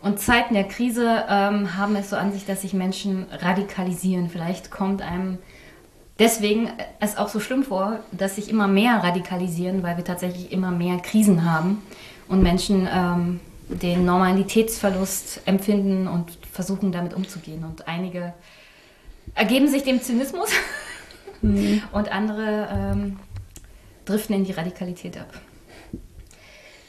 Und 0.00 0.20
Zeiten 0.20 0.54
der 0.54 0.64
Krise 0.64 1.24
ähm, 1.28 1.76
haben 1.76 1.96
es 1.96 2.10
so 2.10 2.16
an 2.16 2.32
sich, 2.32 2.46
dass 2.46 2.62
sich 2.62 2.72
Menschen 2.72 3.26
radikalisieren. 3.30 4.30
Vielleicht 4.30 4.70
kommt 4.70 5.02
einem 5.02 5.38
deswegen 6.18 6.70
es 7.00 7.16
auch 7.16 7.28
so 7.28 7.40
schlimm 7.40 7.64
vor, 7.64 8.00
dass 8.12 8.36
sich 8.36 8.48
immer 8.48 8.68
mehr 8.68 9.02
radikalisieren, 9.02 9.82
weil 9.82 9.96
wir 9.96 10.04
tatsächlich 10.04 10.52
immer 10.52 10.70
mehr 10.70 10.98
Krisen 10.98 11.50
haben 11.50 11.82
und 12.28 12.42
Menschen 12.42 12.88
ähm, 12.92 13.40
den 13.68 14.04
Normalitätsverlust 14.04 15.42
empfinden 15.46 16.08
und 16.08 16.38
versuchen 16.50 16.92
damit 16.92 17.14
umzugehen. 17.14 17.64
Und 17.64 17.86
einige 17.88 18.32
ergeben 19.34 19.68
sich 19.68 19.82
dem 19.82 20.00
Zynismus 20.00 20.50
mhm. 21.42 21.82
und 21.92 22.10
andere 22.10 22.68
ähm, 22.72 23.18
driften 24.04 24.36
in 24.36 24.44
die 24.44 24.52
Radikalität 24.52 25.18
ab. 25.18 25.28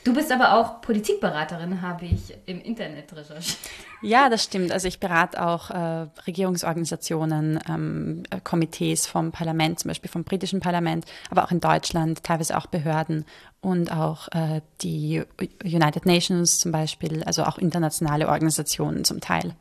Du 0.04 0.14
bist 0.14 0.32
aber 0.32 0.54
auch 0.54 0.82
Politikberaterin, 0.82 1.82
habe 1.82 2.06
ich 2.06 2.34
im 2.46 2.62
Internet 2.62 3.14
recherchiert. 3.14 3.58
Ja, 4.02 4.30
das 4.30 4.44
stimmt. 4.44 4.72
Also 4.72 4.88
ich 4.88 5.00
berate 5.00 5.46
auch 5.46 5.70
äh, 5.72 6.08
Regierungsorganisationen, 6.26 7.60
ähm, 7.68 8.24
äh, 8.30 8.40
Komitees 8.42 9.08
vom 9.08 9.32
Parlament, 9.32 9.80
zum 9.80 9.90
Beispiel 9.90 10.10
vom 10.10 10.24
britischen 10.24 10.62
Parlament, 10.62 11.06
aber 11.30 11.44
auch 11.44 11.52
in 11.52 11.60
Deutschland, 11.60 12.24
teilweise 12.24 12.58
auch 12.58 12.68
Behörden 12.68 13.26
und 13.60 13.92
auch 13.92 14.30
äh, 14.30 14.62
die 14.82 15.24
United 15.64 16.06
Nations 16.06 16.60
zum 16.60 16.72
Beispiel, 16.72 17.24
also 17.26 17.44
auch 17.44 17.58
internationale 17.58 18.30
Organisationen 18.30 19.04
zum 19.04 19.20
Teil. 19.20 19.54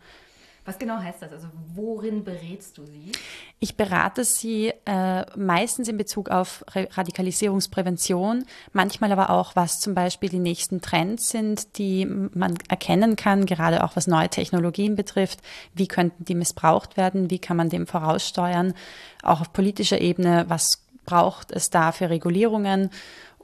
Was 0.69 0.79
genau 0.79 0.99
heißt 0.99 1.23
das? 1.23 1.33
Also 1.33 1.49
worin 1.75 2.25
berätst 2.25 2.77
du 2.77 2.85
sie? 2.85 3.11
Ich 3.59 3.79
berate 3.79 4.23
sie 4.23 4.71
äh, 4.85 5.25
meistens 5.35 5.89
in 5.89 5.97
Bezug 5.97 6.29
auf 6.29 6.63
Radikalisierungsprävention, 6.75 8.45
manchmal 8.75 9.11
aber 9.11 9.31
auch, 9.31 9.57
was 9.57 9.81
zum 9.81 9.95
Beispiel 9.95 10.29
die 10.29 10.39
nächsten 10.39 10.83
Trends 10.83 11.31
sind, 11.31 11.79
die 11.79 12.05
man 12.05 12.59
erkennen 12.69 13.17
kann, 13.17 13.47
gerade 13.47 13.83
auch 13.83 13.97
was 13.97 14.07
neue 14.07 14.29
Technologien 14.29 14.95
betrifft. 14.95 15.41
Wie 15.75 15.89
könnten 15.89 16.27
die 16.27 16.35
missbraucht 16.35 16.99
werden? 16.99 17.31
Wie 17.31 17.39
kann 17.39 17.57
man 17.57 17.71
dem 17.71 17.87
voraussteuern? 17.87 18.75
Auch 19.23 19.41
auf 19.41 19.55
politischer 19.55 20.03
Ebene, 20.03 20.45
was 20.49 20.85
braucht 21.07 21.51
es 21.51 21.71
da 21.71 21.93
für 21.93 22.11
Regulierungen? 22.11 22.91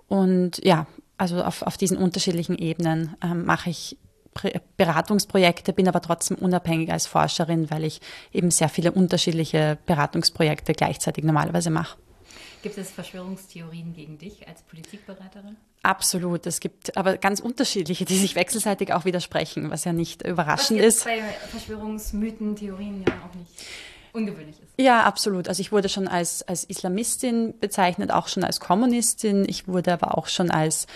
Und 0.08 0.62
ja, 0.62 0.86
also 1.16 1.42
auf, 1.42 1.62
auf 1.62 1.78
diesen 1.78 1.96
unterschiedlichen 1.96 2.58
Ebenen 2.58 3.16
ähm, 3.22 3.46
mache 3.46 3.70
ich 3.70 3.96
Beratungsprojekte, 4.76 5.72
bin 5.72 5.88
aber 5.88 6.00
trotzdem 6.00 6.36
unabhängig 6.38 6.90
als 6.92 7.06
Forscherin, 7.06 7.70
weil 7.70 7.84
ich 7.84 8.00
eben 8.32 8.50
sehr 8.50 8.68
viele 8.68 8.92
unterschiedliche 8.92 9.78
Beratungsprojekte 9.86 10.72
gleichzeitig 10.72 11.24
normalerweise 11.24 11.70
mache. 11.70 11.98
Gibt 12.62 12.78
es 12.78 12.90
Verschwörungstheorien 12.90 13.92
gegen 13.92 14.16
dich 14.16 14.48
als 14.48 14.62
Politikberaterin? 14.62 15.56
Absolut. 15.82 16.46
Es 16.46 16.60
gibt 16.60 16.96
aber 16.96 17.18
ganz 17.18 17.40
unterschiedliche, 17.40 18.06
die 18.06 18.16
sich 18.16 18.36
wechselseitig 18.36 18.92
auch 18.94 19.04
widersprechen, 19.04 19.70
was 19.70 19.84
ja 19.84 19.92
nicht 19.92 20.22
überraschend 20.26 20.80
was 20.80 20.86
ist. 20.86 21.04
Bei 21.04 21.20
Verschwörungsmythen, 21.50 22.56
Theorien 22.56 23.04
ja 23.06 23.12
auch 23.28 23.34
nicht 23.34 23.52
ungewöhnlich 24.14 24.60
ist. 24.60 24.72
Ja, 24.78 25.02
absolut. 25.02 25.48
Also 25.48 25.60
ich 25.60 25.72
wurde 25.72 25.88
schon 25.88 26.08
als, 26.08 26.42
als 26.42 26.64
Islamistin 26.64 27.58
bezeichnet, 27.58 28.12
auch 28.12 28.28
schon 28.28 28.44
als 28.44 28.60
Kommunistin. 28.60 29.44
Ich 29.48 29.68
wurde 29.68 29.92
aber 29.92 30.16
auch 30.16 30.28
schon 30.28 30.50
als, 30.50 30.86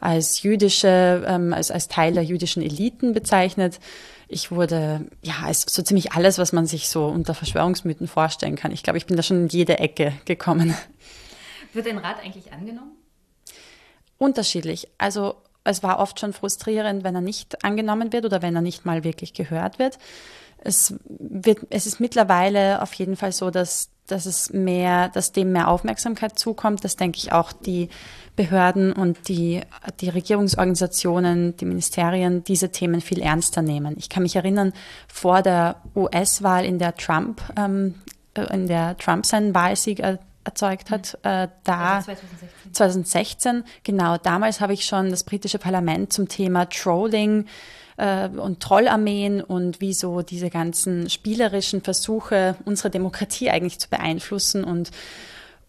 als 0.00 0.42
jüdische, 0.42 1.24
ähm, 1.26 1.52
als, 1.52 1.70
als 1.70 1.88
Teil 1.88 2.14
der 2.14 2.22
jüdischen 2.22 2.62
Eliten 2.62 3.12
bezeichnet. 3.12 3.80
Ich 4.28 4.50
wurde, 4.50 5.06
ja, 5.22 5.34
als 5.44 5.62
so 5.62 5.82
ziemlich 5.82 6.12
alles, 6.12 6.38
was 6.38 6.52
man 6.52 6.66
sich 6.66 6.88
so 6.88 7.06
unter 7.06 7.34
Verschwörungsmythen 7.34 8.06
vorstellen 8.06 8.56
kann. 8.56 8.72
Ich 8.72 8.82
glaube, 8.82 8.98
ich 8.98 9.06
bin 9.06 9.16
da 9.16 9.22
schon 9.22 9.42
in 9.42 9.48
jede 9.48 9.78
Ecke 9.78 10.12
gekommen. 10.24 10.74
Wird 11.72 11.86
dein 11.86 11.98
Rat 11.98 12.20
eigentlich 12.22 12.52
angenommen? 12.52 12.92
Unterschiedlich. 14.18 14.88
Also 14.98 15.34
es 15.64 15.82
war 15.82 15.98
oft 15.98 16.20
schon 16.20 16.32
frustrierend, 16.32 17.04
wenn 17.04 17.14
er 17.14 17.20
nicht 17.20 17.64
angenommen 17.64 18.12
wird 18.12 18.24
oder 18.24 18.40
wenn 18.40 18.54
er 18.54 18.62
nicht 18.62 18.86
mal 18.86 19.04
wirklich 19.04 19.34
gehört 19.34 19.78
wird 19.78 19.98
es 20.62 20.94
wird, 21.08 21.66
es 21.70 21.86
ist 21.86 22.00
mittlerweile 22.00 22.82
auf 22.82 22.92
jeden 22.94 23.16
Fall 23.16 23.32
so, 23.32 23.50
dass, 23.50 23.90
dass 24.06 24.26
es 24.26 24.52
mehr, 24.52 25.08
dass 25.08 25.32
dem 25.32 25.52
mehr 25.52 25.68
Aufmerksamkeit 25.68 26.38
zukommt. 26.38 26.84
Das 26.84 26.96
denke 26.96 27.18
ich 27.18 27.32
auch 27.32 27.52
die 27.52 27.88
Behörden 28.36 28.92
und 28.92 29.28
die, 29.28 29.62
die 30.00 30.08
Regierungsorganisationen, 30.08 31.56
die 31.56 31.64
Ministerien 31.64 32.44
diese 32.44 32.70
Themen 32.70 33.00
viel 33.00 33.20
ernster 33.20 33.62
nehmen. 33.62 33.96
Ich 33.98 34.08
kann 34.08 34.22
mich 34.22 34.36
erinnern, 34.36 34.72
vor 35.08 35.42
der 35.42 35.82
US-Wahl, 35.96 36.64
in 36.64 36.78
der 36.78 36.94
Trump, 36.94 37.42
ähm, 37.56 37.96
äh, 38.34 38.42
in 38.54 38.66
der 38.66 38.96
Trump 38.96 39.26
seinen 39.26 39.54
Wahlsieg 39.54 40.00
erzeugt 40.44 40.90
hat, 40.90 41.18
äh, 41.22 41.48
da 41.64 41.96
also 41.96 42.12
2016. 42.12 42.72
2016, 42.72 43.64
genau, 43.82 44.16
damals 44.18 44.60
habe 44.60 44.72
ich 44.72 44.84
schon 44.84 45.10
das 45.10 45.24
britische 45.24 45.58
Parlament 45.58 46.12
zum 46.12 46.28
Thema 46.28 46.66
Trolling 46.66 47.46
äh, 47.98 48.28
und 48.28 48.60
Trollarmeen 48.60 49.42
und 49.42 49.80
wie 49.80 49.92
so 49.92 50.22
diese 50.22 50.48
ganzen 50.48 51.10
spielerischen 51.10 51.82
Versuche, 51.82 52.56
unsere 52.64 52.90
Demokratie 52.90 53.50
eigentlich 53.50 53.78
zu 53.78 53.90
beeinflussen 53.90 54.64
und 54.64 54.90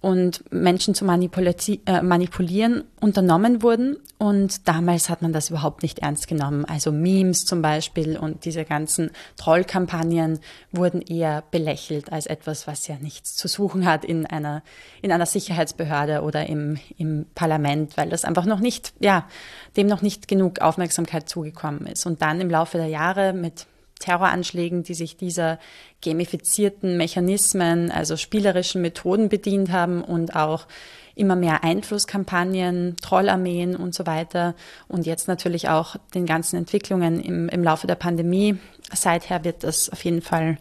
und 0.02 0.44
Menschen 0.52 0.96
zu 0.96 1.06
äh, 1.06 2.02
manipulieren 2.02 2.84
unternommen 3.02 3.62
wurden. 3.62 3.98
Und 4.18 4.68
damals 4.68 5.10
hat 5.10 5.22
man 5.22 5.34
das 5.34 5.50
überhaupt 5.50 5.84
nicht 5.84 6.00
ernst 6.00 6.28
genommen. 6.28 6.66
Also 6.66 6.92
Memes 6.92 7.46
zum 7.46 7.62
Beispiel 7.62 8.18
und 8.18 8.46
diese 8.46 8.64
ganzen 8.64 9.12
Trollkampagnen 9.36 10.40
wurden 10.72 11.02
eher 11.02 11.44
belächelt 11.52 12.12
als 12.12 12.28
etwas, 12.28 12.66
was 12.66 12.88
ja 12.88 12.96
nichts 13.02 13.36
zu 13.36 13.48
suchen 13.48 13.86
hat 13.86 14.06
in 14.06 14.26
einer, 14.26 14.64
in 15.02 15.12
einer 15.12 15.26
Sicherheitsbehörde 15.26 16.22
oder 16.22 16.48
im, 16.48 16.78
im 16.98 17.26
Parlament, 17.36 17.98
weil 17.98 18.10
das 18.10 18.24
einfach 18.24 18.46
noch 18.46 18.60
nicht, 18.60 18.94
ja, 19.00 19.28
dem 19.76 19.88
noch 19.88 20.02
nicht 20.02 20.28
genug 20.28 20.60
Aufmerksamkeit 20.60 21.28
zugekommen 21.28 21.86
ist. 21.88 22.06
Und 22.06 22.22
dann 22.22 22.40
im 22.40 22.50
Laufe 22.50 22.78
der 22.78 22.88
Jahre 22.88 23.34
mit 23.34 23.68
Terroranschlägen, 24.00 24.84
die 24.84 24.94
sich 24.94 25.18
dieser 25.18 25.60
gamifizierten 26.02 26.98
Mechanismen, 26.98 27.92
also 27.92 28.18
spielerischen 28.18 28.82
Methoden 28.82 29.30
bedient 29.30 29.72
haben 29.72 30.02
und 30.02 30.36
auch 30.36 30.68
immer 31.16 31.36
mehr 31.36 31.64
Einflusskampagnen, 31.64 32.96
Trollarmeen 33.02 33.76
und 33.76 33.94
so 33.94 34.08
weiter. 34.08 34.56
Und 34.88 35.06
jetzt 35.06 35.28
natürlich 35.28 35.68
auch 35.68 35.98
den 36.14 36.26
ganzen 36.26 36.56
Entwicklungen 36.56 37.22
im, 37.22 37.50
im 37.50 37.64
Laufe 37.64 37.88
der 37.88 37.96
Pandemie. 37.96 38.58
Seither 38.94 39.44
wird 39.44 39.64
das 39.64 39.90
auf 39.90 40.04
jeden 40.06 40.22
Fall 40.22 40.58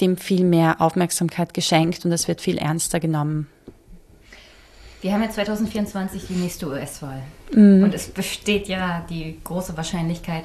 dem 0.00 0.16
viel 0.16 0.44
mehr 0.44 0.80
Aufmerksamkeit 0.80 1.54
geschenkt 1.54 2.04
und 2.04 2.10
es 2.10 2.26
wird 2.26 2.40
viel 2.40 2.58
ernster 2.58 2.98
genommen. 2.98 3.46
Wir 5.00 5.12
haben 5.12 5.22
ja 5.22 5.30
2024 5.30 6.28
die 6.28 6.34
nächste 6.34 6.66
US-Wahl. 6.66 7.22
Und 7.52 7.94
es 7.94 8.08
besteht 8.08 8.68
ja 8.68 9.06
die 9.10 9.38
große 9.44 9.76
Wahrscheinlichkeit, 9.76 10.44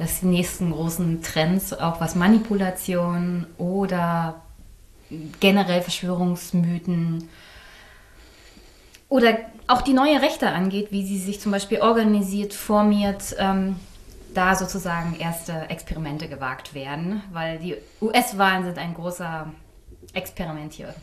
dass 0.00 0.20
die 0.20 0.26
nächsten 0.26 0.72
großen 0.72 1.22
Trends, 1.22 1.74
auch 1.74 2.00
was 2.00 2.14
Manipulation 2.14 3.46
oder 3.58 4.40
generell 5.40 5.82
Verschwörungsmythen 5.82 7.28
oder 9.10 9.36
auch 9.66 9.82
die 9.82 9.92
neue 9.92 10.22
Rechte 10.22 10.48
angeht, 10.48 10.90
wie 10.90 11.04
sie 11.04 11.18
sich 11.18 11.38
zum 11.38 11.52
Beispiel 11.52 11.82
organisiert, 11.82 12.54
formiert, 12.54 13.36
ähm, 13.38 13.76
da 14.32 14.54
sozusagen 14.54 15.16
erste 15.18 15.68
Experimente 15.68 16.28
gewagt 16.28 16.72
werden, 16.74 17.22
weil 17.32 17.58
die 17.58 17.76
US-Wahlen 18.00 18.64
sind 18.64 18.78
ein 18.78 18.94
großer 18.94 19.52
Experimentierbereich. 20.14 20.94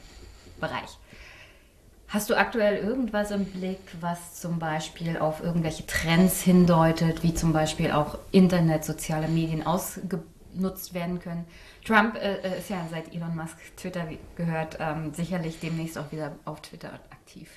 Hast 2.09 2.29
du 2.29 2.37
aktuell 2.37 2.77
irgendwas 2.77 3.31
im 3.31 3.43
Blick, 3.43 3.81
was 3.99 4.35
zum 4.35 4.59
Beispiel 4.59 5.17
auf 5.17 5.43
irgendwelche 5.43 5.85
Trends 5.85 6.41
hindeutet, 6.41 7.21
wie 7.21 7.33
zum 7.33 7.51
Beispiel 7.51 7.91
auch 7.91 8.17
Internet, 8.31 8.85
soziale 8.85 9.27
Medien 9.27 9.65
ausgenutzt 9.67 10.93
werden 10.93 11.19
können? 11.19 11.45
Trump 11.85 12.15
äh, 12.15 12.59
ist 12.59 12.69
ja 12.69 12.87
seit 12.89 13.13
Elon 13.13 13.35
Musk 13.35 13.57
Twitter 13.75 14.07
gehört, 14.37 14.77
ähm, 14.79 15.13
sicherlich 15.13 15.59
demnächst 15.59 15.97
auch 15.97 16.09
wieder 16.13 16.31
auf 16.45 16.61
Twitter 16.61 16.93
aktiv. 17.11 17.49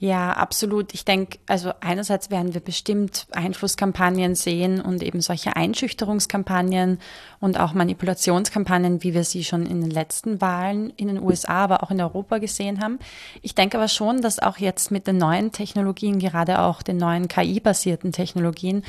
Ja, 0.00 0.32
absolut. 0.34 0.94
Ich 0.94 1.04
denke, 1.04 1.38
also 1.48 1.72
einerseits 1.80 2.30
werden 2.30 2.54
wir 2.54 2.60
bestimmt 2.60 3.26
Einflusskampagnen 3.32 4.36
sehen 4.36 4.80
und 4.80 5.02
eben 5.02 5.20
solche 5.20 5.56
Einschüchterungskampagnen 5.56 7.00
und 7.40 7.58
auch 7.58 7.72
Manipulationskampagnen, 7.72 9.02
wie 9.02 9.12
wir 9.12 9.24
sie 9.24 9.42
schon 9.42 9.66
in 9.66 9.80
den 9.80 9.90
letzten 9.90 10.40
Wahlen 10.40 10.90
in 10.90 11.08
den 11.08 11.20
USA, 11.20 11.64
aber 11.64 11.82
auch 11.82 11.90
in 11.90 12.00
Europa 12.00 12.38
gesehen 12.38 12.80
haben. 12.80 13.00
Ich 13.42 13.56
denke 13.56 13.76
aber 13.76 13.88
schon, 13.88 14.22
dass 14.22 14.38
auch 14.38 14.58
jetzt 14.58 14.92
mit 14.92 15.08
den 15.08 15.18
neuen 15.18 15.50
Technologien, 15.50 16.20
gerade 16.20 16.60
auch 16.60 16.82
den 16.82 16.98
neuen 16.98 17.26
KI-basierten 17.26 18.12
Technologien, 18.12 18.84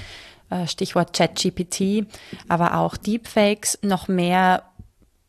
äh, 0.51 0.67
Stichwort 0.67 1.13
ChatGPT, 1.13 2.05
aber 2.47 2.75
auch 2.75 2.97
Deepfakes 2.97 3.79
noch 3.81 4.07
mehr 4.07 4.63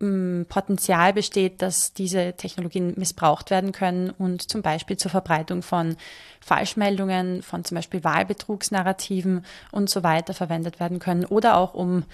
Potenzial 0.01 1.13
besteht, 1.13 1.61
dass 1.61 1.93
diese 1.93 2.33
Technologien 2.33 2.95
missbraucht 2.97 3.51
werden 3.51 3.73
können 3.73 4.09
und 4.09 4.51
zum 4.51 4.63
Beispiel 4.63 4.97
zur 4.97 5.11
Verbreitung 5.11 5.63
von 5.63 5.97
Falschmeldungen, 6.41 7.43
von 7.43 7.65
zum 7.67 7.75
Beispiel 7.75 8.03
Wahlbetrugsnarrativen 8.03 9.45
und 9.73 9.91
so 9.91 10.03
weiter 10.03 10.33
verwendet 10.33 10.81
werden 10.81 11.01
können 11.01 11.27
oder 11.27 11.59
auch 11.59 11.75
um 11.75 12.05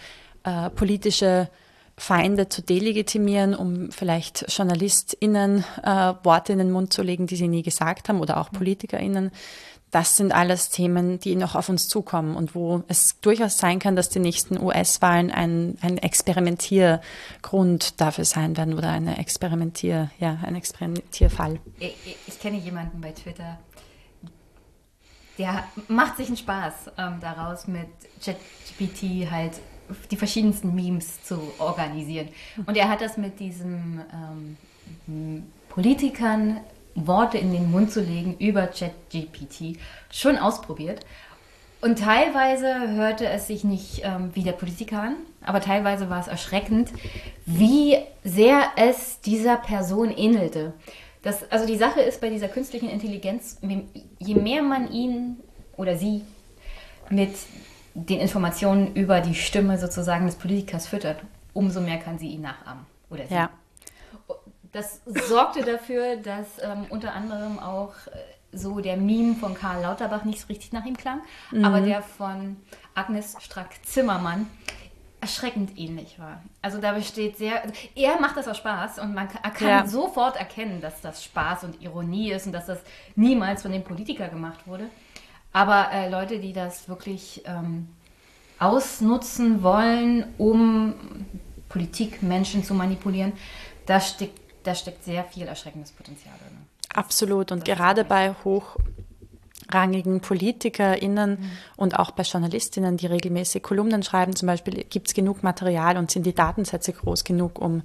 äh, 0.43 0.69
politische 0.71 1.49
Feinde 1.97 2.49
zu 2.49 2.61
delegitimieren, 2.61 3.55
um 3.55 3.93
vielleicht 3.93 4.47
JournalistInnen 4.51 5.65
äh, 5.85 6.15
Worte 6.25 6.53
in 6.53 6.59
den 6.59 6.73
Mund 6.73 6.93
zu 6.93 7.03
legen, 7.03 7.29
die 7.29 7.37
sie 7.37 7.49
nie 7.49 7.63
gesagt 7.63 8.09
haben 8.09 8.21
oder 8.21 8.39
auch 8.39 8.51
PolitikerInnen 8.51 9.31
das 9.91 10.17
sind 10.17 10.33
alles 10.33 10.71
Themen, 10.71 11.21
die 11.21 11.37
noch 11.37 11.55
auf 11.55 11.69
uns 11.69 11.89
zukommen 11.89 12.37
und 12.37 12.55
wo 12.55 12.83
es 12.89 13.21
durchaus 13.21 13.59
sein 13.59 13.79
kann, 13.79 13.97
dass 13.97 14.09
die 14.09 14.19
nächsten 14.19 14.61
US-Wahlen 14.61 15.31
ein, 15.31 15.79
ein 15.81 15.99
Experimentiergrund 15.99 18.01
dafür 18.01 18.25
sein 18.25 18.57
werden 18.57 18.75
oder 18.75 18.91
eine 18.91 19.19
Experimentier, 19.19 20.11
ja, 20.19 20.39
ein 20.43 20.57
Experimentierfall. 20.57 21.61
Ich, 21.79 22.17
ich 22.27 22.41
kenne 22.41 22.59
jemanden 22.59 23.01
bei 23.01 23.13
Twitter, 23.13 23.59
der 25.39 25.65
macht 25.89 26.17
sich 26.17 26.29
einen 26.29 26.37
Spaß 26.37 26.91
ähm, 26.99 27.21
daraus, 27.21 27.69
mit 27.69 27.89
ChatGPT 28.25 29.31
halt 29.31 29.61
die 30.11 30.17
verschiedensten 30.17 30.75
Memes 30.75 31.23
zu 31.23 31.41
organisieren. 31.59 32.29
Und 32.67 32.77
er 32.77 32.89
hat 32.89 33.01
das 33.01 33.17
mit 33.17 33.39
diesen 33.39 34.01
ähm, 35.07 35.45
Politikern 35.69 36.61
Worte 36.97 37.39
in 37.39 37.53
den 37.53 37.71
Mund 37.71 37.93
zu 37.93 38.01
legen 38.01 38.37
über 38.39 38.67
ChatGPT 38.67 39.79
schon 40.11 40.39
ausprobiert. 40.39 41.05
Und 41.83 41.99
teilweise 41.99 42.93
hörte 42.95 43.29
es 43.29 43.47
sich 43.47 43.63
nicht 43.63 44.01
ähm, 44.03 44.31
wie 44.33 44.43
der 44.43 44.53
Politiker 44.53 45.03
an, 45.03 45.17
aber 45.45 45.61
teilweise 45.61 46.09
war 46.09 46.21
es 46.21 46.27
erschreckend, 46.27 46.91
wie 47.45 47.99
sehr 48.25 48.63
es 48.77 49.21
dieser 49.21 49.57
Person 49.57 50.11
ähnelte. 50.11 50.73
Das, 51.23 51.51
also 51.51 51.67
die 51.67 51.77
Sache 51.77 52.01
ist 52.01 52.21
bei 52.21 52.31
dieser 52.31 52.49
künstlichen 52.49 52.89
Intelligenz, 52.89 53.59
je 54.19 54.35
mehr 54.35 54.63
man 54.63 54.91
ihn 54.91 55.37
oder 55.77 55.97
sie 55.97 56.23
mit 57.11 57.35
den 57.95 58.21
Informationen 58.21 58.95
über 58.95 59.21
die 59.21 59.35
Stimme 59.35 59.79
sozusagen 59.79 60.27
des 60.27 60.37
Politikers 60.37 60.87
füttert, 60.87 61.19
umso 61.53 61.81
mehr 61.81 61.99
kann 61.99 62.19
sie 62.19 62.29
ihn 62.29 62.43
nachahmen. 62.43 62.87
Oder 63.11 63.27
sie. 63.27 63.35
Ja. 63.35 63.51
Das 64.77 65.01
sorgte 65.07 65.65
dafür, 65.65 66.17
dass 66.17 66.63
ähm, 66.63 66.85
unter 66.91 67.15
anderem 67.15 67.59
auch 67.59 67.95
äh, 68.09 68.19
so 68.53 68.81
der 68.81 68.99
Meme 68.99 69.35
von 69.35 69.55
Karl 69.55 69.81
Lauterbach 69.81 70.25
nicht 70.25 70.43
so 70.43 70.49
richtig 70.49 70.71
nach 70.75 70.85
ihm 70.85 70.99
klang, 70.99 71.23
mhm. 71.51 71.65
aber 71.65 71.81
der 71.81 72.03
von 72.03 72.59
Agnes 72.95 73.37
Strack-Zimmermann 73.41 74.47
erschreckend 75.23 75.79
ähnlich 75.79 76.19
war. 76.19 76.43
Also 76.61 76.79
da 76.79 76.93
besteht 76.93 77.39
sehr, 77.39 77.63
er 77.95 78.21
macht 78.21 78.37
das 78.37 78.49
aus 78.49 78.59
Spaß 78.59 78.99
und 78.99 79.15
man 79.15 79.29
kann 79.29 79.67
ja. 79.67 79.87
sofort 79.87 80.37
erkennen, 80.37 80.83
dass 80.83 81.01
das 81.01 81.25
Spaß 81.25 81.65
und 81.65 81.81
Ironie 81.81 82.33
ist 82.33 82.45
und 82.45 82.53
dass 82.53 82.67
das 82.67 82.81
niemals 83.15 83.63
von 83.63 83.73
dem 83.73 83.83
Politiker 83.83 84.29
gemacht 84.29 84.67
wurde. 84.67 84.91
Aber 85.55 85.91
äh, 85.91 86.11
Leute, 86.11 86.39
die 86.39 86.53
das 86.53 86.87
wirklich 86.87 87.41
ähm, 87.47 87.89
ausnutzen 88.59 89.63
wollen, 89.63 90.35
um 90.37 90.95
Politik, 91.71 92.23
Menschen 92.23 92.63
zu 92.63 92.75
manipulieren, 92.75 93.33
da 93.87 94.01
steckt 94.01 94.46
da 94.67 94.75
steckt 94.75 95.05
sehr 95.05 95.25
viel 95.25 95.47
erschreckendes 95.47 95.93
Potenzial 95.93 96.35
drin. 96.39 96.59
Absolut. 96.95 97.53
Und 97.53 97.65
gerade 97.65 98.05
bei 98.05 98.35
hochrangigen 98.45 100.21
PolitikerInnen 100.21 101.31
mhm. 101.31 101.51
und 101.77 101.99
auch 101.99 102.11
bei 102.11 102.23
JournalistInnen, 102.23 102.97
die 102.97 103.07
regelmäßig 103.07 103.63
Kolumnen 103.63 104.03
schreiben, 104.03 104.35
zum 104.35 104.47
Beispiel, 104.47 104.85
gibt 104.85 105.09
es 105.09 105.15
genug 105.15 105.43
Material 105.43 105.97
und 105.97 106.11
sind 106.11 106.27
die 106.27 106.35
Datensätze 106.35 106.93
groß 106.93 107.25
genug, 107.25 107.59
um 107.61 107.83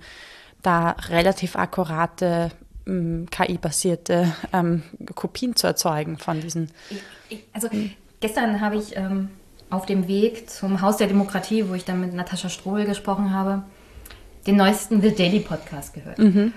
da 0.61 0.91
relativ 1.09 1.55
akkurate 1.55 2.51
ähm, 2.87 3.27
KI-basierte 3.29 4.33
ähm, 4.53 4.83
Kopien 5.15 5.55
zu 5.55 5.67
erzeugen 5.67 6.17
von 6.17 6.41
diesen. 6.41 6.71
Ich, 6.89 7.01
ich, 7.29 7.43
also 7.53 7.67
mhm. 7.71 7.91
gestern 8.19 8.61
habe 8.61 8.77
ich 8.77 8.95
ähm, 8.95 9.29
auf 9.69 9.85
dem 9.85 10.07
Weg 10.07 10.49
zum 10.49 10.81
Haus 10.81 10.97
der 10.97 11.07
Demokratie, 11.07 11.67
wo 11.67 11.73
ich 11.73 11.85
dann 11.85 12.01
mit 12.01 12.13
Natascha 12.13 12.49
Strohl 12.49 12.85
gesprochen 12.85 13.33
habe, 13.33 13.63
den 14.47 14.57
neuesten 14.57 15.01
The 15.01 15.13
Daily 15.13 15.39
Podcast 15.39 15.93
gehört. 15.93 16.19
Mhm. 16.19 16.53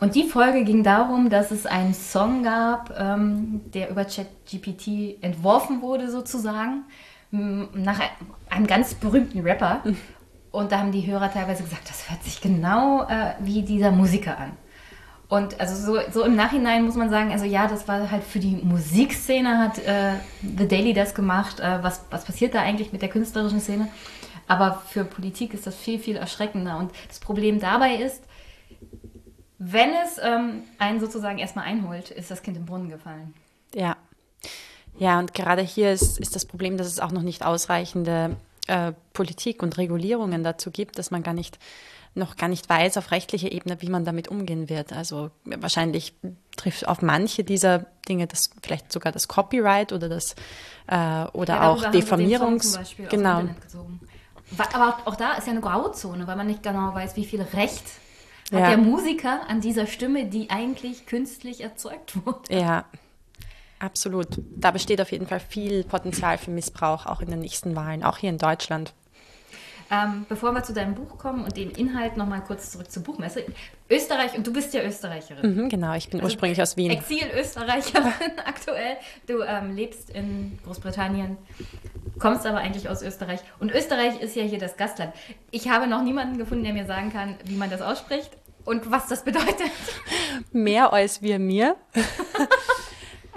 Und 0.00 0.14
die 0.14 0.24
Folge 0.24 0.64
ging 0.64 0.84
darum, 0.84 1.28
dass 1.28 1.50
es 1.50 1.66
einen 1.66 1.94
Song 1.94 2.44
gab, 2.44 2.96
ähm, 2.98 3.62
der 3.74 3.90
über 3.90 4.04
ChatGPT 4.04 5.22
entworfen 5.22 5.82
wurde, 5.82 6.10
sozusagen, 6.10 6.84
nach 7.30 8.00
einem 8.48 8.66
ganz 8.66 8.94
berühmten 8.94 9.40
Rapper. 9.40 9.82
Und 10.50 10.72
da 10.72 10.78
haben 10.78 10.92
die 10.92 11.06
Hörer 11.06 11.30
teilweise 11.30 11.62
gesagt, 11.62 11.88
das 11.88 12.08
hört 12.10 12.22
sich 12.24 12.40
genau 12.40 13.02
äh, 13.02 13.34
wie 13.40 13.62
dieser 13.62 13.90
Musiker 13.90 14.38
an. 14.38 14.52
Und 15.28 15.60
also 15.60 15.74
so, 15.74 16.00
so 16.10 16.24
im 16.24 16.36
Nachhinein 16.36 16.84
muss 16.84 16.94
man 16.94 17.10
sagen, 17.10 17.32
also 17.32 17.44
ja, 17.44 17.66
das 17.66 17.86
war 17.86 18.10
halt 18.10 18.24
für 18.24 18.38
die 18.38 18.56
Musikszene 18.62 19.58
hat 19.58 19.78
äh, 19.78 20.14
The 20.56 20.66
Daily 20.66 20.94
das 20.94 21.14
gemacht. 21.14 21.60
Äh, 21.60 21.82
was, 21.82 22.02
was 22.08 22.24
passiert 22.24 22.54
da 22.54 22.62
eigentlich 22.62 22.92
mit 22.92 23.02
der 23.02 23.10
künstlerischen 23.10 23.60
Szene? 23.60 23.88
Aber 24.46 24.82
für 24.88 25.04
Politik 25.04 25.52
ist 25.52 25.66
das 25.66 25.76
viel, 25.76 25.98
viel 25.98 26.16
erschreckender. 26.16 26.78
Und 26.78 26.92
das 27.08 27.20
Problem 27.20 27.60
dabei 27.60 27.96
ist, 27.96 28.22
wenn 29.58 29.90
es 30.04 30.18
ähm, 30.22 30.62
einen 30.78 31.00
sozusagen 31.00 31.38
erstmal 31.38 31.64
einholt, 31.64 32.10
ist 32.10 32.30
das 32.30 32.42
Kind 32.42 32.56
im 32.56 32.66
Brunnen 32.66 32.88
gefallen. 32.88 33.34
Ja. 33.74 33.96
Ja, 34.98 35.18
und 35.18 35.34
gerade 35.34 35.62
hier 35.62 35.92
ist, 35.92 36.18
ist 36.18 36.34
das 36.34 36.44
Problem, 36.44 36.76
dass 36.76 36.86
es 36.86 37.00
auch 37.00 37.12
noch 37.12 37.22
nicht 37.22 37.44
ausreichende 37.44 38.36
äh, 38.66 38.92
Politik 39.12 39.62
und 39.62 39.78
Regulierungen 39.78 40.42
dazu 40.42 40.70
gibt, 40.70 40.98
dass 40.98 41.10
man 41.10 41.22
gar 41.22 41.34
nicht 41.34 41.58
noch 42.14 42.36
gar 42.36 42.48
nicht 42.48 42.68
weiß 42.68 42.96
auf 42.96 43.10
rechtlicher 43.10 43.52
Ebene, 43.52 43.80
wie 43.80 43.90
man 43.90 44.04
damit 44.04 44.28
umgehen 44.28 44.68
wird. 44.68 44.92
Also 44.92 45.30
wahrscheinlich 45.44 46.14
trifft 46.56 46.88
auf 46.88 47.00
manche 47.00 47.44
dieser 47.44 47.86
Dinge 48.08 48.26
das 48.26 48.50
vielleicht 48.62 48.90
sogar 48.92 49.12
das 49.12 49.28
Copyright 49.28 49.92
oder 49.92 50.08
das 50.08 50.34
äh, 50.88 51.24
oder 51.32 51.54
ja, 51.54 51.70
auch 51.70 51.90
Diffamierungs 51.90 52.78
genau. 53.08 53.44
Aber 54.72 54.88
auch, 54.88 55.06
auch 55.06 55.16
da 55.16 55.34
ist 55.34 55.46
ja 55.46 55.52
eine 55.52 55.60
Grauzone, 55.60 56.26
weil 56.26 56.36
man 56.36 56.46
nicht 56.46 56.62
genau 56.62 56.94
weiß, 56.94 57.16
wie 57.16 57.24
viel 57.24 57.42
Recht 57.42 57.84
hat 58.52 58.60
ja. 58.60 58.68
der 58.68 58.78
Musiker 58.78 59.48
an 59.48 59.60
dieser 59.60 59.86
Stimme, 59.86 60.26
die 60.26 60.50
eigentlich 60.50 61.06
künstlich 61.06 61.60
erzeugt 61.60 62.16
wurde. 62.24 62.54
Ja, 62.54 62.84
absolut. 63.78 64.28
Da 64.56 64.70
besteht 64.70 65.00
auf 65.00 65.12
jeden 65.12 65.26
Fall 65.26 65.40
viel 65.40 65.84
Potenzial 65.84 66.38
für 66.38 66.50
Missbrauch, 66.50 67.06
auch 67.06 67.20
in 67.20 67.30
den 67.30 67.40
nächsten 67.40 67.76
Wahlen, 67.76 68.02
auch 68.02 68.18
hier 68.18 68.30
in 68.30 68.38
Deutschland. 68.38 68.94
Ähm, 69.90 70.26
bevor 70.28 70.52
wir 70.52 70.62
zu 70.62 70.74
deinem 70.74 70.94
Buch 70.94 71.16
kommen 71.16 71.44
und 71.44 71.56
dem 71.56 71.70
Inhalt 71.70 72.16
nochmal 72.16 72.42
kurz 72.42 72.70
zurück 72.70 72.90
zur 72.90 73.02
Buchmesse. 73.02 73.44
Österreich, 73.88 74.36
und 74.36 74.46
du 74.46 74.52
bist 74.52 74.74
ja 74.74 74.82
Österreicherin. 74.82 75.56
Mhm, 75.56 75.68
genau, 75.70 75.94
ich 75.94 76.10
bin 76.10 76.20
also 76.20 76.26
ursprünglich 76.26 76.60
aus 76.60 76.76
Wien. 76.76 76.90
Exil-Österreicherin 76.90 78.38
aktuell. 78.44 78.96
Du 79.26 79.40
ähm, 79.42 79.74
lebst 79.74 80.10
in 80.10 80.58
Großbritannien. 80.64 81.38
kommst 82.18 82.44
aber 82.46 82.58
eigentlich 82.58 82.88
aus 82.88 83.02
Österreich. 83.02 83.40
Und 83.60 83.72
Österreich 83.72 84.20
ist 84.20 84.36
ja 84.36 84.42
hier 84.42 84.58
das 84.58 84.76
Gastland. 84.76 85.14
Ich 85.50 85.70
habe 85.70 85.86
noch 85.86 86.02
niemanden 86.02 86.36
gefunden, 86.36 86.64
der 86.64 86.74
mir 86.74 86.84
sagen 86.84 87.10
kann, 87.10 87.36
wie 87.44 87.56
man 87.56 87.70
das 87.70 87.80
ausspricht 87.80 88.30
und 88.66 88.90
was 88.90 89.06
das 89.06 89.24
bedeutet. 89.24 89.70
Mehr 90.52 90.92
als 90.92 91.22
wir 91.22 91.38
mir. 91.38 91.76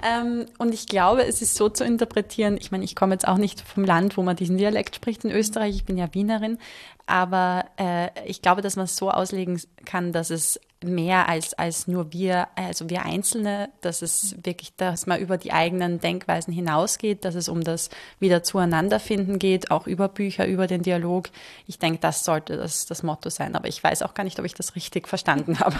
ähm, 0.02 0.46
und 0.58 0.74
ich 0.74 0.86
glaube, 0.86 1.24
es 1.24 1.42
ist 1.42 1.54
so 1.54 1.68
zu 1.68 1.84
interpretieren, 1.84 2.56
ich 2.60 2.70
meine, 2.70 2.84
ich 2.84 2.96
komme 2.96 3.14
jetzt 3.14 3.26
auch 3.26 3.38
nicht 3.38 3.60
vom 3.60 3.84
Land, 3.84 4.16
wo 4.16 4.22
man 4.22 4.36
diesen 4.36 4.58
Dialekt 4.58 4.96
spricht 4.96 5.24
in 5.24 5.30
Österreich, 5.30 5.76
ich 5.76 5.84
bin 5.84 5.98
ja 5.98 6.12
Wienerin, 6.12 6.58
aber 7.06 7.64
äh, 7.78 8.08
ich 8.26 8.42
glaube, 8.42 8.62
dass 8.62 8.76
man 8.76 8.84
es 8.84 8.96
so 8.96 9.10
auslegen 9.10 9.60
kann, 9.84 10.12
dass 10.12 10.30
es 10.30 10.60
mehr 10.84 11.28
als, 11.28 11.54
als 11.54 11.86
nur 11.86 12.12
wir, 12.12 12.48
also 12.56 12.90
wir 12.90 13.04
Einzelne, 13.04 13.70
dass 13.80 14.02
es 14.02 14.36
wirklich, 14.42 14.74
dass 14.76 15.06
man 15.06 15.20
über 15.20 15.36
die 15.36 15.52
eigenen 15.52 16.00
Denkweisen 16.00 16.52
hinausgeht, 16.52 17.24
dass 17.24 17.34
es 17.34 17.48
um 17.48 17.62
das 17.62 17.90
wieder 18.18 18.42
zueinanderfinden 18.42 19.38
geht, 19.38 19.70
auch 19.70 19.86
über 19.86 20.08
Bücher, 20.08 20.46
über 20.46 20.66
den 20.66 20.82
Dialog. 20.82 21.28
Ich 21.66 21.78
denke, 21.78 22.00
das 22.00 22.24
sollte 22.24 22.56
das, 22.56 22.86
das 22.86 23.02
Motto 23.02 23.30
sein. 23.30 23.54
Aber 23.54 23.68
ich 23.68 23.82
weiß 23.82 24.02
auch 24.02 24.14
gar 24.14 24.24
nicht, 24.24 24.38
ob 24.38 24.44
ich 24.44 24.54
das 24.54 24.74
richtig 24.74 25.08
verstanden 25.08 25.60
habe. 25.60 25.76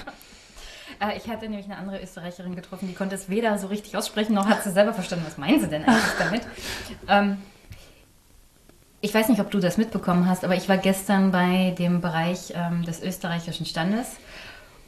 Äh, 1.02 1.16
ich 1.16 1.28
hatte 1.28 1.48
nämlich 1.48 1.66
eine 1.66 1.76
andere 1.76 2.00
Österreicherin 2.00 2.54
getroffen, 2.54 2.88
die 2.88 2.94
konnte 2.94 3.14
es 3.14 3.28
weder 3.28 3.58
so 3.58 3.66
richtig 3.66 3.96
aussprechen, 3.96 4.34
noch 4.34 4.46
hat 4.46 4.62
sie 4.62 4.70
selber 4.70 4.94
verstanden, 4.94 5.24
was 5.26 5.38
meinen 5.38 5.60
sie 5.60 5.68
denn 5.68 5.84
eigentlich 5.84 6.02
damit. 6.18 6.42
Ähm, 7.08 7.38
ich 9.00 9.12
weiß 9.12 9.28
nicht, 9.28 9.40
ob 9.40 9.50
du 9.50 9.58
das 9.58 9.78
mitbekommen 9.78 10.28
hast, 10.28 10.44
aber 10.44 10.54
ich 10.54 10.68
war 10.68 10.78
gestern 10.78 11.32
bei 11.32 11.74
dem 11.76 12.00
Bereich 12.00 12.52
ähm, 12.54 12.84
des 12.84 13.02
österreichischen 13.02 13.66
Standes 13.66 14.16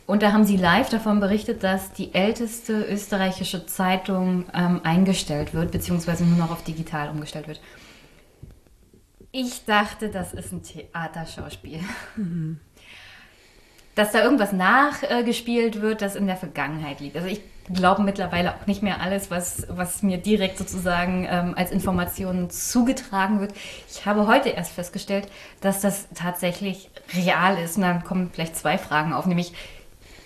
und 0.06 0.22
da 0.22 0.32
haben 0.32 0.44
sie 0.44 0.56
live 0.56 0.90
davon 0.90 1.18
berichtet, 1.18 1.64
dass 1.64 1.92
die 1.92 2.14
älteste 2.14 2.84
österreichische 2.84 3.66
Zeitung 3.66 4.44
ähm, 4.54 4.82
eingestellt 4.84 5.54
wird, 5.54 5.72
beziehungsweise 5.72 6.24
nur 6.24 6.38
noch 6.38 6.50
auf 6.50 6.62
digital 6.62 7.08
umgestellt 7.08 7.48
wird. 7.48 7.60
Ich 9.32 9.64
dachte, 9.64 10.10
das 10.10 10.32
ist 10.32 10.52
ein 10.52 10.62
Theaterschauspiel. 10.62 11.80
Mhm. 12.14 12.60
Dass 13.94 14.12
da 14.12 14.22
irgendwas 14.22 14.52
nachgespielt 14.52 15.80
wird, 15.80 16.02
das 16.02 16.16
in 16.16 16.26
der 16.26 16.36
Vergangenheit 16.36 17.00
liegt. 17.00 17.16
Also 17.16 17.28
ich 17.28 17.40
glaube 17.72 18.02
mittlerweile 18.02 18.54
auch 18.54 18.66
nicht 18.66 18.82
mehr 18.82 19.00
alles, 19.00 19.30
was, 19.30 19.66
was 19.68 20.02
mir 20.02 20.18
direkt 20.18 20.58
sozusagen 20.58 21.26
ähm, 21.30 21.54
als 21.56 21.70
Information 21.70 22.50
zugetragen 22.50 23.40
wird. 23.40 23.52
Ich 23.88 24.04
habe 24.04 24.26
heute 24.26 24.50
erst 24.50 24.72
festgestellt, 24.72 25.28
dass 25.60 25.80
das 25.80 26.08
tatsächlich 26.14 26.90
real 27.14 27.56
ist. 27.58 27.76
Und 27.76 27.82
dann 27.82 28.04
kommen 28.04 28.30
vielleicht 28.32 28.56
zwei 28.56 28.78
Fragen 28.78 29.12
auf, 29.12 29.26
nämlich 29.26 29.52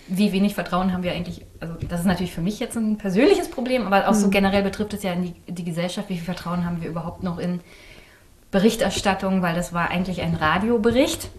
wie 0.09 0.31
wenig 0.31 0.55
Vertrauen 0.55 0.91
haben 0.91 1.03
wir 1.03 1.13
eigentlich, 1.13 1.45
also 1.59 1.75
das 1.87 2.01
ist 2.01 2.05
natürlich 2.07 2.33
für 2.33 2.41
mich 2.41 2.59
jetzt 2.59 2.75
ein 2.75 2.97
persönliches 2.97 3.49
Problem, 3.49 3.85
aber 3.85 4.09
auch 4.09 4.15
so 4.15 4.27
mhm. 4.27 4.31
generell 4.31 4.63
betrifft 4.63 4.93
es 4.93 5.03
ja 5.03 5.13
die, 5.15 5.35
die 5.47 5.63
Gesellschaft, 5.63 6.09
wie 6.09 6.15
viel 6.15 6.25
Vertrauen 6.25 6.65
haben 6.65 6.81
wir 6.81 6.89
überhaupt 6.89 7.23
noch 7.23 7.37
in 7.37 7.61
Berichterstattung, 8.51 9.43
weil 9.43 9.53
das 9.53 9.71
war 9.71 9.91
eigentlich 9.91 10.21
ein 10.21 10.33
Radiobericht. 10.33 11.29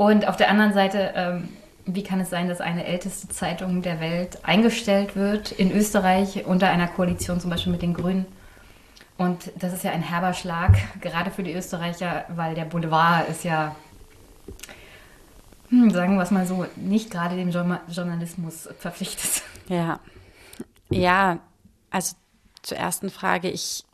Und 0.00 0.26
auf 0.26 0.36
der 0.38 0.48
anderen 0.48 0.72
Seite, 0.72 1.12
ähm, 1.14 1.50
wie 1.84 2.02
kann 2.02 2.20
es 2.20 2.30
sein, 2.30 2.48
dass 2.48 2.62
eine 2.62 2.86
älteste 2.86 3.28
Zeitung 3.28 3.82
der 3.82 4.00
Welt 4.00 4.38
eingestellt 4.46 5.14
wird 5.14 5.52
in 5.52 5.70
Österreich 5.70 6.46
unter 6.46 6.70
einer 6.70 6.88
Koalition 6.88 7.38
zum 7.38 7.50
Beispiel 7.50 7.70
mit 7.70 7.82
den 7.82 7.92
Grünen? 7.92 8.24
Und 9.18 9.52
das 9.58 9.74
ist 9.74 9.84
ja 9.84 9.90
ein 9.90 10.00
herber 10.00 10.32
Schlag, 10.32 10.72
gerade 11.02 11.30
für 11.30 11.42
die 11.42 11.52
Österreicher, 11.52 12.24
weil 12.28 12.54
der 12.54 12.64
Boulevard 12.64 13.28
ist 13.28 13.44
ja, 13.44 13.76
hm, 15.68 15.90
sagen 15.90 16.16
wir 16.16 16.22
es 16.22 16.30
mal 16.30 16.46
so, 16.46 16.64
nicht 16.76 17.10
gerade 17.10 17.36
dem 17.36 17.50
Journalismus 17.50 18.70
verpflichtet. 18.78 19.42
Ja, 19.68 20.00
ja, 20.88 21.40
also 21.90 22.16
zur 22.62 22.78
ersten 22.78 23.10
Frage, 23.10 23.50
ich, 23.50 23.84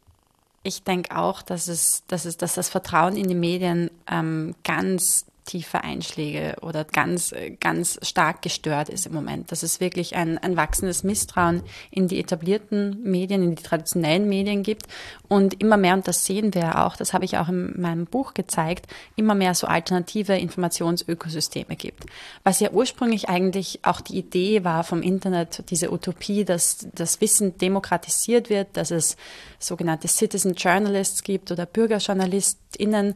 ich 0.62 0.85
denke 0.85 1.16
auch, 1.16 1.43
dass, 1.43 1.66
es, 1.66 2.05
dass, 2.07 2.27
es, 2.27 2.37
dass 2.37 2.55
das 2.55 2.69
Vertrauen 2.69 3.16
in 3.16 3.27
die 3.27 3.35
Medien 3.35 3.91
ähm, 4.09 4.55
ganz 4.62 5.27
tiefe 5.47 5.82
Einschläge 5.82 6.56
oder 6.60 6.85
ganz, 6.85 7.35
ganz 7.60 7.98
stark 8.02 8.43
gestört 8.43 8.89
ist 8.89 9.06
im 9.06 9.14
Moment. 9.14 9.51
Dass 9.51 9.62
es 9.62 9.81
wirklich 9.81 10.16
ein, 10.16 10.39
ein 10.39 10.56
wachsendes 10.56 11.05
Misstrauen 11.05 11.62
in 11.90 12.09
die 12.09 12.18
etablierten 12.18 13.02
Medien, 13.02 13.43
in 13.43 13.55
die 13.55 13.62
traditionellen 13.62 14.28
Medien 14.28 14.62
gibt 14.62 14.86
und 15.28 15.60
immer 15.60 15.77
mehr, 15.77 15.94
und 15.94 16.06
das 16.06 16.24
sehen 16.24 16.55
wir 16.55 16.85
auch, 16.85 16.97
das 16.97 17.14
habe 17.14 17.24
ich 17.24 17.39
auch 17.39 17.48
in 17.48 17.81
meinem 17.81 18.06
Buch 18.06 18.35
gezeigt, 18.35 18.86
immer 19.14 19.35
mehr 19.35 19.55
so 19.55 19.66
alternative 19.66 20.36
Informationsökosysteme 20.36 21.77
gibt. 21.77 22.05
Was 22.44 22.60
ja 22.60 22.70
ursprünglich 22.70 23.28
eigentlich 23.28 23.81
auch 23.82 24.01
die 24.01 24.18
Idee 24.18 24.64
war 24.64 24.85
vom 24.85 25.02
Internet, 25.02 25.64
diese 25.70 25.93
Utopie, 25.93 26.44
dass 26.44 26.86
das 26.94 27.20
Wissen 27.20 27.56
demokratisiert 27.59 28.51
wird, 28.51 28.77
dass 28.77 28.90
es 28.90 29.16
sogenannte 29.59 30.09
Citizen 30.09 30.55
Journalists 30.55 31.23
gibt 31.23 31.51
oder 31.51 31.66
BürgerjournalistInnen, 31.66 33.14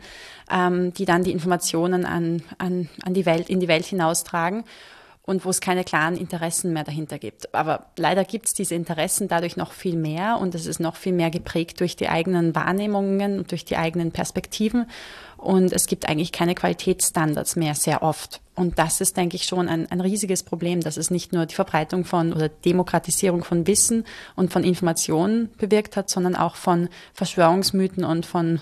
ähm, 0.50 0.92
die 0.94 1.04
dann 1.04 1.24
die 1.24 1.32
Informationen 1.32 2.04
an, 2.04 2.19
an, 2.58 2.88
an 3.02 3.14
die 3.14 3.26
Welt, 3.26 3.48
in 3.48 3.60
die 3.60 3.68
Welt 3.68 3.84
hinaustragen 3.84 4.64
und 5.22 5.44
wo 5.44 5.50
es 5.50 5.60
keine 5.60 5.84
klaren 5.84 6.16
Interessen 6.16 6.72
mehr 6.72 6.82
dahinter 6.82 7.18
gibt. 7.18 7.54
Aber 7.54 7.86
leider 7.96 8.24
gibt 8.24 8.46
es 8.46 8.54
diese 8.54 8.74
Interessen 8.74 9.28
dadurch 9.28 9.56
noch 9.56 9.72
viel 9.72 9.96
mehr 9.96 10.38
und 10.40 10.54
es 10.54 10.66
ist 10.66 10.80
noch 10.80 10.96
viel 10.96 11.12
mehr 11.12 11.30
geprägt 11.30 11.78
durch 11.78 11.94
die 11.94 12.08
eigenen 12.08 12.54
Wahrnehmungen 12.54 13.38
und 13.38 13.50
durch 13.50 13.64
die 13.64 13.76
eigenen 13.76 14.10
Perspektiven. 14.10 14.86
Und 15.36 15.72
es 15.72 15.86
gibt 15.86 16.08
eigentlich 16.08 16.32
keine 16.32 16.54
Qualitätsstandards 16.54 17.54
mehr 17.56 17.74
sehr 17.76 18.02
oft. 18.02 18.40
Und 18.56 18.78
das 18.78 19.00
ist, 19.00 19.16
denke 19.16 19.36
ich, 19.36 19.44
schon 19.44 19.68
ein, 19.68 19.90
ein 19.90 20.00
riesiges 20.00 20.42
Problem, 20.42 20.80
dass 20.80 20.96
es 20.96 21.10
nicht 21.10 21.32
nur 21.32 21.46
die 21.46 21.54
Verbreitung 21.54 22.04
von 22.04 22.32
oder 22.32 22.48
Demokratisierung 22.48 23.44
von 23.44 23.66
Wissen 23.66 24.04
und 24.36 24.52
von 24.52 24.64
Informationen 24.64 25.48
bewirkt 25.58 25.96
hat, 25.96 26.10
sondern 26.10 26.34
auch 26.34 26.56
von 26.56 26.88
Verschwörungsmythen 27.14 28.04
und 28.04 28.26
von 28.26 28.60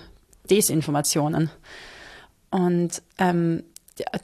Desinformationen. 0.50 1.50
Und 2.50 3.02
ähm, 3.18 3.64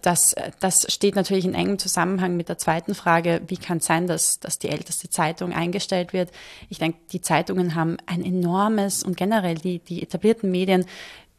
das, 0.02 0.34
das 0.60 0.86
steht 0.92 1.16
natürlich 1.16 1.44
in 1.44 1.54
engem 1.54 1.78
Zusammenhang 1.78 2.36
mit 2.36 2.48
der 2.48 2.58
zweiten 2.58 2.94
Frage, 2.94 3.42
wie 3.48 3.56
kann 3.56 3.78
es 3.78 3.86
sein, 3.86 4.06
dass, 4.06 4.38
dass 4.40 4.58
die 4.58 4.68
älteste 4.68 5.10
Zeitung 5.10 5.52
eingestellt 5.52 6.12
wird? 6.12 6.30
Ich 6.68 6.78
denke, 6.78 6.98
die 7.12 7.20
Zeitungen 7.20 7.74
haben 7.74 7.96
ein 8.06 8.24
enormes 8.24 9.02
und 9.02 9.16
generell 9.16 9.56
die, 9.56 9.80
die 9.80 10.02
etablierten 10.02 10.50
Medien 10.50 10.86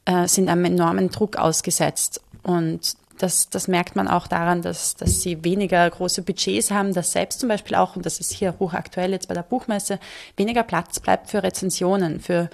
äh, 0.05 0.27
sind 0.27 0.49
einem 0.49 0.65
enormen 0.65 1.09
Druck 1.09 1.37
ausgesetzt. 1.37 2.21
Und 2.43 2.95
das, 3.17 3.49
das 3.49 3.67
merkt 3.67 3.95
man 3.95 4.07
auch 4.07 4.27
daran, 4.27 4.61
dass, 4.61 4.95
dass 4.95 5.21
sie 5.21 5.43
weniger 5.43 5.89
große 5.89 6.21
Budgets 6.21 6.71
haben, 6.71 6.93
dass 6.93 7.13
selbst 7.13 7.39
zum 7.39 7.49
Beispiel 7.49 7.75
auch, 7.75 7.95
und 7.95 8.05
das 8.05 8.19
ist 8.19 8.33
hier 8.33 8.55
hochaktuell 8.59 9.11
jetzt 9.11 9.27
bei 9.27 9.33
der 9.33 9.43
Buchmesse, 9.43 9.99
weniger 10.35 10.63
Platz 10.63 10.99
bleibt 10.99 11.29
für 11.29 11.41
Rezensionen, 11.41 12.19
für 12.19 12.49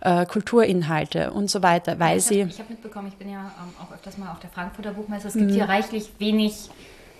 äh, 0.00 0.26
Kulturinhalte 0.26 1.32
und 1.32 1.50
so 1.50 1.62
weiter, 1.62 1.98
weil 1.98 2.18
ich 2.18 2.24
sie. 2.24 2.42
Hab, 2.42 2.50
ich 2.50 2.58
habe 2.58 2.70
mitbekommen, 2.70 3.08
ich 3.08 3.16
bin 3.16 3.30
ja 3.30 3.40
ähm, 3.40 3.74
auch 3.82 3.92
öfters 3.92 4.18
mal 4.18 4.32
auf 4.32 4.40
der 4.40 4.50
Frankfurter 4.50 4.92
Buchmesse. 4.92 5.28
Es 5.28 5.34
gibt 5.34 5.50
mhm. 5.50 5.54
hier 5.54 5.68
reichlich 5.68 6.10
wenig 6.18 6.70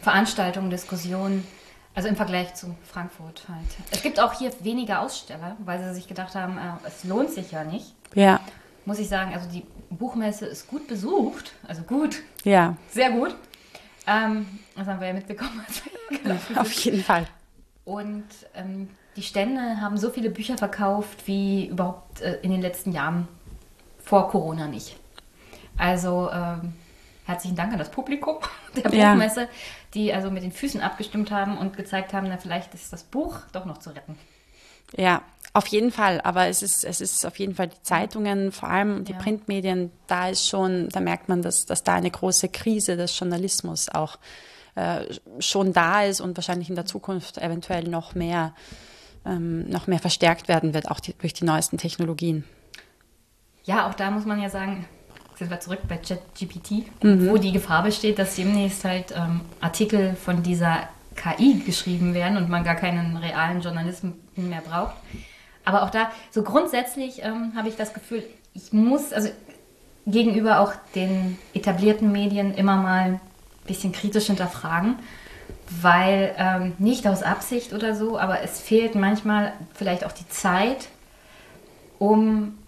Veranstaltungen, 0.00 0.70
Diskussionen. 0.70 1.46
Also 1.94 2.08
im 2.08 2.16
Vergleich 2.16 2.54
zu 2.54 2.74
Frankfurt 2.84 3.42
halt. 3.48 3.66
Es 3.90 4.02
gibt 4.02 4.20
auch 4.20 4.32
hier 4.32 4.52
weniger 4.60 5.00
Aussteller, 5.00 5.56
weil 5.64 5.82
sie 5.82 5.94
sich 5.94 6.06
gedacht 6.06 6.34
haben, 6.36 6.56
äh, 6.56 6.86
es 6.86 7.04
lohnt 7.04 7.30
sich 7.30 7.50
ja 7.50 7.64
nicht. 7.64 7.94
Ja. 8.14 8.40
Muss 8.84 8.98
ich 9.00 9.08
sagen, 9.08 9.34
also 9.34 9.50
die 9.50 9.64
Buchmesse 9.90 10.46
ist 10.46 10.68
gut 10.68 10.86
besucht. 10.86 11.52
Also 11.66 11.82
gut. 11.82 12.22
Ja. 12.44 12.76
Sehr 12.90 13.10
gut. 13.10 13.34
Ähm, 14.06 14.46
das 14.76 14.86
haben 14.86 15.00
wir 15.00 15.08
ja 15.08 15.14
mitbekommen. 15.14 15.64
Auf 16.56 16.72
jeden 16.72 17.02
Fall. 17.02 17.26
Und 17.84 18.24
ähm, 18.54 18.88
die 19.16 19.22
Stände 19.22 19.80
haben 19.80 19.96
so 19.96 20.10
viele 20.10 20.30
Bücher 20.30 20.56
verkauft 20.56 21.26
wie 21.26 21.66
überhaupt 21.66 22.20
äh, 22.20 22.38
in 22.42 22.50
den 22.50 22.60
letzten 22.60 22.92
Jahren 22.92 23.28
vor 23.98 24.28
Corona 24.28 24.66
nicht. 24.66 24.96
Also 25.76 26.30
ähm, 26.32 26.74
herzlichen 27.24 27.56
Dank 27.56 27.72
an 27.72 27.78
das 27.78 27.90
Publikum 27.90 28.36
der 28.76 28.82
Buchmesse, 28.82 29.42
ja. 29.42 29.48
die 29.94 30.12
also 30.12 30.30
mit 30.30 30.42
den 30.42 30.52
Füßen 30.52 30.80
abgestimmt 30.80 31.30
haben 31.30 31.58
und 31.58 31.76
gezeigt 31.76 32.12
haben, 32.12 32.28
na 32.28 32.38
vielleicht 32.38 32.74
ist 32.74 32.92
das 32.92 33.04
Buch 33.04 33.38
doch 33.52 33.64
noch 33.64 33.78
zu 33.78 33.90
retten. 33.90 34.18
Ja, 34.96 35.22
auf 35.52 35.66
jeden 35.68 35.90
Fall. 35.90 36.20
Aber 36.22 36.46
es 36.46 36.62
ist, 36.62 36.84
es 36.84 37.00
ist 37.00 37.24
auf 37.24 37.38
jeden 37.38 37.54
Fall 37.54 37.68
die 37.68 37.82
Zeitungen, 37.82 38.52
vor 38.52 38.68
allem 38.68 39.04
die 39.04 39.12
ja. 39.12 39.18
Printmedien, 39.18 39.90
da 40.06 40.28
ist 40.28 40.48
schon, 40.48 40.88
da 40.90 41.00
merkt 41.00 41.28
man, 41.28 41.42
dass, 41.42 41.66
dass 41.66 41.82
da 41.82 41.94
eine 41.94 42.10
große 42.10 42.48
Krise 42.48 42.96
des 42.96 43.18
Journalismus 43.18 43.88
auch 43.88 44.18
äh, 44.74 45.04
schon 45.40 45.72
da 45.72 46.04
ist 46.04 46.20
und 46.20 46.36
wahrscheinlich 46.36 46.68
in 46.68 46.76
der 46.76 46.86
Zukunft 46.86 47.38
eventuell 47.38 47.84
noch 47.84 48.14
mehr 48.14 48.54
ähm, 49.24 49.68
noch 49.68 49.86
mehr 49.86 49.98
verstärkt 49.98 50.48
werden 50.48 50.74
wird, 50.74 50.90
auch 50.90 51.00
die, 51.00 51.14
durch 51.14 51.32
die 51.32 51.44
neuesten 51.44 51.78
Technologien. 51.78 52.44
Ja, 53.64 53.88
auch 53.88 53.94
da 53.94 54.10
muss 54.10 54.24
man 54.24 54.40
ja 54.40 54.48
sagen, 54.48 54.86
sind 55.36 55.50
wir 55.50 55.60
zurück 55.60 55.80
bei 55.88 55.96
ChatGPT, 55.96 57.02
mhm. 57.02 57.28
wo 57.28 57.36
die 57.36 57.52
Gefahr 57.52 57.82
besteht, 57.82 58.18
dass 58.18 58.36
demnächst 58.36 58.84
halt 58.84 59.12
ähm, 59.16 59.40
Artikel 59.60 60.14
von 60.14 60.42
dieser 60.42 60.88
KI 61.16 61.62
geschrieben 61.64 62.14
werden 62.14 62.36
und 62.36 62.48
man 62.48 62.64
gar 62.64 62.74
keinen 62.74 63.16
realen 63.16 63.60
Journalismus 63.60 64.14
mehr 64.36 64.62
braucht. 64.62 64.94
Aber 65.64 65.82
auch 65.82 65.90
da, 65.90 66.10
so 66.30 66.42
grundsätzlich 66.42 67.22
ähm, 67.22 67.52
habe 67.54 67.68
ich 67.68 67.76
das 67.76 67.92
Gefühl, 67.92 68.22
ich 68.54 68.72
muss, 68.72 69.12
also 69.12 69.28
gegenüber 70.06 70.60
auch 70.60 70.72
den 70.94 71.38
etablierten 71.54 72.10
Medien 72.10 72.54
immer 72.54 72.76
mal 72.76 73.00
ein 73.00 73.20
bisschen 73.66 73.92
kritisch 73.92 74.26
hinterfragen 74.26 74.96
weil 75.80 76.34
ähm, 76.36 76.72
nicht 76.78 77.06
aus 77.06 77.22
Absicht 77.22 77.72
oder 77.72 77.94
so, 77.94 78.18
aber 78.18 78.42
es 78.42 78.60
fehlt 78.60 78.94
manchmal 78.94 79.52
vielleicht 79.74 80.04
auch 80.04 80.12
die 80.12 80.28
Zeit, 80.28 80.88
um 81.98 82.58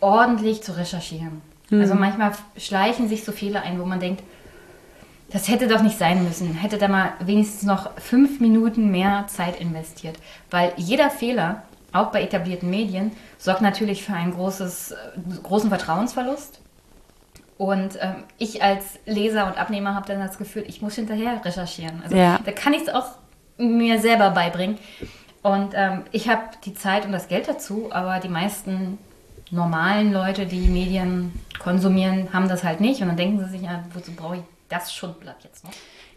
ordentlich 0.00 0.62
zu 0.62 0.76
recherchieren. 0.76 1.40
Also 1.80 1.94
manchmal 1.94 2.32
schleichen 2.56 3.08
sich 3.08 3.24
so 3.24 3.32
Fehler 3.32 3.62
ein, 3.62 3.80
wo 3.80 3.84
man 3.84 3.98
denkt, 3.98 4.22
das 5.30 5.48
hätte 5.48 5.66
doch 5.66 5.82
nicht 5.82 5.98
sein 5.98 6.22
müssen. 6.22 6.54
Hätte 6.54 6.78
da 6.78 6.88
mal 6.88 7.14
wenigstens 7.20 7.62
noch 7.62 7.98
fünf 7.98 8.38
Minuten 8.38 8.90
mehr 8.90 9.24
Zeit 9.26 9.60
investiert. 9.60 10.16
Weil 10.50 10.72
jeder 10.76 11.10
Fehler, 11.10 11.62
auch 11.92 12.12
bei 12.12 12.22
etablierten 12.22 12.70
Medien, 12.70 13.12
sorgt 13.38 13.62
natürlich 13.62 14.04
für 14.04 14.12
einen 14.12 14.34
großes, 14.34 14.92
äh, 14.92 14.96
großen 15.42 15.70
Vertrauensverlust. 15.70 16.60
Und 17.56 17.98
ähm, 18.00 18.24
ich 18.38 18.62
als 18.62 18.98
Leser 19.06 19.46
und 19.46 19.56
Abnehmer 19.58 19.94
habe 19.94 20.06
dann 20.08 20.18
das 20.18 20.38
Gefühl, 20.38 20.64
ich 20.66 20.82
muss 20.82 20.94
hinterher 20.96 21.40
recherchieren. 21.44 22.02
Also 22.02 22.16
Ja. 22.16 22.38
da 22.44 22.52
kann 22.52 22.74
ich 22.74 22.82
es 22.82 22.88
auch 22.88 23.06
mir 23.58 24.00
selber 24.00 24.30
beibringen. 24.30 24.78
Und 25.42 25.72
ähm, 25.74 26.02
ich 26.10 26.28
habe 26.28 26.42
die 26.64 26.74
Zeit 26.74 27.04
und 27.06 27.12
das 27.12 27.28
Geld 27.28 27.46
dazu, 27.48 27.88
aber 27.92 28.18
die 28.18 28.28
meisten 28.28 28.98
normalen 29.50 30.12
Leute, 30.12 30.46
die 30.46 30.66
Medien 30.68 31.32
konsumieren, 31.62 32.32
haben 32.32 32.48
das 32.48 32.64
halt 32.64 32.80
nicht. 32.80 33.02
Und 33.02 33.08
dann 33.08 33.16
denken 33.16 33.38
sie 33.44 33.50
sich, 33.50 33.62
ja, 33.62 33.84
wozu 33.92 34.12
brauche 34.12 34.36
ich 34.36 34.42
das 34.68 34.94
Schundblatt 34.94 35.42
jetzt 35.44 35.64
noch? 35.64 35.72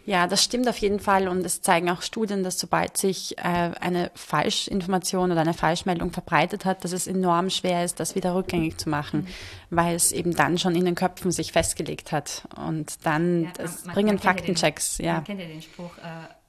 Ja, 0.06 0.26
das 0.26 0.42
stimmt 0.42 0.66
auf 0.68 0.78
jeden 0.78 1.00
Fall 1.00 1.28
und 1.28 1.44
es 1.44 1.60
zeigen 1.60 1.90
auch 1.90 2.00
Studien, 2.00 2.42
dass 2.42 2.58
sobald 2.58 2.96
sich 2.96 3.36
äh, 3.36 3.42
eine 3.42 4.10
Falschinformation 4.14 5.30
oder 5.30 5.42
eine 5.42 5.52
Falschmeldung 5.52 6.12
verbreitet 6.12 6.64
hat, 6.64 6.82
dass 6.82 6.92
es 6.92 7.06
enorm 7.06 7.50
schwer 7.50 7.84
ist, 7.84 8.00
das 8.00 8.14
wieder 8.14 8.34
rückgängig 8.34 8.78
zu 8.78 8.88
machen, 8.88 9.26
weil 9.68 9.94
es 9.94 10.12
eben 10.12 10.34
dann 10.34 10.56
schon 10.56 10.74
in 10.74 10.86
den 10.86 10.94
Köpfen 10.94 11.30
sich 11.30 11.52
festgelegt 11.52 12.10
hat 12.10 12.44
und 12.56 13.04
dann 13.04 13.44
Ja, 13.44 13.50
es 13.58 13.84
man- 13.84 13.94
bringen 13.94 14.06
man 14.06 14.16
kennt 14.16 14.24
ja 14.24 14.32
den- 14.32 14.38
Faktenchecks, 14.56 14.98
ja. 14.98 15.12
Man 15.14 15.24
kennt 15.24 15.40
ja 15.40 15.46
den 15.46 15.60
Spruch, 15.60 15.98
äh, 15.98 16.00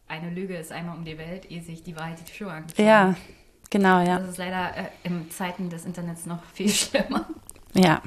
eine 0.08 0.30
Lüge 0.30 0.56
ist 0.56 0.72
einmal 0.72 0.96
um 0.98 1.04
die 1.04 1.18
Welt, 1.18 1.52
ehe 1.52 1.62
sich 1.62 1.84
die 1.84 1.98
Wahrheit 1.98 2.18
die 2.26 2.34
Schuhe 2.34 2.52
angezogen 2.52 2.88
Ja, 2.88 3.16
genau, 3.70 4.00
ja, 4.00 4.20
Das 4.20 4.30
ist 4.30 4.38
leider 4.38 4.78
äh, 4.78 4.84
in 5.04 5.30
Zeiten 5.32 5.70
des 5.70 5.84
Internets 5.84 6.26
noch 6.26 6.44
viel 6.54 6.70
schlimmer. 6.70 7.28
ja. 7.74 8.02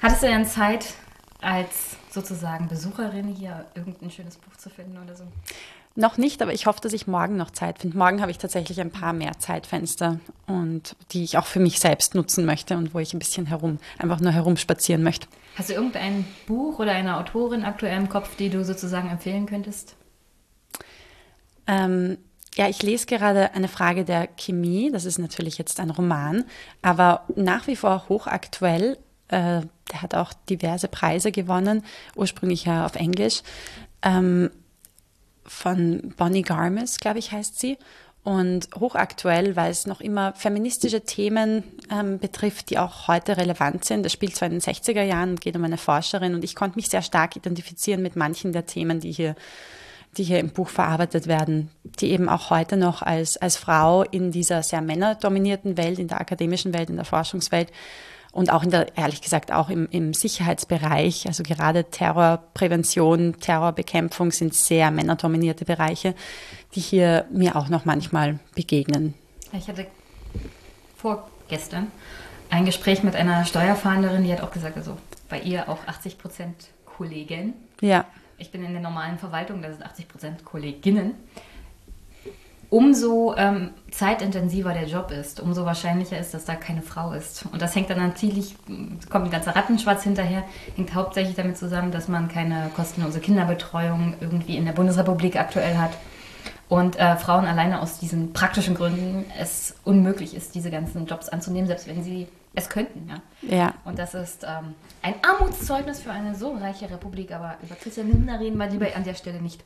Hattest 0.00 0.22
du 0.22 0.26
denn 0.26 0.46
Zeit, 0.46 0.94
als 1.42 1.96
sozusagen 2.10 2.68
Besucherin 2.68 3.28
hier 3.28 3.66
irgendein 3.74 4.10
schönes 4.10 4.36
Buch 4.36 4.56
zu 4.56 4.70
finden 4.70 4.98
oder 5.02 5.16
so? 5.16 5.24
Noch 5.94 6.16
nicht, 6.16 6.40
aber 6.40 6.54
ich 6.54 6.64
hoffe, 6.64 6.80
dass 6.80 6.94
ich 6.94 7.06
morgen 7.06 7.36
noch 7.36 7.50
Zeit 7.50 7.78
finde. 7.78 7.98
Morgen 7.98 8.22
habe 8.22 8.30
ich 8.30 8.38
tatsächlich 8.38 8.80
ein 8.80 8.90
paar 8.90 9.12
mehr 9.12 9.38
Zeitfenster 9.38 10.20
und 10.46 10.96
die 11.10 11.22
ich 11.22 11.36
auch 11.36 11.44
für 11.44 11.60
mich 11.60 11.80
selbst 11.80 12.14
nutzen 12.14 12.46
möchte 12.46 12.78
und 12.78 12.94
wo 12.94 12.98
ich 12.98 13.12
ein 13.12 13.18
bisschen 13.18 13.44
herum, 13.44 13.78
einfach 13.98 14.20
nur 14.20 14.32
herumspazieren 14.32 15.02
möchte. 15.02 15.26
Hast 15.56 15.68
du 15.68 15.74
irgendein 15.74 16.24
Buch 16.46 16.78
oder 16.78 16.92
eine 16.92 17.18
Autorin 17.18 17.64
aktuell 17.64 17.98
im 17.98 18.08
Kopf, 18.08 18.36
die 18.36 18.48
du 18.48 18.64
sozusagen 18.64 19.10
empfehlen 19.10 19.44
könntest? 19.44 19.94
Ähm, 21.66 22.16
ja, 22.54 22.68
ich 22.68 22.82
lese 22.82 23.04
gerade 23.06 23.52
eine 23.52 23.68
Frage 23.68 24.04
der 24.04 24.28
Chemie. 24.28 24.90
Das 24.90 25.04
ist 25.04 25.18
natürlich 25.18 25.58
jetzt 25.58 25.78
ein 25.78 25.90
Roman, 25.90 26.44
aber 26.80 27.24
nach 27.34 27.66
wie 27.66 27.76
vor 27.76 28.06
hochaktuell. 28.08 28.98
Äh, 29.32 29.62
der 29.90 30.02
hat 30.02 30.14
auch 30.14 30.32
diverse 30.48 30.88
Preise 30.88 31.32
gewonnen, 31.32 31.84
ursprünglich 32.14 32.66
ja 32.66 32.84
auf 32.84 32.96
Englisch. 32.96 33.42
Ähm, 34.02 34.50
von 35.44 36.14
Bonnie 36.16 36.42
Garmis, 36.42 36.98
glaube 36.98 37.18
ich, 37.18 37.32
heißt 37.32 37.58
sie. 37.58 37.78
Und 38.24 38.68
hochaktuell, 38.78 39.56
weil 39.56 39.72
es 39.72 39.86
noch 39.86 40.00
immer 40.00 40.32
feministische 40.34 41.00
Themen 41.00 41.64
ähm, 41.90 42.20
betrifft, 42.20 42.70
die 42.70 42.78
auch 42.78 43.08
heute 43.08 43.36
relevant 43.36 43.84
sind. 43.84 44.04
Das 44.04 44.12
spielt 44.12 44.36
zwar 44.36 44.46
in 44.46 44.52
den 44.52 44.60
60er 44.60 45.02
Jahren 45.02 45.30
und 45.30 45.40
geht 45.40 45.56
um 45.56 45.64
eine 45.64 45.76
Forscherin 45.76 46.34
und 46.34 46.44
ich 46.44 46.54
konnte 46.54 46.76
mich 46.76 46.88
sehr 46.88 47.02
stark 47.02 47.34
identifizieren 47.34 48.00
mit 48.00 48.14
manchen 48.14 48.52
der 48.52 48.64
Themen, 48.64 49.00
die 49.00 49.10
hier, 49.10 49.34
die 50.16 50.22
hier 50.22 50.38
im 50.38 50.50
Buch 50.50 50.68
verarbeitet 50.68 51.26
werden, 51.26 51.70
die 51.82 52.12
eben 52.12 52.28
auch 52.28 52.50
heute 52.50 52.76
noch 52.76 53.02
als, 53.02 53.38
als 53.38 53.56
Frau 53.56 54.04
in 54.04 54.30
dieser 54.30 54.62
sehr 54.62 54.82
männerdominierten 54.82 55.76
Welt, 55.76 55.98
in 55.98 56.06
der 56.06 56.20
akademischen 56.20 56.72
Welt, 56.74 56.90
in 56.90 56.96
der 56.96 57.04
Forschungswelt 57.04 57.72
und 58.32 58.50
auch 58.50 58.62
in 58.62 58.70
der, 58.70 58.96
ehrlich 58.96 59.20
gesagt, 59.20 59.52
auch 59.52 59.68
im, 59.68 59.86
im 59.90 60.14
Sicherheitsbereich, 60.14 61.26
also 61.26 61.42
gerade 61.42 61.84
Terrorprävention, 61.84 63.38
Terrorbekämpfung 63.38 64.32
sind 64.32 64.54
sehr 64.54 64.90
männerdominierte 64.90 65.66
Bereiche, 65.66 66.14
die 66.74 66.80
hier 66.80 67.26
mir 67.30 67.56
auch 67.56 67.68
noch 67.68 67.84
manchmal 67.84 68.40
begegnen. 68.54 69.14
Ich 69.52 69.68
hatte 69.68 69.86
vorgestern 70.96 71.88
ein 72.48 72.64
Gespräch 72.64 73.02
mit 73.02 73.14
einer 73.14 73.44
Steuerfahnderin, 73.44 74.24
die 74.24 74.32
hat 74.32 74.40
auch 74.40 74.50
gesagt, 74.50 74.76
also 74.76 74.96
bei 75.28 75.40
ihr 75.40 75.68
auch 75.68 75.86
80 75.86 76.18
Prozent 76.18 76.68
Kollegen. 76.84 77.54
Ja, 77.80 78.06
Ich 78.38 78.50
bin 78.50 78.64
in 78.64 78.72
der 78.72 78.82
normalen 78.82 79.18
Verwaltung, 79.18 79.62
das 79.62 79.72
sind 79.76 79.84
80 79.84 80.08
Prozent 80.08 80.44
Kolleginnen. 80.44 81.14
Umso 82.72 83.34
ähm, 83.36 83.72
zeitintensiver 83.90 84.72
der 84.72 84.86
Job 84.86 85.10
ist, 85.10 85.40
umso 85.40 85.66
wahrscheinlicher 85.66 86.18
ist, 86.18 86.32
dass 86.32 86.46
da 86.46 86.54
keine 86.54 86.80
Frau 86.80 87.12
ist. 87.12 87.44
Und 87.52 87.60
das 87.60 87.76
hängt 87.76 87.90
dann 87.90 87.98
natürlich, 87.98 88.56
kommt 89.10 89.26
ein 89.26 89.30
ganzer 89.30 89.54
Rattenschwarz 89.54 90.04
hinterher, 90.04 90.42
hängt 90.74 90.94
hauptsächlich 90.94 91.36
damit 91.36 91.58
zusammen, 91.58 91.92
dass 91.92 92.08
man 92.08 92.28
keine 92.28 92.70
kostenlose 92.74 93.20
Kinderbetreuung 93.20 94.14
irgendwie 94.22 94.56
in 94.56 94.64
der 94.64 94.72
Bundesrepublik 94.72 95.36
aktuell 95.36 95.76
hat. 95.76 95.90
Und 96.70 96.98
äh, 96.98 97.16
Frauen 97.16 97.44
alleine 97.44 97.82
aus 97.82 97.98
diesen 97.98 98.32
praktischen 98.32 98.74
Gründen 98.74 99.26
es 99.38 99.74
unmöglich 99.84 100.34
ist, 100.34 100.54
diese 100.54 100.70
ganzen 100.70 101.04
Jobs 101.04 101.28
anzunehmen, 101.28 101.66
selbst 101.66 101.86
wenn 101.88 102.02
sie 102.02 102.26
es 102.54 102.70
könnten. 102.70 103.06
Ja. 103.06 103.54
ja, 103.54 103.74
Und 103.84 103.98
das 103.98 104.14
ist 104.14 104.44
ähm, 104.44 104.74
ein 105.02 105.16
Armutszeugnis 105.22 106.00
für 106.00 106.10
eine 106.10 106.34
so 106.34 106.52
reiche 106.54 106.88
Republik, 106.90 107.32
aber 107.32 107.56
über 107.62 107.74
Christian 107.74 108.08
Lindner 108.08 108.40
reden 108.40 108.56
wir 108.56 108.70
lieber 108.70 108.86
an 108.96 109.04
der 109.04 109.12
Stelle 109.12 109.42
nicht. 109.42 109.62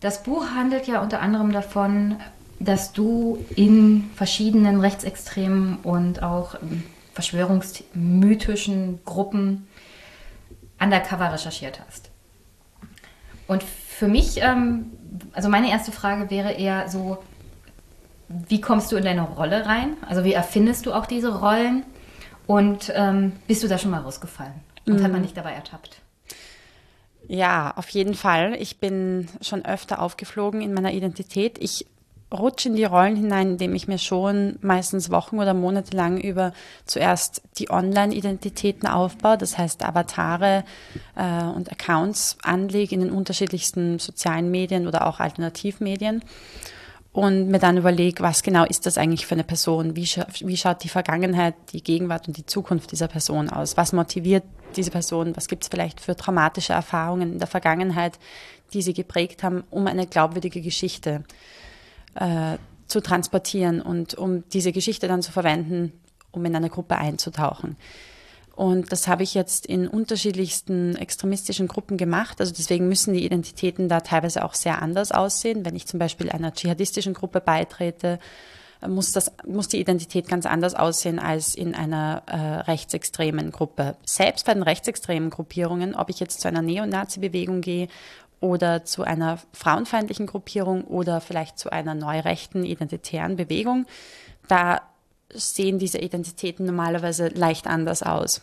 Das 0.00 0.22
Buch 0.22 0.50
handelt 0.50 0.86
ja 0.86 1.00
unter 1.00 1.20
anderem 1.20 1.52
davon, 1.52 2.16
dass 2.60 2.92
du 2.92 3.44
in 3.56 4.10
verschiedenen 4.14 4.80
rechtsextremen 4.80 5.78
und 5.82 6.22
auch 6.22 6.54
ähm, 6.62 6.84
verschwörungsmythischen 7.12 9.00
Gruppen 9.04 9.66
undercover 10.80 11.32
recherchiert 11.32 11.80
hast. 11.86 12.10
Und 13.46 13.62
für 13.62 14.08
mich, 14.08 14.40
ähm, 14.40 14.92
also 15.32 15.48
meine 15.48 15.70
erste 15.70 15.92
Frage 15.92 16.30
wäre 16.30 16.52
eher 16.52 16.88
so, 16.88 17.18
wie 18.28 18.60
kommst 18.60 18.90
du 18.90 18.96
in 18.96 19.04
deine 19.04 19.22
Rolle 19.22 19.66
rein? 19.66 19.96
Also 20.08 20.24
wie 20.24 20.32
erfindest 20.32 20.86
du 20.86 20.92
auch 20.92 21.06
diese 21.06 21.40
Rollen? 21.40 21.84
Und 22.46 22.92
ähm, 22.94 23.32
bist 23.46 23.62
du 23.62 23.68
da 23.68 23.78
schon 23.78 23.90
mal 23.90 24.00
rausgefallen? 24.00 24.54
Und 24.86 25.02
hat 25.02 25.12
man 25.12 25.22
dich 25.22 25.32
dabei 25.32 25.52
ertappt? 25.52 26.02
Ja, 27.26 27.72
auf 27.76 27.88
jeden 27.90 28.14
Fall. 28.14 28.56
Ich 28.60 28.78
bin 28.78 29.28
schon 29.40 29.64
öfter 29.64 30.00
aufgeflogen 30.00 30.60
in 30.60 30.74
meiner 30.74 30.92
Identität. 30.92 31.58
Ich 31.58 31.86
rutsche 32.32 32.68
in 32.68 32.76
die 32.76 32.84
Rollen 32.84 33.16
hinein, 33.16 33.52
indem 33.52 33.74
ich 33.74 33.88
mir 33.88 33.98
schon 33.98 34.58
meistens 34.60 35.10
Wochen 35.10 35.38
oder 35.38 35.54
Monate 35.54 35.96
lang 35.96 36.18
über 36.18 36.52
zuerst 36.84 37.42
die 37.58 37.70
Online-Identitäten 37.70 38.88
aufbaue, 38.88 39.38
das 39.38 39.56
heißt 39.56 39.84
Avatare 39.84 40.64
äh, 41.16 41.44
und 41.44 41.70
Accounts 41.70 42.36
anlege 42.42 42.94
in 42.94 43.02
den 43.02 43.10
unterschiedlichsten 43.10 43.98
sozialen 43.98 44.50
Medien 44.50 44.86
oder 44.88 45.06
auch 45.06 45.20
Alternativmedien 45.20 46.22
und 47.14 47.46
mir 47.46 47.60
dann 47.60 47.76
überlege, 47.76 48.24
was 48.24 48.42
genau 48.42 48.64
ist 48.64 48.86
das 48.86 48.98
eigentlich 48.98 49.24
für 49.24 49.36
eine 49.36 49.44
Person? 49.44 49.94
Wie, 49.94 50.04
scha 50.04 50.26
wie 50.40 50.56
schaut 50.56 50.82
die 50.82 50.88
Vergangenheit, 50.88 51.54
die 51.72 51.82
Gegenwart 51.82 52.26
und 52.26 52.36
die 52.36 52.44
Zukunft 52.44 52.90
dieser 52.90 53.06
Person 53.06 53.48
aus? 53.48 53.76
Was 53.76 53.92
motiviert 53.92 54.42
diese 54.74 54.90
Person? 54.90 55.36
Was 55.36 55.46
gibt 55.46 55.62
es 55.62 55.68
vielleicht 55.68 56.00
für 56.00 56.16
traumatische 56.16 56.72
Erfahrungen 56.72 57.34
in 57.34 57.38
der 57.38 57.46
Vergangenheit, 57.46 58.18
die 58.72 58.82
sie 58.82 58.94
geprägt 58.94 59.44
haben, 59.44 59.62
um 59.70 59.86
eine 59.86 60.08
glaubwürdige 60.08 60.60
Geschichte 60.60 61.22
äh, 62.16 62.58
zu 62.88 63.00
transportieren 63.00 63.80
und 63.80 64.14
um 64.14 64.42
diese 64.48 64.72
Geschichte 64.72 65.06
dann 65.06 65.22
zu 65.22 65.30
verwenden, 65.30 65.92
um 66.32 66.44
in 66.44 66.56
eine 66.56 66.68
Gruppe 66.68 66.96
einzutauchen. 66.96 67.76
Und 68.54 68.92
das 68.92 69.08
habe 69.08 69.24
ich 69.24 69.34
jetzt 69.34 69.66
in 69.66 69.88
unterschiedlichsten 69.88 70.94
extremistischen 70.94 71.66
Gruppen 71.66 71.96
gemacht. 71.96 72.40
Also 72.40 72.52
deswegen 72.56 72.88
müssen 72.88 73.12
die 73.12 73.24
Identitäten 73.24 73.88
da 73.88 74.00
teilweise 74.00 74.44
auch 74.44 74.54
sehr 74.54 74.80
anders 74.80 75.10
aussehen. 75.10 75.64
Wenn 75.64 75.74
ich 75.74 75.86
zum 75.86 75.98
Beispiel 75.98 76.30
einer 76.30 76.52
dschihadistischen 76.52 77.14
Gruppe 77.14 77.40
beitrete, 77.40 78.20
muss, 78.86 79.12
das, 79.12 79.32
muss 79.46 79.68
die 79.68 79.80
Identität 79.80 80.28
ganz 80.28 80.46
anders 80.46 80.74
aussehen 80.74 81.18
als 81.18 81.54
in 81.54 81.74
einer 81.74 82.22
äh, 82.26 82.36
rechtsextremen 82.70 83.50
Gruppe. 83.50 83.96
Selbst 84.04 84.46
bei 84.46 84.54
den 84.54 84.62
rechtsextremen 84.62 85.30
Gruppierungen, 85.30 85.94
ob 85.94 86.10
ich 86.10 86.20
jetzt 86.20 86.40
zu 86.40 86.48
einer 86.48 86.62
Neonazi-Bewegung 86.62 87.60
gehe 87.60 87.88
oder 88.40 88.84
zu 88.84 89.02
einer 89.02 89.38
frauenfeindlichen 89.52 90.26
Gruppierung 90.26 90.84
oder 90.84 91.20
vielleicht 91.20 91.58
zu 91.58 91.72
einer 91.72 91.94
neurechten 91.94 92.64
identitären 92.64 93.36
Bewegung, 93.36 93.86
da 94.48 94.82
sehen 95.32 95.78
diese 95.78 95.98
Identitäten 95.98 96.66
normalerweise 96.66 97.28
leicht 97.28 97.66
anders 97.66 98.02
aus. 98.02 98.42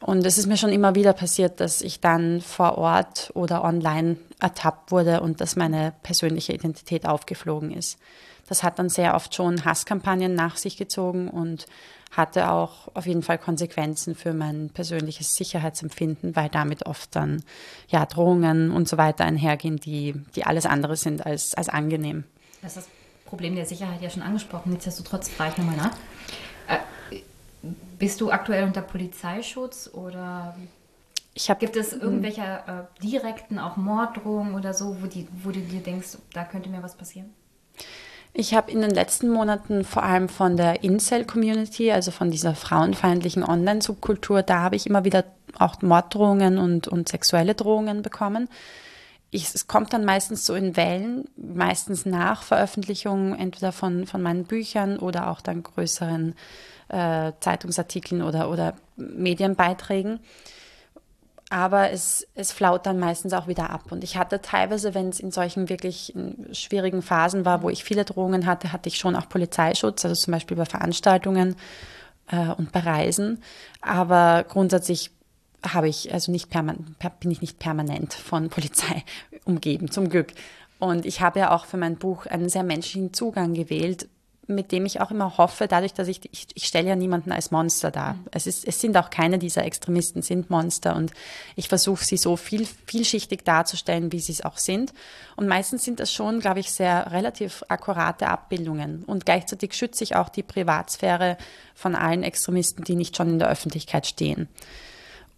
Und 0.00 0.24
es 0.24 0.38
ist 0.38 0.46
mir 0.46 0.56
schon 0.56 0.72
immer 0.72 0.94
wieder 0.94 1.12
passiert, 1.12 1.60
dass 1.60 1.82
ich 1.82 2.00
dann 2.00 2.40
vor 2.40 2.78
Ort 2.78 3.30
oder 3.34 3.62
online 3.62 4.16
ertappt 4.40 4.90
wurde 4.90 5.20
und 5.20 5.40
dass 5.42 5.56
meine 5.56 5.92
persönliche 6.02 6.54
Identität 6.54 7.06
aufgeflogen 7.06 7.70
ist. 7.70 7.98
Das 8.48 8.62
hat 8.62 8.78
dann 8.78 8.88
sehr 8.88 9.14
oft 9.14 9.34
schon 9.34 9.64
Hasskampagnen 9.64 10.34
nach 10.34 10.56
sich 10.56 10.76
gezogen 10.76 11.28
und 11.28 11.66
hatte 12.10 12.50
auch 12.50 12.88
auf 12.94 13.06
jeden 13.06 13.22
Fall 13.22 13.38
Konsequenzen 13.38 14.14
für 14.14 14.32
mein 14.32 14.70
persönliches 14.70 15.36
Sicherheitsempfinden, 15.36 16.34
weil 16.34 16.48
damit 16.48 16.86
oft 16.86 17.14
dann 17.14 17.44
ja 17.88 18.04
Drohungen 18.06 18.72
und 18.72 18.88
so 18.88 18.96
weiter 18.96 19.24
einhergehen, 19.24 19.76
die, 19.76 20.14
die 20.34 20.44
alles 20.44 20.66
andere 20.66 20.96
sind 20.96 21.24
als, 21.24 21.54
als 21.54 21.68
angenehm. 21.68 22.24
Das 22.62 22.74
das 22.74 22.88
Problem 23.30 23.54
der 23.54 23.64
Sicherheit 23.64 24.02
ja 24.02 24.10
schon 24.10 24.22
angesprochen. 24.22 24.70
Nichtsdestotrotz 24.72 25.28
frage 25.28 25.52
ich 25.52 25.58
nochmal 25.58 25.76
nach. 25.76 25.92
Äh, 26.68 27.18
bist 27.98 28.20
du 28.20 28.30
aktuell 28.30 28.64
unter 28.64 28.82
Polizeischutz 28.82 29.88
oder 29.92 30.54
hab, 31.48 31.60
gibt 31.60 31.76
es 31.76 31.92
irgendwelche 31.92 32.42
äh, 32.42 33.02
direkten 33.02 33.58
auch 33.58 33.76
Morddrohungen 33.76 34.54
oder 34.54 34.74
so, 34.74 34.96
wo, 35.00 35.06
die, 35.06 35.28
wo 35.44 35.50
du 35.50 35.60
dir 35.60 35.80
denkst, 35.80 36.18
da 36.34 36.44
könnte 36.44 36.68
mir 36.68 36.82
was 36.82 36.96
passieren? 36.96 37.30
Ich 38.32 38.54
habe 38.54 38.70
in 38.70 38.80
den 38.80 38.90
letzten 38.90 39.28
Monaten 39.30 39.84
vor 39.84 40.02
allem 40.02 40.28
von 40.28 40.56
der 40.56 40.84
Incel-Community, 40.84 41.90
also 41.90 42.10
von 42.10 42.30
dieser 42.30 42.54
frauenfeindlichen 42.54 43.42
Online-Subkultur, 43.42 44.42
da 44.42 44.60
habe 44.60 44.76
ich 44.76 44.86
immer 44.86 45.04
wieder 45.04 45.24
auch 45.58 45.82
Morddrohungen 45.82 46.58
und, 46.58 46.88
und 46.88 47.08
sexuelle 47.08 47.54
Drohungen 47.54 48.02
bekommen. 48.02 48.48
Ich, 49.30 49.54
es 49.54 49.66
kommt 49.68 49.92
dann 49.92 50.04
meistens 50.04 50.44
so 50.44 50.54
in 50.54 50.76
Wellen, 50.76 51.28
meistens 51.36 52.04
nach 52.04 52.42
Veröffentlichung 52.42 53.34
entweder 53.34 53.72
von, 53.72 54.06
von 54.06 54.22
meinen 54.22 54.44
Büchern 54.44 54.98
oder 54.98 55.30
auch 55.30 55.40
dann 55.40 55.62
größeren 55.62 56.34
äh, 56.88 57.32
Zeitungsartikeln 57.40 58.22
oder, 58.22 58.50
oder 58.50 58.74
Medienbeiträgen 58.96 60.20
aber 61.52 61.90
es, 61.90 62.28
es 62.36 62.52
flaut 62.52 62.86
dann 62.86 63.00
meistens 63.00 63.32
auch 63.32 63.48
wieder 63.48 63.70
ab. 63.70 63.90
Und 63.90 64.04
ich 64.04 64.16
hatte 64.16 64.40
teilweise, 64.40 64.94
wenn 64.94 65.08
es 65.08 65.18
in 65.18 65.32
solchen 65.32 65.68
wirklich 65.68 66.14
äh, 66.14 66.54
schwierigen 66.54 67.02
Phasen 67.02 67.44
war, 67.44 67.62
wo 67.62 67.68
ich 67.68 67.82
viele 67.82 68.04
Drohungen 68.04 68.46
hatte, 68.46 68.72
hatte 68.72 68.88
ich 68.88 68.96
schon 68.96 69.16
auch 69.16 69.28
Polizeischutz, 69.28 70.04
also 70.04 70.14
zum 70.14 70.32
Beispiel 70.32 70.56
bei 70.56 70.64
Veranstaltungen 70.64 71.56
äh, 72.30 72.50
und 72.50 72.70
bei 72.70 72.78
Reisen. 72.78 73.42
Aber 73.80 74.44
grundsätzlich 74.48 75.10
habe 75.62 75.88
ich 75.88 76.12
also 76.12 76.32
nicht 76.32 76.50
permanent, 76.50 76.96
bin 77.20 77.30
ich 77.30 77.40
nicht 77.40 77.58
permanent 77.58 78.14
von 78.14 78.48
Polizei 78.48 79.04
umgeben, 79.44 79.90
zum 79.90 80.08
Glück. 80.08 80.32
Und 80.78 81.04
ich 81.04 81.20
habe 81.20 81.40
ja 81.40 81.54
auch 81.54 81.66
für 81.66 81.76
mein 81.76 81.96
Buch 81.96 82.26
einen 82.26 82.48
sehr 82.48 82.62
menschlichen 82.62 83.12
Zugang 83.12 83.52
gewählt, 83.52 84.08
mit 84.50 84.72
dem 84.72 84.84
ich 84.84 85.00
auch 85.00 85.10
immer 85.10 85.38
hoffe, 85.38 85.68
dadurch, 85.68 85.94
dass 85.94 86.08
ich, 86.08 86.20
ich, 86.32 86.48
ich 86.54 86.64
stelle 86.64 86.88
ja 86.88 86.96
niemanden 86.96 87.32
als 87.32 87.50
Monster 87.50 87.90
dar. 87.90 88.14
Mhm. 88.14 88.24
Es, 88.32 88.46
ist, 88.46 88.66
es 88.66 88.80
sind 88.80 88.96
auch 88.96 89.10
keine 89.10 89.38
dieser 89.38 89.64
Extremisten 89.64 90.22
sind 90.22 90.50
Monster 90.50 90.96
und 90.96 91.12
ich 91.56 91.68
versuche 91.68 92.04
sie 92.04 92.16
so 92.16 92.36
viel, 92.36 92.66
vielschichtig 92.86 93.44
darzustellen, 93.44 94.12
wie 94.12 94.20
sie 94.20 94.32
es 94.32 94.44
auch 94.44 94.58
sind. 94.58 94.92
Und 95.36 95.48
meistens 95.48 95.84
sind 95.84 96.00
das 96.00 96.12
schon, 96.12 96.40
glaube 96.40 96.60
ich, 96.60 96.70
sehr 96.72 97.12
relativ 97.12 97.64
akkurate 97.68 98.28
Abbildungen. 98.28 99.04
Und 99.04 99.24
gleichzeitig 99.24 99.74
schütze 99.74 100.04
ich 100.04 100.16
auch 100.16 100.28
die 100.28 100.42
Privatsphäre 100.42 101.38
von 101.74 101.94
allen 101.94 102.22
Extremisten, 102.22 102.84
die 102.84 102.96
nicht 102.96 103.16
schon 103.16 103.30
in 103.30 103.38
der 103.38 103.48
Öffentlichkeit 103.48 104.06
stehen. 104.06 104.48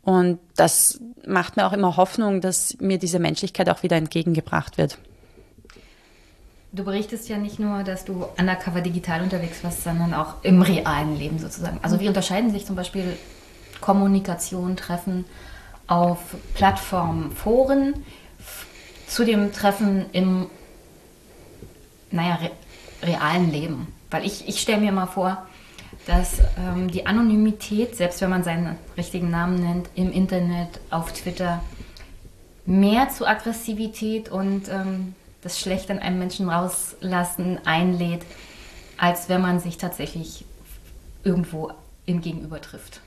Und 0.02 0.40
das 0.56 1.00
macht 1.26 1.56
mir 1.56 1.66
auch 1.66 1.72
immer 1.72 1.96
Hoffnung, 1.96 2.40
dass 2.40 2.76
mir 2.80 2.98
diese 2.98 3.18
Menschlichkeit 3.18 3.68
auch 3.68 3.82
wieder 3.82 3.96
entgegengebracht 3.96 4.78
wird. 4.78 4.98
Du 6.72 6.84
berichtest 6.84 7.28
ja 7.28 7.36
nicht 7.36 7.58
nur, 7.58 7.82
dass 7.82 8.04
du 8.04 8.24
undercover 8.38 8.80
digital 8.80 9.22
unterwegs 9.22 9.62
warst, 9.62 9.84
sondern 9.84 10.14
auch 10.14 10.42
im 10.42 10.62
realen 10.62 11.18
Leben 11.18 11.38
sozusagen. 11.38 11.78
Also 11.82 12.00
wie 12.00 12.08
unterscheiden 12.08 12.50
sich 12.50 12.64
zum 12.64 12.76
Beispiel 12.76 13.16
Kommunikation, 13.80 14.74
Treffen 14.76 15.26
auf 15.86 16.18
Plattformen, 16.54 17.32
Foren 17.32 18.02
zu 19.06 19.24
dem 19.24 19.52
Treffen 19.52 20.06
im, 20.12 20.46
naja, 22.10 22.36
re 22.36 22.50
realen 23.02 23.50
Leben? 23.52 23.88
Weil 24.10 24.24
ich, 24.24 24.48
ich 24.48 24.60
stelle 24.60 24.80
mir 24.80 24.92
mal 24.92 25.06
vor, 25.06 25.46
dass 26.06 26.40
ähm, 26.58 26.90
die 26.90 27.06
Anonymität, 27.06 27.96
selbst 27.96 28.20
wenn 28.20 28.30
man 28.30 28.42
seinen 28.42 28.76
richtigen 28.96 29.30
Namen 29.30 29.60
nennt, 29.60 29.88
im 29.94 30.12
Internet, 30.12 30.80
auf 30.90 31.12
Twitter, 31.12 31.62
mehr 32.66 33.08
zu 33.08 33.26
Aggressivität 33.26 34.28
und 34.28 34.68
ähm, 34.68 35.14
das 35.42 35.60
Schlecht 35.60 35.90
an 35.90 35.98
einem 35.98 36.18
Menschen 36.18 36.48
rauslassen 36.48 37.58
einlädt, 37.64 38.22
als 38.96 39.28
wenn 39.28 39.40
man 39.40 39.60
sich 39.60 39.76
tatsächlich 39.78 40.44
irgendwo 41.24 41.72
im 42.06 42.20
Gegenüber 42.20 42.60
trifft. 42.60 43.00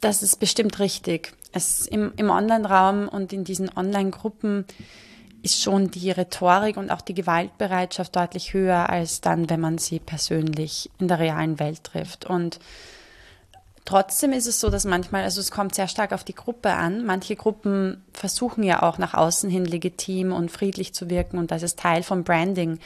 Das 0.00 0.22
ist 0.22 0.38
bestimmt 0.38 0.78
richtig. 0.78 1.32
Es 1.52 1.86
im, 1.86 2.12
im 2.16 2.30
Online-Raum 2.30 3.08
und 3.08 3.32
in 3.32 3.44
diesen 3.44 3.74
Online-Gruppen 3.74 4.66
ist 5.46 5.62
schon 5.62 5.92
die 5.92 6.10
Rhetorik 6.10 6.76
und 6.76 6.90
auch 6.90 7.00
die 7.00 7.14
Gewaltbereitschaft 7.14 8.16
deutlich 8.16 8.52
höher 8.52 8.90
als 8.90 9.20
dann, 9.20 9.48
wenn 9.48 9.60
man 9.60 9.78
sie 9.78 10.00
persönlich 10.00 10.90
in 10.98 11.06
der 11.06 11.20
realen 11.20 11.60
Welt 11.60 11.84
trifft. 11.84 12.26
Und 12.26 12.58
Trotzdem 13.84 14.32
ist 14.32 14.48
es 14.48 14.58
so, 14.58 14.68
dass 14.68 14.84
manchmal, 14.84 15.22
also 15.22 15.40
es 15.40 15.52
kommt 15.52 15.76
sehr 15.76 15.86
stark 15.86 16.12
auf 16.12 16.24
die 16.24 16.34
Gruppe 16.34 16.72
an. 16.72 17.06
Manche 17.06 17.36
Gruppen 17.36 18.02
versuchen 18.12 18.64
ja 18.64 18.82
auch 18.82 18.98
nach 18.98 19.14
außen 19.14 19.48
hin 19.48 19.64
legitim 19.64 20.32
und 20.32 20.50
friedlich 20.50 20.92
zu 20.92 21.08
wirken 21.08 21.38
und 21.38 21.52
das 21.52 21.62
ist 21.62 21.78
Teil 21.78 22.02
vom 22.02 22.24
Branding, 22.24 22.80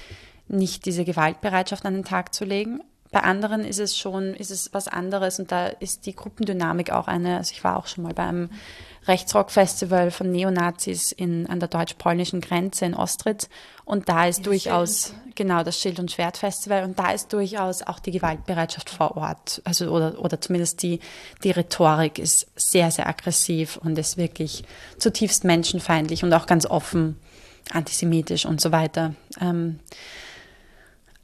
nicht 0.46 0.84
diese 0.84 1.06
Gewaltbereitschaft 1.06 1.86
an 1.86 1.94
den 1.94 2.04
Tag 2.04 2.34
zu 2.34 2.44
legen. 2.44 2.82
Bei 3.10 3.20
anderen 3.20 3.64
ist 3.64 3.80
es 3.80 3.96
schon, 3.96 4.34
ist 4.34 4.50
es 4.50 4.74
was 4.74 4.88
anderes 4.88 5.40
und 5.40 5.50
da 5.50 5.68
ist 5.68 6.04
die 6.04 6.14
Gruppendynamik 6.14 6.92
auch 6.92 7.08
eine. 7.08 7.38
Also 7.38 7.52
ich 7.52 7.64
war 7.64 7.78
auch 7.78 7.86
schon 7.86 8.04
mal 8.04 8.12
beim 8.12 8.50
Rechtsrock-Festival 9.10 10.10
von 10.10 10.30
Neonazis 10.30 11.12
in, 11.12 11.46
an 11.48 11.60
der 11.60 11.68
deutsch-polnischen 11.68 12.40
Grenze 12.40 12.86
in 12.86 12.94
Ostritz. 12.94 13.48
Und 13.84 14.08
da 14.08 14.26
ist 14.26 14.38
das 14.38 14.44
durchaus, 14.44 15.06
Schild 15.08 15.36
genau, 15.36 15.62
das 15.64 15.78
Schild- 15.78 15.98
und 15.98 16.10
Schwert-Festival. 16.10 16.84
Und 16.84 16.98
da 16.98 17.10
ist 17.10 17.32
durchaus 17.32 17.82
auch 17.82 17.98
die 17.98 18.12
Gewaltbereitschaft 18.12 18.88
vor 18.88 19.16
Ort, 19.16 19.60
also 19.64 19.90
oder, 19.90 20.18
oder 20.18 20.40
zumindest 20.40 20.82
die, 20.82 21.00
die 21.42 21.50
Rhetorik 21.50 22.18
ist 22.18 22.46
sehr, 22.56 22.90
sehr 22.90 23.08
aggressiv 23.08 23.76
und 23.76 23.98
ist 23.98 24.16
wirklich 24.16 24.64
zutiefst 24.98 25.44
menschenfeindlich 25.44 26.24
und 26.24 26.32
auch 26.32 26.46
ganz 26.46 26.64
offen 26.66 27.16
antisemitisch 27.72 28.46
und 28.46 28.60
so 28.60 28.72
weiter. 28.72 29.14
Ähm, 29.40 29.80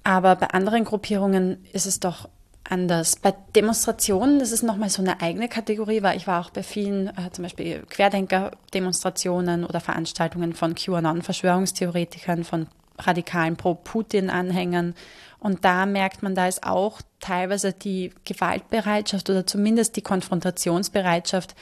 aber 0.05 0.37
bei 0.37 0.49
anderen 0.49 0.85
Gruppierungen 0.85 1.65
ist 1.73 1.87
es 1.87 1.99
doch 1.99 2.29
anders. 2.71 3.17
Bei 3.17 3.35
Demonstrationen, 3.55 4.39
das 4.39 4.53
ist 4.53 4.63
nochmal 4.63 4.91
so 4.91 5.03
eine 5.03 5.21
eigene 5.21 5.49
Kategorie, 5.49 6.03
weil 6.03 6.17
ich 6.17 6.27
war 6.27 6.41
auch 6.41 6.51
bei 6.51 6.63
vielen, 6.63 7.09
äh, 7.09 7.31
zum 7.33 7.43
Beispiel 7.43 7.83
Querdenker-Demonstrationen 7.89 9.65
oder 9.65 9.81
Veranstaltungen 9.81 10.53
von 10.53 10.75
QAnon-Verschwörungstheoretikern, 10.75 12.45
von 12.45 12.67
radikalen 12.99 13.57
Pro-Putin-Anhängern. 13.57 14.95
Und 15.39 15.65
da 15.65 15.87
merkt 15.87 16.23
man, 16.23 16.35
da 16.35 16.49
ist 16.49 16.65
auch 16.65 17.01
teilweise 17.21 17.73
die 17.73 18.13
Gewaltbereitschaft 18.25 19.29
oder 19.31 19.47
zumindest 19.47 19.97
die 19.97 20.03
Konfrontationsbereitschaft 20.03 21.55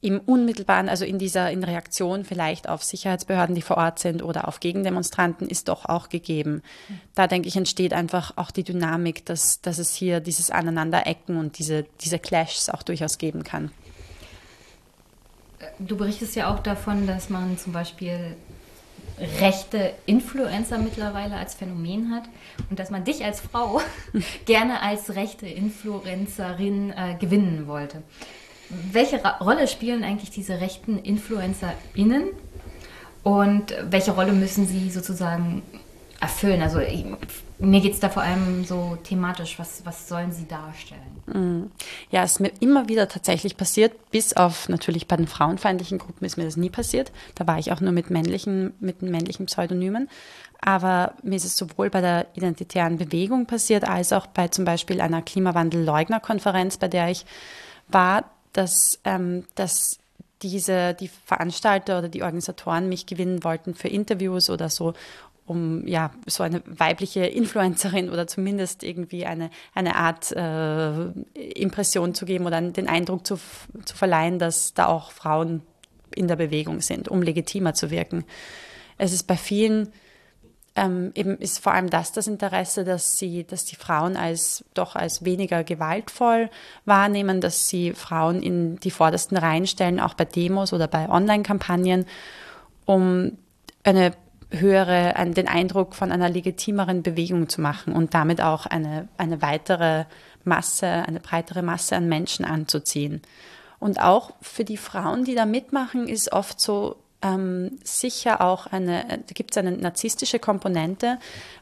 im 0.00 0.20
unmittelbaren, 0.20 0.88
also 0.88 1.04
in 1.04 1.18
dieser 1.18 1.50
in 1.50 1.64
Reaktion 1.64 2.24
vielleicht 2.24 2.68
auf 2.68 2.84
Sicherheitsbehörden, 2.84 3.54
die 3.56 3.62
vor 3.62 3.78
Ort 3.78 3.98
sind 3.98 4.22
oder 4.22 4.46
auf 4.46 4.60
Gegendemonstranten, 4.60 5.48
ist 5.48 5.68
doch 5.68 5.86
auch 5.86 6.08
gegeben. 6.08 6.62
Da 7.14 7.26
denke 7.26 7.48
ich, 7.48 7.56
entsteht 7.56 7.92
einfach 7.92 8.32
auch 8.36 8.52
die 8.52 8.62
Dynamik, 8.62 9.26
dass, 9.26 9.60
dass 9.60 9.78
es 9.78 9.94
hier 9.94 10.20
dieses 10.20 10.50
Aneinanderecken 10.50 11.36
und 11.36 11.58
diese, 11.58 11.84
diese 12.00 12.20
Clashs 12.20 12.68
auch 12.68 12.84
durchaus 12.84 13.18
geben 13.18 13.42
kann. 13.42 13.72
Du 15.80 15.96
berichtest 15.96 16.36
ja 16.36 16.54
auch 16.54 16.60
davon, 16.60 17.08
dass 17.08 17.28
man 17.28 17.58
zum 17.58 17.72
Beispiel 17.72 18.36
rechte 19.40 19.94
Influencer 20.06 20.78
mittlerweile 20.78 21.34
als 21.34 21.54
Phänomen 21.54 22.12
hat 22.14 22.22
und 22.70 22.78
dass 22.78 22.90
man 22.90 23.02
dich 23.02 23.24
als 23.24 23.40
Frau 23.40 23.80
gerne 24.44 24.80
als 24.80 25.16
rechte 25.16 25.48
Influencerin 25.48 26.90
äh, 26.90 27.16
gewinnen 27.18 27.66
wollte 27.66 28.04
welche 28.70 29.22
Rolle 29.40 29.68
spielen 29.68 30.04
eigentlich 30.04 30.30
diese 30.30 30.60
rechten 30.60 30.98
InfluencerInnen 30.98 32.28
und 33.22 33.74
welche 33.90 34.12
Rolle 34.12 34.32
müssen 34.32 34.66
sie 34.66 34.90
sozusagen 34.90 35.62
erfüllen? 36.20 36.62
Also 36.62 36.80
mir 37.58 37.80
geht 37.80 37.94
es 37.94 38.00
da 38.00 38.08
vor 38.08 38.22
allem 38.22 38.64
so 38.64 38.96
thematisch, 39.02 39.58
was, 39.58 39.84
was 39.84 40.08
sollen 40.08 40.32
sie 40.32 40.46
darstellen? 40.46 41.00
Mm. 41.26 41.70
Ja, 42.10 42.22
es 42.22 42.32
ist 42.32 42.40
mir 42.40 42.52
immer 42.60 42.88
wieder 42.88 43.08
tatsächlich 43.08 43.56
passiert, 43.56 44.10
bis 44.10 44.34
auf 44.34 44.68
natürlich 44.68 45.08
bei 45.08 45.16
den 45.16 45.26
frauenfeindlichen 45.26 45.98
Gruppen 45.98 46.24
ist 46.24 46.36
mir 46.36 46.44
das 46.44 46.56
nie 46.56 46.70
passiert. 46.70 47.10
Da 47.34 47.46
war 47.46 47.58
ich 47.58 47.72
auch 47.72 47.80
nur 47.80 47.92
mit 47.92 48.10
männlichen, 48.10 48.74
mit 48.80 49.02
männlichen 49.02 49.46
Pseudonymen. 49.46 50.08
Aber 50.60 51.14
mir 51.22 51.36
ist 51.36 51.44
es 51.44 51.56
sowohl 51.56 51.90
bei 51.90 52.00
der 52.00 52.26
identitären 52.34 52.98
Bewegung 52.98 53.46
passiert, 53.46 53.84
als 53.88 54.12
auch 54.12 54.26
bei 54.26 54.48
zum 54.48 54.64
Beispiel 54.64 55.00
einer 55.00 55.22
Klimawandel-Leugner-Konferenz, 55.22 56.78
bei 56.78 56.88
der 56.88 57.10
ich 57.10 57.24
war 57.88 58.24
dass, 58.58 58.98
ähm, 59.04 59.44
dass 59.54 59.98
diese, 60.42 60.94
die 60.94 61.08
Veranstalter 61.08 61.98
oder 61.98 62.08
die 62.08 62.22
Organisatoren 62.22 62.88
mich 62.88 63.06
gewinnen 63.06 63.44
wollten 63.44 63.74
für 63.74 63.88
Interviews 63.88 64.50
oder 64.50 64.68
so, 64.68 64.94
um 65.46 65.86
ja 65.86 66.10
so 66.26 66.42
eine 66.42 66.62
weibliche 66.66 67.24
Influencerin 67.24 68.10
oder 68.10 68.26
zumindest 68.26 68.82
irgendwie 68.82 69.26
eine, 69.26 69.50
eine 69.74 69.94
Art 69.94 70.32
äh, 70.32 71.06
Impression 71.52 72.14
zu 72.14 72.26
geben 72.26 72.46
oder 72.46 72.60
den 72.60 72.88
Eindruck 72.88 73.26
zu, 73.26 73.38
zu 73.84 73.96
verleihen, 73.96 74.38
dass 74.38 74.74
da 74.74 74.86
auch 74.86 75.12
Frauen 75.12 75.62
in 76.14 76.28
der 76.28 76.36
Bewegung 76.36 76.80
sind, 76.80 77.08
um 77.08 77.22
legitimer 77.22 77.74
zu 77.74 77.90
wirken. 77.90 78.24
Es 78.98 79.12
ist 79.12 79.28
bei 79.28 79.36
vielen 79.36 79.92
ähm, 80.78 81.12
eben 81.14 81.36
ist 81.38 81.58
vor 81.58 81.72
allem 81.72 81.90
das 81.90 82.12
das 82.12 82.26
Interesse, 82.26 82.84
dass 82.84 83.18
sie, 83.18 83.44
dass 83.44 83.64
die 83.64 83.76
Frauen 83.76 84.16
als 84.16 84.64
doch 84.74 84.96
als 84.96 85.24
weniger 85.24 85.64
gewaltvoll 85.64 86.50
wahrnehmen, 86.84 87.40
dass 87.40 87.68
sie 87.68 87.92
Frauen 87.92 88.42
in 88.42 88.76
die 88.76 88.90
vordersten 88.90 89.36
Reihen 89.36 89.66
stellen, 89.66 90.00
auch 90.00 90.14
bei 90.14 90.24
Demos 90.24 90.72
oder 90.72 90.86
bei 90.86 91.08
Online-Kampagnen, 91.08 92.06
um 92.86 93.38
eine 93.82 94.12
höhere, 94.50 95.16
an 95.16 95.34
den 95.34 95.48
Eindruck 95.48 95.94
von 95.94 96.12
einer 96.12 96.30
legitimeren 96.30 97.02
Bewegung 97.02 97.48
zu 97.48 97.60
machen 97.60 97.92
und 97.92 98.14
damit 98.14 98.40
auch 98.40 98.66
eine, 98.66 99.08
eine 99.18 99.42
weitere 99.42 100.04
Masse, 100.44 100.86
eine 100.86 101.20
breitere 101.20 101.62
Masse 101.62 101.96
an 101.96 102.08
Menschen 102.08 102.44
anzuziehen. 102.44 103.20
Und 103.78 104.00
auch 104.00 104.32
für 104.40 104.64
die 104.64 104.76
Frauen, 104.76 105.24
die 105.24 105.34
da 105.34 105.44
mitmachen, 105.44 106.08
ist 106.08 106.32
oft 106.32 106.60
so 106.60 106.96
ähm, 107.20 107.78
sicher 107.82 108.40
auch 108.40 108.66
eine, 108.66 109.04
da 109.08 109.34
gibt 109.34 109.50
es 109.50 109.58
eine 109.58 109.72
narzisstische 109.72 110.38
Komponente, 110.38 111.18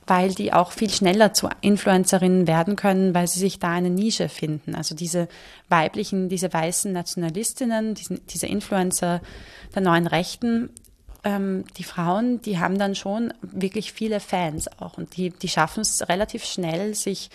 weil 0.07 0.35
die 0.35 0.53
auch 0.53 0.73
viel 0.73 0.91
schneller 0.91 1.33
zu 1.33 1.49
Influencerinnen 1.63 2.47
werden 2.47 2.77
können, 2.77 3.15
weil 3.15 3.27
sie 3.27 3.41
sich 3.41 3.59
da 3.59 3.71
eine 3.71 3.91
Nische 3.91 4.29
finden. 4.29 4.75
Also 4.75 4.95
diese 4.95 5.29
weiblichen, 5.69 6.29
diese 6.29 6.53
weißen 6.53 6.93
Nationalistinnen, 6.93 7.95
diesen, 7.95 8.27
diese 8.27 8.47
Influencer 8.47 9.23
der 9.75 9.83
neuen 9.83 10.07
Rechten, 10.07 10.71
ähm, 11.25 11.65
die 11.79 11.85
Frauen, 11.85 12.43
die 12.43 12.59
haben 12.59 12.79
dann 12.79 12.95
schon 12.95 13.33
wirklich 13.41 13.93
viele 13.93 14.21
Fans 14.21 14.69
auch 14.79 14.99
und 14.99 15.17
die, 15.17 15.31
die 15.31 15.49
schaffen 15.49 15.81
es 15.81 16.07
relativ 16.09 16.45
schnell, 16.45 16.95
sich 16.95 17.31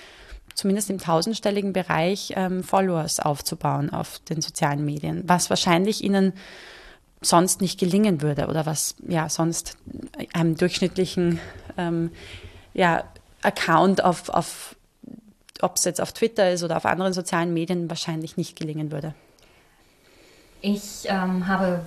zumindest 0.53 0.89
im 0.89 0.99
tausendstelligen 0.99 1.73
Bereich 1.73 2.33
ähm, 2.35 2.63
Followers 2.63 3.19
aufzubauen 3.19 3.89
auf 3.91 4.19
den 4.29 4.41
sozialen 4.41 4.85
Medien, 4.85 5.23
was 5.25 5.49
wahrscheinlich 5.49 6.03
ihnen 6.03 6.33
sonst 7.21 7.61
nicht 7.61 7.79
gelingen 7.79 8.21
würde 8.21 8.47
oder 8.47 8.65
was 8.65 8.95
ja 9.07 9.29
sonst 9.29 9.77
einem 10.33 10.57
durchschnittlichen 10.57 11.39
ähm, 11.77 12.11
ja, 12.73 13.03
Account 13.43 14.03
auf, 14.03 14.29
auf 14.29 14.75
ob 15.61 15.75
es 15.75 15.83
jetzt 15.83 16.01
auf 16.01 16.11
Twitter 16.11 16.51
ist 16.51 16.63
oder 16.63 16.77
auf 16.77 16.85
anderen 16.85 17.13
sozialen 17.13 17.53
Medien 17.53 17.89
wahrscheinlich 17.89 18.37
nicht 18.37 18.57
gelingen 18.57 18.91
würde. 18.91 19.13
Ich 20.61 21.05
ähm, 21.05 21.47
habe 21.47 21.85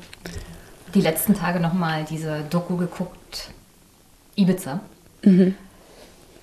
die 0.95 1.01
letzten 1.01 1.35
Tage 1.35 1.61
nochmal 1.61 2.05
diese 2.09 2.43
Doku 2.51 2.77
geguckt, 2.77 3.51
Ibiza. 4.37 4.81
Mhm. 5.23 5.55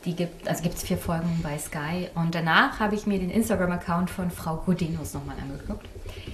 Die 0.05 0.15
gibt, 0.15 0.47
also 0.47 0.63
gibt 0.63 0.76
es 0.76 0.84
vier 0.84 0.97
Folgen 0.97 1.39
bei 1.43 1.57
Sky. 1.57 2.09
Und 2.15 2.34
danach 2.34 2.80
habe 2.80 2.95
ich 2.95 3.05
mir 3.05 3.19
den 3.19 3.30
Instagram-Account 3.30 4.09
von 4.09 4.31
Frau 4.31 4.57
Godinus 4.57 5.13
nochmal 5.13 5.35
angeguckt. 5.39 5.85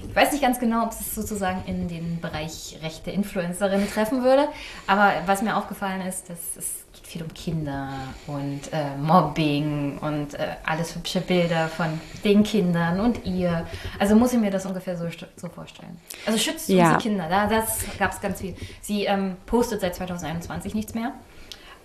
Ich 0.10 0.16
weiß 0.16 0.32
nicht 0.32 0.42
ganz 0.42 0.60
genau, 0.60 0.86
ob 0.86 0.92
es 0.92 1.14
sozusagen 1.14 1.64
in 1.68 1.88
den 1.88 2.20
Bereich 2.20 2.78
rechte 2.82 3.12
Influencerin 3.12 3.88
treffen 3.90 4.24
würde. 4.24 4.48
Aber 4.88 5.14
was 5.26 5.42
mir 5.42 5.56
aufgefallen 5.56 6.02
ist, 6.02 6.30
dass 6.30 6.40
es 6.58 6.88
geht 6.98 7.08
viel 7.08 7.24
um 7.24 7.34
Kinder 7.34 7.90
und 8.28 8.62
äh, 8.72 8.96
Mobbing 8.98 9.98
und 10.00 10.34
äh, 10.34 10.56
alles 10.66 10.96
hübsche 10.96 11.22
Bilder 11.22 11.68
von 11.68 12.00
den 12.24 12.44
Kindern 12.44 13.00
und 13.00 13.26
ihr. 13.26 13.66
Also 14.00 14.16
muss 14.16 14.34
ich 14.34 14.40
mir 14.40 14.52
das 14.52 14.66
ungefähr 14.66 14.98
so, 14.98 15.08
so 15.36 15.50
vorstellen. 15.50 16.00
Also 16.26 16.38
schützt 16.40 16.70
ja. 16.70 16.84
unsere 16.84 17.02
Kinder. 17.02 17.28
Da, 17.30 17.48
das 17.48 17.86
gab 17.98 18.12
es 18.12 18.22
ganz 18.22 18.42
viel. 18.42 18.56
Sie 18.82 19.06
ähm, 19.06 19.38
postet 19.46 19.82
seit 19.82 19.96
2021 19.96 20.76
nichts 20.76 20.94
mehr. 20.94 21.14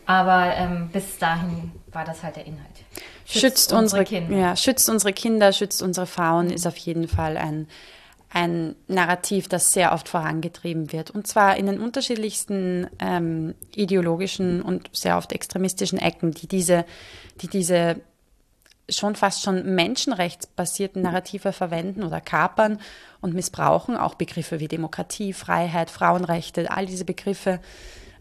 Aber 0.05 0.53
ähm, 0.57 0.89
bis 0.93 1.19
dahin 1.19 1.71
war 1.93 2.05
das 2.05 2.23
halt 2.23 2.37
der 2.37 2.47
Inhalt. 2.47 2.85
Schützt, 3.41 3.73
unsere, 3.73 4.05
Kinder. 4.05 4.37
Ja, 4.37 4.57
schützt 4.57 4.89
unsere 4.89 5.13
Kinder, 5.13 5.53
schützt 5.53 5.83
unsere 5.83 6.07
Frauen, 6.07 6.51
ist 6.51 6.67
auf 6.67 6.77
jeden 6.77 7.09
Fall 7.09 7.37
ein, 7.37 7.67
ein 8.31 8.77
Narrativ, 8.89 9.49
das 9.49 9.73
sehr 9.73 9.93
oft 9.93 10.09
vorangetrieben 10.09 10.93
wird. 10.93 11.11
Und 11.11 11.27
zwar 11.27 11.57
in 11.57 11.67
den 11.67 11.81
unterschiedlichsten 11.81 12.89
ähm, 12.99 13.55
ideologischen 13.75 14.63
und 14.63 14.91
sehr 14.93 15.17
oft 15.17 15.33
extremistischen 15.33 15.99
Ecken, 15.99 16.33
die 16.33 16.47
diese, 16.47 16.85
die 17.41 17.49
diese 17.49 18.01
schon 18.89 19.17
fast 19.17 19.43
schon 19.43 19.75
menschenrechtsbasierten 19.75 21.03
Narrative 21.03 21.53
verwenden 21.53 22.03
oder 22.03 22.21
kapern 22.21 22.81
und 23.21 23.35
missbrauchen. 23.35 23.97
Auch 23.97 24.15
Begriffe 24.15 24.61
wie 24.61 24.69
Demokratie, 24.69 25.33
Freiheit, 25.33 25.91
Frauenrechte, 25.91 26.71
all 26.71 26.87
diese 26.87 27.05
Begriffe 27.05 27.61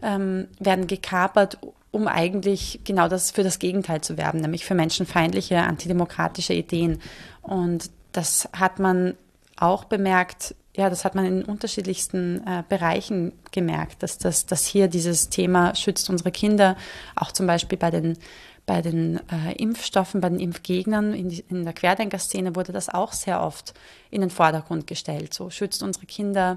ähm, 0.02 0.48
werden 0.58 0.86
gekapert, 0.86 1.58
um 1.92 2.08
eigentlich 2.08 2.80
genau 2.84 3.06
das 3.06 3.30
für 3.30 3.44
das 3.44 3.60
Gegenteil 3.60 4.00
zu 4.00 4.16
werben, 4.16 4.40
nämlich 4.40 4.64
für 4.64 4.74
menschenfeindliche, 4.74 5.58
antidemokratische 5.58 6.54
Ideen. 6.54 7.00
Und 7.42 7.90
das 8.12 8.48
hat 8.52 8.78
man 8.78 9.14
auch 9.56 9.84
bemerkt, 9.84 10.54
ja, 10.74 10.88
das 10.88 11.04
hat 11.04 11.14
man 11.14 11.26
in 11.26 11.44
unterschiedlichsten 11.44 12.46
äh, 12.46 12.64
Bereichen 12.66 13.32
gemerkt, 13.50 14.02
dass, 14.02 14.16
das, 14.16 14.46
dass 14.46 14.66
hier 14.66 14.88
dieses 14.88 15.28
Thema 15.28 15.74
schützt 15.74 16.08
unsere 16.08 16.32
Kinder, 16.32 16.76
auch 17.14 17.30
zum 17.30 17.46
Beispiel 17.46 17.76
bei 17.76 17.90
den, 17.90 18.16
bei 18.64 18.80
den 18.80 19.20
äh, 19.28 19.52
Impfstoffen, 19.56 20.22
bei 20.22 20.30
den 20.30 20.40
Impfgegnern 20.40 21.12
in, 21.12 21.28
die, 21.28 21.44
in 21.50 21.64
der 21.64 21.74
Querdenker-Szene 21.74 22.56
wurde 22.56 22.72
das 22.72 22.88
auch 22.88 23.12
sehr 23.12 23.42
oft 23.42 23.74
in 24.10 24.22
den 24.22 24.30
Vordergrund 24.30 24.86
gestellt. 24.86 25.34
So 25.34 25.50
schützt 25.50 25.82
unsere 25.82 26.06
Kinder, 26.06 26.56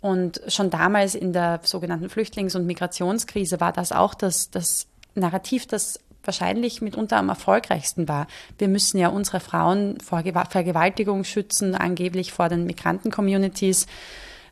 und 0.00 0.40
schon 0.48 0.70
damals 0.70 1.14
in 1.14 1.32
der 1.32 1.60
sogenannten 1.62 2.08
Flüchtlings- 2.08 2.56
und 2.56 2.66
Migrationskrise 2.66 3.60
war 3.60 3.72
das 3.72 3.92
auch 3.92 4.14
das, 4.14 4.50
das 4.50 4.86
Narrativ, 5.14 5.66
das 5.66 6.00
wahrscheinlich 6.24 6.82
mitunter 6.82 7.16
am 7.16 7.28
erfolgreichsten 7.28 8.08
war. 8.08 8.26
Wir 8.58 8.68
müssen 8.68 8.98
ja 8.98 9.08
unsere 9.08 9.40
Frauen 9.40 9.98
vor 10.00 10.22
Vergewaltigung 10.48 11.24
schützen, 11.24 11.74
angeblich 11.74 12.32
vor 12.32 12.48
den 12.48 12.64
Migranten-Communities 12.64 13.86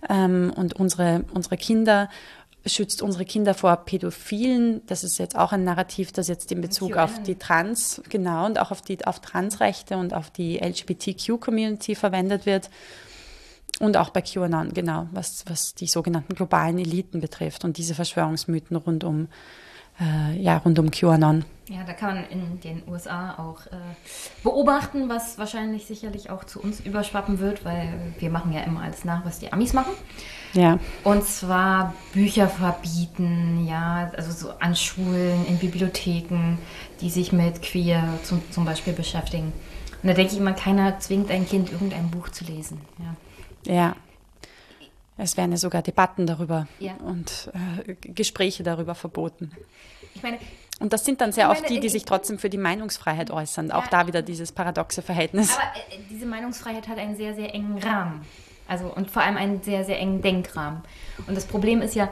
ähm, 0.09 0.53
und 0.55 0.75
unsere, 0.75 1.25
unsere 1.33 1.57
Kinder 1.57 2.09
schützt 2.67 3.03
unsere 3.03 3.25
Kinder 3.25 3.55
vor 3.55 3.77
Pädophilen. 3.77 4.83
Das 4.87 5.05
ist 5.05 5.19
jetzt 5.19 5.37
auch 5.37 5.53
ein 5.53 5.65
Narrativ, 5.65 6.13
das 6.13 6.29
jetzt 6.29 6.53
in 6.53 6.61
Bezug 6.61 6.97
auf 6.97 7.23
die 7.23 7.37
Trans, 7.37 8.03
genau, 8.09 8.47
und 8.47 8.59
auch 8.59 8.71
auf 8.71 8.83
die 8.83 9.07
auf 9.07 9.21
Transrechte 9.21 9.97
und 9.97 10.13
auf 10.13 10.31
die 10.31 10.59
LGBTQ-Community 10.59 11.95
verwendet 11.95 12.45
wird. 12.45 12.69
Und 13.81 13.97
auch 13.97 14.11
bei 14.11 14.23
QAnon, 14.23 14.73
genau, 14.75 15.07
was, 15.13 15.45
was 15.47 15.75
die 15.75 15.87
sogenannten 15.87 16.35
globalen 16.35 16.79
Eliten 16.79 17.21
betrifft 17.21 17.65
und 17.65 17.77
diese 17.79 17.95
Verschwörungsmythen 17.95 18.77
rund 18.77 19.05
um, 19.05 19.29
äh, 20.01 20.37
ja, 20.37 20.57
rund 20.59 20.79
um 20.79 20.91
QAnon. 20.91 21.45
Ja, 21.69 21.85
da 21.87 21.93
kann 21.93 22.15
man 22.15 22.25
in 22.31 22.61
den 22.61 22.83
USA 22.89 23.35
auch 23.39 23.67
äh, 23.67 23.77
beobachten, 24.43 25.09
was 25.09 25.39
wahrscheinlich 25.39 25.87
sicherlich 25.87 26.31
auch 26.31 26.45
zu 26.45 26.61
uns 26.61 26.81
überschwappen 26.81 27.39
wird, 27.39 27.65
weil 27.65 27.93
wir 28.19 28.31
machen 28.31 28.53
ja 28.53 28.63
immer 28.63 28.83
alles 28.83 29.05
nach, 29.05 29.25
was 29.25 29.39
die 29.39 29.53
Amis 29.53 29.75
machen. 29.75 29.93
Ja. 30.55 30.79
Und 31.05 31.25
zwar 31.25 31.95
Bücher 32.15 32.49
verbieten, 32.49 33.67
ja, 33.69 34.11
also 34.17 34.33
so 34.33 34.51
an 34.59 34.75
Schulen, 34.75 35.47
in 35.47 35.59
Bibliotheken, 35.59 36.57
die 37.01 37.11
sich 37.11 37.33
mit 37.33 37.63
Queer 37.63 38.19
zum, 38.25 38.41
zum 38.51 38.65
Beispiel 38.65 38.95
beschäftigen. 38.95 39.53
Und 40.03 40.09
da 40.09 40.15
denke 40.15 40.33
ich 40.33 40.39
immer, 40.39 40.53
keiner 40.55 40.99
zwingt 41.01 41.31
ein 41.31 41.47
Kind, 41.47 41.71
irgendein 41.71 42.11
Buch 42.11 42.31
zu 42.31 42.45
lesen. 42.45 42.81
Ja. 42.99 43.15
Ja. 43.69 43.95
Es 45.17 45.37
werden 45.37 45.51
ja 45.51 45.59
sogar 45.59 45.83
Debatten 45.83 46.27
darüber 46.27 46.69
ja. 46.79 46.95
und 47.05 47.51
äh, 47.87 47.95
Gespräche 48.13 48.63
darüber 48.63 48.95
verboten. 48.95 49.53
Ich 50.15 50.23
meine, 50.23 50.39
und 50.81 50.93
das 50.93 51.05
sind 51.05 51.21
dann 51.21 51.33
sehr 51.33 51.49
meine, 51.49 51.59
oft 51.59 51.69
die, 51.69 51.81
die 51.81 51.89
sich 51.89 52.05
trotzdem 52.05 52.39
für 52.39 52.49
die 52.49 52.59
Meinungsfreiheit 52.59 53.31
äußern. 53.31 53.73
Auch 53.73 53.89
da 53.89 54.07
wieder 54.07 54.23
dieses 54.23 54.53
paradoxe 54.53 55.03
Verhältnis. 55.03 55.57
Aber 55.57 55.65
äh, 55.77 55.99
diese 56.09 56.25
Meinungsfreiheit 56.25 56.87
hat 56.87 56.99
einen 56.99 57.17
sehr, 57.17 57.35
sehr 57.35 57.53
engen 57.53 57.79
Rahmen. 57.79 58.25
Also 58.69 58.93
und 58.95 59.11
vor 59.11 59.23
allem 59.23 59.37
einen 59.37 59.63
sehr, 59.63 59.85
sehr 59.85 59.99
engen 59.99 60.23
Denkrahmen. 60.23 60.83
Und 61.27 61.37
das 61.37 61.47
Problem 61.47 61.83
ist 61.83 61.95
ja, 61.95 62.11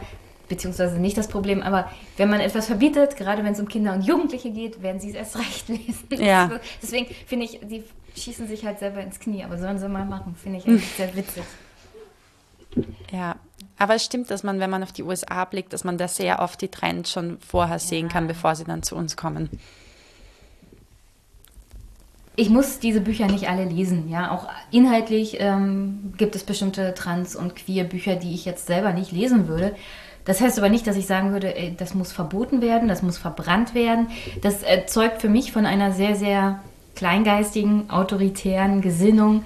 beziehungsweise 0.49 0.99
nicht 0.99 1.17
das 1.17 1.29
Problem, 1.29 1.63
aber 1.63 1.91
wenn 2.17 2.31
man 2.31 2.41
etwas 2.41 2.67
verbietet, 2.67 3.17
gerade 3.17 3.45
wenn 3.45 3.53
es 3.53 3.61
um 3.61 3.69
Kinder 3.69 3.93
und 3.93 4.03
Jugendliche 4.03 4.51
geht, 4.51 4.83
werden 4.83 5.01
sie 5.01 5.11
es 5.11 5.17
erst 5.17 5.39
recht 5.39 5.69
lesen. 5.69 6.25
Ja. 6.25 6.51
Deswegen 6.83 7.07
finde 7.27 7.47
ich, 7.47 7.61
die 7.63 7.85
schießen 8.17 8.47
sich 8.47 8.65
halt 8.65 8.79
selber 8.79 9.01
ins 9.01 9.21
Knie, 9.21 9.45
aber 9.45 9.59
sollen 9.59 9.79
sie 9.79 9.89
mal 9.89 10.05
machen, 10.05 10.35
finde 10.37 10.59
ich 10.59 10.67
eigentlich 10.67 10.89
sehr 10.91 11.15
witzig. 11.15 11.43
Ja, 13.11 13.37
aber 13.79 13.95
es 13.95 14.05
stimmt, 14.05 14.31
dass 14.31 14.43
man, 14.43 14.61
wenn 14.61 14.71
man 14.71 14.83
auf 14.83 14.93
die 14.93 15.03
USA 15.03 15.45
blickt, 15.45 15.73
dass 15.73 15.85
man 15.85 15.99
da 15.99 16.09
sehr 16.09 16.41
oft 16.41 16.61
die 16.61 16.69
Trends 16.69 17.13
schon 17.13 17.39
vorher 17.41 17.79
sehen 17.79 18.09
kann, 18.09 18.27
bevor 18.27 18.55
sie 18.55 18.65
dann 18.65 18.83
zu 18.83 18.97
uns 18.97 19.17
kommen. 19.17 19.51
Ich 22.39 22.51
muss 22.51 22.79
diese 22.79 23.01
Bücher 23.01 23.27
nicht 23.27 23.49
alle 23.49 23.65
lesen, 23.65 24.11
ja. 24.11 24.31
Auch 24.31 24.49
inhaltlich 24.71 25.39
ähm, 25.41 26.13
gibt 26.19 26.37
es 26.37 26.45
bestimmte 26.45 26.93
Trans- 26.93 27.35
und 27.35 27.57
Queer-Bücher, 27.57 28.17
die 28.17 28.35
ich 28.35 28.45
jetzt 28.45 28.67
selber 28.67 28.93
nicht 28.93 29.11
lesen 29.11 29.49
würde. 29.49 29.75
Das 30.27 30.41
heißt 30.41 30.59
aber 30.59 30.69
nicht, 30.69 30.87
dass 30.87 30.97
ich 30.97 31.07
sagen 31.07 31.33
würde, 31.33 31.57
ey, 31.57 31.75
das 31.77 31.95
muss 31.95 32.13
verboten 32.13 32.61
werden, 32.61 32.89
das 32.89 33.03
muss 33.03 33.17
verbrannt 33.17 33.75
werden. 33.75 34.09
Das 34.43 34.63
erzeugt 34.63 35.23
für 35.23 35.29
mich 35.29 35.53
von 35.53 35.65
einer 35.65 35.93
sehr, 35.93 36.17
sehr 36.17 36.61
kleingeistigen, 36.97 37.89
autoritären 37.91 38.83
Gesinnung, 38.83 39.45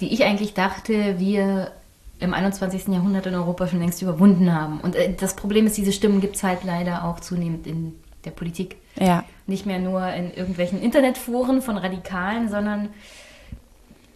die 0.00 0.12
ich 0.12 0.24
eigentlich 0.24 0.54
dachte, 0.54 1.18
wir 1.18 1.72
im 2.20 2.34
21. 2.34 2.88
Jahrhundert 2.88 3.26
in 3.26 3.34
Europa 3.34 3.68
schon 3.68 3.80
längst 3.80 4.02
überwunden 4.02 4.52
haben. 4.52 4.80
Und 4.80 4.96
äh, 4.96 5.14
das 5.14 5.34
Problem 5.34 5.66
ist, 5.66 5.76
diese 5.76 5.92
Stimmen 5.92 6.20
gibt 6.20 6.36
es 6.36 6.42
halt 6.42 6.64
leider 6.64 7.04
auch 7.04 7.20
zunehmend 7.20 7.66
in 7.66 7.94
der 8.24 8.30
Politik. 8.32 8.76
Ja. 8.98 9.24
Nicht 9.46 9.64
mehr 9.64 9.78
nur 9.78 10.06
in 10.08 10.32
irgendwelchen 10.34 10.82
Internetforen 10.82 11.62
von 11.62 11.78
Radikalen, 11.78 12.48
sondern 12.48 12.90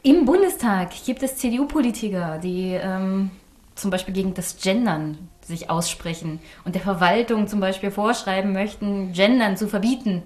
im 0.03 0.25
Bundestag 0.25 0.91
gibt 1.07 1.23
es 1.23 1.37
CDU-Politiker, 1.37 2.39
die 2.43 2.73
ähm, 2.73 3.31
zum 3.77 3.91
Beispiel 3.91 4.13
gegen 4.13 4.35
das 4.35 4.61
Gendern 4.61 5.17
sich 5.43 5.70
aussprechen 5.70 6.40
und 6.64 6.74
der 6.74 6.82
Verwaltung 6.82 7.48
zum 7.48 7.60
Beispiel 7.60 7.90
vorschreiben 7.90 8.52
möchten, 8.52 9.12
Gendern 9.12 9.56
zu 9.56 9.69
verbieten. 9.69 10.23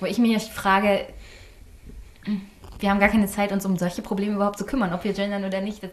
Wo 0.00 0.06
ich 0.06 0.18
mich 0.18 0.42
frage, 0.44 1.06
wir 2.82 2.90
haben 2.90 2.98
gar 2.98 3.08
keine 3.08 3.26
Zeit, 3.28 3.52
uns 3.52 3.64
um 3.64 3.76
solche 3.76 4.02
Probleme 4.02 4.34
überhaupt 4.34 4.58
zu 4.58 4.66
kümmern, 4.66 4.92
ob 4.92 5.04
wir 5.04 5.12
gendern 5.12 5.44
oder 5.44 5.60
nicht. 5.60 5.82
Das, 5.84 5.90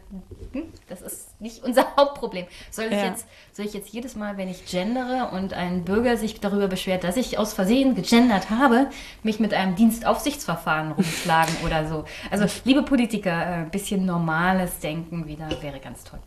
hm, 0.53 0.63
das 0.87 1.01
ist 1.03 1.39
nicht 1.39 1.63
unser 1.63 1.85
Hauptproblem. 1.95 2.47
Soll 2.71 2.85
ich, 2.85 2.91
Ja. 2.93 3.05
jetzt, 3.05 3.27
soll 3.53 3.65
ich 3.67 3.73
jetzt 3.73 3.89
jedes 3.89 4.15
Mal, 4.15 4.37
wenn 4.37 4.49
ich 4.49 4.65
gendere 4.65 5.29
und 5.31 5.53
ein 5.53 5.85
Bürger 5.85 6.17
sich 6.17 6.39
darüber 6.39 6.67
beschwert, 6.67 7.03
dass 7.03 7.15
ich 7.15 7.37
aus 7.37 7.53
Versehen 7.53 7.93
gegendert 7.93 8.49
habe, 8.49 8.87
mich 9.21 9.39
mit 9.39 9.53
einem 9.53 9.75
Dienstaufsichtsverfahren 9.75 10.93
rumschlagen 10.93 11.55
oder 11.63 11.87
so? 11.87 12.05
Also, 12.31 12.45
liebe 12.65 12.81
Politiker, 12.81 13.31
äh, 13.31 13.53
ein 13.61 13.69
bisschen 13.69 14.05
normales 14.05 14.79
Denken 14.79 15.27
wieder 15.27 15.47
wäre 15.61 15.79
ganz 15.79 16.03
toll. 16.03 16.19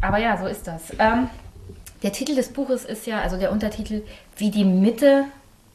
Aber 0.00 0.18
ja, 0.18 0.36
so 0.36 0.46
ist 0.46 0.66
das. 0.66 0.94
Ähm, 0.98 1.28
der 2.02 2.12
Titel 2.12 2.34
des 2.34 2.52
Buches 2.52 2.84
ist 2.84 3.06
ja, 3.06 3.20
also 3.20 3.36
der 3.36 3.52
Untertitel, 3.52 4.02
wie 4.36 4.50
die 4.50 4.64
Mitte 4.64 5.26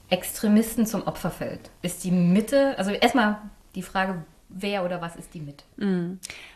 Extremisten 0.09 0.85
zum 0.85 1.03
Opfer 1.07 1.31
fällt. 1.31 1.71
Ist 1.81 2.03
die 2.03 2.11
Mitte, 2.11 2.77
also 2.77 2.91
erstmal 2.91 3.37
die 3.73 3.81
Frage, 3.81 4.23
wer 4.49 4.85
oder 4.85 5.01
was 5.01 5.15
ist 5.15 5.33
die 5.33 5.39
Mitte? 5.39 5.63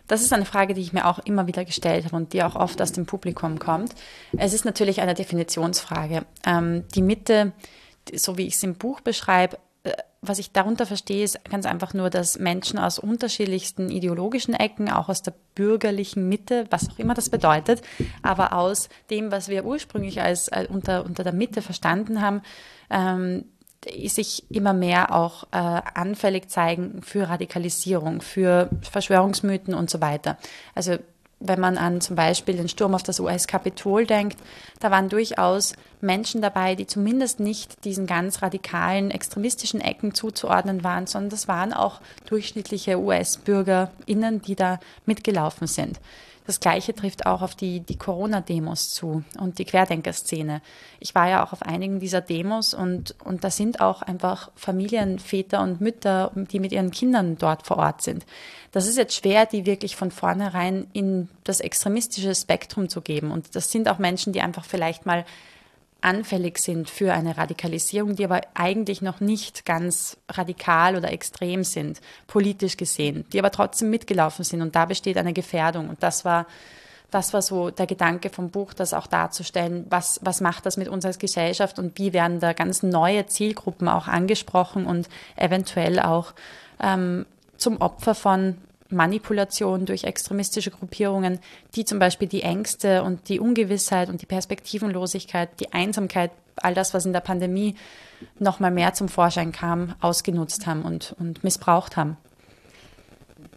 Das 0.07 0.21
ist 0.21 0.31
eine 0.33 0.45
Frage, 0.45 0.73
die 0.73 0.81
ich 0.81 0.93
mir 0.93 1.05
auch 1.05 1.19
immer 1.19 1.47
wieder 1.47 1.65
gestellt 1.65 2.05
habe 2.05 2.15
und 2.15 2.33
die 2.33 2.43
auch 2.43 2.55
oft 2.55 2.81
aus 2.81 2.91
dem 2.91 3.05
Publikum 3.05 3.59
kommt. 3.59 3.93
Es 4.37 4.53
ist 4.53 4.65
natürlich 4.65 5.01
eine 5.01 5.13
Definitionsfrage. 5.13 6.25
Ähm, 6.45 6.85
die 6.95 7.01
Mitte, 7.01 7.51
so 8.13 8.37
wie 8.37 8.47
ich 8.47 8.55
es 8.55 8.63
im 8.63 8.75
Buch 8.75 9.01
beschreibe, 9.01 9.57
was 10.21 10.39
ich 10.39 10.51
darunter 10.51 10.85
verstehe, 10.85 11.23
ist 11.23 11.43
ganz 11.45 11.65
einfach 11.65 11.93
nur, 11.93 12.09
dass 12.09 12.39
Menschen 12.39 12.77
aus 12.77 12.99
unterschiedlichsten 12.99 13.89
ideologischen 13.89 14.53
Ecken, 14.53 14.89
auch 14.89 15.07
aus 15.07 15.21
der 15.21 15.33
bürgerlichen 15.55 16.27
Mitte, 16.27 16.65
was 16.69 16.89
auch 16.89 16.99
immer 16.99 17.13
das 17.13 17.29
bedeutet, 17.29 17.81
aber 18.21 18.53
aus 18.53 18.89
dem, 19.09 19.31
was 19.31 19.47
wir 19.47 19.65
ursprünglich 19.65 20.21
als 20.21 20.49
äh, 20.49 20.67
unter, 20.69 21.05
unter 21.05 21.23
der 21.23 21.33
Mitte 21.33 21.61
verstanden 21.61 22.21
haben, 22.21 22.41
ähm, 22.89 23.45
sich 24.07 24.43
immer 24.51 24.73
mehr 24.73 25.15
auch 25.15 25.43
äh, 25.51 25.57
anfällig 25.57 26.49
zeigen 26.49 27.01
für 27.01 27.29
Radikalisierung, 27.29 28.21
für 28.21 28.69
Verschwörungsmythen 28.81 29.73
und 29.73 29.89
so 29.89 30.01
weiter. 30.01 30.37
Also 30.75 30.97
wenn 31.39 31.59
man 31.59 31.77
an 31.77 32.01
zum 32.01 32.15
Beispiel 32.15 32.57
den 32.57 32.69
Sturm 32.69 32.93
auf 32.93 33.03
das 33.03 33.19
US-Kapitol 33.19 34.05
denkt, 34.05 34.37
da 34.79 34.91
waren 34.91 35.09
durchaus 35.09 35.73
Menschen 36.01 36.41
dabei, 36.41 36.75
die 36.75 36.87
zumindest 36.87 37.39
nicht 37.39 37.85
diesen 37.85 38.07
ganz 38.07 38.41
radikalen 38.41 39.11
extremistischen 39.11 39.81
Ecken 39.81 40.13
zuzuordnen 40.13 40.83
waren, 40.83 41.07
sondern 41.07 41.29
das 41.29 41.47
waren 41.47 41.73
auch 41.73 42.01
durchschnittliche 42.25 42.99
US-BürgerInnen, 42.99 44.41
die 44.41 44.55
da 44.55 44.79
mitgelaufen 45.05 45.67
sind. 45.67 45.99
Das 46.49 46.59
Gleiche 46.59 46.95
trifft 46.95 47.27
auch 47.27 47.43
auf 47.43 47.53
die, 47.53 47.81
die 47.81 47.95
Corona-Demos 47.95 48.89
zu 48.89 49.23
und 49.37 49.59
die 49.59 49.65
Querdenkerszene. 49.65 50.63
Ich 50.99 51.13
war 51.13 51.29
ja 51.29 51.45
auch 51.45 51.53
auf 51.53 51.61
einigen 51.61 51.99
dieser 51.99 52.21
Demos 52.21 52.73
und, 52.73 53.13
und 53.23 53.43
da 53.43 53.51
sind 53.51 53.81
auch 53.81 54.01
einfach 54.01 54.49
Familien, 54.55 55.19
Väter 55.19 55.61
und 55.61 55.79
Mütter, 55.79 56.31
die 56.33 56.59
mit 56.59 56.71
ihren 56.71 56.89
Kindern 56.89 57.37
dort 57.37 57.67
vor 57.67 57.77
Ort 57.77 58.01
sind. 58.01 58.25
Das 58.71 58.87
ist 58.87 58.97
jetzt 58.97 59.13
schwer, 59.13 59.45
die 59.45 59.67
wirklich 59.67 59.95
von 59.95 60.09
vornherein 60.09 60.87
in 60.91 61.29
das 61.43 61.59
extremistische 61.59 62.33
Spektrum 62.33 62.89
zu 62.89 63.01
geben. 63.01 63.29
Und 63.29 63.55
das 63.55 63.69
sind 63.69 63.87
auch 63.87 63.99
Menschen, 63.99 64.33
die 64.33 64.41
einfach 64.41 64.65
vielleicht 64.65 65.05
mal 65.05 65.25
anfällig 66.01 66.57
sind 66.59 66.89
für 66.89 67.13
eine 67.13 67.37
Radikalisierung, 67.37 68.15
die 68.15 68.25
aber 68.25 68.41
eigentlich 68.53 69.01
noch 69.01 69.19
nicht 69.19 69.65
ganz 69.65 70.17
radikal 70.29 70.95
oder 70.95 71.11
extrem 71.11 71.63
sind, 71.63 72.01
politisch 72.27 72.77
gesehen, 72.77 73.25
die 73.33 73.39
aber 73.39 73.51
trotzdem 73.51 73.89
mitgelaufen 73.89 74.45
sind. 74.45 74.61
Und 74.61 74.75
da 74.75 74.85
besteht 74.85 75.17
eine 75.17 75.33
Gefährdung. 75.33 75.89
Und 75.89 76.01
das 76.03 76.25
war 76.25 76.45
das 77.11 77.33
war 77.33 77.41
so 77.41 77.71
der 77.71 77.87
Gedanke 77.87 78.29
vom 78.29 78.51
Buch, 78.51 78.73
das 78.73 78.93
auch 78.93 79.07
darzustellen, 79.07 79.85
was, 79.89 80.19
was 80.21 80.41
macht 80.41 80.65
das 80.65 80.77
mit 80.77 80.87
uns 80.87 81.05
als 81.05 81.17
Gesellschaft 81.17 81.79
und 81.79 81.97
wie 81.97 82.13
werden 82.13 82.39
da 82.39 82.53
ganz 82.53 82.83
neue 82.83 83.25
Zielgruppen 83.25 83.87
auch 83.87 84.07
angesprochen 84.07 84.85
und 84.85 85.09
eventuell 85.35 85.99
auch 85.99 86.33
ähm, 86.79 87.25
zum 87.57 87.77
Opfer 87.77 88.13
von 88.13 88.57
Manipulation 88.89 89.85
durch 89.85 90.03
extremistische 90.03 90.71
Gruppierungen, 90.71 91.39
die 91.75 91.85
zum 91.85 91.99
Beispiel 91.99 92.27
die 92.27 92.41
Ängste 92.41 93.03
und 93.03 93.29
die 93.29 93.39
Ungewissheit 93.39 94.09
und 94.09 94.21
die 94.21 94.25
Perspektivenlosigkeit, 94.25 95.59
die 95.59 95.73
Einsamkeit, 95.73 96.31
all 96.57 96.73
das, 96.73 96.93
was 96.93 97.05
in 97.05 97.13
der 97.13 97.19
Pandemie 97.19 97.75
noch 98.39 98.59
mal 98.59 98.71
mehr 98.71 98.93
zum 98.93 99.07
Vorschein 99.07 99.51
kam, 99.51 99.95
ausgenutzt 100.01 100.67
haben 100.67 100.83
und, 100.83 101.15
und 101.19 101.43
missbraucht 101.43 101.97
haben. 101.97 102.17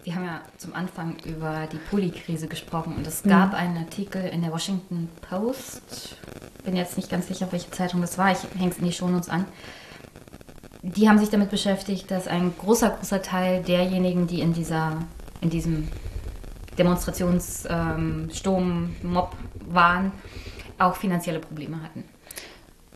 Wir 0.05 0.17
haben 0.17 0.25
ja 0.25 0.41
zum 0.59 0.75
Anfang 0.75 1.17
über 1.25 1.69
die 1.71 1.77
Polikrise 1.77 2.49
gesprochen 2.49 2.97
und 2.97 3.07
es 3.07 3.23
gab 3.23 3.55
einen 3.55 3.77
Artikel 3.77 4.25
in 4.25 4.43
der 4.43 4.51
Washington 4.51 5.09
Post, 5.29 6.17
bin 6.65 6.75
jetzt 6.75 6.97
nicht 6.97 7.09
ganz 7.09 7.29
sicher, 7.29 7.47
welche 7.53 7.71
Zeitung 7.71 8.01
das 8.01 8.19
war, 8.19 8.33
ich 8.33 8.39
hänge 8.59 8.71
es 8.71 8.79
in 8.79 8.85
die 8.85 8.93
Shownotes 8.93 9.29
an. 9.29 9.45
Die 10.83 11.09
haben 11.09 11.19
sich 11.19 11.31
damit 11.31 11.51
beschäftigt, 11.51 12.11
dass 12.11 12.27
ein 12.27 12.53
großer, 12.59 12.91
großer 12.91 13.23
Teil 13.23 13.63
derjenigen, 13.63 14.27
die 14.27 14.41
in 14.41 14.53
dieser, 14.53 14.97
in 15.43 15.51
diesem 15.51 15.89
Demonstrationssturm, 16.79 18.27
ähm, 18.59 18.97
Mob 19.03 19.37
waren, 19.67 20.13
auch 20.79 20.97
finanzielle 20.97 21.41
Probleme 21.41 21.83
hatten. 21.83 22.05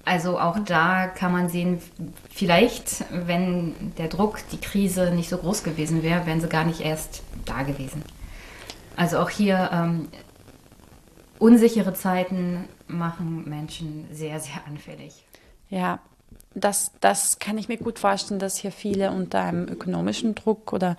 Also 0.07 0.39
auch 0.39 0.59
da 0.61 1.09
kann 1.09 1.33
man 1.33 1.49
sehen, 1.49 1.83
vielleicht, 2.31 3.05
wenn 3.11 3.75
der 3.99 4.09
Druck, 4.09 4.39
die 4.53 4.61
Krise 4.61 5.11
nicht 5.11 5.29
so 5.29 5.37
groß 5.37 5.65
gewesen 5.65 6.03
wäre, 6.05 6.27
wären 6.27 6.41
sie 6.41 6.49
gar 6.49 6.65
nicht 6.65 6.81
erst 6.81 7.23
da 7.45 7.65
gewesen. 7.65 8.03
Also 8.95 9.19
auch 9.19 9.31
hier 9.31 9.69
ähm, 9.73 10.09
unsichere 11.39 11.93
Zeiten 11.93 12.69
machen 12.87 13.49
Menschen 13.49 14.07
sehr, 14.13 14.39
sehr 14.39 14.65
anfällig. 14.67 15.27
Ja, 15.69 15.99
das, 16.57 16.93
das 17.01 17.39
kann 17.39 17.59
ich 17.59 17.69
mir 17.69 17.77
gut 17.77 17.99
vorstellen, 17.99 18.41
dass 18.41 18.57
hier 18.57 18.73
viele 18.73 19.11
unter 19.11 19.43
einem 19.43 19.69
ökonomischen 19.69 20.35
Druck 20.35 20.73
oder 20.73 20.97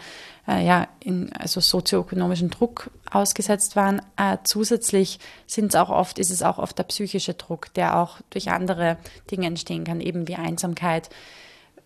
äh, 0.48 0.64
ja, 0.64 0.88
in, 1.00 1.34
also 1.34 1.60
sozioökonomischen 1.60 2.52
Druck 2.52 2.92
ausgesetzt 3.10 3.76
waren. 3.76 4.02
Äh, 4.18 4.38
zusätzlich 4.44 5.20
sind 5.48 5.70
es 5.70 5.76
auch 5.76 5.90
oft, 5.90 6.20
ist 6.20 6.30
es 6.30 6.44
auch 6.44 6.60
oft 6.60 6.78
der 6.78 6.84
psychische 6.84 7.34
Druck, 7.34 7.74
der 7.74 7.98
auch 7.98 8.18
durch 8.30 8.52
andere 8.52 8.98
Dinge 9.32 9.48
entstehen 9.48 9.84
kann, 9.84 10.00
eben 10.00 10.28
wie 10.28 10.36
Einsamkeit, 10.36 11.10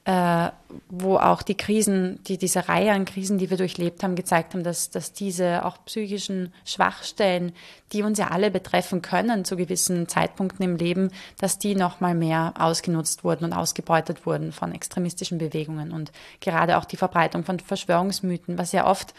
äh, 0.06 0.50
wo 0.90 1.18
auch 1.18 1.44
die 1.44 1.56
Krisen, 1.56 2.24
die, 2.24 2.40
diese 2.40 2.68
Reihe 2.68 2.92
an 2.92 3.06
Krisen, 3.06 3.38
die 3.38 3.52
wir 3.52 3.58
durchlebt 3.58 4.02
haben, 4.04 4.16
gezeigt 4.16 4.54
haben, 4.54 4.64
dass, 4.64 4.90
dass 4.90 5.14
diese 5.14 5.64
auch 5.64 5.78
psychischen 5.86 6.52
Schwachstellen, 6.66 7.54
die 7.92 8.02
uns 8.02 8.18
ja 8.18 8.30
alle 8.30 8.50
betreffen 8.50 9.04
können 9.04 9.46
zu 9.46 9.56
gewissen 9.56 10.08
Zeitpunkten 10.08 10.64
im 10.66 10.76
Leben, 10.76 11.12
dass 11.40 11.60
die 11.60 11.76
noch 11.76 12.00
mal 12.00 12.16
mehr 12.16 12.56
ausgenutzt 12.58 13.24
wurden 13.24 13.46
und 13.46 13.54
ausgebeutet 13.54 14.26
wurden 14.26 14.52
von 14.52 14.74
extremistischen 14.74 15.38
Bewegungen. 15.38 15.92
Und 15.92 16.12
gerade 16.40 16.78
auch 16.78 16.86
die 16.86 16.98
Verbreitung 16.98 17.44
von 17.44 17.60
Verschwörungsmythen, 17.60 18.58
was 18.58 18.72
ja 18.72 18.88
oft 18.88 19.14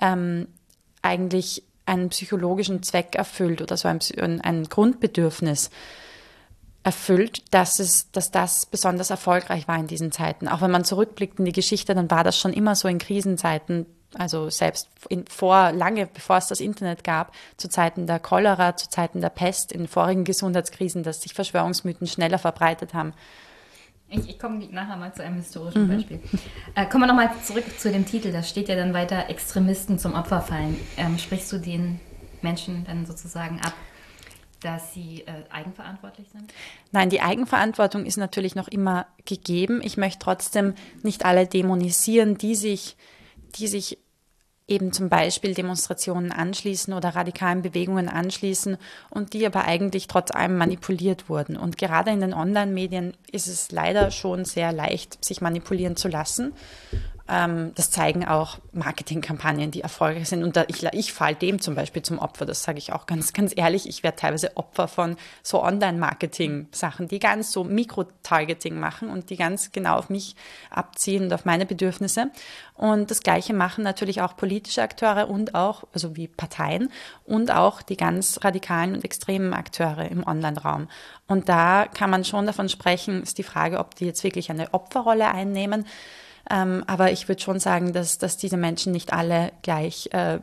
ähm, 0.00 0.48
eigentlich 1.02 1.62
einen 1.84 2.08
psychologischen 2.08 2.82
Zweck 2.82 3.16
erfüllt 3.16 3.60
oder 3.60 3.76
so 3.76 3.88
ein, 3.88 4.00
ein 4.40 4.64
Grundbedürfnis 4.64 5.70
erfüllt, 6.84 7.42
dass 7.52 7.78
es, 7.78 8.10
dass 8.10 8.30
das 8.30 8.66
besonders 8.66 9.10
erfolgreich 9.10 9.68
war 9.68 9.78
in 9.78 9.86
diesen 9.86 10.10
Zeiten. 10.10 10.48
Auch 10.48 10.60
wenn 10.62 10.70
man 10.70 10.84
zurückblickt 10.84 11.38
in 11.38 11.44
die 11.44 11.52
Geschichte, 11.52 11.94
dann 11.94 12.10
war 12.10 12.24
das 12.24 12.38
schon 12.38 12.52
immer 12.52 12.74
so 12.74 12.88
in 12.88 12.98
Krisenzeiten, 12.98 13.86
also 14.14 14.50
selbst 14.50 14.88
in, 15.08 15.24
vor, 15.26 15.72
lange 15.72 16.06
bevor 16.06 16.36
es 16.36 16.48
das 16.48 16.60
Internet 16.60 17.04
gab, 17.04 17.32
zu 17.56 17.68
Zeiten 17.68 18.06
der 18.06 18.18
Cholera, 18.18 18.76
zu 18.76 18.88
Zeiten 18.88 19.20
der 19.20 19.30
Pest, 19.30 19.72
in 19.72 19.86
vorigen 19.86 20.24
Gesundheitskrisen, 20.24 21.02
dass 21.02 21.22
sich 21.22 21.34
Verschwörungsmythen 21.34 22.06
schneller 22.06 22.38
verbreitet 22.38 22.94
haben. 22.94 23.12
Ich, 24.08 24.28
ich 24.28 24.38
komme 24.38 24.66
nachher 24.70 24.96
mal 24.96 25.14
zu 25.14 25.22
einem 25.22 25.36
historischen 25.36 25.88
Beispiel. 25.88 26.20
Äh, 26.74 26.86
kommen 26.86 27.04
wir 27.04 27.06
nochmal 27.06 27.30
zurück 27.42 27.64
zu 27.78 27.90
dem 27.90 28.04
Titel. 28.04 28.32
Da 28.32 28.42
steht 28.42 28.68
ja 28.68 28.76
dann 28.76 28.92
weiter, 28.92 29.30
Extremisten 29.30 29.98
zum 29.98 30.14
Opfer 30.14 30.42
fallen. 30.42 30.78
Ähm, 30.96 31.18
sprichst 31.18 31.50
du 31.52 31.58
den 31.58 32.00
Menschen 32.42 32.84
dann 32.84 33.06
sozusagen 33.06 33.60
ab, 33.60 33.72
dass 34.62 34.94
sie 34.94 35.22
äh, 35.22 35.44
eigenverantwortlich 35.50 36.28
sind? 36.30 36.52
Nein, 36.90 37.10
die 37.10 37.20
Eigenverantwortung 37.20 38.06
ist 38.06 38.16
natürlich 38.16 38.54
noch 38.54 38.68
immer 38.68 39.06
gegeben. 39.24 39.80
Ich 39.82 39.96
möchte 39.96 40.20
trotzdem 40.20 40.74
nicht 41.02 41.24
alle 41.24 41.46
dämonisieren, 41.46 42.38
die 42.38 42.54
sich, 42.54 42.96
die 43.56 43.66
sich 43.66 43.98
eben 44.68 44.92
zum 44.92 45.08
Beispiel 45.08 45.54
Demonstrationen 45.54 46.32
anschließen 46.32 46.94
oder 46.94 47.10
radikalen 47.10 47.62
Bewegungen 47.62 48.08
anschließen 48.08 48.78
und 49.10 49.34
die 49.34 49.44
aber 49.44 49.64
eigentlich 49.64 50.06
trotz 50.06 50.30
allem 50.30 50.56
manipuliert 50.56 51.28
wurden. 51.28 51.56
Und 51.56 51.78
gerade 51.78 52.10
in 52.10 52.20
den 52.20 52.32
Online-Medien 52.32 53.14
ist 53.30 53.48
es 53.48 53.70
leider 53.72 54.10
schon 54.10 54.44
sehr 54.44 54.72
leicht, 54.72 55.22
sich 55.24 55.40
manipulieren 55.40 55.96
zu 55.96 56.08
lassen. 56.08 56.52
Ähm, 57.28 57.72
das 57.74 57.90
zeigen 57.90 58.26
auch 58.26 58.58
Marketingkampagnen, 58.72 59.70
die 59.70 59.80
erfolgreich 59.80 60.28
sind. 60.28 60.42
Und 60.42 60.56
da, 60.56 60.64
ich, 60.68 60.82
ich 60.92 61.12
falle 61.12 61.36
dem 61.36 61.60
zum 61.60 61.74
Beispiel 61.74 62.02
zum 62.02 62.18
Opfer. 62.18 62.46
Das 62.46 62.62
sage 62.62 62.78
ich 62.78 62.92
auch 62.92 63.06
ganz, 63.06 63.32
ganz 63.32 63.52
ehrlich. 63.56 63.88
Ich 63.88 64.02
werde 64.02 64.16
teilweise 64.16 64.56
Opfer 64.56 64.88
von 64.88 65.16
so 65.42 65.62
Online-Marketing-Sachen, 65.62 67.08
die 67.08 67.18
ganz 67.18 67.52
so 67.52 67.64
Mikro-Targeting 67.64 68.78
machen 68.78 69.08
und 69.08 69.30
die 69.30 69.36
ganz 69.36 69.72
genau 69.72 69.96
auf 69.96 70.10
mich 70.10 70.36
abziehen 70.70 71.24
und 71.24 71.32
auf 71.32 71.44
meine 71.44 71.66
Bedürfnisse. 71.66 72.30
Und 72.74 73.10
das 73.10 73.20
Gleiche 73.20 73.54
machen 73.54 73.84
natürlich 73.84 74.22
auch 74.22 74.36
politische 74.36 74.82
Akteure 74.82 75.28
und 75.28 75.54
auch, 75.54 75.84
also 75.92 76.16
wie 76.16 76.26
Parteien 76.26 76.90
und 77.24 77.52
auch 77.52 77.82
die 77.82 77.96
ganz 77.96 78.40
radikalen 78.42 78.94
und 78.94 79.04
extremen 79.04 79.52
Akteure 79.54 80.10
im 80.10 80.26
Online-Raum. 80.26 80.88
Und 81.28 81.48
da 81.48 81.86
kann 81.86 82.10
man 82.10 82.24
schon 82.24 82.46
davon 82.46 82.68
sprechen, 82.68 83.22
ist 83.22 83.38
die 83.38 83.42
Frage, 83.42 83.78
ob 83.78 83.94
die 83.94 84.06
jetzt 84.06 84.24
wirklich 84.24 84.50
eine 84.50 84.74
Opferrolle 84.74 85.30
einnehmen 85.30 85.86
Ähm, 86.50 86.82
aber 86.86 87.12
ich 87.12 87.28
würde 87.28 87.40
schon 87.40 87.60
sagen, 87.60 87.92
dass, 87.92 88.18
dass 88.18 88.36
diese 88.36 88.56
Menschen 88.56 88.92
nicht 88.92 89.12
alle 89.12 89.52
gleich 89.62 90.08
äh, 90.12 90.38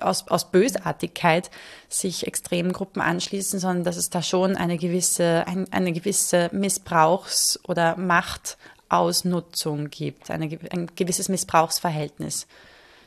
aus, 0.00 0.26
aus 0.28 0.50
Bösartigkeit 0.50 1.50
sich 1.88 2.26
Extremgruppen 2.26 3.00
anschließen, 3.00 3.60
sondern 3.60 3.84
dass 3.84 3.96
es 3.96 4.10
da 4.10 4.22
schon 4.22 4.56
eine 4.56 4.76
gewisse, 4.76 5.44
ein, 5.46 5.72
eine 5.72 5.92
gewisse 5.92 6.50
Missbrauchs- 6.52 7.60
oder 7.68 7.96
Machtausnutzung 7.96 9.88
gibt, 9.90 10.30
eine, 10.30 10.58
ein 10.70 10.90
gewisses 10.96 11.28
Missbrauchsverhältnis 11.28 12.46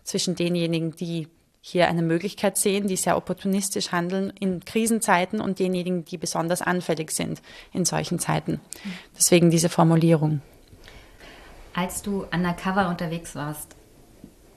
zwischen 0.04 0.36
denjenigen, 0.36 0.96
die 0.96 1.28
hier 1.62 1.90
eine 1.90 2.02
Möglichkeit 2.02 2.58
sehen, 2.58 2.88
die 2.88 2.96
sehr 2.96 3.18
opportunistisch 3.18 3.92
handeln 3.92 4.32
in 4.40 4.64
Krisenzeiten 4.64 5.42
und 5.42 5.60
denjenigen, 5.60 6.06
die 6.06 6.18
besonders 6.18 6.62
anfällig 6.62 7.12
sind 7.12 7.42
in 7.74 7.84
solchen 7.84 8.18
Zeiten. 8.18 8.62
Deswegen 9.16 9.52
diese 9.52 9.70
Formulierung. 9.70 10.42
Als 11.74 12.02
du 12.02 12.26
undercover 12.32 12.90
unterwegs 12.90 13.36
warst, 13.36 13.76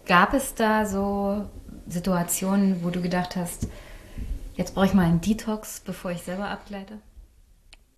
gab 0.06 0.34
es 0.34 0.54
da 0.54 0.86
so 0.86 1.48
Situationen, 1.86 2.82
wo 2.82 2.90
du 2.90 3.00
gedacht 3.00 3.36
hast, 3.36 3.68
jetzt 4.54 4.74
brauche 4.74 4.86
ich 4.86 4.94
mal 4.94 5.06
einen 5.06 5.20
Detox, 5.20 5.80
bevor 5.80 6.10
ich 6.10 6.22
selber 6.22 6.48
abgleite? 6.48 6.98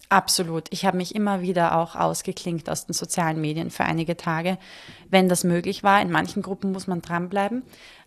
Absolut. 0.08 0.66
Ich 0.70 0.84
habe 0.84 0.98
mich 0.98 1.14
immer 1.14 1.40
wieder 1.40 1.76
auch 1.76 1.96
ausgeklinkt 1.96 2.68
aus 2.68 2.86
den 2.86 2.92
sozialen 2.92 3.40
Medien 3.40 3.70
für 3.70 3.84
einige 3.84 4.16
Tage, 4.16 4.58
wenn 5.08 5.28
das 5.28 5.44
möglich 5.44 5.82
war. 5.82 6.00
In 6.02 6.10
manchen 6.10 6.42
Gruppen 6.42 6.72
muss 6.72 6.86
man 6.86 7.02
dranbleiben. 7.02 7.62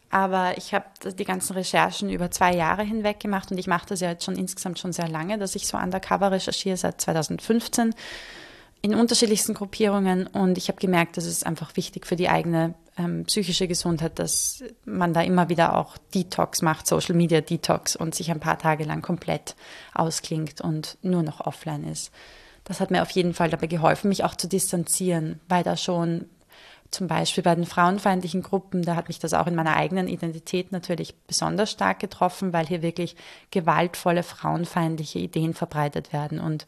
Aber 0.10 0.58
ich 0.58 0.74
habe 0.74 0.86
die 1.04 1.26
ganzen 1.26 1.54
Recherchen 1.54 2.10
über 2.10 2.32
zwei 2.32 2.56
Jahre 2.56 2.84
hinweg 2.84 3.20
gemacht 3.20 3.52
und 3.52 3.58
ich 3.58 3.68
mache 3.68 3.88
das 3.88 4.00
ja 4.00 4.12
jetzt 4.12 4.24
schon 4.24 4.38
insgesamt 4.38 4.80
schon 4.80 4.94
sehr 4.94 5.10
lange, 5.10 5.38
dass 5.38 5.56
ich 5.56 5.68
so 5.68 5.78
undercover 5.78 6.32
recherchiere 6.32 6.78
seit 6.78 7.02
2015 7.02 7.94
in 8.82 8.96
unterschiedlichsten 8.96 9.54
Gruppierungen 9.54 10.28
und 10.28 10.58
ich 10.58 10.68
habe 10.68 10.80
gemerkt, 10.80 11.18
dass 11.18 11.26
es 11.26 11.44
einfach 11.44 11.76
wichtig 11.76 12.06
für 12.06 12.16
die 12.16 12.30
eigene 12.30 12.76
ähm, 12.98 13.26
psychische 13.26 13.68
Gesundheit, 13.68 14.20
dass 14.20 14.64
man 14.86 15.14
da 15.14 15.22
immer 15.22 15.50
wieder 15.50 15.76
auch 15.76 15.98
Detox 16.14 16.62
macht, 16.62 16.88
Social 16.88 17.16
Media 17.16 17.42
Detox 17.42 17.96
und 17.96 18.16
sich 18.16 18.32
ein 18.32 18.40
paar 18.40 18.58
Tage 18.58 18.84
lang 18.84 19.02
komplett 19.02 19.56
ausklingt 19.94 20.62
und 20.62 20.98
nur 21.02 21.24
noch 21.24 21.42
offline 21.42 21.84
ist. 21.86 22.12
Das 22.64 22.80
hat 22.80 22.92
mir 22.92 23.02
auf 23.02 23.12
jeden 23.12 23.34
Fall 23.34 23.50
dabei 23.50 23.68
geholfen, 23.68 24.10
mich 24.10 24.24
auch 24.24 24.36
zu 24.36 24.48
distanzieren, 24.48 25.40
weil 25.48 25.64
da 25.64 25.78
schon 25.78 26.26
zum 26.92 27.08
Beispiel 27.08 27.44
bei 27.44 27.56
den 27.56 27.66
frauenfeindlichen 27.66 28.42
Gruppen, 28.42 28.82
da 28.82 28.96
hat 28.96 29.10
mich 29.10 29.20
das 29.20 29.34
auch 29.34 29.48
in 29.48 29.56
meiner 29.56 29.76
eigenen 29.76 30.08
Identität 30.08 30.72
natürlich 30.72 31.16
besonders 31.28 31.72
stark 31.72 32.00
getroffen, 32.00 32.54
weil 32.54 32.66
hier 32.66 32.82
wirklich 32.82 33.16
gewaltvolle 33.52 34.24
frauenfeindliche 34.24 35.20
Ideen 35.20 35.54
verbreitet 35.54 36.14
werden 36.14 36.40
und 36.40 36.66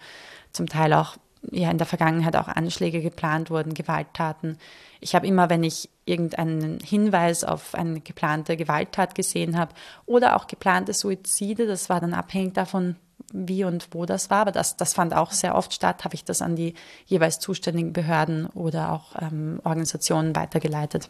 zum 0.52 0.68
Teil 0.68 0.94
auch 0.94 1.18
ja 1.52 1.72
in 1.72 1.78
der 1.78 1.88
Vergangenheit 1.88 2.36
auch 2.36 2.48
Anschläge 2.48 3.02
geplant 3.02 3.50
wurden, 3.50 3.74
Gewalttaten. 3.74 4.58
Ich 5.00 5.16
habe 5.16 5.28
immer, 5.28 5.50
wenn 5.50 5.64
ich 5.64 5.90
irgendeinen 6.06 6.80
Hinweis 6.80 7.44
auf 7.44 7.76
eine 7.76 8.02
geplante 8.02 8.58
Gewalttat 8.58 9.16
gesehen 9.16 9.58
habe 9.58 9.74
oder 10.06 10.36
auch 10.36 10.48
geplante 10.48 10.94
Suizide, 10.94 11.68
das 11.68 11.90
war 11.90 12.02
dann 12.02 12.14
abhängig 12.14 12.54
davon, 12.54 12.96
wie 13.32 13.64
und 13.64 13.90
wo 13.92 14.06
das 14.06 14.30
war, 14.30 14.40
aber 14.40 14.52
das, 14.52 14.76
das 14.76 14.94
fand 14.94 15.14
auch 15.14 15.32
sehr 15.32 15.56
oft 15.56 15.74
statt, 15.74 16.04
habe 16.04 16.16
ich 16.16 16.24
das 16.24 16.42
an 16.42 16.56
die 16.56 16.74
jeweils 17.06 17.40
zuständigen 17.40 17.94
Behörden 17.94 18.48
oder 18.48 18.92
auch 18.92 19.16
ähm, 19.22 19.60
Organisationen 19.64 20.36
weitergeleitet. 20.36 21.10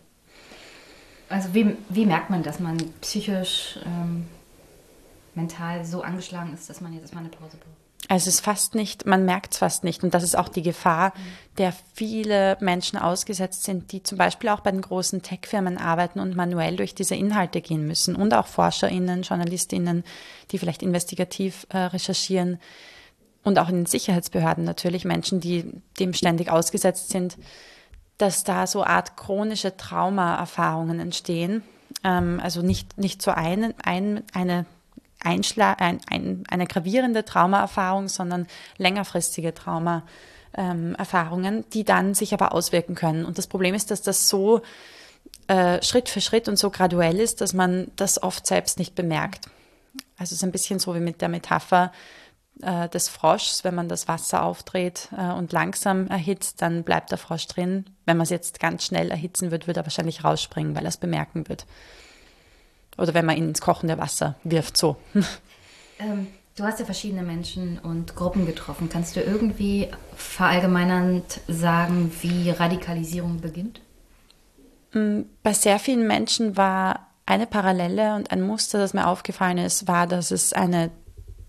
Also 1.30 1.54
wie, 1.54 1.78
wie 1.90 2.06
merkt 2.06 2.30
man, 2.30 2.44
dass 2.44 2.60
man 2.60 2.78
psychisch, 3.02 3.80
ähm, 3.86 4.28
mental 5.36 5.86
so 5.86 6.02
angeschlagen 6.02 6.54
ist, 6.54 6.70
dass 6.70 6.82
man 6.82 6.92
jetzt 6.94 7.04
erstmal 7.04 7.24
eine 7.24 7.32
Pause 7.32 7.58
braucht? 7.58 7.79
Also 8.10 8.28
es 8.28 8.36
ist 8.36 8.40
fast 8.42 8.74
nicht, 8.74 9.06
man 9.06 9.24
merkt 9.24 9.54
es 9.54 9.60
fast 9.60 9.84
nicht. 9.84 10.04
Und 10.04 10.16
das 10.16 10.24
ist 10.24 10.36
auch 10.36 10.50
die 10.50 10.64
Gefahr, 10.64 11.14
der 11.60 11.72
viele 11.94 12.58
Menschen 12.60 12.98
ausgesetzt 12.98 13.66
sind, 13.66 13.92
die 13.92 14.02
zum 14.02 14.18
Beispiel 14.18 14.50
auch 14.50 14.62
bei 14.62 14.72
den 14.72 14.82
großen 14.82 15.22
Tech-Firmen 15.22 15.78
arbeiten 15.78 16.20
und 16.20 16.36
manuell 16.36 16.76
durch 16.76 16.96
diese 16.96 17.14
Inhalte 17.14 17.62
gehen 17.62 17.86
müssen. 17.86 18.16
Und 18.16 18.34
auch 18.34 18.48
ForscherInnen, 18.48 19.22
JournalistInnen, 19.22 20.04
die 20.50 20.58
vielleicht 20.58 20.82
investigativ 20.82 21.68
äh, 21.70 21.78
recherchieren. 21.78 22.58
Und 23.44 23.60
auch 23.60 23.70
in 23.70 23.76
den 23.76 23.86
Sicherheitsbehörden 23.86 24.64
natürlich 24.64 25.06
Menschen, 25.06 25.40
die 25.40 25.72
dem 26.00 26.16
ständig 26.16 26.50
ausgesetzt 26.50 27.12
sind, 27.12 27.38
dass 28.18 28.44
da 28.44 28.66
so 28.66 28.84
Art 28.84 29.18
chronische 29.18 29.78
Traumaerfahrungen 29.78 31.00
entstehen. 31.00 31.62
Ähm, 32.04 32.40
also 32.44 32.64
nicht, 32.64 32.98
nicht 32.98 33.22
so 33.22 33.30
ein, 33.30 33.76
ein, 33.84 34.24
eine 34.34 34.66
Einschla 35.24 35.74
ein, 35.74 36.00
ein, 36.10 36.44
eine 36.50 36.68
gravierende 36.68 37.26
Traumaerfahrung, 37.26 38.08
sondern 38.08 38.48
längerfristige 38.78 39.54
Traumaerfahrungen, 39.54 41.56
ähm, 41.56 41.66
die 41.74 41.84
dann 41.84 42.14
sich 42.14 42.34
aber 42.34 42.54
auswirken 42.54 42.96
können. 42.96 43.26
Und 43.26 43.38
das 43.38 43.48
Problem 43.48 43.76
ist, 43.76 43.92
dass 43.92 44.02
das 44.02 44.28
so 44.28 44.62
äh, 45.48 45.82
Schritt 45.84 46.10
für 46.10 46.22
Schritt 46.22 46.48
und 46.48 46.58
so 46.58 46.70
graduell 46.70 47.20
ist, 47.20 47.42
dass 47.42 47.54
man 47.54 47.92
das 47.96 48.22
oft 48.22 48.48
selbst 48.48 48.80
nicht 48.80 48.96
bemerkt. 48.96 49.48
Also 50.18 50.34
es 50.34 50.34
ist 50.34 50.44
ein 50.44 50.52
bisschen 50.52 50.80
so 50.80 50.96
wie 50.96 51.00
mit 51.00 51.22
der 51.22 51.30
Metapher 51.30 51.92
äh, 52.62 52.90
des 52.90 53.10
Froschs, 53.10 53.64
wenn 53.64 53.76
man 53.76 53.90
das 53.90 54.08
Wasser 54.08 54.44
aufdreht 54.44 55.10
äh, 55.18 55.32
und 55.32 55.54
langsam 55.54 56.08
erhitzt, 56.08 56.62
dann 56.62 56.84
bleibt 56.84 57.12
der 57.12 57.18
Frosch 57.18 57.48
drin. 57.48 57.86
Wenn 58.06 58.18
man 58.18 58.26
es 58.26 58.30
jetzt 58.30 58.60
ganz 58.60 58.86
schnell 58.86 59.12
erhitzen 59.12 59.52
wird, 59.52 59.68
wird 59.68 59.78
er 59.78 59.86
wahrscheinlich 59.86 60.24
rausspringen, 60.24 60.76
weil 60.76 60.84
er 60.84 60.90
es 60.90 60.98
bemerken 60.98 61.48
wird. 61.48 61.66
Oder 63.00 63.14
wenn 63.14 63.26
man 63.26 63.38
ihn 63.38 63.50
ins 63.50 63.62
kochende 63.62 63.98
Wasser 63.98 64.36
wirft, 64.44 64.78
so. 64.78 64.98
Ähm, 66.02 66.28
du 66.56 66.64
hast 66.64 66.80
ja 66.80 66.86
verschiedene 66.86 67.24
Menschen 67.24 67.78
und 67.78 68.16
Gruppen 68.16 68.46
getroffen. 68.46 68.88
Kannst 68.88 69.18
du 69.18 69.20
irgendwie 69.22 69.90
verallgemeinernd 70.16 71.42
sagen, 71.50 72.10
wie 72.22 72.52
Radikalisierung 72.52 73.42
beginnt? 73.42 73.82
Mm, 74.94 75.24
bei 75.44 75.52
sehr 75.52 75.78
vielen 75.78 76.08
Menschen 76.08 76.56
war 76.56 77.08
eine 77.26 77.48
Parallele 77.48 78.16
und 78.16 78.32
ein 78.32 78.42
Muster, 78.42 78.80
das 78.80 78.94
mir 78.94 79.08
aufgefallen 79.08 79.58
ist, 79.58 79.90
war, 79.90 80.08
dass 80.08 80.32
es 80.32 80.54
eine 80.54 80.90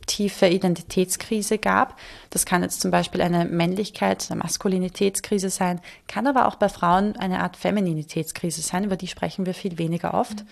tiefe 0.07 0.49
Identitätskrise 0.49 1.59
gab. 1.59 1.97
Das 2.31 2.45
kann 2.45 2.63
jetzt 2.63 2.81
zum 2.81 2.91
Beispiel 2.91 3.23
eine 3.23 3.45
Männlichkeit, 3.45 4.27
eine 4.31 4.41
Maskulinitätskrise 4.41 5.49
sein, 5.49 5.81
kann 6.09 6.27
aber 6.27 6.49
auch 6.49 6.57
bei 6.57 6.69
Frauen 6.69 7.17
eine 7.17 7.41
Art 7.41 7.57
Femininitätskrise 7.57 8.63
sein, 8.63 8.83
über 8.83 8.97
die 8.97 9.07
sprechen 9.07 9.47
wir 9.47 9.55
viel 9.55 9.79
weniger 9.79 10.13
oft. 10.13 10.41
Mhm 10.41 10.49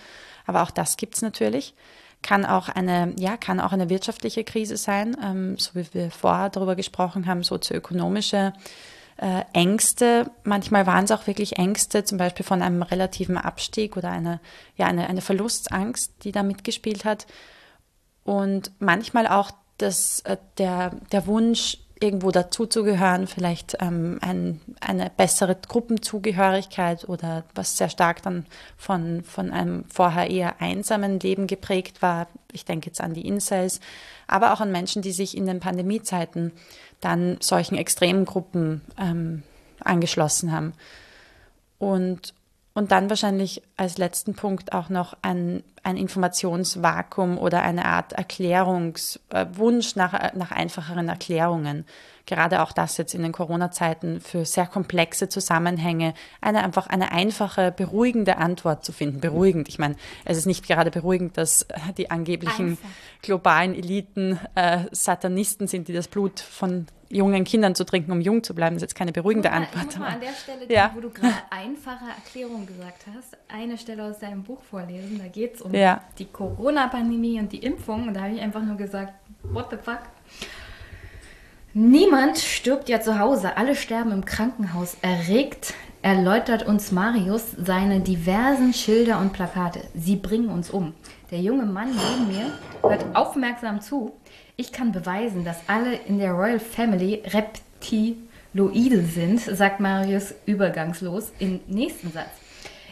aber 0.48 0.62
auch 0.62 0.70
das 0.70 0.96
gibt 0.96 1.14
es 1.14 1.22
natürlich. 1.22 1.74
Kann 2.22 2.44
auch 2.44 2.68
eine, 2.68 3.14
ja, 3.18 3.36
kann 3.36 3.60
auch 3.60 3.72
eine 3.72 3.90
wirtschaftliche 3.90 4.42
Krise 4.42 4.76
sein, 4.76 5.16
ähm, 5.22 5.58
so 5.58 5.74
wie 5.74 5.86
wir 5.92 6.10
vorher 6.10 6.48
darüber 6.48 6.74
gesprochen 6.74 7.26
haben, 7.26 7.44
sozioökonomische 7.44 8.54
äh, 9.18 9.42
Ängste. 9.52 10.30
Manchmal 10.44 10.86
waren 10.86 11.04
es 11.04 11.12
auch 11.12 11.26
wirklich 11.26 11.58
Ängste, 11.58 12.04
zum 12.04 12.16
Beispiel 12.18 12.46
von 12.46 12.62
einem 12.62 12.82
relativen 12.82 13.36
Abstieg 13.36 13.96
oder 13.96 14.10
eine, 14.10 14.40
ja, 14.76 14.86
eine, 14.86 15.06
eine 15.08 15.20
Verlustangst, 15.20 16.24
die 16.24 16.32
da 16.32 16.42
mitgespielt 16.42 17.04
hat. 17.04 17.26
Und 18.24 18.72
manchmal 18.78 19.26
auch 19.26 19.50
das, 19.76 20.20
äh, 20.20 20.38
der, 20.56 20.92
der 21.12 21.26
Wunsch, 21.26 21.78
irgendwo 22.00 22.30
dazuzugehören, 22.30 23.26
vielleicht 23.26 23.76
ähm, 23.80 24.18
ein, 24.20 24.60
eine 24.80 25.10
bessere 25.16 25.56
Gruppenzugehörigkeit 25.56 27.08
oder 27.08 27.44
was 27.54 27.76
sehr 27.76 27.88
stark 27.88 28.22
dann 28.22 28.46
von, 28.76 29.22
von 29.24 29.50
einem 29.50 29.84
vorher 29.88 30.30
eher 30.30 30.60
einsamen 30.60 31.18
Leben 31.20 31.46
geprägt 31.46 32.02
war. 32.02 32.28
Ich 32.52 32.64
denke 32.64 32.86
jetzt 32.86 33.00
an 33.00 33.14
die 33.14 33.26
Incels, 33.26 33.80
aber 34.26 34.52
auch 34.52 34.60
an 34.60 34.72
Menschen, 34.72 35.02
die 35.02 35.12
sich 35.12 35.36
in 35.36 35.46
den 35.46 35.60
Pandemiezeiten 35.60 36.52
dann 37.00 37.38
solchen 37.40 37.76
extremen 37.76 38.24
Gruppen 38.24 38.82
ähm, 38.98 39.42
angeschlossen 39.80 40.52
haben. 40.52 40.72
Und, 41.78 42.34
und 42.78 42.92
dann 42.92 43.10
wahrscheinlich 43.10 43.60
als 43.76 43.98
letzten 43.98 44.34
Punkt 44.34 44.72
auch 44.72 44.88
noch 44.88 45.16
ein, 45.22 45.64
ein 45.82 45.96
Informationsvakuum 45.96 47.36
oder 47.36 47.62
eine 47.62 47.86
Art 47.86 48.12
Erklärungswunsch 48.12 49.96
äh, 49.96 49.98
nach, 49.98 50.32
nach 50.34 50.52
einfacheren 50.52 51.08
Erklärungen. 51.08 51.86
Gerade 52.24 52.62
auch 52.62 52.70
das 52.70 52.96
jetzt 52.96 53.16
in 53.16 53.24
den 53.24 53.32
Corona-Zeiten 53.32 54.20
für 54.20 54.44
sehr 54.44 54.68
komplexe 54.68 55.28
Zusammenhänge, 55.28 56.14
eine 56.40 56.62
einfach 56.62 56.86
eine 56.86 57.10
einfache, 57.10 57.72
beruhigende 57.72 58.36
Antwort 58.36 58.84
zu 58.84 58.92
finden. 58.92 59.18
Beruhigend. 59.18 59.68
Ich 59.68 59.80
meine, 59.80 59.96
es 60.24 60.38
ist 60.38 60.46
nicht 60.46 60.64
gerade 60.64 60.92
beruhigend, 60.92 61.36
dass 61.36 61.66
die 61.96 62.12
angeblichen 62.12 62.70
Einfach. 62.70 62.88
globalen 63.22 63.74
Eliten 63.74 64.38
äh, 64.54 64.84
Satanisten 64.92 65.66
sind, 65.66 65.88
die 65.88 65.94
das 65.94 66.06
Blut 66.06 66.38
von 66.38 66.86
jungen 67.10 67.44
Kindern 67.44 67.74
zu 67.74 67.84
trinken, 67.84 68.12
um 68.12 68.20
jung 68.20 68.42
zu 68.42 68.54
bleiben, 68.54 68.76
ist 68.76 68.82
jetzt 68.82 68.94
keine 68.94 69.12
beruhigende 69.12 69.48
mal, 69.48 69.56
Antwort. 69.56 69.86
Ich 69.90 69.98
mal 69.98 70.08
an 70.08 70.20
der 70.20 70.32
Stelle, 70.32 70.72
ja. 70.72 70.90
wo 70.94 71.00
du 71.00 71.10
gerade 71.10 71.34
einfache 71.50 72.04
Erklärung 72.16 72.66
gesagt 72.66 73.04
hast, 73.14 73.36
eine 73.48 73.78
Stelle 73.78 74.04
aus 74.04 74.18
deinem 74.18 74.42
Buch 74.42 74.62
vorlesen. 74.62 75.18
Da 75.18 75.28
geht 75.28 75.56
es 75.56 75.62
um 75.62 75.74
ja. 75.74 76.02
die 76.18 76.26
Corona-Pandemie 76.26 77.40
und 77.40 77.52
die 77.52 77.58
Impfung. 77.58 78.08
Und 78.08 78.14
da 78.14 78.22
habe 78.22 78.34
ich 78.34 78.40
einfach 78.40 78.62
nur 78.62 78.76
gesagt, 78.76 79.12
what 79.42 79.68
the 79.70 79.76
fuck? 79.76 80.00
Niemand 81.74 82.38
stirbt 82.38 82.88
ja 82.88 83.00
zu 83.00 83.18
Hause, 83.18 83.56
alle 83.56 83.76
sterben 83.76 84.10
im 84.10 84.24
Krankenhaus. 84.24 84.96
Erregt 85.02 85.74
erläutert 86.02 86.66
uns 86.66 86.92
Marius 86.92 87.44
seine 87.56 88.00
diversen 88.00 88.72
Schilder 88.72 89.20
und 89.20 89.32
Plakate. 89.32 89.80
Sie 89.94 90.16
bringen 90.16 90.48
uns 90.48 90.70
um. 90.70 90.94
Der 91.30 91.40
junge 91.40 91.66
Mann 91.66 91.90
neben 91.90 92.28
mir 92.28 92.52
hört 92.82 93.04
aufmerksam 93.14 93.80
zu. 93.80 94.12
Ich 94.60 94.72
kann 94.72 94.92
beweisen, 94.92 95.44
dass 95.44 95.56
alle 95.68 95.94
in 95.94 96.18
der 96.18 96.32
Royal 96.32 96.58
Family 96.58 97.22
Repti 97.26 97.62
Reptiloide 97.78 99.02
sind, 99.04 99.40
sagt 99.40 99.80
Marius 99.80 100.34
übergangslos 100.46 101.32
im 101.38 101.60
nächsten 101.66 102.12
Satz. 102.12 102.30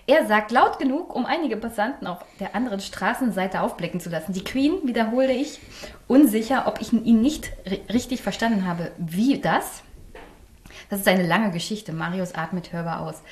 Er 0.06 0.26
sagt 0.26 0.52
laut 0.52 0.78
genug, 0.78 1.14
um 1.14 1.26
einige 1.26 1.56
Passanten 1.56 2.06
auf 2.06 2.18
der 2.38 2.54
anderen 2.54 2.78
Straßenseite 2.78 3.60
aufblicken 3.60 3.98
zu 3.98 4.08
lassen. 4.08 4.32
Die 4.32 4.44
Queen, 4.44 4.74
wiederhole 4.84 5.32
ich, 5.32 5.58
unsicher, 6.06 6.68
ob 6.68 6.80
ich 6.80 6.92
ihn 6.92 7.20
nicht 7.20 7.50
richtig 7.92 8.22
verstanden 8.22 8.66
habe. 8.66 8.92
Wie 8.98 9.40
das? 9.40 9.82
Das 10.88 11.00
ist 11.00 11.08
eine 11.08 11.26
lange 11.26 11.50
Geschichte. 11.50 11.92
Marius 11.92 12.36
atmet 12.36 12.72
hörbar 12.72 13.00
aus. 13.00 13.22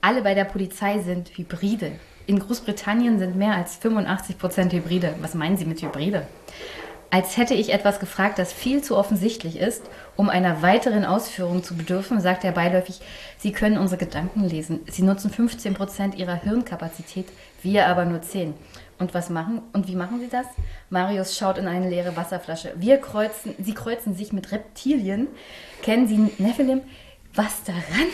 Alle 0.00 0.22
bei 0.22 0.34
der 0.34 0.44
Polizei 0.44 0.98
sind 0.98 1.38
Hybride. 1.38 1.92
In 2.26 2.40
Großbritannien 2.40 3.20
sind 3.20 3.36
mehr 3.36 3.54
als 3.54 3.76
85 3.76 4.38
Prozent 4.38 4.72
Hybride. 4.72 5.14
Was 5.20 5.34
meinen 5.34 5.56
Sie 5.56 5.64
mit 5.64 5.80
Hybride? 5.80 6.26
Als 7.16 7.38
hätte 7.38 7.54
ich 7.54 7.72
etwas 7.72 7.98
gefragt, 7.98 8.38
das 8.38 8.52
viel 8.52 8.82
zu 8.82 8.94
offensichtlich 8.94 9.58
ist, 9.58 9.82
um 10.16 10.28
einer 10.28 10.60
weiteren 10.60 11.06
Ausführung 11.06 11.64
zu 11.64 11.74
bedürfen, 11.74 12.20
sagt 12.20 12.44
er 12.44 12.52
beiläufig, 12.52 13.00
Sie 13.38 13.52
können 13.52 13.78
unsere 13.78 13.98
Gedanken 13.98 14.46
lesen. 14.46 14.80
Sie 14.90 15.00
nutzen 15.00 15.30
15 15.30 15.72
Prozent 15.72 16.14
Ihrer 16.16 16.34
Hirnkapazität, 16.34 17.24
wir 17.62 17.86
aber 17.86 18.04
nur 18.04 18.20
10. 18.20 18.52
Und 18.98 19.14
was 19.14 19.30
machen? 19.30 19.62
Und 19.72 19.88
wie 19.88 19.96
machen 19.96 20.20
Sie 20.20 20.28
das? 20.28 20.44
Marius 20.90 21.38
schaut 21.38 21.56
in 21.56 21.68
eine 21.68 21.88
leere 21.88 22.14
Wasserflasche. 22.18 22.74
Wir 22.76 22.98
kreuzen, 22.98 23.54
Sie 23.58 23.72
kreuzen 23.72 24.14
sich 24.14 24.34
mit 24.34 24.52
Reptilien. 24.52 25.28
Kennen 25.80 26.08
Sie 26.08 26.18
Nephilim? 26.36 26.82
Was 27.32 27.64
daran 27.64 28.08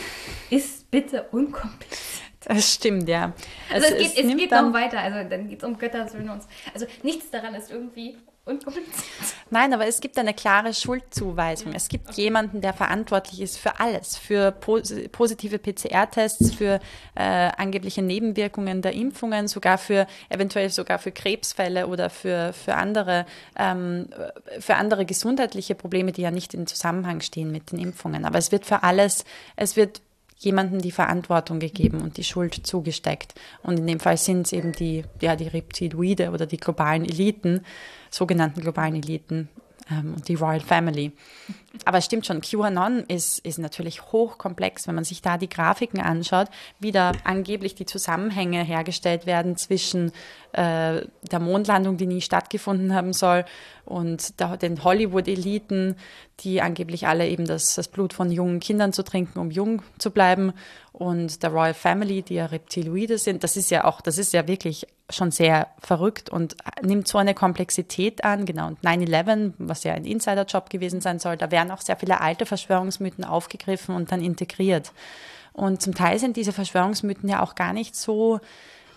ist 0.49 0.89
bitte 0.91 1.23
unkompliziert. 1.23 1.99
Das 2.45 2.73
stimmt, 2.73 3.09
ja. 3.09 3.33
Also 3.69 3.85
es, 3.87 3.91
es 3.91 4.15
geht, 4.15 4.25
es 4.31 4.37
geht 4.37 4.51
noch 4.51 4.71
weiter. 4.71 4.99
Also 4.99 5.29
dann 5.29 5.49
geht 5.49 5.61
es 5.61 5.67
um 5.67 5.77
Göttersöhne 5.77 6.31
und 6.31 6.41
so. 6.41 6.47
Also 6.73 6.85
nichts 7.03 7.29
daran 7.31 7.53
ist 7.53 7.69
irgendwie 7.69 8.15
unkompliziert. 8.45 8.95
Nein, 9.49 9.73
aber 9.73 9.87
es 9.87 10.01
gibt 10.01 10.17
eine 10.17 10.33
klare 10.33 10.73
Schuldzuweisung. 10.73 11.73
Es 11.73 11.87
gibt 11.87 12.11
jemanden, 12.13 12.61
der 12.61 12.73
verantwortlich 12.73 13.41
ist 13.41 13.57
für 13.57 13.79
alles, 13.79 14.17
für 14.17 14.51
positive 14.51 15.59
PCR-Tests, 15.59 16.53
für 16.55 16.79
äh, 17.15 17.21
angebliche 17.21 18.01
Nebenwirkungen 18.01 18.81
der 18.81 18.93
Impfungen, 18.93 19.47
sogar 19.47 19.77
für 19.77 20.07
eventuell 20.29 20.69
sogar 20.69 20.99
für 20.99 21.11
Krebsfälle 21.11 21.87
oder 21.87 22.09
für, 22.09 22.53
für 22.53 22.75
andere 22.75 23.25
ähm, 23.57 24.09
für 24.59 24.75
andere 24.75 25.05
gesundheitliche 25.05 25.75
Probleme, 25.75 26.11
die 26.11 26.21
ja 26.21 26.31
nicht 26.31 26.53
in 26.53 26.67
Zusammenhang 26.67 27.21
stehen 27.21 27.51
mit 27.51 27.71
den 27.71 27.79
Impfungen. 27.79 28.25
Aber 28.25 28.37
es 28.37 28.51
wird 28.51 28.65
für 28.65 28.83
alles, 28.83 29.25
es 29.55 29.75
wird 29.75 30.01
jemandem 30.43 30.81
die 30.81 30.91
Verantwortung 30.91 31.59
gegeben 31.59 32.01
und 32.01 32.17
die 32.17 32.23
Schuld 32.23 32.67
zugesteckt. 32.67 33.33
Und 33.61 33.79
in 33.79 33.87
dem 33.87 33.99
Fall 33.99 34.17
sind 34.17 34.47
es 34.47 34.53
eben 34.53 34.73
die, 34.73 35.03
ja, 35.21 35.35
die 35.35 35.47
Reptiloide 35.47 36.31
oder 36.31 36.45
die 36.45 36.57
globalen 36.57 37.05
Eliten, 37.05 37.65
sogenannten 38.13 38.61
globalen 38.61 38.95
Eliten 38.95 39.49
ähm, 39.89 40.13
und 40.15 40.27
die 40.27 40.35
Royal 40.35 40.59
Family. 40.59 41.11
Aber 41.85 41.97
es 41.97 42.05
stimmt 42.05 42.27
schon, 42.27 42.41
QAnon 42.41 43.03
ist, 43.07 43.39
ist 43.39 43.57
natürlich 43.57 44.11
hochkomplex, 44.11 44.87
wenn 44.87 44.93
man 44.93 45.03
sich 45.03 45.23
da 45.23 45.39
die 45.39 45.49
Grafiken 45.49 45.99
anschaut, 45.99 46.47
wie 46.79 46.91
da 46.91 47.13
angeblich 47.23 47.73
die 47.73 47.87
Zusammenhänge 47.87 48.63
hergestellt 48.63 49.25
werden 49.25 49.57
zwischen 49.57 50.11
äh, 50.51 51.01
der 51.31 51.39
Mondlandung, 51.39 51.97
die 51.97 52.05
nie 52.05 52.21
stattgefunden 52.21 52.93
haben 52.93 53.13
soll, 53.13 53.45
und 53.85 54.39
der, 54.39 54.55
den 54.55 54.81
Hollywood-Eliten, 54.83 55.95
die 56.39 56.61
angeblich 56.61 57.05
alle 57.07 57.27
eben 57.27 57.45
das, 57.45 57.75
das 57.75 57.89
Blut 57.89 58.13
von 58.13 58.31
jungen 58.31 58.59
Kindern 58.59 58.93
zu 58.93 59.03
trinken, 59.03 59.39
um 59.39 59.51
jung 59.51 59.81
zu 59.97 60.11
bleiben, 60.11 60.53
und 60.93 61.41
der 61.41 61.49
Royal 61.49 61.73
Family, 61.73 62.21
die 62.21 62.35
ja 62.35 62.45
Reptiloide 62.45 63.17
sind. 63.17 63.43
Das 63.43 63.57
ist 63.57 63.71
ja 63.71 63.83
auch, 63.83 63.99
das 63.99 64.19
ist 64.19 64.31
ja 64.31 64.47
wirklich 64.47 64.85
schon 65.09 65.31
sehr 65.31 65.67
verrückt 65.79 66.29
und 66.29 66.55
nimmt 66.81 67.07
so 67.07 67.17
eine 67.17 67.33
Komplexität 67.33 68.23
an. 68.23 68.45
Genau, 68.45 68.67
und 68.67 68.79
9-11, 68.81 69.53
was 69.57 69.83
ja 69.83 69.93
ein 69.93 70.05
Insider-Job 70.05 70.69
gewesen 70.69 71.01
sein 71.01 71.17
soll, 71.17 71.35
da 71.35 71.49
werden 71.49 71.62
auch 71.71 71.81
sehr 71.81 71.97
viele 71.97 72.21
alte 72.21 72.45
Verschwörungsmythen 72.45 73.23
aufgegriffen 73.23 73.95
und 73.95 74.11
dann 74.11 74.21
integriert. 74.21 74.91
Und 75.53 75.81
zum 75.81 75.93
Teil 75.93 76.19
sind 76.19 76.35
diese 76.35 76.51
Verschwörungsmythen 76.51 77.29
ja 77.29 77.43
auch 77.43 77.55
gar 77.55 77.73
nicht 77.73 77.95
so 77.95 78.39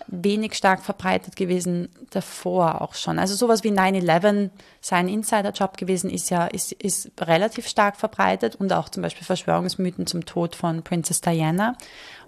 wenig 0.07 0.55
stark 0.55 0.83
verbreitet 0.83 1.35
gewesen 1.35 1.89
davor 2.09 2.81
auch 2.81 2.93
schon. 2.95 3.19
Also 3.19 3.35
sowas 3.35 3.63
wie 3.63 3.71
9-11, 3.71 4.49
sein 4.79 5.09
Insider-Job 5.09 5.77
gewesen, 5.77 6.09
ist 6.09 6.29
ja 6.29 6.47
ist, 6.47 6.71
ist 6.71 7.11
relativ 7.19 7.67
stark 7.67 7.97
verbreitet 7.97 8.55
und 8.55 8.71
auch 8.71 8.89
zum 8.89 9.03
Beispiel 9.03 9.25
Verschwörungsmythen 9.25 10.07
zum 10.07 10.25
Tod 10.25 10.55
von 10.55 10.81
Princess 10.83 11.21
Diana. 11.21 11.75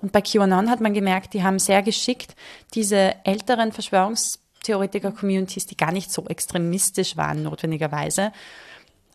Und 0.01 0.11
bei 0.11 0.21
QAnon 0.21 0.69
hat 0.69 0.81
man 0.81 0.93
gemerkt, 0.93 1.33
die 1.33 1.43
haben 1.43 1.59
sehr 1.59 1.81
geschickt 1.81 2.35
diese 2.73 3.15
älteren 3.23 3.71
Verschwörungstheoretiker-Communities, 3.71 5.65
die 5.65 5.77
gar 5.77 5.93
nicht 5.93 6.11
so 6.11 6.25
extremistisch 6.25 7.15
waren 7.15 7.43
notwendigerweise, 7.43 8.33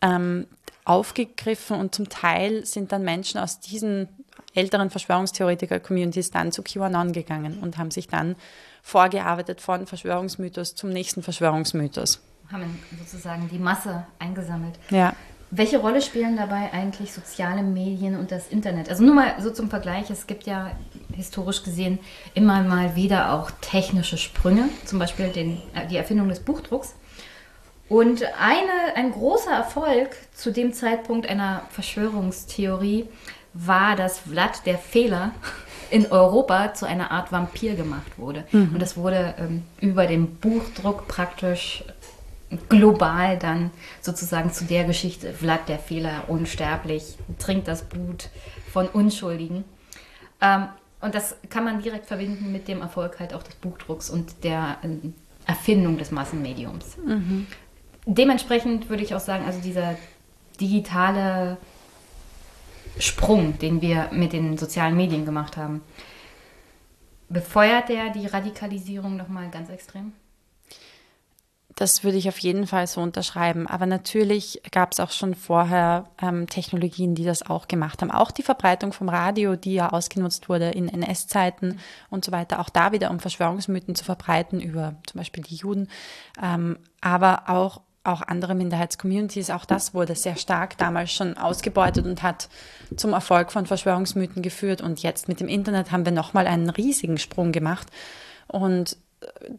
ähm, 0.01 0.47
aufgegriffen 0.85 1.77
und 1.77 1.93
zum 1.93 2.09
Teil 2.09 2.65
sind 2.65 2.91
dann 2.91 3.03
Menschen 3.03 3.39
aus 3.39 3.59
diesen 3.59 4.07
älteren 4.53 4.89
Verschwörungstheoretiker-Communities 4.89 6.31
dann 6.31 6.51
zu 6.51 6.63
QAnon 6.63 7.11
gegangen 7.11 7.59
und 7.61 7.77
haben 7.77 7.91
sich 7.91 8.07
dann 8.07 8.35
vorgearbeitet 8.81 9.61
von 9.61 9.87
Verschwörungsmythos 9.87 10.75
zum 10.75 10.89
nächsten 10.89 11.23
Verschwörungsmythos. 11.23 12.21
Haben 12.51 12.79
sozusagen 12.97 13.49
die 13.49 13.57
Masse 13.57 14.05
eingesammelt. 14.19 14.79
Ja. 14.91 15.13
Welche 15.51 15.77
Rolle 15.77 16.01
spielen 16.01 16.37
dabei 16.37 16.73
eigentlich 16.73 17.13
soziale 17.13 17.63
Medien 17.63 18.17
und 18.17 18.31
das 18.31 18.47
Internet? 18.47 18.89
Also 18.89 19.03
nur 19.03 19.15
mal 19.15 19.35
so 19.39 19.51
zum 19.51 19.69
Vergleich, 19.69 20.09
es 20.09 20.27
gibt 20.27 20.43
ja 20.43 20.71
historisch 21.13 21.63
gesehen 21.63 21.99
immer 22.33 22.61
mal 22.63 22.95
wieder 22.95 23.33
auch 23.33 23.51
technische 23.61 24.17
Sprünge, 24.17 24.69
zum 24.85 24.99
Beispiel 24.99 25.29
den, 25.29 25.61
äh, 25.73 25.87
die 25.87 25.97
Erfindung 25.97 26.29
des 26.29 26.39
Buchdrucks. 26.39 26.95
Und 27.87 28.23
eine, 28.39 28.95
ein 28.95 29.11
großer 29.11 29.51
Erfolg 29.51 30.15
zu 30.33 30.51
dem 30.51 30.73
Zeitpunkt 30.73 31.27
einer 31.27 31.61
Verschwörungstheorie 31.69 33.07
war, 33.53 33.95
dass 33.95 34.19
Vlad 34.19 34.65
der 34.65 34.77
Fehler 34.77 35.31
in 35.91 36.11
Europa 36.11 36.73
zu 36.73 36.85
einer 36.87 37.11
Art 37.11 37.31
Vampir 37.31 37.75
gemacht 37.75 38.17
wurde. 38.17 38.43
Mhm. 38.51 38.71
Und 38.73 38.81
das 38.81 38.97
wurde 38.97 39.35
ähm, 39.37 39.63
über 39.79 40.07
den 40.07 40.35
Buchdruck 40.35 41.07
praktisch 41.07 41.83
global 42.69 43.37
dann 43.37 43.71
sozusagen 44.01 44.51
zu 44.51 44.65
der 44.65 44.83
Geschichte. 44.85 45.33
Vlad 45.33 45.69
der 45.69 45.79
Fehler, 45.79 46.23
unsterblich, 46.27 47.15
trinkt 47.39 47.67
das 47.67 47.83
Blut 47.83 48.29
von 48.71 48.87
Unschuldigen. 48.87 49.63
Ähm, 50.41 50.67
und 51.01 51.13
das 51.13 51.35
kann 51.49 51.63
man 51.63 51.81
direkt 51.81 52.07
verbinden 52.07 52.51
mit 52.51 52.67
dem 52.67 52.81
Erfolg 52.81 53.19
halt 53.19 53.33
auch 53.33 53.43
des 53.43 53.55
Buchdrucks 53.55 54.09
und 54.09 54.43
der 54.43 54.77
äh, 54.81 54.87
Erfindung 55.45 55.97
des 55.97 56.11
Massenmediums. 56.11 56.97
Mhm. 56.97 57.47
Dementsprechend 58.05 58.89
würde 58.89 59.03
ich 59.03 59.15
auch 59.15 59.19
sagen, 59.19 59.45
also 59.45 59.59
dieser 59.59 59.97
digitale 60.59 61.57
Sprung, 62.99 63.57
den 63.59 63.81
wir 63.81 64.09
mit 64.11 64.33
den 64.33 64.57
sozialen 64.57 64.95
Medien 64.95 65.25
gemacht 65.25 65.57
haben, 65.57 65.81
befeuert 67.29 67.89
der 67.89 68.11
die 68.11 68.27
Radikalisierung 68.27 69.17
nochmal 69.17 69.49
ganz 69.49 69.69
extrem? 69.69 70.13
Das 71.77 72.05
würde 72.05 72.17
ich 72.17 72.29
auf 72.29 72.37
jeden 72.39 72.67
Fall 72.67 72.87
so 72.87 73.01
unterschreiben. 73.01 73.67
Aber 73.67 73.85
natürlich 73.85 74.61
gab 74.71 74.93
es 74.93 75.01
auch 75.01 75.11
schon 75.11 75.35
vorher 75.35 76.05
ähm, 76.21 76.47
Technologien, 76.47 77.15
die 77.15 77.25
das 77.25 77.45
auch 77.49 77.67
gemacht 77.67 78.01
haben. 78.01 78.11
Auch 78.11 78.31
die 78.31 78.43
Verbreitung 78.43 78.93
vom 78.93 79.09
Radio, 79.09 79.57
die 79.57 79.73
ja 79.73 79.89
ausgenutzt 79.89 80.47
wurde 80.47 80.69
in 80.69 80.87
NS-Zeiten 80.87 81.79
und 82.09 82.23
so 82.23 82.31
weiter. 82.31 82.61
Auch 82.61 82.69
da 82.69 82.93
wieder, 82.93 83.11
um 83.11 83.19
Verschwörungsmythen 83.19 83.95
zu 83.95 84.05
verbreiten 84.05 84.61
über 84.61 84.95
zum 85.05 85.17
Beispiel 85.17 85.43
die 85.43 85.55
Juden. 85.55 85.89
Ähm, 86.41 86.77
aber 87.01 87.49
auch 87.49 87.81
auch 88.05 88.21
andere 88.21 88.55
Minderheitscommunities, 88.55 89.49
auch 89.49 89.65
das 89.65 89.93
wurde 89.93 90.15
sehr 90.15 90.35
stark 90.35 90.77
damals 90.77 91.11
schon 91.11 91.37
ausgebeutet 91.37 92.05
und 92.05 92.23
hat 92.23 92.49
zum 92.95 93.13
Erfolg 93.13 93.51
von 93.51 93.65
Verschwörungsmythen 93.65 94.41
geführt. 94.41 94.81
Und 94.81 95.01
jetzt 95.01 95.27
mit 95.27 95.39
dem 95.39 95.47
Internet 95.47 95.91
haben 95.91 96.05
wir 96.05 96.11
nochmal 96.11 96.47
einen 96.47 96.69
riesigen 96.69 97.17
Sprung 97.17 97.51
gemacht. 97.51 97.87
Und 98.47 98.97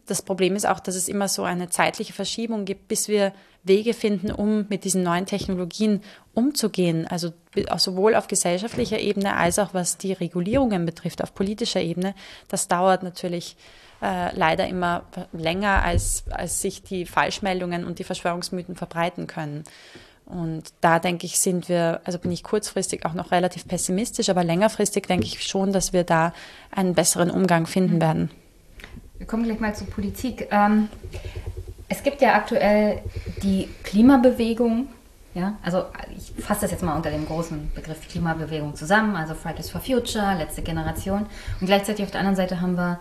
das 0.05 0.21
Problem 0.21 0.55
ist 0.55 0.67
auch, 0.67 0.79
dass 0.79 0.95
es 0.95 1.07
immer 1.07 1.27
so 1.27 1.43
eine 1.43 1.69
zeitliche 1.69 2.13
Verschiebung 2.13 2.65
gibt, 2.65 2.87
bis 2.87 3.07
wir 3.07 3.33
Wege 3.63 3.93
finden, 3.93 4.31
um 4.31 4.65
mit 4.69 4.83
diesen 4.83 5.03
neuen 5.03 5.25
Technologien 5.25 6.01
umzugehen. 6.33 7.07
Also 7.07 7.33
sowohl 7.77 8.15
auf 8.15 8.27
gesellschaftlicher 8.27 8.99
Ebene 8.99 9.35
als 9.35 9.59
auch 9.59 9.73
was 9.73 9.97
die 9.97 10.13
Regulierungen 10.13 10.85
betrifft, 10.85 11.21
auf 11.21 11.33
politischer 11.33 11.81
Ebene. 11.81 12.15
Das 12.47 12.67
dauert 12.67 13.03
natürlich 13.03 13.57
äh, 14.01 14.35
leider 14.35 14.67
immer 14.67 15.03
länger, 15.33 15.83
als, 15.83 16.25
als 16.29 16.61
sich 16.61 16.83
die 16.83 17.05
Falschmeldungen 17.05 17.85
und 17.85 17.99
die 17.99 18.03
Verschwörungsmythen 18.03 18.75
verbreiten 18.75 19.27
können. 19.27 19.63
Und 20.27 20.73
da 20.81 20.99
denke 20.99 21.25
ich, 21.25 21.39
sind 21.39 21.69
wir, 21.69 22.01
also 22.03 22.19
bin 22.19 22.31
ich 22.31 22.43
kurzfristig 22.43 23.05
auch 23.05 23.13
noch 23.13 23.31
relativ 23.31 23.65
pessimistisch, 23.65 24.29
aber 24.29 24.43
längerfristig 24.43 25.07
denke 25.07 25.25
ich 25.25 25.47
schon, 25.47 25.71
dass 25.71 25.93
wir 25.93 26.03
da 26.03 26.33
einen 26.69 26.95
besseren 26.95 27.31
Umgang 27.31 27.65
finden 27.65 27.95
mhm. 27.95 28.01
werden. 28.01 28.31
Wir 29.17 29.25
kommen 29.25 29.43
gleich 29.43 29.59
mal 29.59 29.73
zur 29.73 29.87
Politik. 29.87 30.47
Ähm, 30.51 30.89
es 31.89 32.03
gibt 32.03 32.21
ja 32.21 32.35
aktuell 32.35 32.99
die 33.41 33.69
Klimabewegung. 33.83 34.89
Ja, 35.33 35.55
also 35.63 35.85
ich 36.17 36.43
fasse 36.43 36.61
das 36.61 36.71
jetzt 36.71 36.83
mal 36.83 36.95
unter 36.95 37.11
dem 37.11 37.25
großen 37.25 37.71
Begriff 37.75 38.07
Klimabewegung 38.07 38.75
zusammen, 38.75 39.15
also 39.15 39.35
Fridays 39.35 39.69
for 39.69 39.79
Future, 39.79 40.35
letzte 40.35 40.63
Generation. 40.63 41.27
Und 41.61 41.67
gleichzeitig 41.67 42.03
auf 42.03 42.11
der 42.11 42.21
anderen 42.21 42.35
Seite 42.35 42.59
haben 42.59 42.75
wir 42.75 42.99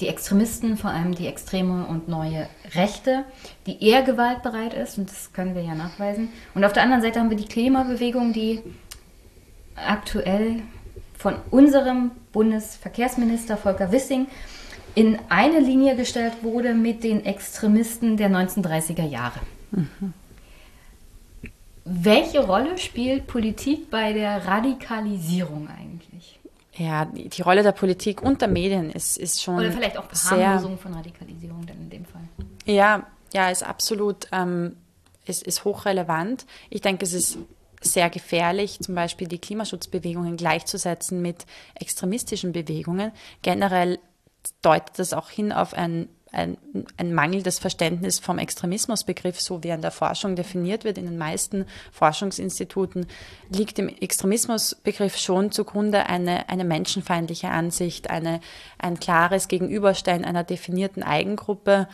die 0.00 0.08
Extremisten, 0.08 0.76
vor 0.76 0.90
allem 0.90 1.14
die 1.14 1.26
extreme 1.26 1.86
und 1.86 2.08
neue 2.08 2.48
Rechte, 2.74 3.24
die 3.66 3.82
eher 3.82 4.02
gewaltbereit 4.02 4.74
ist, 4.74 4.98
und 4.98 5.10
das 5.10 5.32
können 5.32 5.54
wir 5.54 5.62
ja 5.62 5.74
nachweisen. 5.74 6.28
Und 6.54 6.64
auf 6.64 6.72
der 6.72 6.82
anderen 6.82 7.02
Seite 7.02 7.18
haben 7.18 7.30
wir 7.30 7.36
die 7.36 7.46
Klimabewegung, 7.46 8.32
die 8.32 8.62
aktuell 9.74 10.62
von 11.18 11.36
unserem 11.50 12.10
Bundesverkehrsminister 12.32 13.56
Volker 13.56 13.90
Wissing 13.90 14.26
in 14.94 15.18
eine 15.28 15.60
Linie 15.60 15.96
gestellt 15.96 16.34
wurde 16.42 16.74
mit 16.74 17.04
den 17.04 17.24
Extremisten 17.24 18.16
der 18.16 18.30
1930er 18.30 19.06
Jahre. 19.06 19.40
Mhm. 19.70 20.12
Welche 21.84 22.44
Rolle 22.44 22.78
spielt 22.78 23.26
Politik 23.26 23.90
bei 23.90 24.12
der 24.12 24.46
Radikalisierung 24.46 25.68
eigentlich? 25.68 26.05
Ja, 26.78 27.06
die, 27.06 27.42
Rolle 27.42 27.62
der 27.62 27.72
Politik 27.72 28.22
und 28.22 28.42
der 28.42 28.48
Medien 28.48 28.90
ist, 28.90 29.16
ist 29.16 29.42
schon. 29.42 29.56
Oder 29.58 29.72
vielleicht 29.72 29.96
auch 29.96 30.04
Verharmlosung 30.10 30.78
von 30.78 30.94
Radikalisierung 30.94 31.64
dann 31.64 31.78
in 31.78 31.90
dem 31.90 32.04
Fall. 32.04 32.22
Ja, 32.66 33.06
ja, 33.32 33.50
ist 33.50 33.62
absolut, 33.62 34.28
ähm, 34.32 34.76
ist, 35.24 35.42
ist 35.42 35.64
hochrelevant. 35.64 36.46
Ich 36.68 36.82
denke, 36.82 37.04
es 37.04 37.14
ist 37.14 37.38
sehr 37.80 38.10
gefährlich, 38.10 38.80
zum 38.80 38.94
Beispiel 38.94 39.28
die 39.28 39.38
Klimaschutzbewegungen 39.38 40.36
gleichzusetzen 40.36 41.22
mit 41.22 41.46
extremistischen 41.74 42.52
Bewegungen. 42.52 43.12
Generell 43.42 43.98
deutet 44.62 44.98
das 44.98 45.12
auch 45.12 45.30
hin 45.30 45.52
auf 45.52 45.74
ein 45.74 46.08
ein, 46.36 46.56
ein 46.96 47.14
mangelndes 47.14 47.58
Verständnis 47.58 48.18
vom 48.18 48.38
Extremismusbegriff, 48.38 49.40
so 49.40 49.62
wie 49.62 49.68
er 49.68 49.76
in 49.76 49.82
der 49.82 49.90
Forschung 49.90 50.36
definiert 50.36 50.84
wird. 50.84 50.98
In 50.98 51.06
den 51.06 51.18
meisten 51.18 51.66
Forschungsinstituten 51.92 53.06
liegt 53.50 53.78
dem 53.78 53.88
Extremismusbegriff 53.88 55.16
schon 55.16 55.50
zugrunde 55.50 56.06
eine, 56.06 56.48
eine 56.48 56.64
menschenfeindliche 56.64 57.48
Ansicht, 57.48 58.10
eine, 58.10 58.40
ein 58.78 59.00
klares 59.00 59.48
Gegenüberstellen 59.48 60.24
einer 60.24 60.44
definierten 60.44 61.02
Eigengruppe 61.02 61.88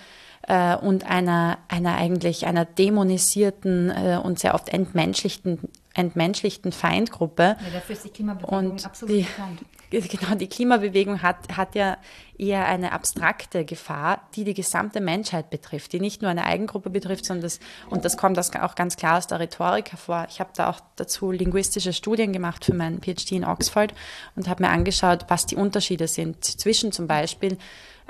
äh, 0.48 0.77
und 0.77 1.06
einer, 1.09 1.59
einer 1.69 1.97
eigentlich 1.97 2.47
einer 2.47 2.64
dämonisierten 2.64 3.90
äh, 3.90 4.20
und 4.23 4.39
sehr 4.39 4.55
oft 4.55 4.69
entmenschlichten 4.69 5.60
entmenschlichten 5.94 6.73
Feindgruppe. 6.73 7.43
Ja, 7.43 7.70
dafür 7.74 7.97
ist 7.97 8.05
die 8.05 8.10
Klimabewegung 8.10 8.70
und 8.70 8.86
absolut 8.86 9.14
die, 9.14 9.23
bekannt. 9.23 9.60
Genau, 9.93 10.35
die 10.36 10.47
Klimabewegung 10.47 11.20
hat, 11.20 11.55
hat 11.55 11.74
ja 11.74 11.98
eher 12.39 12.64
eine 12.64 12.93
abstrakte 12.93 13.66
Gefahr, 13.66 14.27
die 14.35 14.44
die 14.44 14.55
gesamte 14.55 15.02
Menschheit 15.02 15.51
betrifft, 15.51 15.93
die 15.93 16.01
nicht 16.01 16.23
nur 16.23 16.31
eine 16.31 16.47
Eigengruppe 16.47 16.89
betrifft, 16.89 17.27
sondern 17.27 17.43
das, 17.43 17.60
und 17.90 18.06
das 18.06 18.16
kommt 18.16 18.39
auch 18.39 18.74
ganz 18.74 18.97
klar 18.97 19.19
aus 19.19 19.27
der 19.27 19.39
Rhetorik 19.39 19.93
hervor. 19.93 20.27
Ich 20.31 20.40
habe 20.40 20.48
da 20.56 20.70
auch 20.70 20.81
dazu 20.97 21.31
linguistische 21.31 21.93
Studien 21.93 22.32
gemacht 22.32 22.64
für 22.64 22.74
meinen 22.74 23.02
PhD 23.02 23.32
in 23.32 23.44
Oxford 23.44 23.93
und 24.35 24.48
habe 24.48 24.62
mir 24.62 24.70
angeschaut, 24.70 25.27
was 25.28 25.44
die 25.44 25.56
Unterschiede 25.56 26.09
sind 26.09 26.43
zwischen 26.43 26.90
zum 26.93 27.06
Beispiel 27.06 27.59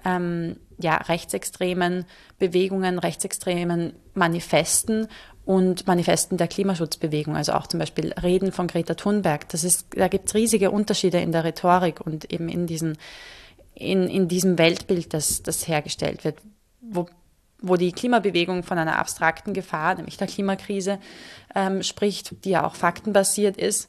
ähm, 0.05 0.57
ja, 0.79 0.97
rechtsextremen 0.97 2.05
Bewegungen, 2.39 2.99
rechtsextremen 2.99 3.95
Manifesten 4.15 5.09
und 5.45 5.87
Manifesten 5.87 6.37
der 6.37 6.47
Klimaschutzbewegung, 6.47 7.37
also 7.37 7.53
auch 7.53 7.67
zum 7.67 7.81
Beispiel 7.81 8.13
Reden 8.13 8.53
von 8.53 8.69
Greta 8.69 8.95
Thunberg. 8.95 9.49
Das 9.49 9.65
ist, 9.65 9.89
da 9.97 10.09
gibt 10.09 10.29
es 10.29 10.35
riesige 10.35 10.71
Unterschiede 10.71 11.21
in 11.21 11.33
der 11.33 11.45
Rhetorik 11.45 12.01
und 12.01 12.33
eben 12.33 12.49
in, 12.49 12.67
diesen, 12.67 12.97
in, 13.75 14.09
in 14.09 14.29
diesem 14.29 14.59
Weltbild, 14.59 15.13
das, 15.15 15.43
das 15.43 15.67
hergestellt 15.67 16.25
wird, 16.25 16.37
wo, 16.81 17.07
wo 17.61 17.77
die 17.77 17.93
Klimabewegung 17.93 18.63
von 18.63 18.79
einer 18.79 18.99
abstrakten 18.99 19.53
Gefahr, 19.53 19.97
nämlich 19.97 20.17
der 20.17 20.29
Klimakrise, 20.29 20.99
ähm, 21.55 21.83
spricht, 21.83 22.45
die 22.45 22.51
ja 22.51 22.65
auch 22.65 22.77
faktenbasiert 22.77 23.57
ist 23.57 23.89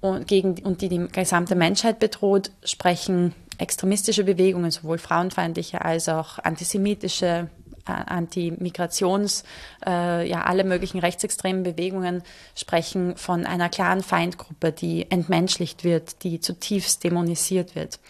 und, 0.00 0.28
gegen, 0.28 0.64
und 0.64 0.80
die 0.80 0.88
die 0.88 1.08
gesamte 1.08 1.56
Menschheit 1.56 1.98
bedroht, 1.98 2.52
sprechen 2.62 3.34
extremistische 3.58 4.24
Bewegungen, 4.24 4.70
sowohl 4.70 4.98
frauenfeindliche 4.98 5.84
als 5.84 6.08
auch 6.08 6.38
antisemitische, 6.38 7.48
Anti-Migrations, 7.84 9.44
äh, 9.86 10.28
ja, 10.28 10.42
alle 10.42 10.64
möglichen 10.64 10.98
rechtsextremen 10.98 11.62
Bewegungen 11.62 12.22
sprechen 12.54 13.16
von 13.16 13.46
einer 13.46 13.68
klaren 13.68 14.02
Feindgruppe, 14.02 14.72
die 14.72 15.10
entmenschlicht 15.10 15.84
wird, 15.84 16.22
die 16.22 16.40
zutiefst 16.40 17.04
dämonisiert 17.04 17.74
wird 17.74 18.00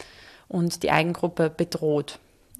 und 0.48 0.82
die 0.82 0.90
Eigengruppe 0.90 1.50
bedroht. 1.50 2.18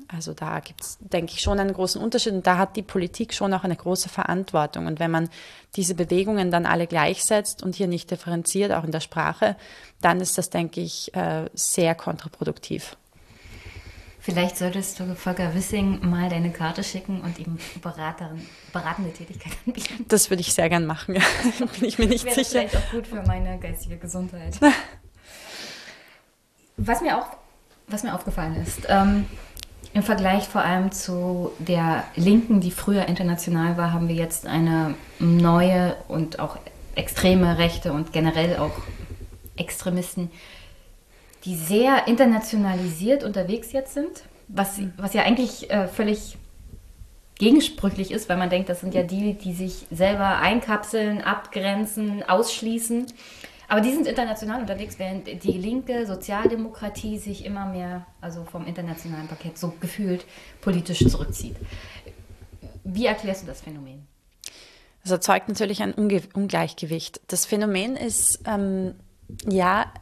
Also 0.09 0.33
da 0.33 0.61
gibt 0.61 0.83
es, 0.83 0.99
denke 1.01 1.33
ich, 1.33 1.41
schon 1.41 1.59
einen 1.59 1.73
großen 1.73 2.01
Unterschied 2.01 2.35
und 2.35 2.47
da 2.47 2.59
hat 2.59 2.77
die 2.77 2.83
Politik 2.83 3.33
schon 3.33 3.53
auch 3.55 3.65
eine 3.65 3.77
große 3.77 4.09
Verantwortung. 4.09 4.87
Und 4.87 5.01
wenn 5.01 5.11
man 5.11 5.29
diese 5.77 5.95
Bewegungen 5.95 6.51
dann 6.51 6.67
alle 6.67 6.87
gleichsetzt 6.87 7.63
und 7.63 7.75
hier 7.75 7.89
nicht 7.89 8.11
differenziert, 8.11 8.73
auch 8.73 8.85
in 8.85 8.93
der 8.93 9.01
Sprache, 9.01 9.57
dann 10.01 10.21
ist 10.21 10.37
das, 10.39 10.51
denke 10.51 10.81
ich, 10.81 11.15
äh, 11.15 11.47
sehr 11.55 11.95
kontraproduktiv. 11.95 12.97
Vielleicht 14.25 14.57
solltest 14.57 14.99
du 14.99 15.15
Volker 15.15 15.55
Wissing 15.55 16.09
mal 16.09 16.31
deine 16.31 16.51
Karte 16.51 16.83
schicken 16.83 17.21
und 17.21 17.39
ihm 17.39 17.59
Beraterin, 17.83 18.41
beratende 18.73 19.13
Tätigkeit 19.13 19.53
anbieten. 19.67 20.07
Das 20.09 20.31
würde 20.31 20.41
ich 20.41 20.55
sehr 20.55 20.71
gern 20.71 20.87
machen, 20.87 21.17
ja. 21.17 21.21
bin 21.79 21.87
ich 21.87 21.99
mir 21.99 22.07
nicht 22.07 22.25
Wäre 22.25 22.35
sicher. 22.35 22.61
Vielleicht 22.61 22.77
auch 22.77 22.91
gut 22.91 23.07
für 23.07 23.23
meine 23.27 23.59
geistige 23.59 23.99
Gesundheit. 23.99 24.59
Was 26.79 27.03
mir 27.03 27.19
auch, 27.19 27.27
was 27.87 28.03
mir 28.03 28.15
aufgefallen 28.15 28.57
ist, 28.57 28.87
ähm, 28.89 29.27
im 29.93 30.03
Vergleich 30.03 30.49
vor 30.49 30.63
allem 30.63 30.91
zu 30.91 31.53
der 31.61 32.03
Linken, 32.17 32.61
die 32.61 32.73
früher 32.73 33.07
international 33.07 33.77
war, 33.77 33.93
haben 33.93 34.09
wir 34.09 34.17
jetzt 34.17 34.47
eine 34.47 34.95
neue 35.21 35.95
und 36.09 36.41
auch 36.41 36.59
extreme 36.97 37.59
Rechte 37.59 37.93
und 37.93 38.13
generell 38.13 38.57
auch 38.57 38.73
Extremisten, 39.57 40.31
die 41.45 41.57
sehr 41.57 42.07
internationalisiert 42.07 43.25
unterwegs 43.25 43.73
jetzt 43.73 43.95
sind, 43.95 44.25
was, 44.49 44.81
was 44.97 45.15
ja 45.15 45.23
eigentlich 45.23 45.71
äh, 45.71 45.89
völlig 45.89 46.37
gegensprüchlich 47.37 48.11
ist, 48.11 48.29
weil 48.29 48.37
man 48.37 48.51
denkt, 48.51 48.69
das 48.69 48.81
sind 48.81 48.95
ja 48.95 49.03
die, 49.03 49.35
die 49.35 49.53
sich 49.53 49.87
selber 49.91 50.39
einkapseln, 50.39 51.21
abgrenzen, 51.21 52.23
ausschließen. 52.23 53.07
Aber 53.69 53.81
die 53.81 53.93
sind 53.93 54.07
international 54.07 54.61
unterwegs, 54.61 54.99
während 54.99 55.27
die 55.27 55.53
linke 55.53 56.07
Sozialdemokratie 56.07 57.19
sich 57.19 57.45
immer 57.45 57.67
mehr, 57.67 58.07
also 58.21 58.45
vom 58.45 58.67
internationalen 58.67 59.27
Paket 59.27 59.59
so 59.59 59.73
gefühlt 59.81 60.27
politisch 60.61 61.07
zurückzieht. 61.09 61.57
Wie 62.85 63.07
erklärst 63.07 63.43
du 63.43 63.47
das 63.47 63.63
Phänomen? 63.63 64.07
Das 65.03 65.11
erzeugt 65.11 65.49
natürlich 65.49 65.83
ein 65.83 65.93
Unge 65.93 66.23
Ungleichgewicht. 66.35 67.21
Das 67.29 67.47
Phänomen 67.47 67.97
ist, 67.97 68.41
ähm, 68.47 68.95
ja, 69.49 69.93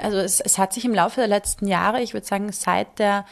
also 0.00 0.18
es, 0.18 0.40
es 0.40 0.58
hat 0.58 0.72
sich 0.72 0.84
im 0.84 0.94
Laufe 0.94 1.20
der 1.20 1.28
letzten 1.28 1.66
Jahre, 1.66 2.00
ich 2.00 2.14
würde 2.14 2.26
sagen 2.26 2.50
seit 2.52 2.98
der, 2.98 3.26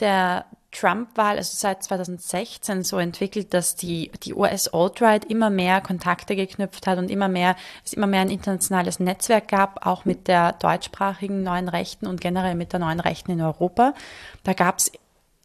der 0.00 0.44
Trump-Wahl, 0.70 1.36
also 1.36 1.50
seit 1.54 1.82
2016 1.82 2.84
so 2.84 2.98
entwickelt, 2.98 3.54
dass 3.54 3.74
die, 3.74 4.10
die 4.22 4.34
US-Alt-Right 4.34 5.24
immer 5.24 5.50
mehr 5.50 5.80
Kontakte 5.80 6.36
geknüpft 6.36 6.86
hat 6.86 6.98
und 6.98 7.10
immer 7.10 7.28
mehr, 7.28 7.56
es 7.84 7.94
immer 7.94 8.06
mehr 8.06 8.20
ein 8.20 8.30
internationales 8.30 9.00
Netzwerk 9.00 9.48
gab, 9.48 9.86
auch 9.86 10.04
mit 10.04 10.28
der 10.28 10.52
deutschsprachigen 10.52 11.42
neuen 11.42 11.68
Rechten 11.68 12.06
und 12.06 12.20
generell 12.20 12.54
mit 12.54 12.72
der 12.72 12.80
neuen 12.80 13.00
Rechten 13.00 13.30
in 13.30 13.40
Europa. 13.40 13.94
Da 14.44 14.52
gab 14.52 14.78
es 14.78 14.92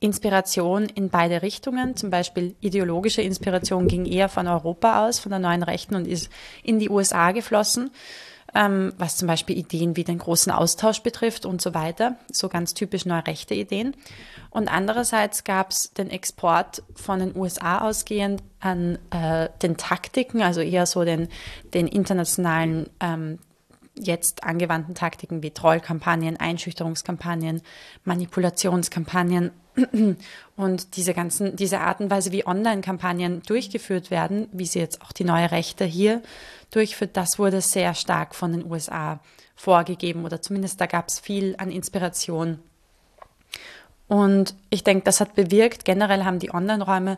Inspiration 0.01 0.87
in 0.87 1.09
beide 1.09 1.41
Richtungen. 1.41 1.95
Zum 1.95 2.09
Beispiel 2.09 2.55
ideologische 2.59 3.21
Inspiration 3.21 3.87
ging 3.87 4.05
eher 4.05 4.27
von 4.27 4.47
Europa 4.47 5.07
aus, 5.07 5.19
von 5.19 5.29
der 5.29 5.39
neuen 5.39 5.63
Rechten 5.63 5.95
und 5.95 6.05
ist 6.05 6.29
in 6.63 6.79
die 6.79 6.89
USA 6.89 7.31
geflossen 7.31 7.91
ähm, 8.55 8.93
was 8.97 9.17
zum 9.17 9.27
Beispiel 9.27 9.57
Ideen 9.57 9.95
wie 9.95 10.03
den 10.03 10.19
großen 10.19 10.51
Austausch 10.51 11.01
betrifft 11.01 11.45
und 11.45 11.61
so 11.61 11.73
weiter, 11.73 12.17
so 12.31 12.49
ganz 12.49 12.73
typisch 12.73 13.05
neurechte 13.05 13.55
Ideen. 13.55 13.95
Und 14.49 14.67
andererseits 14.67 15.43
gab 15.43 15.71
es 15.71 15.91
den 15.93 16.09
Export 16.09 16.83
von 16.95 17.19
den 17.19 17.35
USA 17.35 17.79
ausgehend 17.79 18.43
an 18.59 18.99
äh, 19.09 19.49
den 19.61 19.77
Taktiken, 19.77 20.41
also 20.41 20.61
eher 20.61 20.85
so 20.85 21.03
den, 21.03 21.27
den 21.73 21.87
internationalen 21.87 22.89
ähm, 22.99 23.39
jetzt 23.95 24.43
angewandten 24.43 24.95
Taktiken 24.95 25.43
wie 25.43 25.51
Trollkampagnen, 25.51 26.37
Einschüchterungskampagnen, 26.37 27.61
Manipulationskampagnen 28.05 29.51
und 30.55 30.97
diese 30.97 31.13
ganzen, 31.13 31.55
diese 31.55 31.79
Art 31.79 31.99
und 31.99 32.09
Weise, 32.09 32.31
wie 32.31 32.45
Online-Kampagnen 32.45 33.41
durchgeführt 33.43 34.11
werden, 34.11 34.47
wie 34.51 34.65
sie 34.65 34.79
jetzt 34.79 35.01
auch 35.01 35.11
die 35.11 35.23
neue 35.23 35.51
Rechte 35.51 35.85
hier 35.85 36.21
durchführt, 36.71 37.11
das 37.17 37.39
wurde 37.39 37.61
sehr 37.61 37.93
stark 37.93 38.35
von 38.35 38.51
den 38.51 38.69
USA 38.69 39.19
vorgegeben 39.55 40.25
oder 40.25 40.41
zumindest 40.41 40.81
da 40.81 40.85
gab 40.85 41.09
es 41.09 41.19
viel 41.19 41.55
an 41.57 41.71
Inspiration. 41.71 42.59
Und 44.07 44.55
ich 44.69 44.83
denke, 44.83 45.05
das 45.05 45.21
hat 45.21 45.35
bewirkt, 45.35 45.85
generell 45.85 46.23
haben 46.23 46.39
die 46.39 46.53
Online-Räume 46.53 47.17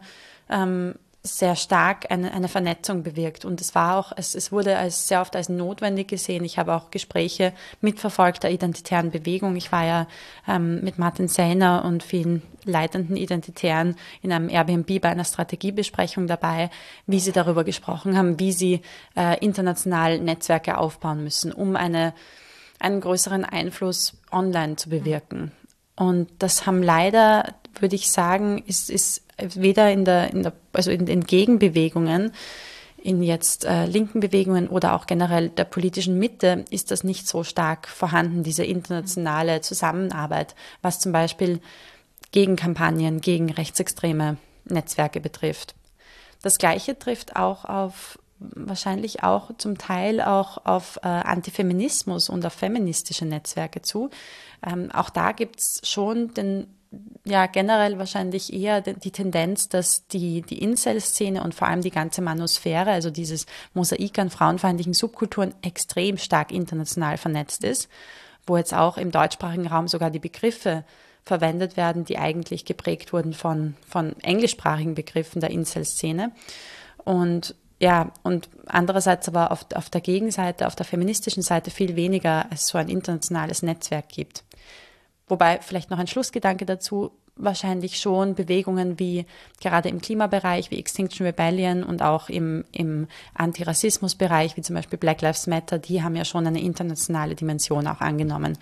ähm, 0.49 0.95
sehr 1.25 1.55
stark 1.55 2.11
eine, 2.11 2.31
eine 2.33 2.47
Vernetzung 2.47 3.01
bewirkt. 3.01 3.45
Und 3.45 3.59
es 3.59 3.73
war 3.73 3.97
auch, 3.97 4.11
es, 4.15 4.35
es 4.35 4.51
wurde 4.51 4.77
als 4.77 5.07
sehr 5.07 5.21
oft 5.21 5.35
als 5.35 5.49
notwendig 5.49 6.07
gesehen. 6.07 6.45
Ich 6.45 6.59
habe 6.59 6.73
auch 6.73 6.91
Gespräche 6.91 7.51
mitverfolgt 7.81 8.43
der 8.43 8.51
identitären 8.51 9.09
Bewegung. 9.09 9.55
Ich 9.55 9.71
war 9.71 9.83
ja 9.83 10.07
ähm, 10.47 10.81
mit 10.83 10.99
Martin 10.99 11.27
Sellner 11.27 11.83
und 11.83 12.03
vielen 12.03 12.43
leitenden 12.63 13.17
Identitären 13.17 13.95
in 14.21 14.31
einem 14.31 14.49
Airbnb 14.49 15.01
bei 15.01 15.09
einer 15.09 15.25
Strategiebesprechung 15.25 16.27
dabei, 16.27 16.69
wie 17.07 17.19
sie 17.19 17.31
darüber 17.31 17.63
gesprochen 17.63 18.17
haben, 18.17 18.39
wie 18.39 18.51
sie 18.51 18.81
äh, 19.15 19.43
international 19.43 20.19
Netzwerke 20.19 20.77
aufbauen 20.77 21.23
müssen, 21.23 21.51
um 21.51 21.75
eine, 21.75 22.13
einen 22.79 23.01
größeren 23.01 23.45
Einfluss 23.45 24.13
online 24.31 24.75
zu 24.75 24.89
bewirken. 24.89 25.51
Und 25.95 26.29
das 26.39 26.65
haben 26.65 26.83
leider, 26.83 27.55
würde 27.79 27.95
ich 27.95 28.11
sagen, 28.11 28.59
ist, 28.59 28.89
ist 28.89 29.24
weder 29.37 29.91
in 29.91 30.05
der, 30.05 30.31
in 30.31 30.43
der 30.43 30.53
also 30.73 30.91
in 30.91 31.05
den 31.05 31.23
Gegenbewegungen 31.23 32.31
in 33.05 33.21
jetzt 33.21 33.65
äh, 33.65 33.85
linken 33.85 34.19
Bewegungen 34.19 34.67
oder 34.67 34.95
auch 34.95 35.05
generell 35.05 35.49
der 35.49 35.65
politischen 35.65 36.17
Mitte 36.17 36.65
ist 36.71 36.89
das 36.89 37.03
nicht 37.03 37.27
so 37.27 37.43
stark 37.43 37.87
vorhanden, 37.87 38.41
diese 38.41 38.63
internationale 38.65 39.61
Zusammenarbeit, 39.61 40.55
was 40.81 40.99
zum 40.99 41.11
Beispiel 41.11 41.59
Gegenkampagnen 42.31 43.21
gegen 43.21 43.51
rechtsextreme 43.51 44.37
Netzwerke 44.65 45.21
betrifft. 45.21 45.75
Das 46.41 46.57
Gleiche 46.57 46.97
trifft 46.97 47.35
auch 47.35 47.65
auf 47.65 48.17
wahrscheinlich 48.39 49.23
auch 49.23 49.51
zum 49.57 49.77
Teil 49.77 50.19
auch 50.19 50.65
auf 50.65 50.97
äh, 51.03 51.07
Antifeminismus 51.07 52.29
und 52.29 52.45
auf 52.45 52.53
feministische 52.53 53.25
Netzwerke 53.25 53.81
zu. 53.81 54.09
Ähm, 54.65 54.91
auch 54.91 55.09
da 55.09 55.31
gibt 55.31 55.59
es 55.59 55.81
schon 55.83 56.33
den 56.33 56.67
ja 57.25 57.47
generell 57.47 57.97
wahrscheinlich 57.97 58.53
eher 58.53 58.81
die 58.81 59.11
Tendenz, 59.11 59.67
dass 59.67 60.07
die, 60.07 60.41
die 60.41 60.59
Incel-Szene 60.59 61.43
und 61.43 61.55
vor 61.55 61.67
allem 61.67 61.81
die 61.81 61.91
ganze 61.91 62.21
Manosphäre, 62.21 62.91
also 62.91 63.09
dieses 63.09 63.45
Mosaik 63.73 64.19
an 64.19 64.29
frauenfeindlichen 64.29 64.93
Subkulturen, 64.93 65.53
extrem 65.61 66.17
stark 66.17 66.51
international 66.51 67.17
vernetzt 67.17 67.63
ist, 67.63 67.89
wo 68.45 68.57
jetzt 68.57 68.73
auch 68.73 68.97
im 68.97 69.11
deutschsprachigen 69.11 69.67
Raum 69.67 69.87
sogar 69.87 70.11
die 70.11 70.19
Begriffe 70.19 70.83
verwendet 71.23 71.75
werden, 71.75 72.05
die 72.05 72.19
eigentlich 72.19 72.65
geprägt 72.65 73.11
wurden 73.11 73.33
von, 73.33 73.75
von 73.87 74.15
englischsprachigen 74.21 74.93
Begriffen 74.93 75.41
der 75.41 75.49
Incel-Szene. 75.49 76.31
Und 77.03 77.55
ja, 77.79 78.11
und 78.23 78.47
andererseits 78.67 79.27
aber 79.27 79.51
auf, 79.51 79.65
auf 79.73 79.89
der 79.89 80.01
Gegenseite, 80.01 80.67
auf 80.67 80.75
der 80.75 80.85
feministischen 80.85 81.43
Seite 81.43 81.71
viel 81.71 81.95
weniger 81.95 82.45
es 82.51 82.67
so 82.67 82.77
ein 82.77 82.87
internationales 82.87 83.63
Netzwerk 83.63 84.09
gibt. 84.09 84.43
Wobei 85.27 85.59
vielleicht 85.61 85.89
noch 85.89 85.97
ein 85.97 86.07
Schlussgedanke 86.07 86.65
dazu, 86.65 87.11
wahrscheinlich 87.35 87.99
schon 87.99 88.35
Bewegungen 88.35 88.97
wie 88.99 89.25
gerade 89.61 89.89
im 89.89 90.01
Klimabereich 90.01 90.71
wie 90.71 90.79
Extinction 90.79 91.25
Rebellion 91.25 91.83
und 91.83 92.01
auch 92.01 92.29
im, 92.29 92.63
im 92.71 93.07
Antirassismusbereich 93.33 94.55
wie 94.55 94.61
zum 94.61 94.75
Beispiel 94.75 94.97
Black 94.97 95.21
Lives 95.21 95.47
Matter, 95.47 95.77
die 95.77 96.01
haben 96.01 96.15
ja 96.15 96.23
schon 96.23 96.47
eine 96.47 96.61
internationale 96.61 97.35
Dimension 97.35 97.87
auch 97.87 97.99
angenommen. 97.99 98.57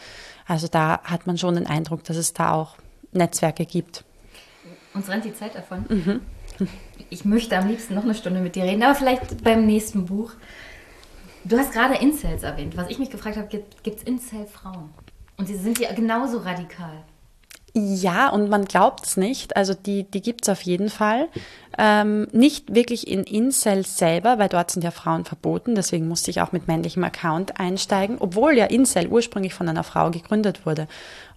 Also 0.47 0.67
da 0.67 1.01
hat 1.03 1.27
man 1.27 1.37
schon 1.37 1.55
den 1.55 1.67
Eindruck, 1.67 2.03
dass 2.03 2.17
es 2.17 2.33
da 2.33 2.53
auch 2.53 2.77
Netzwerke 3.11 3.65
gibt. 3.65 4.03
Uns 4.93 5.09
rennt 5.09 5.25
die 5.25 5.33
Zeit 5.33 5.55
davon. 5.55 5.85
Mhm. 5.89 6.21
Ich 7.09 7.25
möchte 7.25 7.57
am 7.57 7.67
liebsten 7.67 7.95
noch 7.95 8.03
eine 8.03 8.15
Stunde 8.15 8.39
mit 8.39 8.55
dir 8.55 8.63
reden, 8.63 8.83
aber 8.83 8.95
vielleicht 8.95 9.43
beim 9.43 9.65
nächsten 9.65 10.05
Buch. 10.05 10.31
Du 11.43 11.57
hast 11.57 11.73
gerade 11.73 11.95
Incels 11.95 12.43
erwähnt. 12.43 12.77
Was 12.77 12.89
ich 12.89 12.99
mich 12.99 13.09
gefragt 13.09 13.37
habe, 13.37 13.47
gibt 13.47 13.97
es 13.97 14.03
Incel-Frauen? 14.03 14.89
Und 15.37 15.47
sie 15.47 15.57
sind 15.57 15.79
ja 15.79 15.91
genauso 15.93 16.39
radikal. 16.39 17.03
Ja, 17.75 18.29
und 18.29 18.51
man 18.51 18.65
glaubt 18.65 19.07
es 19.07 19.17
nicht. 19.17 19.57
Also 19.57 19.73
die, 19.73 20.03
die 20.03 20.21
gibt 20.21 20.43
es 20.43 20.49
auf 20.49 20.61
jeden 20.61 20.89
Fall. 20.89 21.27
Ähm, 21.75 22.27
nicht 22.31 22.75
wirklich 22.75 23.07
in 23.07 23.23
Incel 23.23 23.83
selber, 23.83 24.37
weil 24.37 24.47
dort 24.47 24.69
sind 24.69 24.83
ja 24.83 24.91
Frauen 24.91 25.25
verboten. 25.25 25.73
Deswegen 25.73 26.07
musste 26.07 26.29
ich 26.29 26.41
auch 26.41 26.51
mit 26.51 26.67
männlichem 26.67 27.03
Account 27.03 27.59
einsteigen, 27.59 28.17
obwohl 28.19 28.55
ja 28.55 28.65
Incel 28.65 29.07
ursprünglich 29.07 29.55
von 29.55 29.67
einer 29.67 29.83
Frau 29.83 30.11
gegründet 30.11 30.67
wurde 30.67 30.87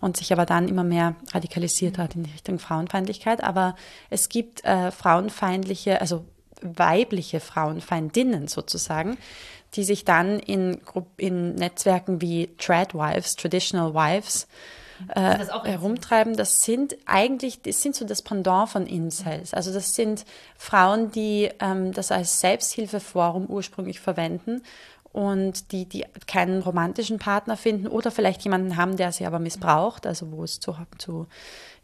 und 0.02 0.18
sich 0.18 0.30
aber 0.30 0.44
dann 0.44 0.68
immer 0.68 0.84
mehr 0.84 1.14
radikalisiert 1.32 1.96
hat 1.96 2.16
in 2.16 2.26
Richtung 2.26 2.58
Frauenfeindlichkeit. 2.58 3.42
Aber 3.42 3.74
es 4.10 4.28
gibt 4.28 4.62
äh, 4.66 4.90
frauenfeindliche, 4.90 6.02
also 6.02 6.26
weibliche 6.60 7.40
Frauenfeindinnen 7.40 8.48
sozusagen, 8.48 9.16
die 9.76 9.84
sich 9.84 10.04
dann 10.04 10.38
in, 10.38 10.80
in 11.16 11.54
Netzwerken 11.54 12.20
wie 12.20 12.50
Tradwives, 12.58 13.36
Traditional 13.36 13.94
Wives, 13.94 14.46
äh, 15.14 15.44
herumtreiben. 15.64 16.36
Das 16.36 16.62
sind 16.62 16.96
eigentlich, 17.04 17.60
das 17.62 17.82
sind 17.82 17.94
so 17.94 18.04
das 18.04 18.22
Pendant 18.22 18.70
von 18.70 18.86
Incels. 18.86 19.52
Also 19.52 19.72
das 19.72 19.94
sind 19.94 20.24
Frauen, 20.56 21.10
die 21.10 21.50
ähm, 21.60 21.92
das 21.92 22.10
als 22.10 22.40
Selbsthilfeforum 22.40 23.46
ursprünglich 23.46 24.00
verwenden 24.00 24.62
und 25.12 25.72
die, 25.72 25.86
die 25.86 26.04
keinen 26.26 26.62
romantischen 26.62 27.18
Partner 27.18 27.56
finden 27.56 27.86
oder 27.86 28.10
vielleicht 28.10 28.42
jemanden 28.42 28.76
haben, 28.76 28.96
der 28.96 29.12
sie 29.12 29.26
aber 29.26 29.38
missbraucht, 29.38 30.06
also 30.06 30.30
wo 30.32 30.44
es 30.44 30.60
zu, 30.60 30.76
zu, 30.98 31.26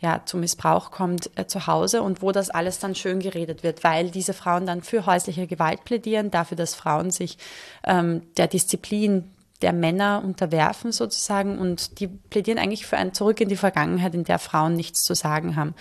ja, 0.02 0.22
zu 0.24 0.36
Missbrauch 0.36 0.90
kommt 0.90 1.30
äh, 1.36 1.46
zu 1.46 1.66
Hause 1.66 2.02
und 2.02 2.22
wo 2.22 2.32
das 2.32 2.50
alles 2.50 2.80
dann 2.80 2.94
schön 2.94 3.20
geredet 3.20 3.62
wird, 3.62 3.84
weil 3.84 4.10
diese 4.10 4.34
Frauen 4.34 4.66
dann 4.66 4.82
für 4.82 5.06
häusliche 5.06 5.46
Gewalt 5.46 5.84
plädieren, 5.84 6.30
dafür, 6.30 6.56
dass 6.56 6.74
Frauen 6.74 7.10
sich 7.10 7.38
ähm, 7.84 8.22
der 8.36 8.48
Disziplin 8.48 9.30
der 9.62 9.72
Männer 9.72 10.22
unterwerfen 10.24 10.90
sozusagen 10.90 11.58
und 11.58 12.00
die 12.00 12.08
plädieren 12.08 12.58
eigentlich 12.58 12.84
für 12.84 12.96
ein 12.96 13.14
Zurück 13.14 13.40
in 13.40 13.48
die 13.48 13.56
Vergangenheit, 13.56 14.14
in 14.14 14.24
der 14.24 14.40
Frauen 14.40 14.74
nichts 14.74 15.04
zu 15.04 15.14
sagen 15.14 15.54
haben. 15.54 15.74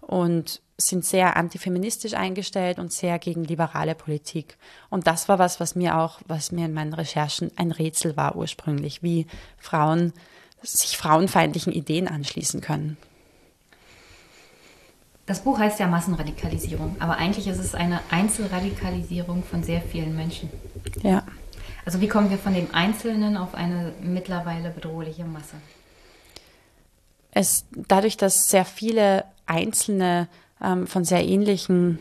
Und 0.00 0.62
sind 0.78 1.04
sehr 1.04 1.36
antifeministisch 1.36 2.14
eingestellt 2.14 2.78
und 2.78 2.92
sehr 2.92 3.18
gegen 3.18 3.44
liberale 3.44 3.94
Politik. 3.94 4.56
Und 4.90 5.06
das 5.06 5.28
war 5.28 5.38
was, 5.38 5.58
was 5.58 5.74
mir 5.74 5.96
auch, 5.98 6.20
was 6.26 6.52
mir 6.52 6.66
in 6.66 6.74
meinen 6.74 6.92
Recherchen 6.92 7.50
ein 7.56 7.72
Rätsel 7.72 8.16
war 8.16 8.36
ursprünglich, 8.36 9.02
wie 9.02 9.26
Frauen 9.58 10.12
sich 10.62 10.96
frauenfeindlichen 10.96 11.72
Ideen 11.72 12.08
anschließen 12.08 12.60
können. 12.60 12.98
Das 15.26 15.40
Buch 15.40 15.58
heißt 15.58 15.80
ja 15.80 15.88
Massenradikalisierung, 15.88 16.96
aber 17.00 17.16
eigentlich 17.16 17.48
ist 17.48 17.58
es 17.58 17.74
eine 17.74 18.00
Einzelradikalisierung 18.10 19.42
von 19.42 19.64
sehr 19.64 19.82
vielen 19.82 20.14
Menschen. 20.14 20.48
Ja. 21.02 21.24
Also 21.84 22.00
wie 22.00 22.08
kommen 22.08 22.30
wir 22.30 22.38
von 22.38 22.54
dem 22.54 22.68
Einzelnen 22.72 23.36
auf 23.36 23.54
eine 23.54 23.92
mittlerweile 24.00 24.70
bedrohliche 24.70 25.24
Masse? 25.24 25.56
Es, 27.32 27.66
dadurch, 27.70 28.16
dass 28.16 28.48
sehr 28.48 28.64
viele 28.64 29.24
Einzelne 29.46 30.28
ähm, 30.62 30.86
von 30.86 31.04
sehr 31.04 31.24
ähnlichen 31.24 31.98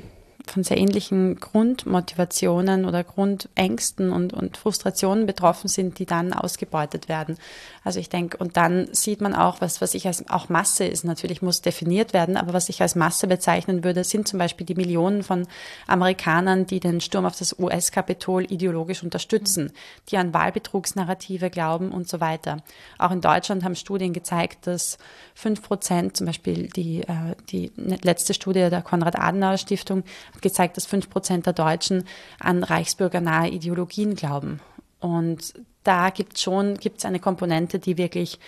von 0.51 0.63
sehr 0.63 0.77
ähnlichen 0.77 1.39
Grundmotivationen 1.39 2.85
oder 2.85 3.03
Grundängsten 3.03 4.11
und, 4.11 4.33
und 4.33 4.57
Frustrationen 4.57 5.25
betroffen 5.25 5.67
sind, 5.67 5.99
die 5.99 6.05
dann 6.05 6.33
ausgebeutet 6.33 7.09
werden. 7.09 7.37
Also 7.83 7.99
ich 7.99 8.09
denke, 8.09 8.37
und 8.37 8.57
dann 8.57 8.87
sieht 8.93 9.21
man 9.21 9.35
auch, 9.35 9.61
was, 9.61 9.81
was 9.81 9.93
ich 9.93 10.07
als 10.07 10.27
auch 10.29 10.49
Masse 10.49 10.85
ist, 10.85 11.03
natürlich 11.03 11.41
muss 11.41 11.61
definiert 11.61 12.13
werden, 12.13 12.35
aber 12.37 12.53
was 12.53 12.69
ich 12.69 12.81
als 12.81 12.95
Masse 12.95 13.27
bezeichnen 13.27 13.83
würde, 13.83 14.03
sind 14.03 14.27
zum 14.27 14.39
Beispiel 14.39 14.65
die 14.65 14.75
Millionen 14.75 15.23
von 15.23 15.47
Amerikanern, 15.87 16.65
die 16.65 16.79
den 16.79 16.99
Sturm 17.01 17.25
auf 17.25 17.37
das 17.37 17.59
US-Kapitol 17.59 18.51
ideologisch 18.51 19.03
unterstützen, 19.03 19.71
die 20.09 20.17
an 20.17 20.33
Wahlbetrugsnarrative 20.33 21.49
glauben 21.49 21.91
und 21.91 22.09
so 22.09 22.19
weiter. 22.19 22.57
Auch 22.97 23.11
in 23.11 23.21
Deutschland 23.21 23.63
haben 23.63 23.75
Studien 23.75 24.13
gezeigt, 24.13 24.67
dass 24.67 24.97
fünf 25.35 25.61
Prozent, 25.61 26.17
zum 26.17 26.27
Beispiel 26.27 26.67
die, 26.69 27.01
äh, 27.01 27.35
die 27.49 27.71
letzte 27.75 28.33
Studie 28.33 28.69
der 28.69 28.81
Konrad-Adenauer-Stiftung, 28.81 30.03
gezeigt, 30.41 30.77
dass 30.77 30.85
fünf 30.85 31.09
Prozent 31.09 31.45
der 31.45 31.53
Deutschen 31.53 32.05
an 32.39 32.63
reichsbürgernahe 32.63 33.49
Ideologien 33.49 34.15
glauben. 34.15 34.59
Und 34.99 35.53
da 35.83 36.09
gibt 36.09 36.35
es 36.35 36.41
schon 36.41 36.77
gibt's 36.77 37.05
eine 37.05 37.19
Komponente, 37.19 37.79
die 37.79 37.97
wirklich 37.97 38.39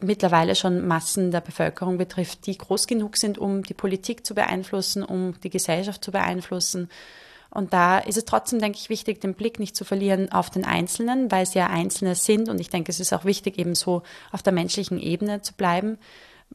mittlerweile 0.00 0.54
schon 0.54 0.86
Massen 0.86 1.30
der 1.30 1.40
Bevölkerung 1.40 1.98
betrifft, 1.98 2.46
die 2.46 2.56
groß 2.56 2.86
genug 2.86 3.16
sind, 3.16 3.36
um 3.38 3.62
die 3.64 3.74
Politik 3.74 4.24
zu 4.24 4.34
beeinflussen, 4.34 5.02
um 5.02 5.34
die 5.40 5.50
Gesellschaft 5.50 6.04
zu 6.04 6.12
beeinflussen. 6.12 6.88
Und 7.50 7.72
da 7.72 7.98
ist 7.98 8.16
es 8.16 8.24
trotzdem, 8.24 8.60
denke 8.60 8.78
ich, 8.78 8.90
wichtig, 8.90 9.20
den 9.20 9.34
Blick 9.34 9.58
nicht 9.58 9.74
zu 9.74 9.84
verlieren 9.84 10.30
auf 10.30 10.50
den 10.50 10.64
Einzelnen, 10.64 11.30
weil 11.32 11.42
es 11.42 11.54
ja 11.54 11.66
Einzelne 11.66 12.14
sind. 12.14 12.48
Und 12.48 12.60
ich 12.60 12.68
denke, 12.68 12.92
es 12.92 13.00
ist 13.00 13.12
auch 13.12 13.24
wichtig, 13.24 13.58
eben 13.58 13.74
so 13.74 14.02
auf 14.30 14.42
der 14.42 14.52
menschlichen 14.52 15.00
Ebene 15.00 15.42
zu 15.42 15.54
bleiben 15.54 15.98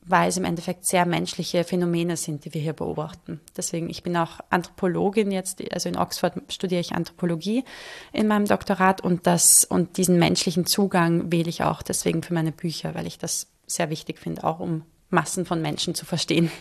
weil 0.02 0.30
es 0.30 0.38
im 0.38 0.45
Endeffekt 0.45 0.86
sehr 0.86 1.06
menschliche 1.06 1.64
Phänomene 1.64 2.18
sind, 2.18 2.45
die 2.45 2.53
wir 2.53 2.61
hier 2.61 2.74
beobachten. 2.74 3.40
Deswegen, 3.56 3.90
ich 3.90 4.03
bin 4.03 4.18
auch 4.18 4.40
Anthropologin 4.49 5.32
jetzt, 5.32 5.61
also 5.72 5.90
in 5.90 5.98
Oxford 5.98 6.34
studiere 6.49 6.82
ich 6.82 6.94
Anthropologie 6.94 7.64
in 8.11 8.28
meinem 8.28 8.45
Doktorat 8.45 9.02
und 9.02 9.28
das 9.28 9.64
und 9.64 9.98
diesen 9.98 10.20
menschlichen 10.20 10.65
Zugang 10.65 11.32
wähle 11.32 11.49
ich 11.49 11.64
auch 11.64 11.82
deswegen 11.82 12.24
für 12.24 12.34
meine 12.34 12.52
Bücher, 12.52 12.95
weil 12.95 13.07
ich 13.07 13.18
das 13.18 13.48
sehr 13.65 13.90
wichtig 13.90 14.20
finde, 14.20 14.44
auch 14.44 14.60
um 14.60 14.84
Massen 15.10 15.45
von 15.45 15.61
Menschen 15.61 15.95
zu 15.95 16.06
verstehen. 16.06 16.52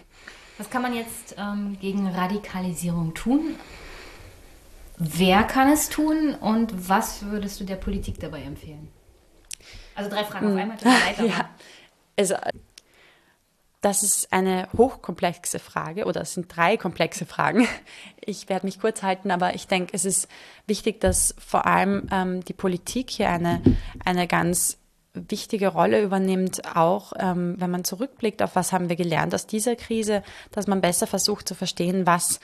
Was 0.59 0.71
kann 0.71 0.83
man 0.83 0.95
jetzt 0.95 1.35
ähm, 1.39 1.77
gegen 1.81 2.07
Radikalisierung 2.07 3.15
tun? 3.15 3.57
Wer 4.99 5.43
kann 5.43 5.73
es 5.73 5.89
tun 5.89 6.35
und 6.35 6.89
was 6.89 7.25
würdest 7.25 7.59
du 7.59 7.65
der 7.65 7.77
Politik 7.77 8.21
dabei 8.21 8.43
empfehlen? 8.43 8.89
Also 9.95 10.11
drei 10.11 10.25
Fragen 10.25 10.47
auf 10.47 10.53
hm. 10.53 10.59
einmal. 10.59 10.77
ja. 11.27 11.49
Also 12.17 12.37
das 13.83 14.05
ist 14.05 14.33
eine 14.33 14.69
hochkomplexe 14.77 15.59
Frage 15.59 16.07
oder 16.07 16.23
es 16.23 16.35
sind 16.35 16.57
drei 16.57 16.77
komplexe 16.77 17.27
Fragen. 17.27 17.67
Ich 18.25 18.49
werde 18.49 18.67
mich 18.67 18.79
kurz 18.79 19.03
halten, 19.03 19.33
aber 19.33 19.57
ich 19.57 19.67
denke, 19.67 19.95
es 19.95 20.05
ist 20.05 20.29
wichtig, 20.69 21.01
dass 21.01 21.35
vor 21.45 21.67
allem 21.67 22.07
ähm, 22.13 22.45
die 22.45 22.53
Politik 22.53 23.11
hier 23.11 23.29
eine, 23.29 23.61
eine 24.05 24.29
ganz 24.29 24.79
wichtige 25.13 25.67
Rolle 25.67 26.01
übernimmt, 26.01 26.77
auch 26.77 27.15
ähm, 27.19 27.57
wenn 27.59 27.73
man 27.73 27.83
zurückblickt 27.83 28.41
auf 28.41 28.55
was 28.55 28.73
haben 28.73 28.89
wir 28.89 28.95
gelernt 28.95 29.35
aus 29.35 29.49
dieser 29.49 29.75
Krise, 29.75 30.23
dass 30.53 30.69
man 30.69 30.81
besser 30.81 31.09
versucht 31.09 31.49
zu 31.49 31.57
verstehen, 31.57 32.07
was 32.07 32.39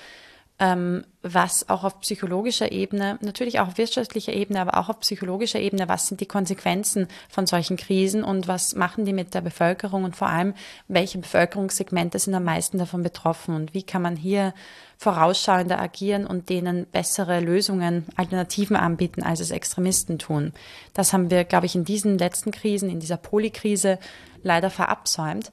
ähm, 0.61 1.05
was 1.23 1.69
auch 1.69 1.85
auf 1.85 2.01
psychologischer 2.01 2.73
Ebene, 2.73 3.19
natürlich 3.21 3.61
auch 3.61 3.69
auf 3.69 3.79
wirtschaftlicher 3.79 4.33
Ebene, 4.33 4.61
aber 4.61 4.79
auch 4.79 4.89
auf 4.89 5.01
psychologischer 5.01 5.61
Ebene, 5.61 5.89
was 5.89 6.09
sind 6.09 6.21
die 6.21 6.27
Konsequenzen 6.27 7.07
von 7.29 7.47
solchen 7.47 7.77
Krisen 7.77 8.25
und 8.25 8.49
was 8.49 8.75
machen 8.75 9.05
die 9.05 9.13
mit 9.13 9.35
der 9.35 9.41
Bevölkerung 9.41 10.05
und 10.05 10.17
vor 10.17 10.29
allem, 10.29 10.55
welche 10.89 11.19
Bevölkerungssegmente 11.19 12.19
sind 12.19 12.35
am 12.35 12.45
meisten 12.45 12.79
davon 12.79 13.03
betroffen 13.03 13.55
und 13.55 13.75
wie 13.75 13.85
kann 13.85 14.03
man 14.03 14.17
hier 14.17 14.53
vorausschauender 14.97 15.79
agieren 15.79 16.27
und 16.27 16.49
denen 16.49 16.87
bessere 16.87 17.39
Lösungen, 17.39 18.07
Alternativen 18.17 18.75
anbieten, 18.75 19.23
als 19.23 19.39
es 19.39 19.53
Extremisten 19.53 20.19
tun. 20.19 20.53
Das 20.93 21.13
haben 21.13 21.31
wir, 21.31 21.45
glaube 21.45 21.67
ich, 21.67 21.77
in 21.77 21.85
diesen 21.85 22.19
letzten 22.19 22.51
Krisen, 22.51 22.91
in 22.91 22.99
dieser 22.99 23.17
Polikrise 23.17 23.99
leider 24.43 24.71
verabsäumt 24.71 25.53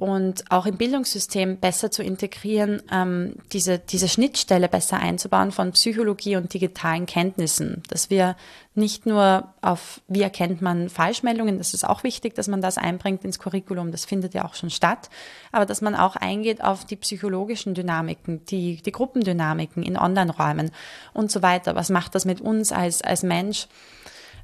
und 0.00 0.50
auch 0.50 0.64
im 0.64 0.78
Bildungssystem 0.78 1.58
besser 1.58 1.90
zu 1.90 2.02
integrieren, 2.02 2.82
ähm, 2.90 3.34
diese, 3.52 3.78
diese 3.78 4.08
Schnittstelle 4.08 4.66
besser 4.66 4.98
einzubauen 4.98 5.52
von 5.52 5.72
Psychologie 5.72 6.36
und 6.36 6.54
digitalen 6.54 7.04
Kenntnissen, 7.04 7.82
dass 7.90 8.08
wir 8.08 8.34
nicht 8.74 9.04
nur 9.04 9.52
auf, 9.60 10.00
wie 10.08 10.22
erkennt 10.22 10.62
man 10.62 10.88
Falschmeldungen, 10.88 11.58
das 11.58 11.74
ist 11.74 11.86
auch 11.86 12.02
wichtig, 12.02 12.34
dass 12.34 12.48
man 12.48 12.62
das 12.62 12.78
einbringt 12.78 13.26
ins 13.26 13.38
Curriculum, 13.38 13.92
das 13.92 14.06
findet 14.06 14.32
ja 14.32 14.46
auch 14.46 14.54
schon 14.54 14.70
statt, 14.70 15.10
aber 15.52 15.66
dass 15.66 15.82
man 15.82 15.94
auch 15.94 16.16
eingeht 16.16 16.64
auf 16.64 16.86
die 16.86 16.96
psychologischen 16.96 17.74
Dynamiken, 17.74 18.46
die, 18.46 18.80
die 18.80 18.92
Gruppendynamiken 18.92 19.82
in 19.82 19.98
Online-Räumen 19.98 20.70
und 21.12 21.30
so 21.30 21.42
weiter. 21.42 21.74
Was 21.74 21.90
macht 21.90 22.14
das 22.14 22.24
mit 22.24 22.40
uns 22.40 22.72
als, 22.72 23.02
als 23.02 23.22
Mensch? 23.22 23.66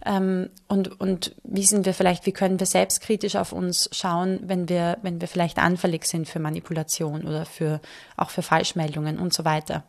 Ähm, 0.06 0.50
und, 0.68 1.00
und 1.00 1.34
wie 1.42 1.64
sind 1.64 1.84
wir 1.84 1.92
vielleicht, 1.92 2.26
wie 2.26 2.32
können 2.32 2.60
wir 2.60 2.66
selbstkritisch 2.66 3.34
auf 3.34 3.52
uns 3.52 3.90
schauen, 3.92 4.38
wenn 4.44 4.68
wir, 4.68 4.98
wenn 5.02 5.20
wir 5.20 5.26
vielleicht 5.26 5.58
anfällig 5.58 6.04
sind 6.04 6.28
für 6.28 6.38
Manipulation 6.38 7.26
oder 7.26 7.44
für, 7.44 7.80
auch 8.16 8.30
für 8.30 8.42
Falschmeldungen 8.42 9.18
und 9.18 9.34
so 9.34 9.44
weiter. 9.44 9.82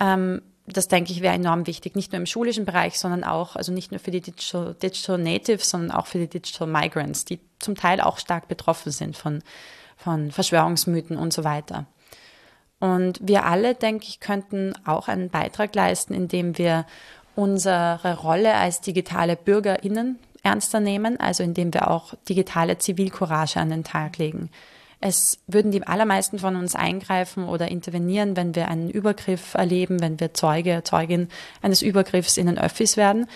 Ähm, 0.00 0.40
das 0.66 0.88
denke 0.88 1.12
ich 1.12 1.20
wäre 1.20 1.34
enorm 1.34 1.66
wichtig, 1.66 1.94
nicht 1.94 2.12
nur 2.12 2.20
im 2.20 2.26
schulischen 2.26 2.64
Bereich, 2.64 2.98
sondern 2.98 3.22
auch, 3.22 3.54
also 3.54 3.70
nicht 3.70 3.90
nur 3.90 4.00
für 4.00 4.10
die 4.10 4.22
Digital, 4.22 4.74
Digital 4.74 5.18
Natives, 5.18 5.68
sondern 5.68 5.90
auch 5.90 6.06
für 6.06 6.18
die 6.18 6.28
Digital 6.28 6.66
Migrants, 6.66 7.26
die 7.26 7.38
zum 7.58 7.74
Teil 7.74 8.00
auch 8.00 8.16
stark 8.16 8.48
betroffen 8.48 8.90
sind 8.90 9.14
von, 9.14 9.42
von 9.98 10.30
Verschwörungsmythen 10.30 11.18
und 11.18 11.34
so 11.34 11.44
weiter. 11.44 11.84
Und 12.80 13.20
wir 13.22 13.44
alle, 13.44 13.74
denke 13.74 14.06
ich, 14.08 14.20
könnten 14.20 14.72
auch 14.86 15.08
einen 15.08 15.28
Beitrag 15.28 15.74
leisten, 15.74 16.14
indem 16.14 16.56
wir 16.56 16.86
unsere 17.36 18.18
Rolle 18.22 18.54
als 18.54 18.80
digitale 18.80 19.36
BürgerInnen 19.36 20.18
ernster 20.42 20.80
nehmen, 20.80 21.18
also 21.18 21.42
indem 21.42 21.72
wir 21.72 21.90
auch 21.90 22.14
digitale 22.28 22.78
Zivilcourage 22.78 23.58
an 23.58 23.70
den 23.70 23.84
Tag 23.84 24.18
legen. 24.18 24.50
Es 25.00 25.38
würden 25.46 25.70
die 25.70 25.86
allermeisten 25.86 26.38
von 26.38 26.56
uns 26.56 26.74
eingreifen 26.74 27.44
oder 27.44 27.68
intervenieren, 27.68 28.36
wenn 28.36 28.54
wir 28.54 28.68
einen 28.68 28.88
Übergriff 28.88 29.54
erleben, 29.54 30.00
wenn 30.00 30.18
wir 30.18 30.32
Zeuge, 30.32 30.82
Zeugin 30.82 31.28
eines 31.60 31.82
Übergriffs 31.82 32.36
in 32.36 32.46
den 32.46 32.58
Öffis 32.58 32.96
werden. 32.96 33.26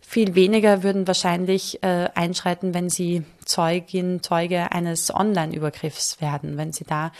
Viel 0.00 0.36
weniger 0.36 0.84
würden 0.84 1.08
wahrscheinlich 1.08 1.82
äh, 1.82 2.08
einschreiten, 2.14 2.74
wenn 2.74 2.88
sie 2.88 3.24
Zeugin, 3.44 4.22
Zeuge 4.22 4.70
eines 4.70 5.12
Online-Übergriffs 5.12 6.20
werden, 6.20 6.56
wenn 6.58 6.72
sie 6.72 6.84
da 6.84 7.10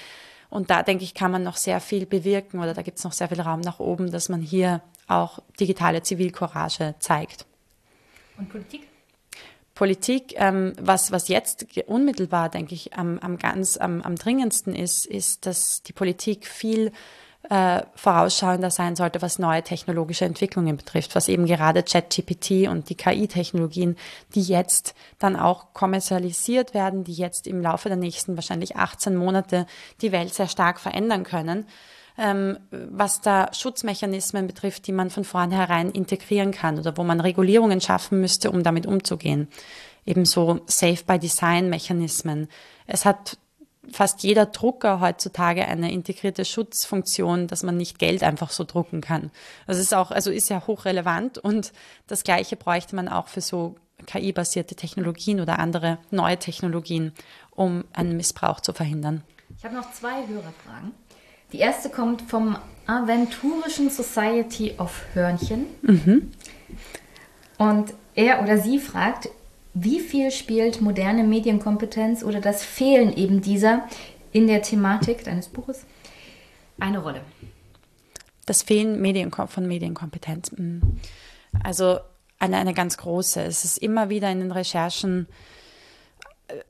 und 0.51 0.70
da 0.70 0.82
denke 0.82 1.05
ich, 1.05 1.14
kann 1.14 1.31
man 1.31 1.43
noch 1.43 1.56
sehr 1.56 1.81
viel 1.81 2.06
bewirken 2.06 2.60
oder 2.60 2.74
da 2.74 2.82
gibt 2.82 2.98
es 2.98 3.05
noch 3.05 3.12
sehr 3.12 3.28
viel 3.28 3.40
Raum 3.40 3.60
nach 3.60 3.81
oben, 3.81 4.10
dass 4.10 4.28
man 4.28 4.40
hier 4.40 4.82
auch 5.09 5.40
digitale 5.60 6.02
Zivilcourage 6.02 6.94
zeigt. 6.98 7.47
Und 8.39 8.48
Politik? 8.48 8.89
Politik, 9.74 10.35
ähm, 10.36 10.73
was, 10.81 11.12
was 11.12 11.28
jetzt 11.28 11.66
unmittelbar, 11.86 12.48
denke 12.48 12.74
ich, 12.74 12.94
am, 12.94 13.18
am 13.18 13.36
ganz, 13.36 13.77
am, 13.77 14.01
am 14.01 14.16
dringendsten 14.16 14.74
ist, 14.74 15.05
ist, 15.05 15.44
dass 15.44 15.82
die 15.82 15.93
Politik 15.93 16.47
viel 16.47 16.93
äh, 17.48 17.82
vorausschauender 17.94 18.70
sein 18.70 18.97
sollte, 18.97 19.23
was 19.23 19.39
neue 19.39 19.62
technologische 19.62 20.24
Entwicklungen 20.24 20.77
betrifft, 20.77 21.14
was 21.14 21.28
eben 21.28 21.47
gerade 21.47 21.82
ChatGPT 21.82 22.68
und 22.68 22.89
die 22.89 22.97
KI-Technologien, 22.97 23.97
die 24.35 24.43
jetzt 24.43 24.94
dann 25.18 25.36
auch 25.36 25.73
kommerzialisiert 25.73 26.74
werden, 26.74 27.05
die 27.05 27.14
jetzt 27.14 27.47
im 27.47 27.60
Laufe 27.60 27.89
der 27.89 27.97
nächsten 27.97 28.36
wahrscheinlich 28.36 28.77
18 28.77 29.14
Monate 29.14 29.66
die 30.01 30.12
Welt 30.12 30.35
sehr 30.35 30.48
stark 30.48 30.81
verändern 30.81 31.24
können 31.24 31.66
ähm, 32.18 32.59
was 32.70 33.20
da 33.20 33.52
Schutzmechanismen 33.52 34.47
betrifft, 34.47 34.86
die 34.86 34.93
man 34.93 35.10
von 35.10 35.24
vornherein 35.24 35.90
integrieren 35.90 36.51
kann 36.51 36.78
oder 36.78 36.97
wo 36.97 37.05
man 37.05 37.20
Regulierungen 37.20 37.81
schaffen 37.81 38.20
müsste, 38.20 38.51
um 38.51 38.62
damit 38.62 38.86
umzugehen. 38.86 39.48
Ebenso 40.05 40.60
Safe-by-Design-Mechanismen. 40.66 42.48
Es 42.86 43.05
hat 43.05 43.39
fast 43.92 44.22
jeder 44.22 44.46
Drucker 44.46 45.00
heutzutage 45.00 45.66
eine 45.66 45.92
integrierte 45.92 46.44
Schutzfunktion, 46.44 47.46
dass 47.46 47.62
man 47.62 47.76
nicht 47.76 47.98
Geld 47.98 48.22
einfach 48.22 48.50
so 48.50 48.64
drucken 48.64 49.00
kann. 49.00 49.30
Das 49.66 49.78
ist 49.78 49.94
auch, 49.94 50.10
also 50.10 50.30
ist 50.30 50.50
ja 50.50 50.66
hochrelevant 50.66 51.38
und 51.38 51.72
das 52.06 52.24
Gleiche 52.24 52.56
bräuchte 52.56 52.96
man 52.96 53.08
auch 53.08 53.28
für 53.28 53.40
so 53.40 53.76
KI-basierte 54.06 54.74
Technologien 54.74 55.40
oder 55.40 55.58
andere 55.58 55.98
neue 56.10 56.38
Technologien, 56.38 57.12
um 57.50 57.84
einen 57.92 58.16
Missbrauch 58.16 58.60
zu 58.60 58.72
verhindern. 58.72 59.22
Ich 59.56 59.64
habe 59.64 59.74
noch 59.74 59.90
zwei 59.92 60.26
Hörerfragen. 60.26 60.92
Die 61.52 61.58
erste 61.58 61.88
kommt 61.88 62.22
vom 62.22 62.58
Aventurischen 62.86 63.90
Society 63.90 64.74
of 64.78 65.02
Hörnchen. 65.14 65.66
Mhm. 65.82 66.32
Und 67.58 67.94
er 68.14 68.42
oder 68.42 68.58
sie 68.58 68.78
fragt, 68.78 69.28
wie 69.78 70.01
viel 70.01 70.31
spielt 70.31 70.81
moderne 70.81 71.23
Medienkompetenz 71.23 72.23
oder 72.23 72.40
das 72.40 72.65
Fehlen 72.65 73.15
eben 73.15 73.43
dieser 73.43 73.86
in 74.32 74.47
der 74.47 74.62
Thematik 74.62 75.23
deines 75.23 75.48
Buches 75.48 75.85
eine 76.81 76.98
Rolle? 76.98 77.20
Das 78.47 78.62
Fehlen 78.62 79.03
Medien 79.03 79.31
von 79.31 79.66
Medienkompetenz. 79.66 80.53
Mhm. 80.53 80.98
Also 81.62 81.98
eine, 82.39 82.57
eine 82.57 82.73
ganz 82.73 82.97
große. 82.97 83.43
Es 83.43 83.66
ist 83.66 83.77
immer 83.77 84.09
wieder 84.09 84.31
in 84.31 84.40
den 84.40 84.53
Recherchen 84.53 85.27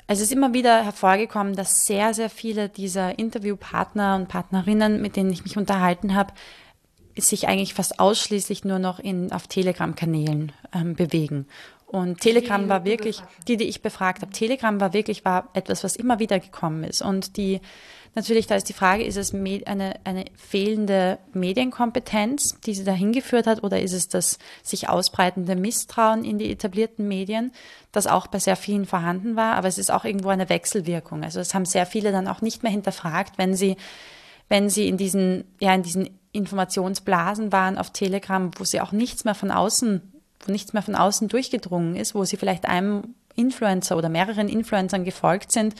es 0.07 0.21
ist 0.21 0.33
immer 0.33 0.55
wieder 0.55 0.83
hervorgekommen, 0.83 1.55
dass 1.55 1.85
sehr, 1.85 2.15
sehr 2.15 2.31
viele 2.31 2.71
dieser 2.71 3.19
Interviewpartner 3.19 4.17
und 4.17 4.27
Partnerinnen, 4.29 5.03
mit 5.03 5.17
denen 5.17 5.31
ich 5.31 5.45
mich 5.45 5.59
unterhalten 5.59 6.15
habe, 6.15 6.33
sich 7.19 7.49
eigentlich 7.49 7.75
fast 7.75 7.99
ausschließlich 7.99 8.65
nur 8.65 8.79
noch 8.79 8.99
in, 8.99 9.33
auf 9.33 9.47
Telegram-Kanälen 9.47 10.53
ähm, 10.75 10.95
bewegen. 10.95 11.47
Und 11.87 12.21
Telegram 12.21 12.69
war 12.69 12.85
wirklich, 12.85 13.23
die, 13.47 13.57
die 13.57 13.65
ich 13.65 13.81
befragt 13.81 14.23
habe, 14.23 14.33
Telegram 14.33 14.81
war 14.81 14.93
wirklich, 14.93 15.25
war 15.25 15.51
etwas, 15.55 15.85
was 15.85 15.95
immer 15.95 16.19
wieder 16.19 16.41
gekommen 16.41 16.83
ist. 16.83 17.01
Und 17.01 17.37
die 17.37 17.61
Natürlich, 18.17 18.47
da 18.47 18.55
ist 18.55 18.71
die 18.71 18.73
Frage, 18.73 19.05
ist 19.05 19.19
es 19.19 19.35
eine, 19.35 19.97
eine 20.05 20.25
fehlende 20.35 21.19
Medienkompetenz, 21.35 22.59
die 22.63 22.73
sie 22.73 22.83
dahin 22.83 23.13
geführt 23.13 23.47
hat, 23.47 23.63
oder 23.63 23.83
ist 23.83 23.93
es 23.93 24.09
das 24.09 24.39
sich 24.63 24.89
ausbreitende 24.89 25.55
Misstrauen 25.55 26.25
in 26.25 26.39
die 26.39 26.51
etablierten 26.51 27.07
Medien, 27.07 27.53
das 27.93 28.07
auch 28.07 28.27
bei 28.27 28.39
sehr 28.39 28.57
vielen 28.57 28.87
vorhanden 28.87 29.37
war, 29.37 29.55
aber 29.57 29.69
es 29.69 29.77
ist 29.77 29.91
auch 29.91 30.07
irgendwo 30.07 30.31
eine 30.31 30.49
Wechselwirkung. 30.49 31.25
Also 31.25 31.41
es 31.41 31.53
haben 31.53 31.67
sehr 31.67 31.85
viele 31.85 32.11
dann 32.11 32.27
auch 32.27 32.41
nicht 32.41 32.63
mehr 32.63 32.73
hinterfragt, 32.73 33.37
wenn 33.37 33.55
sie, 33.55 33.77
wenn 34.49 34.71
sie 34.71 34.89
in 34.89 34.97
diesen, 34.97 35.45
ja, 35.61 35.75
in 35.75 35.83
diesen 35.83 36.19
Informationsblasen 36.33 37.53
waren 37.53 37.77
auf 37.77 37.91
Telegram, 37.91 38.51
wo 38.57 38.65
sie 38.65 38.81
auch 38.81 38.93
nichts 38.93 39.27
mehr 39.27 39.35
von 39.35 39.51
außen, 39.51 40.16
wo 40.45 40.53
nichts 40.53 40.73
mehr 40.73 40.83
von 40.83 40.95
außen 40.95 41.29
durchgedrungen 41.29 41.97
ist, 41.97 42.15
wo 42.15 42.25
sie 42.25 42.37
vielleicht 42.37 42.67
einem 42.67 43.15
Influencer 43.35 43.97
oder 43.97 44.09
mehreren 44.09 44.49
Influencern 44.49 45.05
gefolgt 45.05 45.53
sind, 45.53 45.75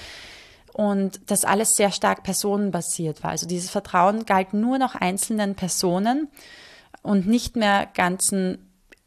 und 0.77 1.21
das 1.31 1.47
alles 1.47 1.75
sehr 1.75 1.91
stark 1.91 2.23
personenbasiert 2.23 3.23
war. 3.23 3.31
Also 3.31 3.47
dieses 3.47 3.71
Vertrauen 3.71 4.27
galt 4.27 4.53
nur 4.53 4.77
noch 4.77 4.95
einzelnen 4.95 5.55
Personen 5.55 6.29
und 7.01 7.27
nicht 7.27 7.57
mehr 7.57 7.89
ganzen 7.95 8.59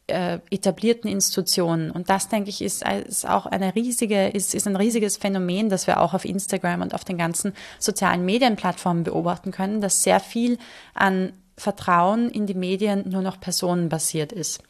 äh, 0.08 0.40
etablierten 0.50 1.08
Institutionen. 1.08 1.92
Und 1.92 2.10
das, 2.10 2.28
denke 2.28 2.50
ich, 2.50 2.60
ist, 2.60 2.84
ist 3.06 3.28
auch 3.28 3.46
eine 3.46 3.76
riesige, 3.76 4.26
ist, 4.30 4.52
ist 4.52 4.66
ein 4.66 4.74
riesiges 4.74 5.16
Phänomen, 5.16 5.68
das 5.68 5.86
wir 5.86 6.00
auch 6.00 6.12
auf 6.12 6.24
Instagram 6.24 6.82
und 6.82 6.92
auf 6.92 7.04
den 7.04 7.18
ganzen 7.18 7.52
sozialen 7.78 8.24
Medienplattformen 8.24 9.04
beobachten 9.04 9.52
können, 9.52 9.80
dass 9.80 10.02
sehr 10.02 10.18
viel 10.18 10.58
an 10.92 11.32
Vertrauen 11.56 12.30
in 12.30 12.46
die 12.46 12.54
Medien 12.54 13.08
nur 13.08 13.22
noch 13.22 13.38
personenbasiert 13.38 14.32
ist. 14.32 14.60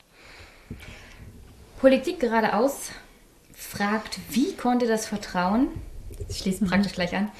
Politik 1.81 2.21
geradeaus 2.21 2.91
fragt, 3.55 4.19
wie 4.31 4.55
konnte 4.55 4.87
das 4.87 5.07
Vertrauen 5.07 5.69
ich 6.29 6.39
schließe 6.39 6.65
praktisch 6.65 6.93
gleich 6.93 7.15
an, 7.15 7.31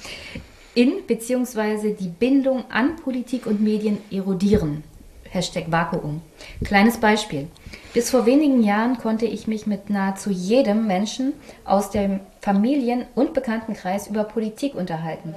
in 0.73 1.05
bzw. 1.05 1.93
die 1.93 2.07
Bindung 2.07 2.63
an 2.69 2.95
Politik 2.97 3.45
und 3.45 3.61
Medien 3.61 3.97
erodieren. 4.09 4.83
Hashtag 5.29 5.71
Vakuum. 5.71 6.21
Kleines 6.63 6.97
Beispiel. 6.97 7.47
Bis 7.93 8.09
vor 8.09 8.25
wenigen 8.25 8.63
Jahren 8.63 8.97
konnte 8.97 9.25
ich 9.25 9.47
mich 9.47 9.65
mit 9.65 9.89
nahezu 9.89 10.29
jedem 10.29 10.87
Menschen 10.87 11.33
aus 11.63 11.89
dem 11.89 12.19
Familien- 12.41 13.05
und 13.15 13.33
Bekanntenkreis 13.33 14.07
über 14.07 14.25
Politik 14.25 14.75
unterhalten. 14.75 15.35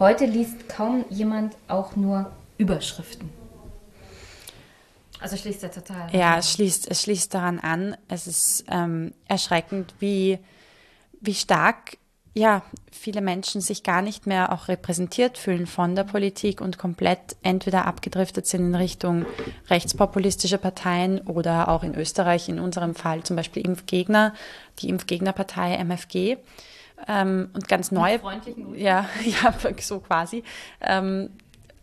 Heute 0.00 0.26
liest 0.26 0.68
kaum 0.68 1.04
jemand 1.10 1.54
auch 1.68 1.94
nur 1.94 2.32
Überschriften. 2.58 3.35
Also 5.20 5.36
schließt 5.36 5.62
er 5.62 5.70
total. 5.70 6.14
Ja, 6.14 6.38
es 6.38 6.52
schließt, 6.52 6.90
es 6.90 7.02
schließt 7.02 7.32
daran 7.34 7.58
an. 7.58 7.96
Es 8.08 8.26
ist 8.26 8.64
ähm, 8.70 9.12
erschreckend, 9.26 9.94
wie, 9.98 10.38
wie 11.20 11.34
stark 11.34 11.98
ja, 12.36 12.60
viele 12.92 13.22
Menschen 13.22 13.62
sich 13.62 13.82
gar 13.82 14.02
nicht 14.02 14.26
mehr 14.26 14.52
auch 14.52 14.68
repräsentiert 14.68 15.38
fühlen 15.38 15.66
von 15.66 15.96
der 15.96 16.04
Politik 16.04 16.60
und 16.60 16.76
komplett 16.76 17.34
entweder 17.42 17.86
abgedriftet 17.86 18.46
sind 18.46 18.60
in 18.60 18.74
Richtung 18.74 19.24
rechtspopulistische 19.70 20.58
Parteien 20.58 21.22
oder 21.22 21.70
auch 21.70 21.82
in 21.82 21.94
Österreich 21.94 22.50
in 22.50 22.60
unserem 22.60 22.94
Fall 22.94 23.22
zum 23.22 23.36
Beispiel 23.36 23.64
Impfgegner, 23.64 24.34
die 24.80 24.90
Impfgegnerpartei 24.90 25.76
MFG. 25.76 26.36
Ähm, 27.08 27.48
und 27.54 27.68
ganz 27.68 27.90
neue, 27.90 28.20
ja, 28.74 29.08
ja, 29.24 29.54
so 29.80 30.00
quasi. 30.00 30.44
Ähm, 30.82 31.30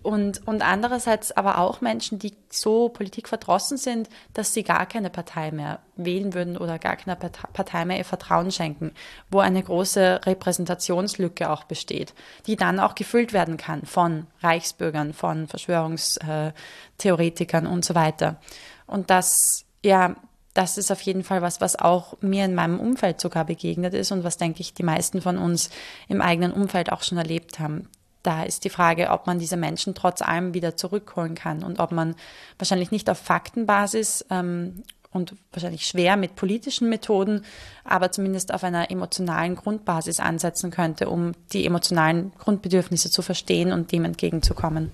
und, 0.03 0.45
und 0.45 0.61
andererseits 0.61 1.31
aber 1.31 1.57
auch 1.59 1.79
Menschen, 1.79 2.19
die 2.19 2.33
so 2.49 2.89
politikverdrossen 2.89 3.77
sind, 3.77 4.09
dass 4.33 4.53
sie 4.53 4.63
gar 4.63 4.85
keine 4.85 5.09
Partei 5.09 5.51
mehr 5.51 5.79
wählen 5.95 6.33
würden 6.33 6.57
oder 6.57 6.77
gar 6.77 6.97
keiner 6.97 7.15
Partei 7.15 7.85
mehr 7.85 7.99
ihr 7.99 8.05
Vertrauen 8.05 8.51
schenken, 8.51 8.91
wo 9.31 9.39
eine 9.39 9.63
große 9.63 10.19
Repräsentationslücke 10.25 11.49
auch 11.49 11.63
besteht, 11.63 12.13
die 12.47 12.57
dann 12.57 12.81
auch 12.81 12.95
gefüllt 12.95 13.31
werden 13.31 13.55
kann 13.55 13.85
von 13.85 14.27
Reichsbürgern, 14.41 15.13
von 15.13 15.47
Verschwörungstheoretikern 15.47 17.65
und 17.65 17.85
so 17.85 17.95
weiter. 17.95 18.41
Und 18.85 19.09
das, 19.09 19.63
ja, 19.83 20.17
das 20.53 20.77
ist 20.77 20.91
auf 20.91 20.99
jeden 21.01 21.23
Fall 21.23 21.41
was, 21.41 21.61
was 21.61 21.79
auch 21.79 22.17
mir 22.19 22.43
in 22.43 22.55
meinem 22.55 22.81
Umfeld 22.81 23.21
sogar 23.21 23.45
begegnet 23.45 23.93
ist 23.93 24.11
und 24.11 24.25
was, 24.25 24.35
denke 24.35 24.59
ich, 24.59 24.73
die 24.73 24.83
meisten 24.83 25.21
von 25.21 25.37
uns 25.37 25.69
im 26.09 26.21
eigenen 26.21 26.51
Umfeld 26.51 26.91
auch 26.91 27.03
schon 27.03 27.17
erlebt 27.17 27.59
haben 27.59 27.87
da 28.23 28.43
ist 28.43 28.63
die 28.63 28.69
Frage, 28.69 29.09
ob 29.09 29.27
man 29.27 29.37
diese 29.37 29.57
Menschen 29.57 29.93
trotz 29.93 30.21
allem 30.21 30.53
wieder 30.53 30.75
zurückholen 30.75 31.35
kann 31.35 31.63
und 31.63 31.79
ob 31.79 31.91
man 31.91 32.15
wahrscheinlich 32.57 32.91
nicht 32.91 33.09
auf 33.09 33.19
Faktenbasis 33.19 34.25
ähm, 34.29 34.83
und 35.11 35.35
wahrscheinlich 35.51 35.85
schwer 35.85 36.17
mit 36.17 36.35
politischen 36.35 36.89
Methoden, 36.89 37.45
aber 37.83 38.11
zumindest 38.11 38.53
auf 38.53 38.63
einer 38.63 38.89
emotionalen 38.89 39.55
Grundbasis 39.55 40.19
ansetzen 40.19 40.71
könnte, 40.71 41.09
um 41.09 41.33
die 41.51 41.65
emotionalen 41.65 42.31
Grundbedürfnisse 42.39 43.11
zu 43.11 43.21
verstehen 43.21 43.71
und 43.71 43.91
dem 43.91 44.05
entgegenzukommen. 44.05 44.91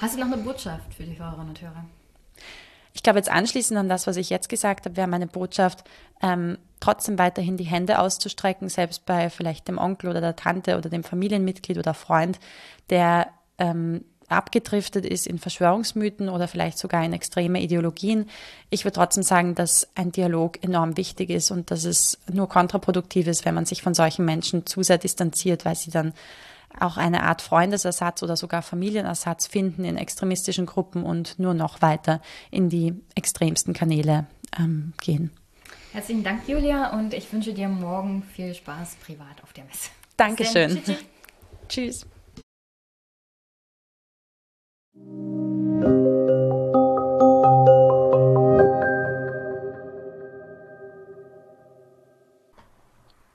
Hast 0.00 0.14
du 0.14 0.20
noch 0.20 0.32
eine 0.32 0.36
Botschaft 0.36 0.94
für 0.94 1.02
die 1.02 1.18
Hörerinnen 1.18 1.48
und 1.48 1.60
Hörer? 1.60 1.84
Ich 2.98 3.04
glaube, 3.04 3.20
jetzt 3.20 3.30
anschließend 3.30 3.78
an 3.78 3.88
das, 3.88 4.08
was 4.08 4.16
ich 4.16 4.28
jetzt 4.28 4.48
gesagt 4.48 4.84
habe, 4.84 4.96
wäre 4.96 5.06
meine 5.06 5.28
Botschaft, 5.28 5.84
ähm, 6.20 6.58
trotzdem 6.80 7.16
weiterhin 7.16 7.56
die 7.56 7.62
Hände 7.62 8.00
auszustrecken, 8.00 8.68
selbst 8.68 9.06
bei 9.06 9.30
vielleicht 9.30 9.68
dem 9.68 9.78
Onkel 9.78 10.10
oder 10.10 10.20
der 10.20 10.34
Tante 10.34 10.76
oder 10.76 10.90
dem 10.90 11.04
Familienmitglied 11.04 11.78
oder 11.78 11.94
Freund, 11.94 12.40
der 12.90 13.28
ähm, 13.58 14.04
abgedriftet 14.26 15.06
ist 15.06 15.28
in 15.28 15.38
Verschwörungsmythen 15.38 16.28
oder 16.28 16.48
vielleicht 16.48 16.76
sogar 16.76 17.04
in 17.04 17.12
extreme 17.12 17.62
Ideologien. 17.62 18.28
Ich 18.68 18.84
würde 18.84 18.96
trotzdem 18.96 19.22
sagen, 19.22 19.54
dass 19.54 19.86
ein 19.94 20.10
Dialog 20.10 20.60
enorm 20.64 20.96
wichtig 20.96 21.30
ist 21.30 21.52
und 21.52 21.70
dass 21.70 21.84
es 21.84 22.18
nur 22.28 22.48
kontraproduktiv 22.48 23.28
ist, 23.28 23.44
wenn 23.44 23.54
man 23.54 23.64
sich 23.64 23.80
von 23.80 23.94
solchen 23.94 24.24
Menschen 24.24 24.66
zu 24.66 24.82
sehr 24.82 24.98
distanziert, 24.98 25.64
weil 25.64 25.76
sie 25.76 25.92
dann 25.92 26.14
auch 26.78 26.96
eine 26.96 27.22
Art 27.22 27.42
Freundesersatz 27.42 28.22
oder 28.22 28.36
sogar 28.36 28.62
Familienersatz 28.62 29.46
finden 29.46 29.84
in 29.84 29.96
extremistischen 29.96 30.66
Gruppen 30.66 31.02
und 31.02 31.38
nur 31.38 31.54
noch 31.54 31.82
weiter 31.82 32.20
in 32.50 32.68
die 32.68 32.94
extremsten 33.14 33.74
Kanäle 33.74 34.26
ähm, 34.58 34.92
gehen. 35.00 35.30
Herzlichen 35.92 36.22
Dank, 36.22 36.46
Julia, 36.46 36.92
und 36.92 37.14
ich 37.14 37.32
wünsche 37.32 37.54
dir 37.54 37.68
morgen 37.68 38.22
viel 38.22 38.54
Spaß 38.54 38.96
privat 38.96 39.42
auf 39.42 39.52
der 39.52 39.64
Messe. 39.64 39.90
Dankeschön. 40.16 40.82
Tschüss. 41.68 42.06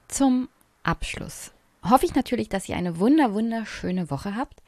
Zum 0.07 0.47
Abschluss 0.83 1.52
hoffe 1.89 2.05
ich 2.05 2.15
natürlich, 2.15 2.49
dass 2.49 2.69
ihr 2.69 2.75
eine 2.75 2.99
wunder 2.99 3.33
wunderschöne 3.33 4.09
Woche 4.09 4.35
habt, 4.35 4.61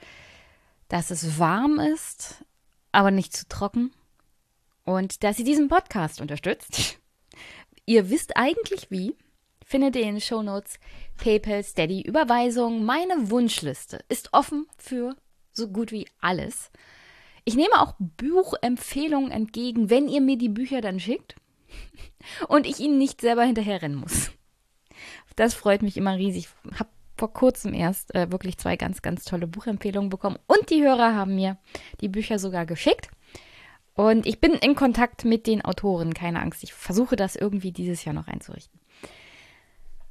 dass 0.88 1.12
es 1.12 1.40
warm 1.40 1.80
ist, 1.80 2.46
aber 2.92 3.12
nicht 3.12 3.36
zu 3.36 3.48
trocken 3.48 3.92
und 4.84 5.24
dass 5.24 5.40
ihr 5.40 5.46
diesen 5.46 5.68
Podcast 5.68 6.22
unterstützt. 6.22 7.00
Ihr 7.88 8.10
wisst 8.10 8.36
eigentlich 8.36 8.90
wie. 8.90 9.16
Findet 9.64 9.96
ihr 9.96 10.04
in 10.04 10.16
den 10.16 10.22
Shownotes 10.22 10.80
PayPal, 11.18 11.64
Steady, 11.64 12.02
Überweisung. 12.02 12.84
Meine 12.84 13.30
Wunschliste 13.30 14.00
ist 14.10 14.34
offen 14.34 14.68
für 14.78 15.16
so 15.52 15.68
gut 15.68 15.92
wie 15.92 16.08
alles. 16.20 16.72
Ich 17.46 17.56
nehme 17.56 17.80
auch 17.80 17.94
Buchempfehlungen 18.00 19.32
entgegen, 19.32 19.92
wenn 19.92 20.08
ihr 20.08 20.22
mir 20.22 20.38
die 20.38 20.50
Bücher 20.50 20.82
dann 20.82 21.00
schickt 21.00 21.36
und 22.48 22.66
ich 22.66 22.80
ihnen 22.80 22.98
nicht 22.98 23.22
selber 23.22 23.44
hinterherrennen 23.44 23.98
muss. 23.98 24.32
Das 25.36 25.54
freut 25.54 25.82
mich 25.82 25.98
immer 25.98 26.16
riesig. 26.16 26.48
Habe 26.80 26.90
vor 27.18 27.34
kurzem 27.34 27.74
erst 27.74 28.14
äh, 28.16 28.32
wirklich 28.32 28.58
zwei 28.58 28.76
ganz, 28.76 29.02
ganz 29.02 29.24
tolle 29.24 29.48
Buchempfehlungen 29.48 30.10
bekommen 30.10 30.38
und 30.48 30.70
die 30.70 30.84
Hörer 30.84 31.16
haben 31.16 31.36
mir 31.36 31.58
die 32.02 32.10
Bücher 32.10 32.40
sogar 32.40 32.66
geschickt. 32.66 33.10
Und 33.94 34.26
ich 34.26 34.42
bin 34.42 34.54
in 34.54 34.76
Kontakt 34.76 35.24
mit 35.24 35.48
den 35.48 35.64
Autoren, 35.64 36.14
keine 36.14 36.42
Angst. 36.42 36.64
Ich 36.64 36.74
versuche 36.74 37.16
das 37.16 37.38
irgendwie 37.38 37.72
dieses 37.72 38.04
Jahr 38.04 38.14
noch 38.14 38.28
einzurichten. 38.28 38.80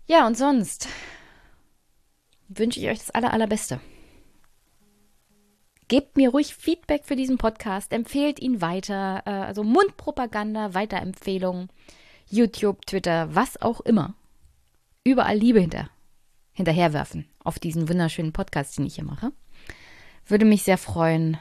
Ja, 0.06 0.26
und 0.26 0.36
sonst 0.36 0.88
wünsche 2.48 2.80
ich 2.80 2.88
euch 2.88 2.98
das 2.98 3.10
aller, 3.10 3.32
allerbeste. 3.32 3.80
Gebt 5.88 6.16
mir 6.16 6.30
ruhig 6.30 6.54
Feedback 6.54 7.04
für 7.04 7.16
diesen 7.16 7.36
Podcast, 7.36 7.92
empfehlt 7.92 8.40
ihn 8.40 8.62
weiter, 8.62 9.22
äh, 9.26 9.30
also 9.30 9.62
Mundpropaganda, 9.62 10.72
Weiterempfehlungen, 10.72 11.68
YouTube, 12.26 12.86
Twitter, 12.86 13.34
was 13.34 13.60
auch 13.60 13.80
immer. 13.82 14.14
Überall 15.04 15.36
Liebe 15.36 15.60
hinter, 15.60 15.90
hinterherwerfen 16.54 17.28
auf 17.40 17.58
diesen 17.58 17.88
wunderschönen 17.88 18.32
Podcast, 18.32 18.78
den 18.78 18.86
ich 18.86 18.94
hier 18.94 19.04
mache. 19.04 19.32
Würde 20.26 20.46
mich 20.46 20.62
sehr 20.62 20.78
freuen. 20.78 21.36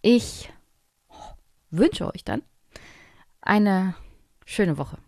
Ich 0.00 0.50
wünsche 1.70 2.06
euch 2.12 2.24
dann 2.24 2.42
eine 3.42 3.94
schöne 4.46 4.78
Woche. 4.78 4.98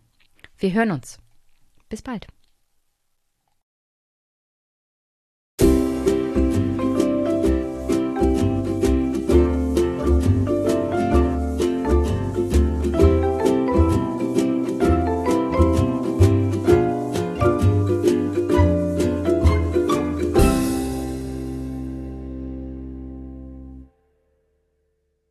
Wir 0.58 0.72
hören 0.72 0.90
uns. 0.90 1.18
Bis 1.88 2.02
bald. 2.02 2.26